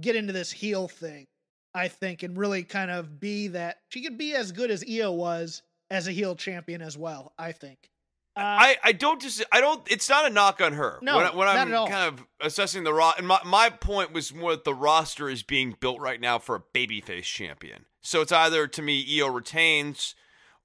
get 0.00 0.16
into 0.16 0.32
this 0.32 0.50
heel 0.50 0.88
thing, 0.88 1.26
I 1.74 1.88
think, 1.88 2.22
and 2.22 2.38
really 2.38 2.62
kind 2.62 2.90
of 2.90 3.20
be 3.20 3.48
that. 3.48 3.78
She 3.90 4.02
could 4.02 4.16
be 4.16 4.34
as 4.34 4.52
good 4.52 4.70
as 4.70 4.82
Io 4.88 5.12
was 5.12 5.62
as 5.90 6.06
a 6.08 6.12
heel 6.12 6.36
champion 6.36 6.80
as 6.80 6.96
well. 6.96 7.34
I 7.38 7.52
think. 7.52 7.90
Uh, 8.36 8.40
I, 8.42 8.76
I 8.84 8.92
don't 8.92 9.20
just 9.20 9.44
I 9.50 9.60
don't 9.60 9.82
it's 9.90 10.08
not 10.08 10.24
a 10.24 10.30
knock 10.30 10.60
on 10.60 10.72
her. 10.74 11.00
No, 11.02 11.16
when, 11.16 11.26
I- 11.26 11.34
when 11.34 11.48
I'm 11.48 11.68
kind 11.88 12.14
of 12.14 12.24
assessing 12.40 12.84
the 12.84 12.94
ro 12.94 13.10
and 13.18 13.26
my 13.26 13.40
my 13.44 13.68
point 13.70 14.12
was 14.12 14.32
more 14.32 14.52
that 14.52 14.62
the 14.64 14.72
roster 14.74 15.28
is 15.28 15.42
being 15.42 15.76
built 15.80 16.00
right 16.00 16.20
now 16.20 16.38
for 16.38 16.54
a 16.54 16.60
babyface 16.60 17.24
champion. 17.24 17.86
So 18.02 18.20
it's 18.22 18.30
either 18.32 18.68
to 18.68 18.80
me 18.82 19.04
Io 19.20 19.26
retains 19.26 20.14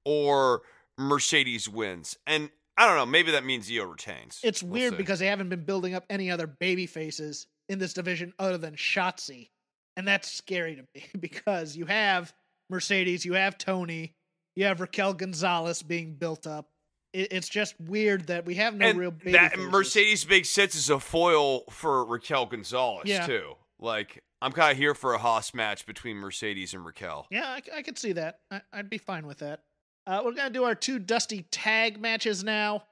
or 0.06 0.62
Mercedes 0.98 1.68
wins. 1.70 2.18
And 2.26 2.50
I 2.78 2.88
don't 2.88 2.98
know, 2.98 3.06
maybe 3.06 3.32
that 3.32 3.46
means 3.46 3.70
Io 3.72 3.86
retains. 3.86 4.40
it's 4.44 4.62
We'll 4.64 4.74
weird 4.74 4.94
see. 4.94 4.98
because 4.98 5.20
they 5.20 5.28
haven't 5.28 5.50
been 5.50 5.64
building 5.64 5.94
up 5.94 6.06
any 6.10 6.30
other 6.32 6.48
baby 6.48 6.86
faces 6.88 7.48
in 7.70 7.80
this 7.80 7.94
division 7.94 8.34
other 8.38 8.58
than 8.58 8.76
Shotzi, 8.76 9.50
and 9.98 10.08
that's 10.08 10.30
scary 10.32 10.76
to 10.76 10.84
me 10.94 11.06
because 11.20 11.76
you 11.76 11.86
have 11.86 12.34
Mercedes, 12.70 13.26
you 13.26 13.34
have 13.34 13.58
Toni, 13.58 14.14
you 14.56 14.66
have 14.66 14.82
Raquel 14.82 15.14
Gonzalez 15.14 15.82
being 15.84 16.14
built 16.16 16.46
up. 16.48 16.68
It's 17.14 17.48
just 17.48 17.80
weird 17.80 18.28
that 18.28 18.46
we 18.46 18.56
have 18.56 18.76
no 18.76 18.88
and 18.88 19.00
real 19.00 19.12
baby 19.12 19.32
that 19.34 19.54
faces. 19.56 19.72
Mercedes 19.72 20.28
makes 20.28 20.50
sense 20.50 20.76
as 20.76 20.90
a 20.90 21.00
foil 21.00 21.62
for 21.70 22.04
Raquel 22.04 22.46
Gonzalez 22.46 23.04
Yeah. 23.06 23.26
too. 23.26 23.56
Like 23.80 24.22
I'm 24.42 24.52
kind 24.52 24.74
of 24.74 24.78
here 24.78 24.94
for 24.94 25.14
a 25.14 25.18
Haas 25.18 25.54
match 25.54 25.86
between 25.86 26.18
Mercedes 26.18 26.74
and 26.74 26.86
Raquel. 26.86 27.26
Yeah, 27.32 27.58
I 27.74 27.82
could 27.84 27.98
see 27.98 28.12
that. 28.14 28.40
I, 28.52 28.62
I'd 28.74 28.90
be 28.90 28.98
fine 28.98 29.28
with 29.28 29.38
that. 29.40 29.62
Uh, 30.08 30.22
we're 30.24 30.34
gonna 30.34 30.50
do 30.50 30.64
our 30.64 30.76
two 30.76 31.00
dusty 31.00 31.44
tag 31.52 32.00
matches 32.00 32.44
now. 32.44 32.84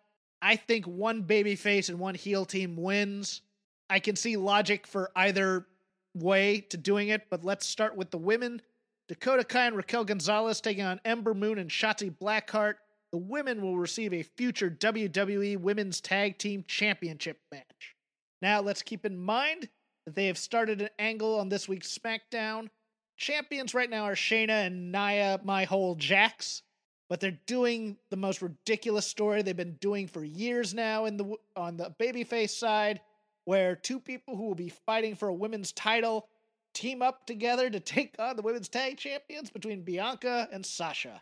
I 0.41 0.55
think 0.55 0.85
one 0.85 1.23
babyface 1.23 1.89
and 1.89 1.99
one 1.99 2.15
heel 2.15 2.45
team 2.45 2.75
wins. 2.75 3.41
I 3.89 3.99
can 3.99 4.15
see 4.15 4.35
logic 4.35 4.87
for 4.87 5.11
either 5.15 5.67
way 6.15 6.61
to 6.69 6.77
doing 6.77 7.09
it, 7.09 7.29
but 7.29 7.45
let's 7.45 7.65
start 7.65 7.95
with 7.95 8.11
the 8.11 8.17
women. 8.17 8.61
Dakota 9.07 9.43
Kai 9.43 9.67
and 9.67 9.75
Raquel 9.75 10.05
Gonzalez 10.05 10.61
taking 10.61 10.83
on 10.83 10.99
Ember 11.05 11.33
Moon 11.33 11.59
and 11.59 11.69
Shotzi 11.69 12.09
Blackheart. 12.09 12.75
The 13.11 13.17
women 13.19 13.61
will 13.61 13.77
receive 13.77 14.13
a 14.13 14.23
future 14.23 14.71
WWE 14.71 15.57
Women's 15.57 16.01
Tag 16.01 16.39
Team 16.39 16.63
Championship 16.67 17.39
match. 17.51 17.95
Now, 18.41 18.61
let's 18.61 18.81
keep 18.81 19.05
in 19.05 19.17
mind 19.17 19.69
that 20.05 20.15
they 20.15 20.27
have 20.27 20.37
started 20.37 20.81
an 20.81 20.89
angle 20.97 21.39
on 21.39 21.49
this 21.49 21.69
week's 21.69 21.95
SmackDown. 21.95 22.69
Champions 23.17 23.73
right 23.73 23.89
now 23.89 24.05
are 24.05 24.15
Shayna 24.15 24.65
and 24.65 24.91
Nia, 24.91 25.39
my 25.43 25.65
whole 25.65 25.95
Jax, 25.95 26.63
but 27.13 27.19
they're 27.19 27.37
doing 27.45 27.95
the 28.09 28.17
most 28.17 28.41
ridiculous 28.41 29.05
story 29.05 29.43
they've 29.43 29.55
been 29.55 29.77
doing 29.79 30.07
for 30.07 30.23
years 30.23 30.73
now 30.73 31.05
in 31.05 31.15
the 31.15 31.35
on 31.55 31.77
the 31.77 31.93
babyface 31.99 32.49
side, 32.49 33.01
where 33.45 33.75
two 33.75 33.99
people 33.99 34.35
who 34.35 34.47
will 34.47 34.55
be 34.55 34.69
fighting 34.69 35.13
for 35.13 35.27
a 35.27 35.33
women's 35.33 35.71
title 35.73 36.27
team 36.73 37.03
up 37.03 37.27
together 37.27 37.69
to 37.69 37.79
take 37.79 38.15
on 38.17 38.35
the 38.35 38.41
women's 38.41 38.67
tag 38.67 38.97
champions 38.97 39.51
between 39.51 39.83
Bianca 39.83 40.49
and 40.51 40.65
Sasha. 40.65 41.21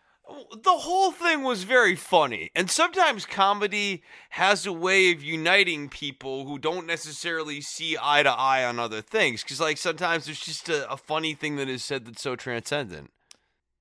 the 0.64 0.72
whole 0.72 1.12
thing 1.12 1.44
was 1.44 1.66
very 1.66 1.98
funny. 1.98 2.52
And 2.56 2.72
sometimes 2.72 3.26
comedy 3.26 4.02
has 4.30 4.66
a 4.66 4.72
way 4.72 5.12
of 5.12 5.22
uniting 5.22 5.90
people 5.90 6.46
who 6.46 6.58
don't 6.58 6.88
necessarily 6.88 7.60
see 7.60 7.98
eye 8.02 8.24
to 8.24 8.32
eye 8.32 8.64
on 8.64 8.80
other 8.80 9.02
things. 9.02 9.44
Because, 9.44 9.60
like, 9.60 9.78
sometimes 9.78 10.24
there's 10.24 10.40
just 10.40 10.70
a, 10.70 10.90
a 10.90 10.96
funny 10.96 11.34
thing 11.34 11.58
that 11.58 11.68
is 11.68 11.84
said 11.84 12.06
that's 12.06 12.22
so 12.22 12.38
transcendent. 12.38 13.12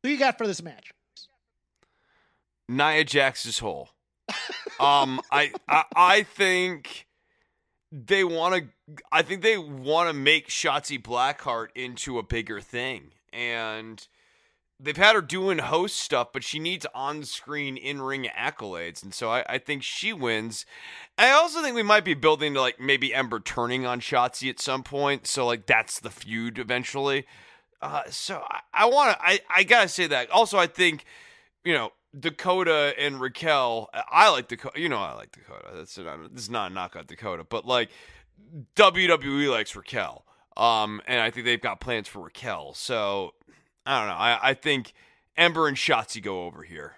Who 0.03 0.09
you 0.09 0.19
got 0.19 0.39
for 0.39 0.49
this 0.49 0.61
match? 0.61 0.91
Nia 2.71 3.05
Jax's 3.05 3.47
is 3.47 3.59
whole. 3.59 3.91
um, 4.79 5.21
I, 5.33 5.53
I, 5.69 5.85
I 5.97 6.23
think 6.23 7.09
they 7.91 8.23
want 8.23 8.55
to. 8.55 8.95
I 9.11 9.23
think 9.23 9.43
they 9.43 9.59
want 9.59 10.09
to 10.09 10.13
make 10.13 10.49
Shotzi 10.49 11.03
Blackheart 11.03 11.69
into 11.75 12.17
a 12.19 12.23
bigger 12.23 12.61
thing, 12.61 13.11
and 13.33 14.07
they've 14.79 14.97
had 14.97 15.17
her 15.17 15.21
doing 15.21 15.59
host 15.59 15.97
stuff, 15.97 16.29
but 16.33 16.45
she 16.45 16.61
needs 16.61 16.87
on-screen 16.95 17.77
in-ring 17.77 18.29
accolades, 18.37 19.03
and 19.03 19.13
so 19.13 19.31
I, 19.31 19.45
I 19.49 19.59
think 19.59 19.83
she 19.83 20.13
wins. 20.13 20.65
I 21.19 21.33
also 21.33 21.63
think 21.63 21.75
we 21.75 21.83
might 21.83 22.05
be 22.05 22.15
building 22.15 22.55
to 22.55 22.61
like 22.61 22.79
maybe 22.79 23.13
Ember 23.13 23.41
turning 23.41 23.85
on 23.85 24.01
Shotzi 24.01 24.49
at 24.49 24.61
some 24.61 24.85
point, 24.85 25.27
so 25.27 25.45
like 25.45 25.67
that's 25.67 25.99
the 25.99 26.11
feud 26.11 26.57
eventually. 26.61 27.27
Uh, 27.83 28.03
so 28.11 28.45
I, 28.49 28.61
I 28.73 28.87
want 28.87 29.19
to. 29.19 29.25
I, 29.25 29.41
I 29.53 29.65
gotta 29.65 29.89
say 29.89 30.07
that. 30.07 30.31
Also, 30.31 30.57
I 30.57 30.69
think 30.69 31.05
you 31.65 31.73
know 31.75 31.91
Dakota 32.19 32.95
and 32.99 33.21
Raquel. 33.21 33.89
I 33.93 34.31
like 34.31 34.49
Dakota. 34.49 34.81
You 34.81 34.89
know, 34.89 34.99
I 34.99 35.15
like 35.15 35.33
Dakota. 35.33 35.69
That's 35.75 35.97
not, 35.99 36.35
this 36.35 36.45
is 36.45 36.51
not 36.51 36.71
a 36.71 36.75
knock 36.75 36.97
on 36.97 37.07
Dakota, 37.07 37.45
but 37.45 37.67
like 37.67 37.91
WWE 38.77 39.51
likes 39.51 39.77
Raquel. 39.77 40.25
Um, 40.57 41.01
and 41.07 41.21
I 41.21 41.31
think 41.31 41.47
they've 41.47 41.61
got 41.61 41.81
plans 41.81 42.09
for 42.09 42.21
Raquel. 42.21 42.75
So 42.75 43.35
I 43.87 44.01
don't 44.01 44.09
know. 44.09 44.15
I, 44.15 44.51
I 44.51 44.55
think 44.55 44.93
Ember 45.37 45.69
and 45.69 45.77
Shotzi 45.77 46.23
go 46.23 46.45
over 46.45 46.63
here. 46.63 46.97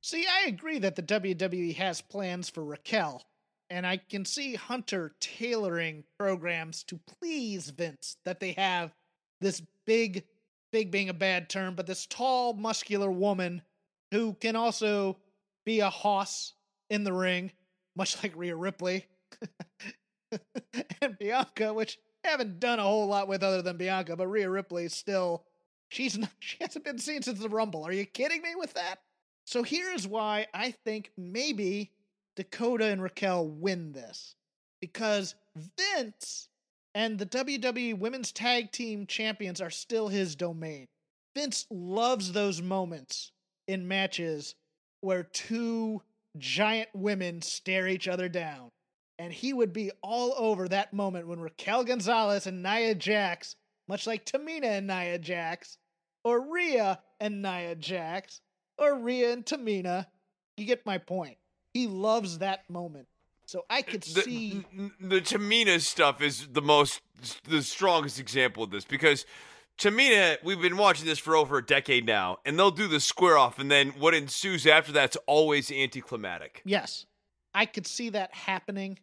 See, 0.00 0.26
I 0.26 0.48
agree 0.48 0.78
that 0.80 0.96
the 0.96 1.02
WWE 1.02 1.76
has 1.76 2.00
plans 2.00 2.48
for 2.48 2.64
Raquel, 2.64 3.22
and 3.70 3.86
I 3.86 3.98
can 3.98 4.24
see 4.24 4.54
Hunter 4.54 5.14
tailoring 5.20 6.02
programs 6.18 6.82
to 6.84 6.98
please 7.06 7.70
Vince 7.70 8.16
that 8.24 8.40
they 8.40 8.52
have 8.52 8.92
this 9.40 9.62
big, 9.86 10.24
big 10.72 10.90
being 10.90 11.08
a 11.08 11.14
bad 11.14 11.48
term, 11.48 11.76
but 11.76 11.86
this 11.86 12.06
tall, 12.06 12.52
muscular 12.54 13.12
woman 13.12 13.62
who 14.12 14.34
can 14.34 14.54
also 14.54 15.16
be 15.64 15.80
a 15.80 15.90
hoss 15.90 16.54
in 16.90 17.02
the 17.02 17.12
ring, 17.12 17.50
much 17.96 18.22
like 18.22 18.36
Rhea 18.36 18.54
Ripley. 18.54 19.06
and 21.02 21.18
Bianca, 21.18 21.72
which 21.72 21.98
I 22.24 22.28
haven't 22.28 22.60
done 22.60 22.78
a 22.78 22.84
whole 22.84 23.06
lot 23.06 23.26
with 23.26 23.42
other 23.42 23.62
than 23.62 23.78
Bianca, 23.78 24.14
but 24.14 24.28
Rhea 24.28 24.48
Ripley 24.48 24.88
still 24.88 25.44
she's 25.88 26.16
not 26.16 26.30
she 26.38 26.58
hasn't 26.60 26.84
been 26.84 26.98
seen 26.98 27.22
since 27.22 27.40
the 27.40 27.48
Rumble. 27.48 27.84
Are 27.84 27.92
you 27.92 28.06
kidding 28.06 28.42
me 28.42 28.54
with 28.54 28.74
that? 28.74 29.00
So 29.44 29.62
here's 29.62 30.06
why 30.06 30.46
I 30.54 30.72
think 30.84 31.10
maybe 31.16 31.90
Dakota 32.36 32.86
and 32.86 33.02
Raquel 33.02 33.46
win 33.46 33.92
this. 33.92 34.36
Because 34.80 35.34
Vince 35.56 36.48
and 36.94 37.18
the 37.18 37.26
WWE 37.26 37.98
Women's 37.98 38.32
Tag 38.32 38.72
Team 38.72 39.06
Champions 39.06 39.60
are 39.60 39.70
still 39.70 40.08
his 40.08 40.34
domain. 40.36 40.86
Vince 41.34 41.66
loves 41.70 42.32
those 42.32 42.60
moments 42.60 43.32
in 43.72 43.88
matches 43.88 44.54
where 45.00 45.22
two 45.22 46.02
giant 46.38 46.88
women 46.94 47.42
stare 47.42 47.88
each 47.88 48.08
other 48.08 48.28
down. 48.28 48.70
And 49.18 49.32
he 49.32 49.52
would 49.52 49.72
be 49.72 49.90
all 50.02 50.34
over 50.36 50.68
that 50.68 50.92
moment 50.92 51.28
when 51.28 51.40
Raquel 51.40 51.84
Gonzalez 51.84 52.46
and 52.46 52.62
Nia 52.62 52.94
Jax, 52.94 53.56
much 53.88 54.06
like 54.06 54.24
Tamina 54.24 54.64
and 54.64 54.86
Nia 54.86 55.18
Jax, 55.18 55.78
or 56.24 56.52
Rhea 56.52 57.00
and 57.20 57.42
Nia 57.42 57.74
Jax, 57.74 58.40
or 58.78 58.98
Rhea 58.98 59.32
and 59.32 59.44
Tamina. 59.44 60.06
You 60.56 60.64
get 60.64 60.86
my 60.86 60.98
point. 60.98 61.36
He 61.74 61.86
loves 61.86 62.38
that 62.38 62.68
moment. 62.68 63.06
So 63.46 63.64
I 63.68 63.82
could 63.82 64.02
the, 64.02 64.22
see 64.22 64.64
the 65.00 65.20
Tamina 65.20 65.80
stuff 65.80 66.22
is 66.22 66.48
the 66.48 66.62
most 66.62 67.00
the 67.48 67.62
strongest 67.62 68.18
example 68.18 68.64
of 68.64 68.70
this 68.70 68.84
because 68.84 69.26
Tamina, 69.78 70.36
we've 70.44 70.60
been 70.60 70.76
watching 70.76 71.06
this 71.06 71.18
for 71.18 71.34
over 71.34 71.58
a 71.58 71.64
decade 71.64 72.06
now, 72.06 72.38
and 72.44 72.58
they'll 72.58 72.70
do 72.70 72.86
the 72.86 73.00
square 73.00 73.36
off, 73.36 73.58
and 73.58 73.70
then 73.70 73.88
what 73.98 74.14
ensues 74.14 74.66
after 74.66 74.92
that's 74.92 75.16
always 75.26 75.72
anticlimactic. 75.72 76.62
Yes, 76.64 77.06
I 77.54 77.66
could 77.66 77.86
see 77.86 78.10
that 78.10 78.32
happening. 78.34 78.98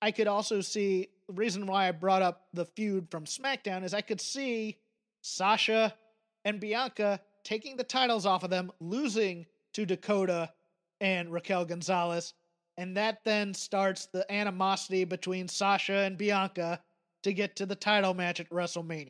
I 0.00 0.10
could 0.10 0.28
also 0.28 0.60
see 0.60 1.08
the 1.26 1.34
reason 1.34 1.66
why 1.66 1.88
I 1.88 1.92
brought 1.92 2.22
up 2.22 2.46
the 2.52 2.66
feud 2.66 3.08
from 3.10 3.24
SmackDown 3.24 3.84
is 3.84 3.94
I 3.94 4.00
could 4.00 4.20
see 4.20 4.78
Sasha 5.22 5.94
and 6.44 6.60
Bianca 6.60 7.20
taking 7.44 7.76
the 7.76 7.84
titles 7.84 8.26
off 8.26 8.44
of 8.44 8.50
them, 8.50 8.70
losing 8.80 9.46
to 9.74 9.86
Dakota 9.86 10.50
and 11.00 11.32
Raquel 11.32 11.64
Gonzalez, 11.64 12.34
and 12.76 12.96
that 12.96 13.18
then 13.24 13.54
starts 13.54 14.06
the 14.06 14.30
animosity 14.32 15.04
between 15.04 15.48
Sasha 15.48 15.98
and 15.98 16.16
Bianca 16.16 16.80
to 17.22 17.32
get 17.32 17.56
to 17.56 17.66
the 17.66 17.74
title 17.74 18.14
match 18.14 18.40
at 18.40 18.50
WrestleMania. 18.50 19.08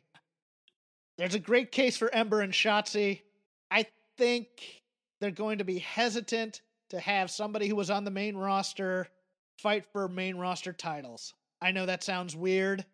There's 1.17 1.35
a 1.35 1.39
great 1.39 1.71
case 1.71 1.95
for 1.97 2.13
Ember 2.13 2.41
and 2.41 2.53
Shotzi. 2.53 3.21
I 3.69 3.85
think 4.17 4.47
they're 5.19 5.31
going 5.31 5.59
to 5.59 5.63
be 5.63 5.79
hesitant 5.79 6.61
to 6.89 6.99
have 6.99 7.31
somebody 7.31 7.67
who 7.67 7.75
was 7.75 7.89
on 7.89 8.03
the 8.03 8.11
main 8.11 8.35
roster 8.35 9.07
fight 9.59 9.85
for 9.91 10.07
main 10.07 10.37
roster 10.37 10.73
titles. 10.73 11.33
I 11.61 11.71
know 11.71 11.85
that 11.85 12.03
sounds 12.03 12.35
weird. 12.35 12.85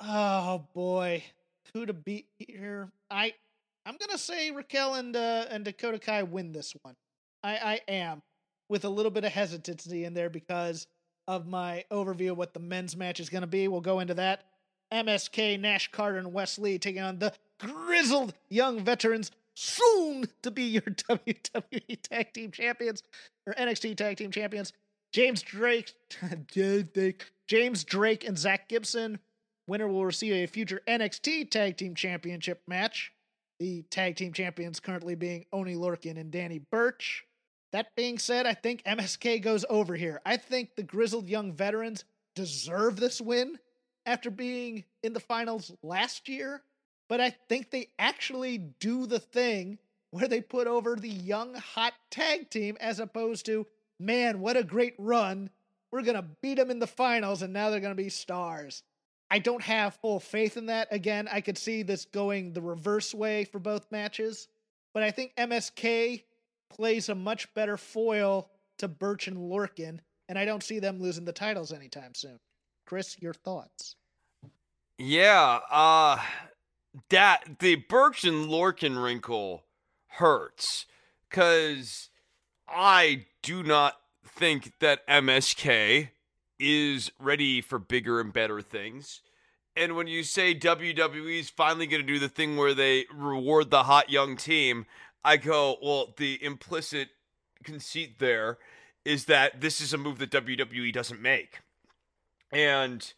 Oh 0.00 0.66
boy, 0.74 1.24
who 1.72 1.86
to 1.86 1.92
beat 1.92 2.26
here? 2.38 2.92
I 3.10 3.32
I'm 3.86 3.96
gonna 3.96 4.18
say 4.18 4.50
Raquel 4.50 4.94
and 4.94 5.16
uh, 5.16 5.46
and 5.50 5.64
Dakota 5.64 5.98
Kai 5.98 6.22
win 6.24 6.52
this 6.52 6.74
one. 6.82 6.94
I 7.42 7.56
I 7.56 7.80
am 7.90 8.22
with 8.68 8.84
a 8.84 8.88
little 8.88 9.10
bit 9.10 9.24
of 9.24 9.32
hesitancy 9.32 10.04
in 10.04 10.14
there 10.14 10.30
because 10.30 10.86
of 11.26 11.46
my 11.46 11.84
overview 11.90 12.32
of 12.32 12.38
what 12.38 12.54
the 12.54 12.60
men's 12.60 12.96
match 12.96 13.18
is 13.18 13.30
gonna 13.30 13.46
be. 13.46 13.66
We'll 13.66 13.80
go 13.80 14.00
into 14.00 14.14
that. 14.14 14.44
MSK, 14.92 15.60
Nash 15.60 15.90
Carter, 15.90 16.18
and 16.18 16.32
Wes 16.32 16.58
Lee 16.58 16.78
taking 16.78 17.02
on 17.02 17.18
the 17.18 17.32
grizzled 17.58 18.34
young 18.48 18.80
veterans, 18.84 19.30
soon 19.54 20.26
to 20.42 20.50
be 20.50 20.64
your 20.64 20.82
WWE 20.82 22.02
Tag 22.02 22.32
Team 22.32 22.50
Champions 22.50 23.02
or 23.46 23.54
NXT 23.54 23.96
Tag 23.96 24.16
Team 24.16 24.30
Champions. 24.30 24.72
James 25.12 25.40
Drake, 25.40 25.94
James 27.46 27.82
Drake, 27.84 28.24
and 28.24 28.36
Zach 28.36 28.68
Gibson. 28.68 29.18
Winner 29.66 29.88
will 29.88 30.04
receive 30.04 30.34
a 30.34 30.46
future 30.46 30.82
NXT 30.86 31.50
Tag 31.50 31.78
Team 31.78 31.94
Championship 31.94 32.62
match. 32.66 33.12
The 33.58 33.82
tag 33.90 34.14
team 34.14 34.32
champions 34.32 34.78
currently 34.78 35.16
being 35.16 35.44
Oni 35.52 35.74
Lorcan 35.74 36.16
and 36.18 36.30
Danny 36.30 36.60
Burch. 36.70 37.24
That 37.72 37.94
being 37.96 38.18
said, 38.18 38.46
I 38.46 38.54
think 38.54 38.84
MSK 38.84 39.42
goes 39.42 39.64
over 39.68 39.96
here. 39.96 40.20
I 40.24 40.36
think 40.36 40.76
the 40.76 40.84
grizzled 40.84 41.28
young 41.28 41.52
veterans 41.52 42.04
deserve 42.34 42.96
this 42.96 43.20
win 43.20 43.58
after 44.06 44.30
being 44.30 44.84
in 45.02 45.12
the 45.12 45.20
finals 45.20 45.72
last 45.82 46.28
year, 46.28 46.62
but 47.08 47.20
I 47.20 47.30
think 47.30 47.70
they 47.70 47.88
actually 47.98 48.58
do 48.58 49.06
the 49.06 49.18
thing 49.18 49.78
where 50.10 50.28
they 50.28 50.40
put 50.40 50.66
over 50.66 50.96
the 50.96 51.08
young 51.08 51.54
hot 51.54 51.94
tag 52.10 52.50
team 52.50 52.76
as 52.80 53.00
opposed 53.00 53.46
to, 53.46 53.66
man, 53.98 54.40
what 54.40 54.56
a 54.56 54.62
great 54.62 54.94
run. 54.98 55.50
We're 55.90 56.02
going 56.02 56.16
to 56.16 56.26
beat 56.42 56.56
them 56.56 56.70
in 56.70 56.78
the 56.78 56.86
finals 56.86 57.42
and 57.42 57.52
now 57.52 57.70
they're 57.70 57.80
going 57.80 57.96
to 57.96 58.02
be 58.02 58.08
stars. 58.08 58.82
I 59.30 59.38
don't 59.38 59.62
have 59.62 59.94
full 59.96 60.20
faith 60.20 60.56
in 60.56 60.66
that. 60.66 60.88
Again, 60.90 61.28
I 61.30 61.40
could 61.40 61.58
see 61.58 61.82
this 61.82 62.06
going 62.06 62.52
the 62.52 62.62
reverse 62.62 63.14
way 63.14 63.44
for 63.44 63.58
both 63.58 63.90
matches, 63.90 64.48
but 64.94 65.02
I 65.02 65.10
think 65.10 65.34
MSK 65.36 66.22
plays 66.70 67.08
a 67.08 67.14
much 67.14 67.52
better 67.54 67.76
foil 67.76 68.48
to 68.78 68.88
Burch 68.88 69.28
and 69.28 69.36
Lorcan, 69.36 70.00
and 70.28 70.38
I 70.38 70.44
don't 70.44 70.62
see 70.62 70.78
them 70.78 71.00
losing 71.00 71.26
the 71.26 71.32
titles 71.32 71.72
anytime 71.72 72.14
soon. 72.14 72.38
Chris, 72.86 73.20
your 73.20 73.34
thoughts? 73.34 73.96
Yeah, 74.96 75.60
uh 75.70 76.18
that 77.10 77.58
the 77.60 77.76
Burch 77.76 78.24
and 78.24 78.46
Lorcan 78.48 79.02
wrinkle 79.02 79.64
hurts 80.12 80.86
cuz 81.30 82.10
I 82.68 83.26
do 83.42 83.62
not 83.62 84.00
think 84.26 84.78
that 84.80 85.06
MSK 85.06 86.10
is 86.58 87.10
ready 87.18 87.60
for 87.60 87.78
bigger 87.78 88.20
and 88.20 88.32
better 88.32 88.60
things. 88.60 89.20
And 89.76 89.94
when 89.94 90.08
you 90.08 90.24
say 90.24 90.54
WWE 90.54 91.38
is 91.38 91.50
finally 91.50 91.86
going 91.86 92.02
to 92.02 92.06
do 92.06 92.18
the 92.18 92.28
thing 92.28 92.56
where 92.56 92.74
they 92.74 93.06
reward 93.14 93.70
the 93.70 93.84
hot 93.84 94.10
young 94.10 94.36
team, 94.36 94.86
I 95.24 95.36
go, 95.36 95.76
well, 95.82 96.14
the 96.16 96.42
implicit 96.42 97.10
conceit 97.62 98.18
there 98.18 98.58
is 99.04 99.26
that 99.26 99.60
this 99.60 99.80
is 99.80 99.92
a 99.92 99.98
move 99.98 100.18
that 100.18 100.30
WWE 100.30 100.92
doesn't 100.92 101.22
make. 101.22 101.60
And 102.50 103.12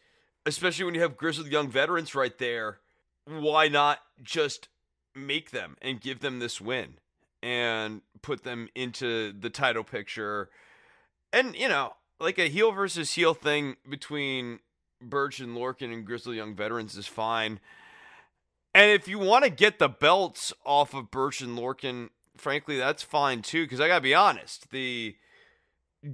especially 0.45 0.85
when 0.85 0.93
you 0.93 1.01
have 1.01 1.17
grizzled 1.17 1.47
young 1.47 1.69
veterans 1.69 2.13
right 2.13 2.37
there, 2.37 2.79
why 3.25 3.67
not 3.67 3.99
just 4.21 4.67
make 5.15 5.51
them 5.51 5.77
and 5.81 6.01
give 6.01 6.19
them 6.19 6.39
this 6.39 6.61
win 6.61 6.95
and 7.43 8.01
put 8.21 8.43
them 8.43 8.69
into 8.75 9.33
the 9.33 9.49
title 9.49 9.83
picture? 9.83 10.49
And, 11.33 11.55
you 11.55 11.69
know, 11.69 11.93
like 12.19 12.37
a 12.37 12.49
heel 12.49 12.71
versus 12.71 13.13
heel 13.13 13.33
thing 13.33 13.77
between 13.89 14.59
Burch 15.01 15.39
and 15.39 15.55
Lorcan 15.55 15.93
and 15.93 16.05
Grizzly 16.05 16.37
Young 16.37 16.55
Veterans 16.55 16.95
is 16.97 17.07
fine. 17.07 17.59
And 18.73 18.91
if 18.91 19.07
you 19.07 19.19
want 19.19 19.43
to 19.43 19.49
get 19.49 19.79
the 19.79 19.89
belts 19.89 20.53
off 20.65 20.93
of 20.93 21.11
Burch 21.11 21.41
and 21.41 21.57
Lorcan, 21.57 22.09
frankly, 22.37 22.77
that's 22.77 23.03
fine 23.03 23.41
too. 23.41 23.65
Because 23.65 23.81
I 23.81 23.87
gotta 23.87 24.01
be 24.01 24.15
honest, 24.15 24.71
the 24.71 25.15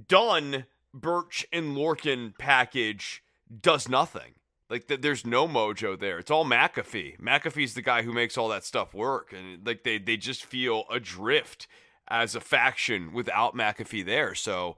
done 0.08 0.66
Burch 0.92 1.46
and 1.52 1.76
Lorcan 1.76 2.36
package 2.38 3.22
does 3.60 3.88
nothing. 3.88 4.34
Like 4.70 4.86
there's 4.86 5.24
no 5.24 5.48
mojo 5.48 5.98
there. 5.98 6.18
It's 6.18 6.30
all 6.30 6.44
McAfee. 6.44 7.18
McAfee's 7.18 7.74
the 7.74 7.82
guy 7.82 8.02
who 8.02 8.12
makes 8.12 8.36
all 8.36 8.48
that 8.48 8.64
stuff 8.64 8.92
work, 8.92 9.32
and 9.32 9.66
like 9.66 9.82
they 9.82 9.98
they 9.98 10.16
just 10.16 10.44
feel 10.44 10.84
adrift 10.90 11.66
as 12.08 12.34
a 12.34 12.40
faction 12.40 13.12
without 13.12 13.54
McAfee 13.54 14.04
there. 14.04 14.34
So 14.34 14.76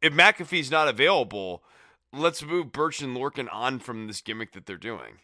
if 0.00 0.12
McAfee's 0.12 0.70
not 0.70 0.88
available, 0.88 1.64
let's 2.12 2.44
move 2.44 2.72
Burch 2.72 3.00
and 3.02 3.16
Lorcan 3.16 3.48
on 3.52 3.78
from 3.78 4.06
this 4.06 4.20
gimmick 4.20 4.52
that 4.52 4.66
they're 4.66 4.76
doing. 4.76 5.18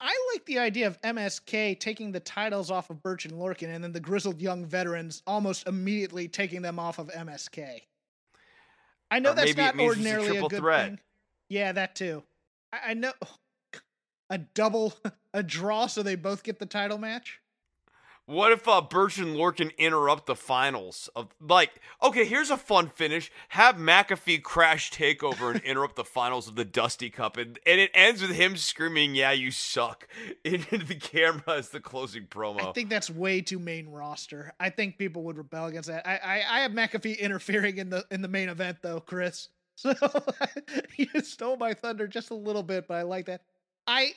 I 0.00 0.14
like 0.34 0.44
the 0.44 0.58
idea 0.58 0.86
of 0.86 1.00
MSK 1.00 1.80
taking 1.80 2.12
the 2.12 2.20
titles 2.20 2.70
off 2.70 2.90
of 2.90 3.02
Burch 3.02 3.24
and 3.24 3.34
Lorcan 3.34 3.74
and 3.74 3.82
then 3.82 3.92
the 3.92 4.00
grizzled 4.00 4.42
young 4.42 4.66
veterans 4.66 5.22
almost 5.26 5.66
immediately 5.66 6.28
taking 6.28 6.60
them 6.60 6.78
off 6.78 6.98
of 6.98 7.08
MSK. 7.08 7.80
I 9.10 9.18
know 9.20 9.30
or 9.30 9.34
that's 9.34 9.56
not 9.56 9.78
ordinarily 9.78 10.36
a, 10.36 10.44
a 10.44 10.48
good 10.48 10.58
threat. 10.58 10.88
thing. 10.88 11.00
Yeah, 11.48 11.72
that 11.72 11.94
too. 11.94 12.22
I, 12.72 12.90
I 12.90 12.94
know 12.94 13.12
a 14.30 14.38
double 14.38 14.94
a 15.34 15.42
draw 15.42 15.86
so 15.86 16.02
they 16.02 16.14
both 16.14 16.42
get 16.42 16.58
the 16.58 16.66
title 16.66 16.98
match. 16.98 17.40
What 18.28 18.50
if 18.50 18.66
uh, 18.66 18.80
Burch 18.80 19.18
and 19.18 19.36
Lorcan 19.36 19.70
interrupt 19.78 20.26
the 20.26 20.34
finals 20.34 21.08
of 21.14 21.28
like? 21.40 21.70
Okay, 22.02 22.24
here's 22.24 22.50
a 22.50 22.56
fun 22.56 22.88
finish: 22.88 23.30
have 23.50 23.76
McAfee 23.76 24.42
crash 24.42 24.90
takeover 24.90 25.54
and 25.54 25.60
interrupt 25.64 25.94
the 25.94 26.02
finals 26.02 26.48
of 26.48 26.56
the 26.56 26.64
Dusty 26.64 27.08
Cup, 27.08 27.36
and, 27.36 27.56
and 27.64 27.80
it 27.80 27.92
ends 27.94 28.22
with 28.22 28.32
him 28.32 28.56
screaming, 28.56 29.14
"Yeah, 29.14 29.30
you 29.30 29.52
suck!" 29.52 30.08
into 30.44 30.78
the 30.78 30.96
camera 30.96 31.56
as 31.56 31.68
the 31.68 31.78
closing 31.78 32.26
promo. 32.26 32.68
I 32.68 32.72
think 32.72 32.90
that's 32.90 33.08
way 33.08 33.42
too 33.42 33.60
main 33.60 33.86
roster. 33.86 34.52
I 34.58 34.70
think 34.70 34.98
people 34.98 35.22
would 35.22 35.36
rebel 35.38 35.66
against 35.66 35.88
that. 35.88 36.04
I 36.04 36.16
I, 36.16 36.34
I 36.56 36.60
have 36.62 36.72
McAfee 36.72 37.20
interfering 37.20 37.78
in 37.78 37.90
the 37.90 38.04
in 38.10 38.22
the 38.22 38.28
main 38.28 38.48
event 38.48 38.78
though, 38.82 38.98
Chris. 38.98 39.50
So 39.76 39.92
you 40.96 41.06
stole 41.20 41.58
my 41.58 41.74
thunder 41.74 42.08
just 42.08 42.30
a 42.30 42.34
little 42.34 42.62
bit, 42.62 42.88
but 42.88 42.94
I 42.94 43.02
like 43.02 43.26
that. 43.26 43.42
I 43.86 44.14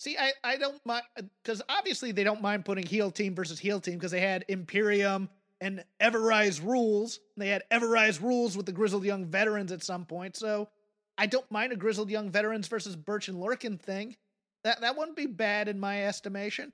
See, 0.00 0.16
I, 0.18 0.32
I 0.42 0.56
don't 0.56 0.80
mind 0.86 1.02
because 1.44 1.60
uh, 1.60 1.64
obviously 1.68 2.10
they 2.10 2.24
don't 2.24 2.40
mind 2.40 2.64
putting 2.64 2.86
heel 2.86 3.10
team 3.10 3.34
versus 3.34 3.58
heel 3.58 3.80
team 3.80 3.96
because 3.96 4.12
they 4.12 4.20
had 4.20 4.46
Imperium 4.48 5.28
and 5.60 5.84
Everrise 6.00 6.64
rules. 6.64 7.20
They 7.36 7.48
had 7.48 7.64
Everrise 7.70 8.18
rules 8.18 8.56
with 8.56 8.64
the 8.64 8.72
grizzled 8.72 9.04
young 9.04 9.26
veterans 9.26 9.72
at 9.72 9.84
some 9.84 10.06
point. 10.06 10.38
So 10.38 10.70
I 11.18 11.26
don't 11.26 11.44
mind 11.50 11.74
a 11.74 11.76
grizzled 11.76 12.08
young 12.08 12.30
veterans 12.30 12.66
versus 12.66 12.96
Burch 12.96 13.28
and 13.28 13.36
Lorcan 13.36 13.78
thing. 13.78 14.16
That 14.64 14.80
that 14.80 14.96
wouldn't 14.96 15.18
be 15.18 15.26
bad 15.26 15.68
in 15.68 15.78
my 15.78 16.06
estimation. 16.06 16.72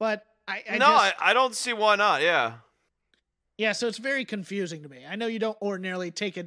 But 0.00 0.24
I, 0.48 0.64
I 0.68 0.78
no, 0.78 0.86
just, 0.86 1.14
I, 1.20 1.30
I 1.30 1.34
don't 1.34 1.54
see 1.54 1.72
why 1.72 1.94
not. 1.94 2.22
Yeah, 2.22 2.54
yeah. 3.56 3.70
So 3.70 3.86
it's 3.86 3.98
very 3.98 4.24
confusing 4.24 4.82
to 4.82 4.88
me. 4.88 5.04
I 5.08 5.14
know 5.14 5.28
you 5.28 5.38
don't 5.38 5.62
ordinarily 5.62 6.10
take 6.10 6.36
a 6.36 6.46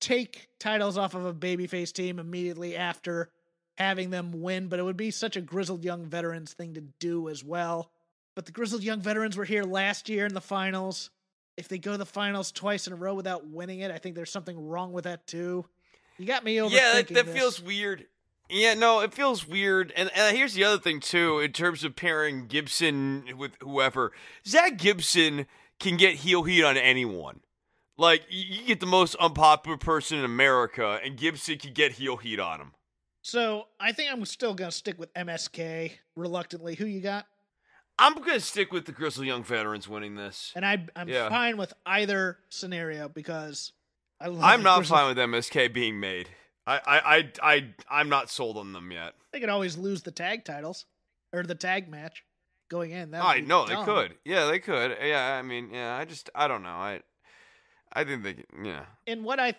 take 0.00 0.48
titles 0.58 0.96
off 0.96 1.14
of 1.14 1.26
a 1.26 1.34
babyface 1.34 1.92
team 1.92 2.18
immediately 2.18 2.76
after 2.76 3.28
having 3.76 4.10
them 4.10 4.42
win, 4.42 4.68
but 4.68 4.78
it 4.78 4.82
would 4.84 4.96
be 4.96 5.10
such 5.10 5.36
a 5.36 5.40
grizzled 5.40 5.84
young 5.84 6.04
veterans 6.06 6.52
thing 6.52 6.74
to 6.74 6.80
do 6.80 7.28
as 7.28 7.42
well. 7.42 7.90
But 8.34 8.46
the 8.46 8.52
grizzled 8.52 8.82
young 8.82 9.00
veterans 9.00 9.36
were 9.36 9.44
here 9.44 9.64
last 9.64 10.08
year 10.08 10.26
in 10.26 10.34
the 10.34 10.40
finals. 10.40 11.10
if 11.56 11.68
they 11.68 11.78
go 11.78 11.92
to 11.92 11.98
the 11.98 12.06
finals 12.06 12.52
twice 12.52 12.86
in 12.86 12.92
a 12.92 12.96
row 12.96 13.14
without 13.14 13.46
winning 13.46 13.80
it, 13.80 13.90
I 13.90 13.98
think 13.98 14.14
there's 14.16 14.30
something 14.30 14.68
wrong 14.68 14.92
with 14.92 15.04
that 15.04 15.26
too. 15.26 15.64
You 16.18 16.26
got 16.26 16.44
me 16.44 16.56
overthinking. 16.56 16.70
Yeah, 16.72 16.92
that, 16.94 17.08
that 17.08 17.28
feels 17.28 17.60
weird. 17.60 18.06
Yeah, 18.50 18.74
no, 18.74 19.00
it 19.00 19.14
feels 19.14 19.46
weird. 19.46 19.92
And, 19.96 20.10
and 20.14 20.36
here's 20.36 20.54
the 20.54 20.64
other 20.64 20.78
thing 20.78 21.00
too, 21.00 21.38
in 21.40 21.52
terms 21.52 21.82
of 21.84 21.96
pairing 21.96 22.46
Gibson 22.46 23.24
with 23.36 23.52
whoever. 23.60 24.12
Zach 24.46 24.76
Gibson 24.78 25.46
can 25.80 25.96
get 25.96 26.16
heel 26.16 26.42
heat 26.42 26.64
on 26.64 26.76
anyone. 26.76 27.40
Like 27.96 28.22
you 28.28 28.66
get 28.66 28.80
the 28.80 28.86
most 28.86 29.14
unpopular 29.16 29.78
person 29.78 30.18
in 30.18 30.24
America, 30.24 30.98
and 31.04 31.16
Gibson 31.16 31.58
can 31.58 31.72
get 31.72 31.92
heel 31.92 32.16
heat 32.16 32.40
on 32.40 32.60
him. 32.60 32.72
So 33.24 33.68
I 33.80 33.92
think 33.92 34.12
I'm 34.12 34.22
still 34.26 34.52
gonna 34.52 34.70
stick 34.70 34.98
with 34.98 35.12
MSK 35.14 35.92
reluctantly. 36.14 36.74
Who 36.74 36.84
you 36.84 37.00
got? 37.00 37.26
I'm 37.98 38.12
gonna 38.16 38.38
stick 38.38 38.70
with 38.70 38.84
the 38.84 38.92
Grizzly 38.92 39.26
Young 39.26 39.42
veterans 39.42 39.88
winning 39.88 40.14
this. 40.14 40.52
And 40.54 40.64
I, 40.64 40.84
I'm 40.94 41.08
Yeah. 41.08 41.30
fine 41.30 41.56
with 41.56 41.72
either 41.86 42.38
scenario 42.50 43.08
because 43.08 43.72
I 44.20 44.26
love. 44.26 44.44
I'm 44.44 44.62
not 44.62 44.76
Grizzlies. 44.80 44.90
fine 44.90 45.08
with 45.08 45.18
MSK 45.18 45.72
being 45.72 45.98
made. 46.00 46.28
I, 46.66 46.76
I, 46.76 47.16
I, 47.16 47.32
I, 47.54 47.74
I'm 47.90 48.08
not 48.10 48.28
sold 48.30 48.58
on 48.58 48.74
them 48.74 48.92
yet. 48.92 49.14
They 49.32 49.40
could 49.40 49.48
always 49.48 49.78
lose 49.78 50.02
the 50.02 50.10
tag 50.10 50.44
titles 50.44 50.84
or 51.32 51.44
the 51.44 51.54
tag 51.54 51.88
match 51.88 52.24
going 52.68 52.90
in. 52.90 53.10
That 53.12 53.24
I 53.24 53.40
know 53.40 53.64
they 53.66 53.74
could. 53.84 54.16
Yeah, 54.26 54.46
they 54.46 54.58
could. 54.58 54.98
Yeah, 55.02 55.34
I 55.38 55.42
mean, 55.42 55.70
yeah. 55.72 55.96
I 55.96 56.04
just, 56.04 56.28
I 56.34 56.46
don't 56.46 56.62
know. 56.62 56.68
I, 56.68 57.00
I 57.90 58.04
think 58.04 58.22
they, 58.22 58.44
yeah. 58.62 58.84
in 59.06 59.24
what 59.24 59.40
I 59.40 59.54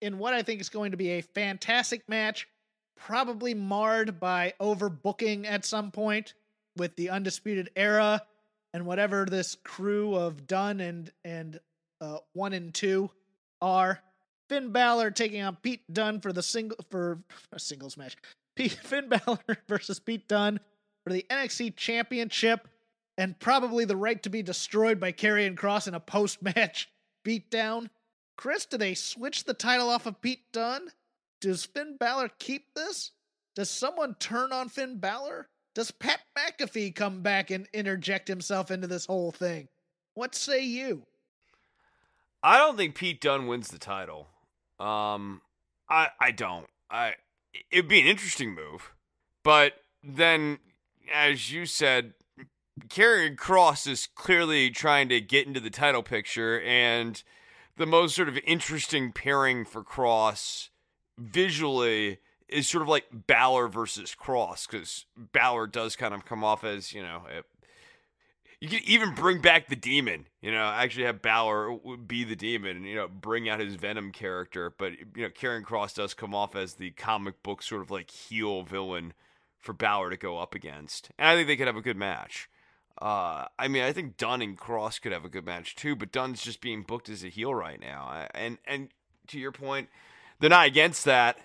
in 0.00 0.18
what 0.18 0.34
I 0.34 0.42
think 0.42 0.60
is 0.60 0.68
going 0.68 0.92
to 0.92 0.96
be 0.96 1.10
a 1.10 1.20
fantastic 1.20 2.08
match, 2.08 2.46
probably 2.98 3.54
marred 3.54 4.20
by 4.20 4.54
overbooking 4.60 5.46
at 5.46 5.64
some 5.64 5.90
point 5.90 6.34
with 6.76 6.94
the 6.96 7.10
undisputed 7.10 7.70
era 7.76 8.22
and 8.74 8.84
whatever 8.86 9.24
this 9.24 9.56
crew 9.64 10.14
of 10.14 10.46
Dunne 10.46 10.80
and 10.80 11.10
and 11.24 11.60
uh, 12.00 12.18
one 12.34 12.52
and 12.52 12.72
two 12.74 13.10
are. 13.60 14.00
Finn 14.48 14.72
Balor 14.72 15.10
taking 15.10 15.42
on 15.42 15.56
Pete 15.56 15.82
Dunne 15.92 16.20
for 16.20 16.32
the 16.32 16.42
single 16.42 16.78
for 16.90 17.18
a 17.52 17.58
singles 17.58 17.96
match. 17.96 18.16
Pete, 18.56 18.72
Finn 18.82 19.08
Balor 19.08 19.58
versus 19.68 20.00
Pete 20.00 20.28
Dunne 20.28 20.60
for 21.04 21.12
the 21.12 21.24
NXT 21.30 21.76
Championship 21.76 22.68
and 23.16 23.38
probably 23.38 23.84
the 23.84 23.96
right 23.96 24.22
to 24.22 24.30
be 24.30 24.42
destroyed 24.42 25.00
by 25.00 25.12
Karrion 25.12 25.56
Kross 25.56 25.88
in 25.88 25.94
a 25.94 26.00
post 26.00 26.42
match 26.42 26.88
beatdown. 27.26 27.90
Chris, 28.36 28.66
do 28.66 28.78
they 28.78 28.94
switch 28.94 29.44
the 29.44 29.54
title 29.54 29.88
off 29.88 30.06
of 30.06 30.20
Pete 30.20 30.52
Dunne? 30.52 30.88
Does 31.40 31.64
Finn 31.64 31.96
Balor 31.98 32.30
keep 32.38 32.74
this? 32.74 33.12
Does 33.54 33.70
someone 33.70 34.14
turn 34.14 34.52
on 34.52 34.68
Finn 34.68 34.98
Balor? 34.98 35.48
Does 35.74 35.90
Pat 35.90 36.20
McAfee 36.36 36.94
come 36.94 37.22
back 37.22 37.50
and 37.50 37.68
interject 37.72 38.28
himself 38.28 38.70
into 38.70 38.86
this 38.86 39.06
whole 39.06 39.30
thing? 39.30 39.68
What 40.14 40.34
say 40.34 40.64
you? 40.64 41.04
I 42.42 42.58
don't 42.58 42.76
think 42.76 42.94
Pete 42.94 43.20
Dunne 43.20 43.46
wins 43.46 43.68
the 43.68 43.78
title. 43.78 44.28
Um, 44.80 45.42
I, 45.88 46.08
I 46.20 46.30
don't. 46.30 46.66
I, 46.90 47.14
it'd 47.70 47.88
be 47.88 48.00
an 48.00 48.06
interesting 48.06 48.54
move, 48.54 48.92
but 49.42 49.74
then, 50.02 50.58
as 51.12 51.52
you 51.52 51.66
said, 51.66 52.14
Karrion 52.88 53.36
Kross 53.36 53.86
is 53.86 54.06
clearly 54.06 54.70
trying 54.70 55.08
to 55.08 55.20
get 55.20 55.46
into 55.46 55.60
the 55.60 55.70
title 55.70 56.02
picture, 56.02 56.60
and 56.60 57.22
the 57.76 57.86
most 57.86 58.14
sort 58.14 58.28
of 58.28 58.38
interesting 58.46 59.12
pairing 59.12 59.64
for 59.64 59.82
Kross 59.82 60.68
visually 61.18 62.18
is 62.48 62.66
sort 62.66 62.82
of 62.82 62.88
like 62.88 63.06
Balor 63.12 63.68
versus 63.68 64.16
Kross, 64.18 64.66
because 64.70 65.04
Balor 65.16 65.66
does 65.66 65.96
kind 65.96 66.14
of 66.14 66.24
come 66.24 66.42
off 66.42 66.64
as 66.64 66.92
you 66.92 67.02
know. 67.02 67.22
A, 67.30 67.42
you 68.60 68.68
could 68.68 68.82
even 68.82 69.14
bring 69.14 69.40
back 69.40 69.68
the 69.68 69.76
demon, 69.76 70.26
you 70.42 70.50
know, 70.50 70.64
actually 70.64 71.04
have 71.04 71.22
Balor 71.22 71.78
be 72.06 72.24
the 72.24 72.34
demon 72.34 72.78
and, 72.78 72.86
you 72.86 72.96
know, 72.96 73.06
bring 73.06 73.48
out 73.48 73.60
his 73.60 73.76
Venom 73.76 74.10
character. 74.10 74.74
But, 74.76 74.94
you 75.14 75.22
know, 75.22 75.28
Karrion 75.28 75.62
Kross 75.62 75.94
does 75.94 76.12
come 76.12 76.34
off 76.34 76.56
as 76.56 76.74
the 76.74 76.90
comic 76.90 77.42
book 77.44 77.62
sort 77.62 77.82
of 77.82 77.90
like 77.92 78.10
heel 78.10 78.64
villain 78.64 79.12
for 79.60 79.72
Balor 79.72 80.10
to 80.10 80.16
go 80.16 80.38
up 80.38 80.56
against. 80.56 81.10
And 81.18 81.28
I 81.28 81.36
think 81.36 81.46
they 81.46 81.56
could 81.56 81.68
have 81.68 81.76
a 81.76 81.82
good 81.82 81.96
match. 81.96 82.48
Uh, 83.00 83.44
I 83.60 83.68
mean, 83.68 83.84
I 83.84 83.92
think 83.92 84.16
Dunne 84.16 84.42
and 84.42 84.58
Kross 84.58 85.00
could 85.00 85.12
have 85.12 85.24
a 85.24 85.28
good 85.28 85.46
match 85.46 85.76
too, 85.76 85.94
but 85.94 86.10
Dunne's 86.10 86.42
just 86.42 86.60
being 86.60 86.82
booked 86.82 87.08
as 87.08 87.22
a 87.22 87.28
heel 87.28 87.54
right 87.54 87.80
now. 87.80 88.26
And, 88.34 88.58
and 88.66 88.88
to 89.28 89.38
your 89.38 89.52
point, 89.52 89.88
they're 90.40 90.50
not 90.50 90.66
against 90.66 91.04
that. 91.04 91.38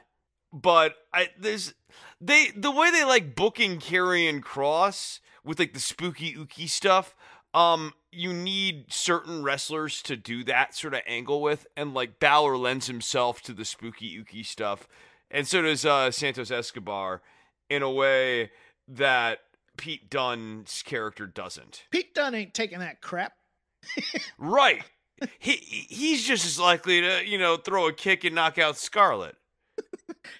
But 0.51 0.95
I 1.13 1.29
there's 1.39 1.73
they 2.21 2.51
the 2.55 2.71
way 2.71 2.91
they 2.91 3.03
like 3.03 3.35
booking 3.35 3.79
Karrion 3.79 4.41
Kross 4.41 5.19
with 5.43 5.59
like 5.59 5.73
the 5.73 5.79
spooky 5.79 6.35
ooky 6.35 6.69
stuff. 6.69 7.15
Um, 7.53 7.93
you 8.11 8.33
need 8.33 8.85
certain 8.91 9.43
wrestlers 9.43 10.01
to 10.03 10.15
do 10.15 10.43
that 10.45 10.75
sort 10.75 10.95
of 10.95 11.01
angle 11.05 11.41
with, 11.41 11.67
and 11.77 11.93
like 11.93 12.19
Balor 12.19 12.57
lends 12.57 12.87
himself 12.87 13.41
to 13.43 13.53
the 13.53 13.65
spooky 13.65 14.19
ooky 14.19 14.45
stuff, 14.45 14.87
and 15.29 15.47
so 15.47 15.61
does 15.61 15.85
uh, 15.85 16.09
Santos 16.11 16.49
Escobar 16.49 17.21
in 17.69 17.83
a 17.83 17.91
way 17.91 18.51
that 18.87 19.39
Pete 19.77 20.09
Dunne's 20.09 20.83
character 20.83 21.25
doesn't. 21.27 21.85
Pete 21.91 22.13
Dunne 22.13 22.35
ain't 22.35 22.53
taking 22.53 22.79
that 22.79 23.01
crap. 23.01 23.33
Right. 24.37 24.83
He 25.40 25.53
he's 25.53 26.23
just 26.23 26.45
as 26.45 26.60
likely 26.60 27.02
to 27.02 27.26
you 27.26 27.38
know 27.38 27.57
throw 27.57 27.88
a 27.88 27.94
kick 27.94 28.23
and 28.23 28.35
knock 28.35 28.57
out 28.57 28.77
Scarlett. 28.77 29.35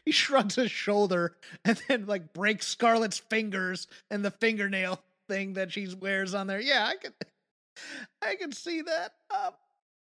He 0.06 0.12
shrugs 0.12 0.56
his 0.56 0.72
shoulder 0.72 1.36
and 1.66 1.82
then 1.88 2.06
like 2.06 2.34
breaks 2.34 2.68
Scarlett's 2.68 3.20
fingers 3.20 3.88
and 4.10 4.24
the 4.24 4.32
fingernail 4.32 5.00
thing 5.28 5.54
that 5.54 5.72
she 5.72 5.88
wears 6.00 6.34
on 6.34 6.48
there. 6.48 6.60
Yeah, 6.60 6.86
I 6.88 6.95
can 6.95 7.14
I 8.22 8.36
can 8.36 8.52
see 8.52 8.82
that. 8.82 9.14
Um, 9.32 9.52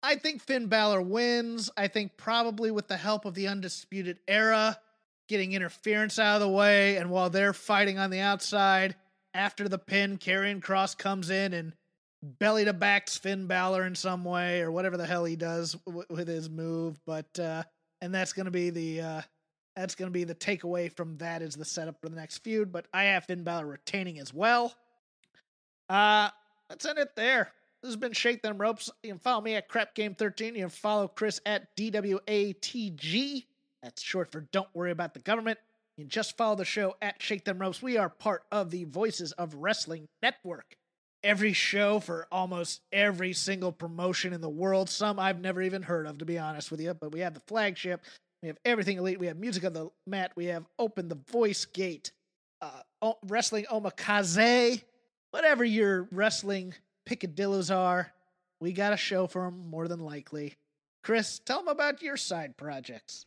I 0.04 0.16
think 0.16 0.42
Finn 0.42 0.68
Balor 0.68 1.02
wins. 1.02 1.70
I 1.78 1.88
think 1.88 2.18
probably 2.18 2.72
with 2.72 2.88
the 2.88 2.98
help 2.98 3.26
of 3.26 3.34
the 3.34 3.48
Undisputed 3.48 4.20
Era 4.28 4.78
getting 5.28 5.54
interference 5.54 6.20
out 6.20 6.36
of 6.36 6.42
the 6.42 6.50
way, 6.50 6.98
and 6.98 7.10
while 7.10 7.30
they're 7.30 7.54
fighting 7.54 7.98
on 7.98 8.10
the 8.10 8.20
outside, 8.20 8.96
after 9.34 9.70
the 9.70 9.78
pin, 9.78 10.18
Karrion 10.18 10.60
Kross 10.60 10.98
comes 10.98 11.30
in 11.30 11.54
and 11.54 11.74
belly 12.24 12.66
to 12.66 12.74
backs 12.74 13.18
Finn 13.18 13.48
Balor 13.48 13.86
in 13.86 13.96
some 13.96 14.24
way, 14.24 14.62
or 14.62 14.72
whatever 14.72 14.98
the 14.98 15.06
hell 15.06 15.26
he 15.26 15.36
does 15.36 15.74
w- 15.86 16.06
with 16.10 16.28
his 16.28 16.50
move. 16.50 17.00
But 17.06 17.40
uh, 17.40 17.64
and 18.02 18.14
that's 18.14 18.34
gonna 18.34 18.52
be 18.52 18.70
the 18.70 19.02
uh, 19.02 19.22
that's 19.76 19.96
gonna 19.96 20.12
be 20.12 20.24
the 20.24 20.36
takeaway 20.36 20.92
from 20.96 21.18
that 21.18 21.42
is 21.42 21.56
the 21.56 21.66
setup 21.66 22.00
for 22.02 22.10
the 22.10 22.16
next 22.16 22.40
feud. 22.40 22.72
But 22.72 22.88
I 22.94 23.04
have 23.06 23.26
Finn 23.26 23.44
Balor 23.44 23.66
retaining 23.66 24.20
as 24.20 24.34
well. 24.34 24.74
Uh, 25.90 26.30
let's 26.70 26.86
end 26.86 27.00
it 27.00 27.16
there. 27.16 27.52
This 27.82 27.90
has 27.90 27.98
been 27.98 28.14
Shake 28.14 28.44
Them 28.44 28.60
Ropes. 28.60 28.92
You 29.02 29.10
can 29.10 29.20
follow 29.20 29.42
me 29.42 29.56
at 29.56 29.68
Crap 29.68 29.96
Game 29.96 30.14
13. 30.14 30.54
You 30.54 30.62
can 30.62 30.70
follow 30.70 31.08
Chris 31.08 31.42
at 31.48 31.76
DWATG. 31.76 33.46
That's 33.82 34.02
short 34.02 34.32
for 34.32 34.42
Don't 34.52 34.68
Worry 34.76 34.92
About 34.92 35.16
the 35.16 35.20
Government. 35.20 35.58
You 35.98 36.04
can 36.04 36.10
just 36.10 36.38
follow 36.38 36.56
the 36.56 36.64
show 36.64 36.96
at 37.02 37.22
Shake 37.22 37.44
Them 37.44 37.58
Ropes. 37.58 37.82
We 37.82 37.98
are 37.98 38.08
part 38.08 38.44
of 38.52 38.70
the 38.70 38.84
Voices 38.84 39.32
of 39.34 39.56
Wrestling 39.56 40.08
Network. 40.22 40.78
Every 41.24 41.54
show 41.54 42.00
for 42.00 42.28
almost 42.32 42.82
every 42.92 43.34
single 43.34 43.72
promotion 43.72 44.34
in 44.34 44.42
the 44.42 44.50
world. 44.50 44.90
Some 44.90 45.20
I've 45.20 45.40
never 45.40 45.62
even 45.62 45.84
heard 45.84 46.08
of, 46.08 46.18
to 46.20 46.26
be 46.26 46.40
honest 46.40 46.72
with 46.72 46.82
you. 46.82 46.94
But 46.94 47.12
we 47.12 47.20
have 47.20 47.34
the 47.34 47.42
flagship. 47.42 48.02
We 48.42 48.48
have 48.48 48.58
everything 48.66 48.98
elite. 48.98 49.20
We 49.20 49.28
have 49.28 49.38
music 49.38 49.64
on 49.66 49.74
the 49.74 49.92
mat. 50.08 50.32
We 50.36 50.46
have 50.46 50.66
Open 50.80 51.10
the 51.10 51.20
Voice 51.32 51.66
Gate. 51.66 52.12
Uh, 52.62 53.14
wrestling 53.28 53.66
Omakase. 53.72 54.82
Whatever 55.32 55.64
your 55.64 56.08
wrestling 56.12 56.74
picadillos 57.08 57.76
are, 57.76 58.12
we 58.60 58.74
got 58.74 58.94
a 58.94 58.98
show 58.98 59.28
for 59.28 59.46
them 59.46 59.70
more 59.70 59.88
than 59.88 60.00
likely. 60.00 60.56
Chris, 61.04 61.40
tell 61.40 61.60
them 61.60 61.68
about 61.68 62.02
your 62.02 62.18
side 62.18 62.58
projects. 62.58 63.26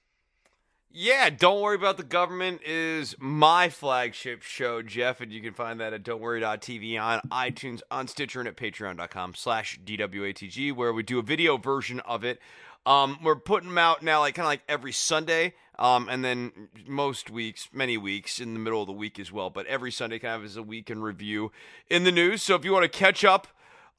Yeah, 0.97 1.29
Don't 1.29 1.61
Worry 1.61 1.75
About 1.75 1.97
the 1.97 2.05
Government 2.05 2.61
is 2.65 3.17
my 3.19 3.69
flagship 3.69 4.43
show, 4.43 4.81
Jeff, 4.81 5.21
and 5.21 5.33
you 5.33 5.41
can 5.41 5.53
find 5.53 5.81
that 5.81 5.93
at 5.93 6.05
don'tworry.tv 6.05 7.03
on 7.03 7.21
iTunes, 7.33 7.81
on 7.91 8.07
Stitcher, 8.07 8.39
and 8.39 8.49
at 8.49 8.57
patreon.com 8.57 9.35
slash 9.35 9.81
DWATG, 9.85 10.73
where 10.73 10.93
we 10.93 11.03
do 11.03 11.19
a 11.19 11.23
video 11.23 11.57
version 11.57 11.99
of 11.99 12.23
it. 12.23 12.39
Um, 12.87 13.19
we're 13.25 13.35
putting 13.35 13.71
them 13.71 13.79
out 13.79 14.05
now, 14.05 14.21
like 14.21 14.37
kind 14.37 14.45
of 14.47 14.51
like 14.51 14.63
every 14.69 14.93
Sunday, 14.93 15.55
um, 15.81 16.09
and 16.09 16.25
then 16.25 16.69
most 16.87 17.29
weeks, 17.29 17.71
many 17.73 17.99
weeks 17.99 18.39
in 18.39 18.55
the 18.55 18.61
middle 18.61 18.81
of 18.81 18.87
the 18.87 18.93
week 18.93 19.19
as 19.19 19.33
well. 19.33 19.51
But 19.51 19.67
every 19.67 19.91
Sunday 19.91 20.21
kind 20.21 20.37
of 20.37 20.45
is 20.45 20.57
a 20.57 20.63
week 20.63 20.91
in 20.91 21.03
review 21.03 21.51
in 21.91 22.05
the 22.05 22.13
news. 22.13 22.41
So 22.41 22.55
if 22.55 22.65
you 22.65 22.73
want 22.73 22.85
to 22.85 22.99
catch 22.99 23.25
up 23.25 23.49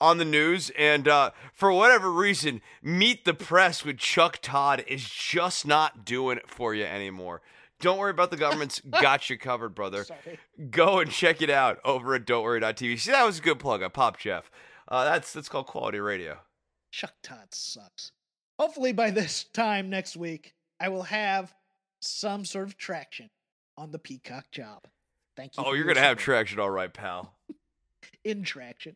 on 0.02 0.18
the 0.18 0.26
news, 0.26 0.72
and 0.78 1.08
uh, 1.08 1.32
for 1.54 1.72
whatever 1.72 2.12
reason, 2.12 2.62
Meet 2.82 3.26
the 3.26 3.34
Press 3.34 3.86
with 3.86 3.98
Chuck 3.98 4.40
Todd 4.42 4.84
is 4.88 5.08
just 5.08 5.66
not 5.66 6.06
doing 6.06 6.38
it 6.38 6.50
for 6.50 6.74
you 6.74 6.84
anymore. 6.84 7.42
Don't 7.80 7.98
worry 7.98 8.12
about 8.12 8.32
the 8.32 8.38
government's 8.38 8.80
got 9.02 9.30
you 9.30 9.38
covered, 9.38 9.76
brother. 9.76 10.04
Sorry. 10.04 10.40
Go 10.70 11.00
and 11.00 11.12
check 11.12 11.42
it 11.42 11.50
out 11.50 11.80
over 11.84 12.16
at 12.16 12.26
don'tworry.tv. 12.26 13.00
See, 13.00 13.12
that 13.12 13.26
was 13.26 13.40
a 13.40 13.42
good 13.42 13.60
plug. 13.60 13.84
I 13.84 13.88
popped 13.88 14.22
Jeff. 14.22 14.50
Uh, 14.88 15.06
that's 15.06 15.34
that's 15.34 15.50
called 15.50 15.68
quality 15.68 16.00
radio. 16.00 16.40
Chuck 16.92 17.14
Todd 17.24 17.48
sucks. 17.52 18.12
Hopefully, 18.60 18.94
by 18.94 19.12
this 19.12 19.46
time 19.54 19.90
next 19.90 20.16
week, 20.16 20.54
I 20.80 20.90
will 20.90 21.04
have 21.04 21.54
some 22.00 22.46
sort 22.46 22.68
of 22.68 22.78
traction 22.78 23.30
on 23.78 23.92
the 23.92 24.00
Peacock 24.00 24.52
job. 24.52 24.84
Thank 25.36 25.58
you. 25.58 25.64
Oh, 25.66 25.74
you're 25.74 25.86
gonna 25.86 26.00
have 26.00 26.18
traction, 26.18 26.60
all 26.60 26.70
right, 26.70 26.94
pal. 26.94 27.36
in 28.24 28.44
traction. 28.44 28.96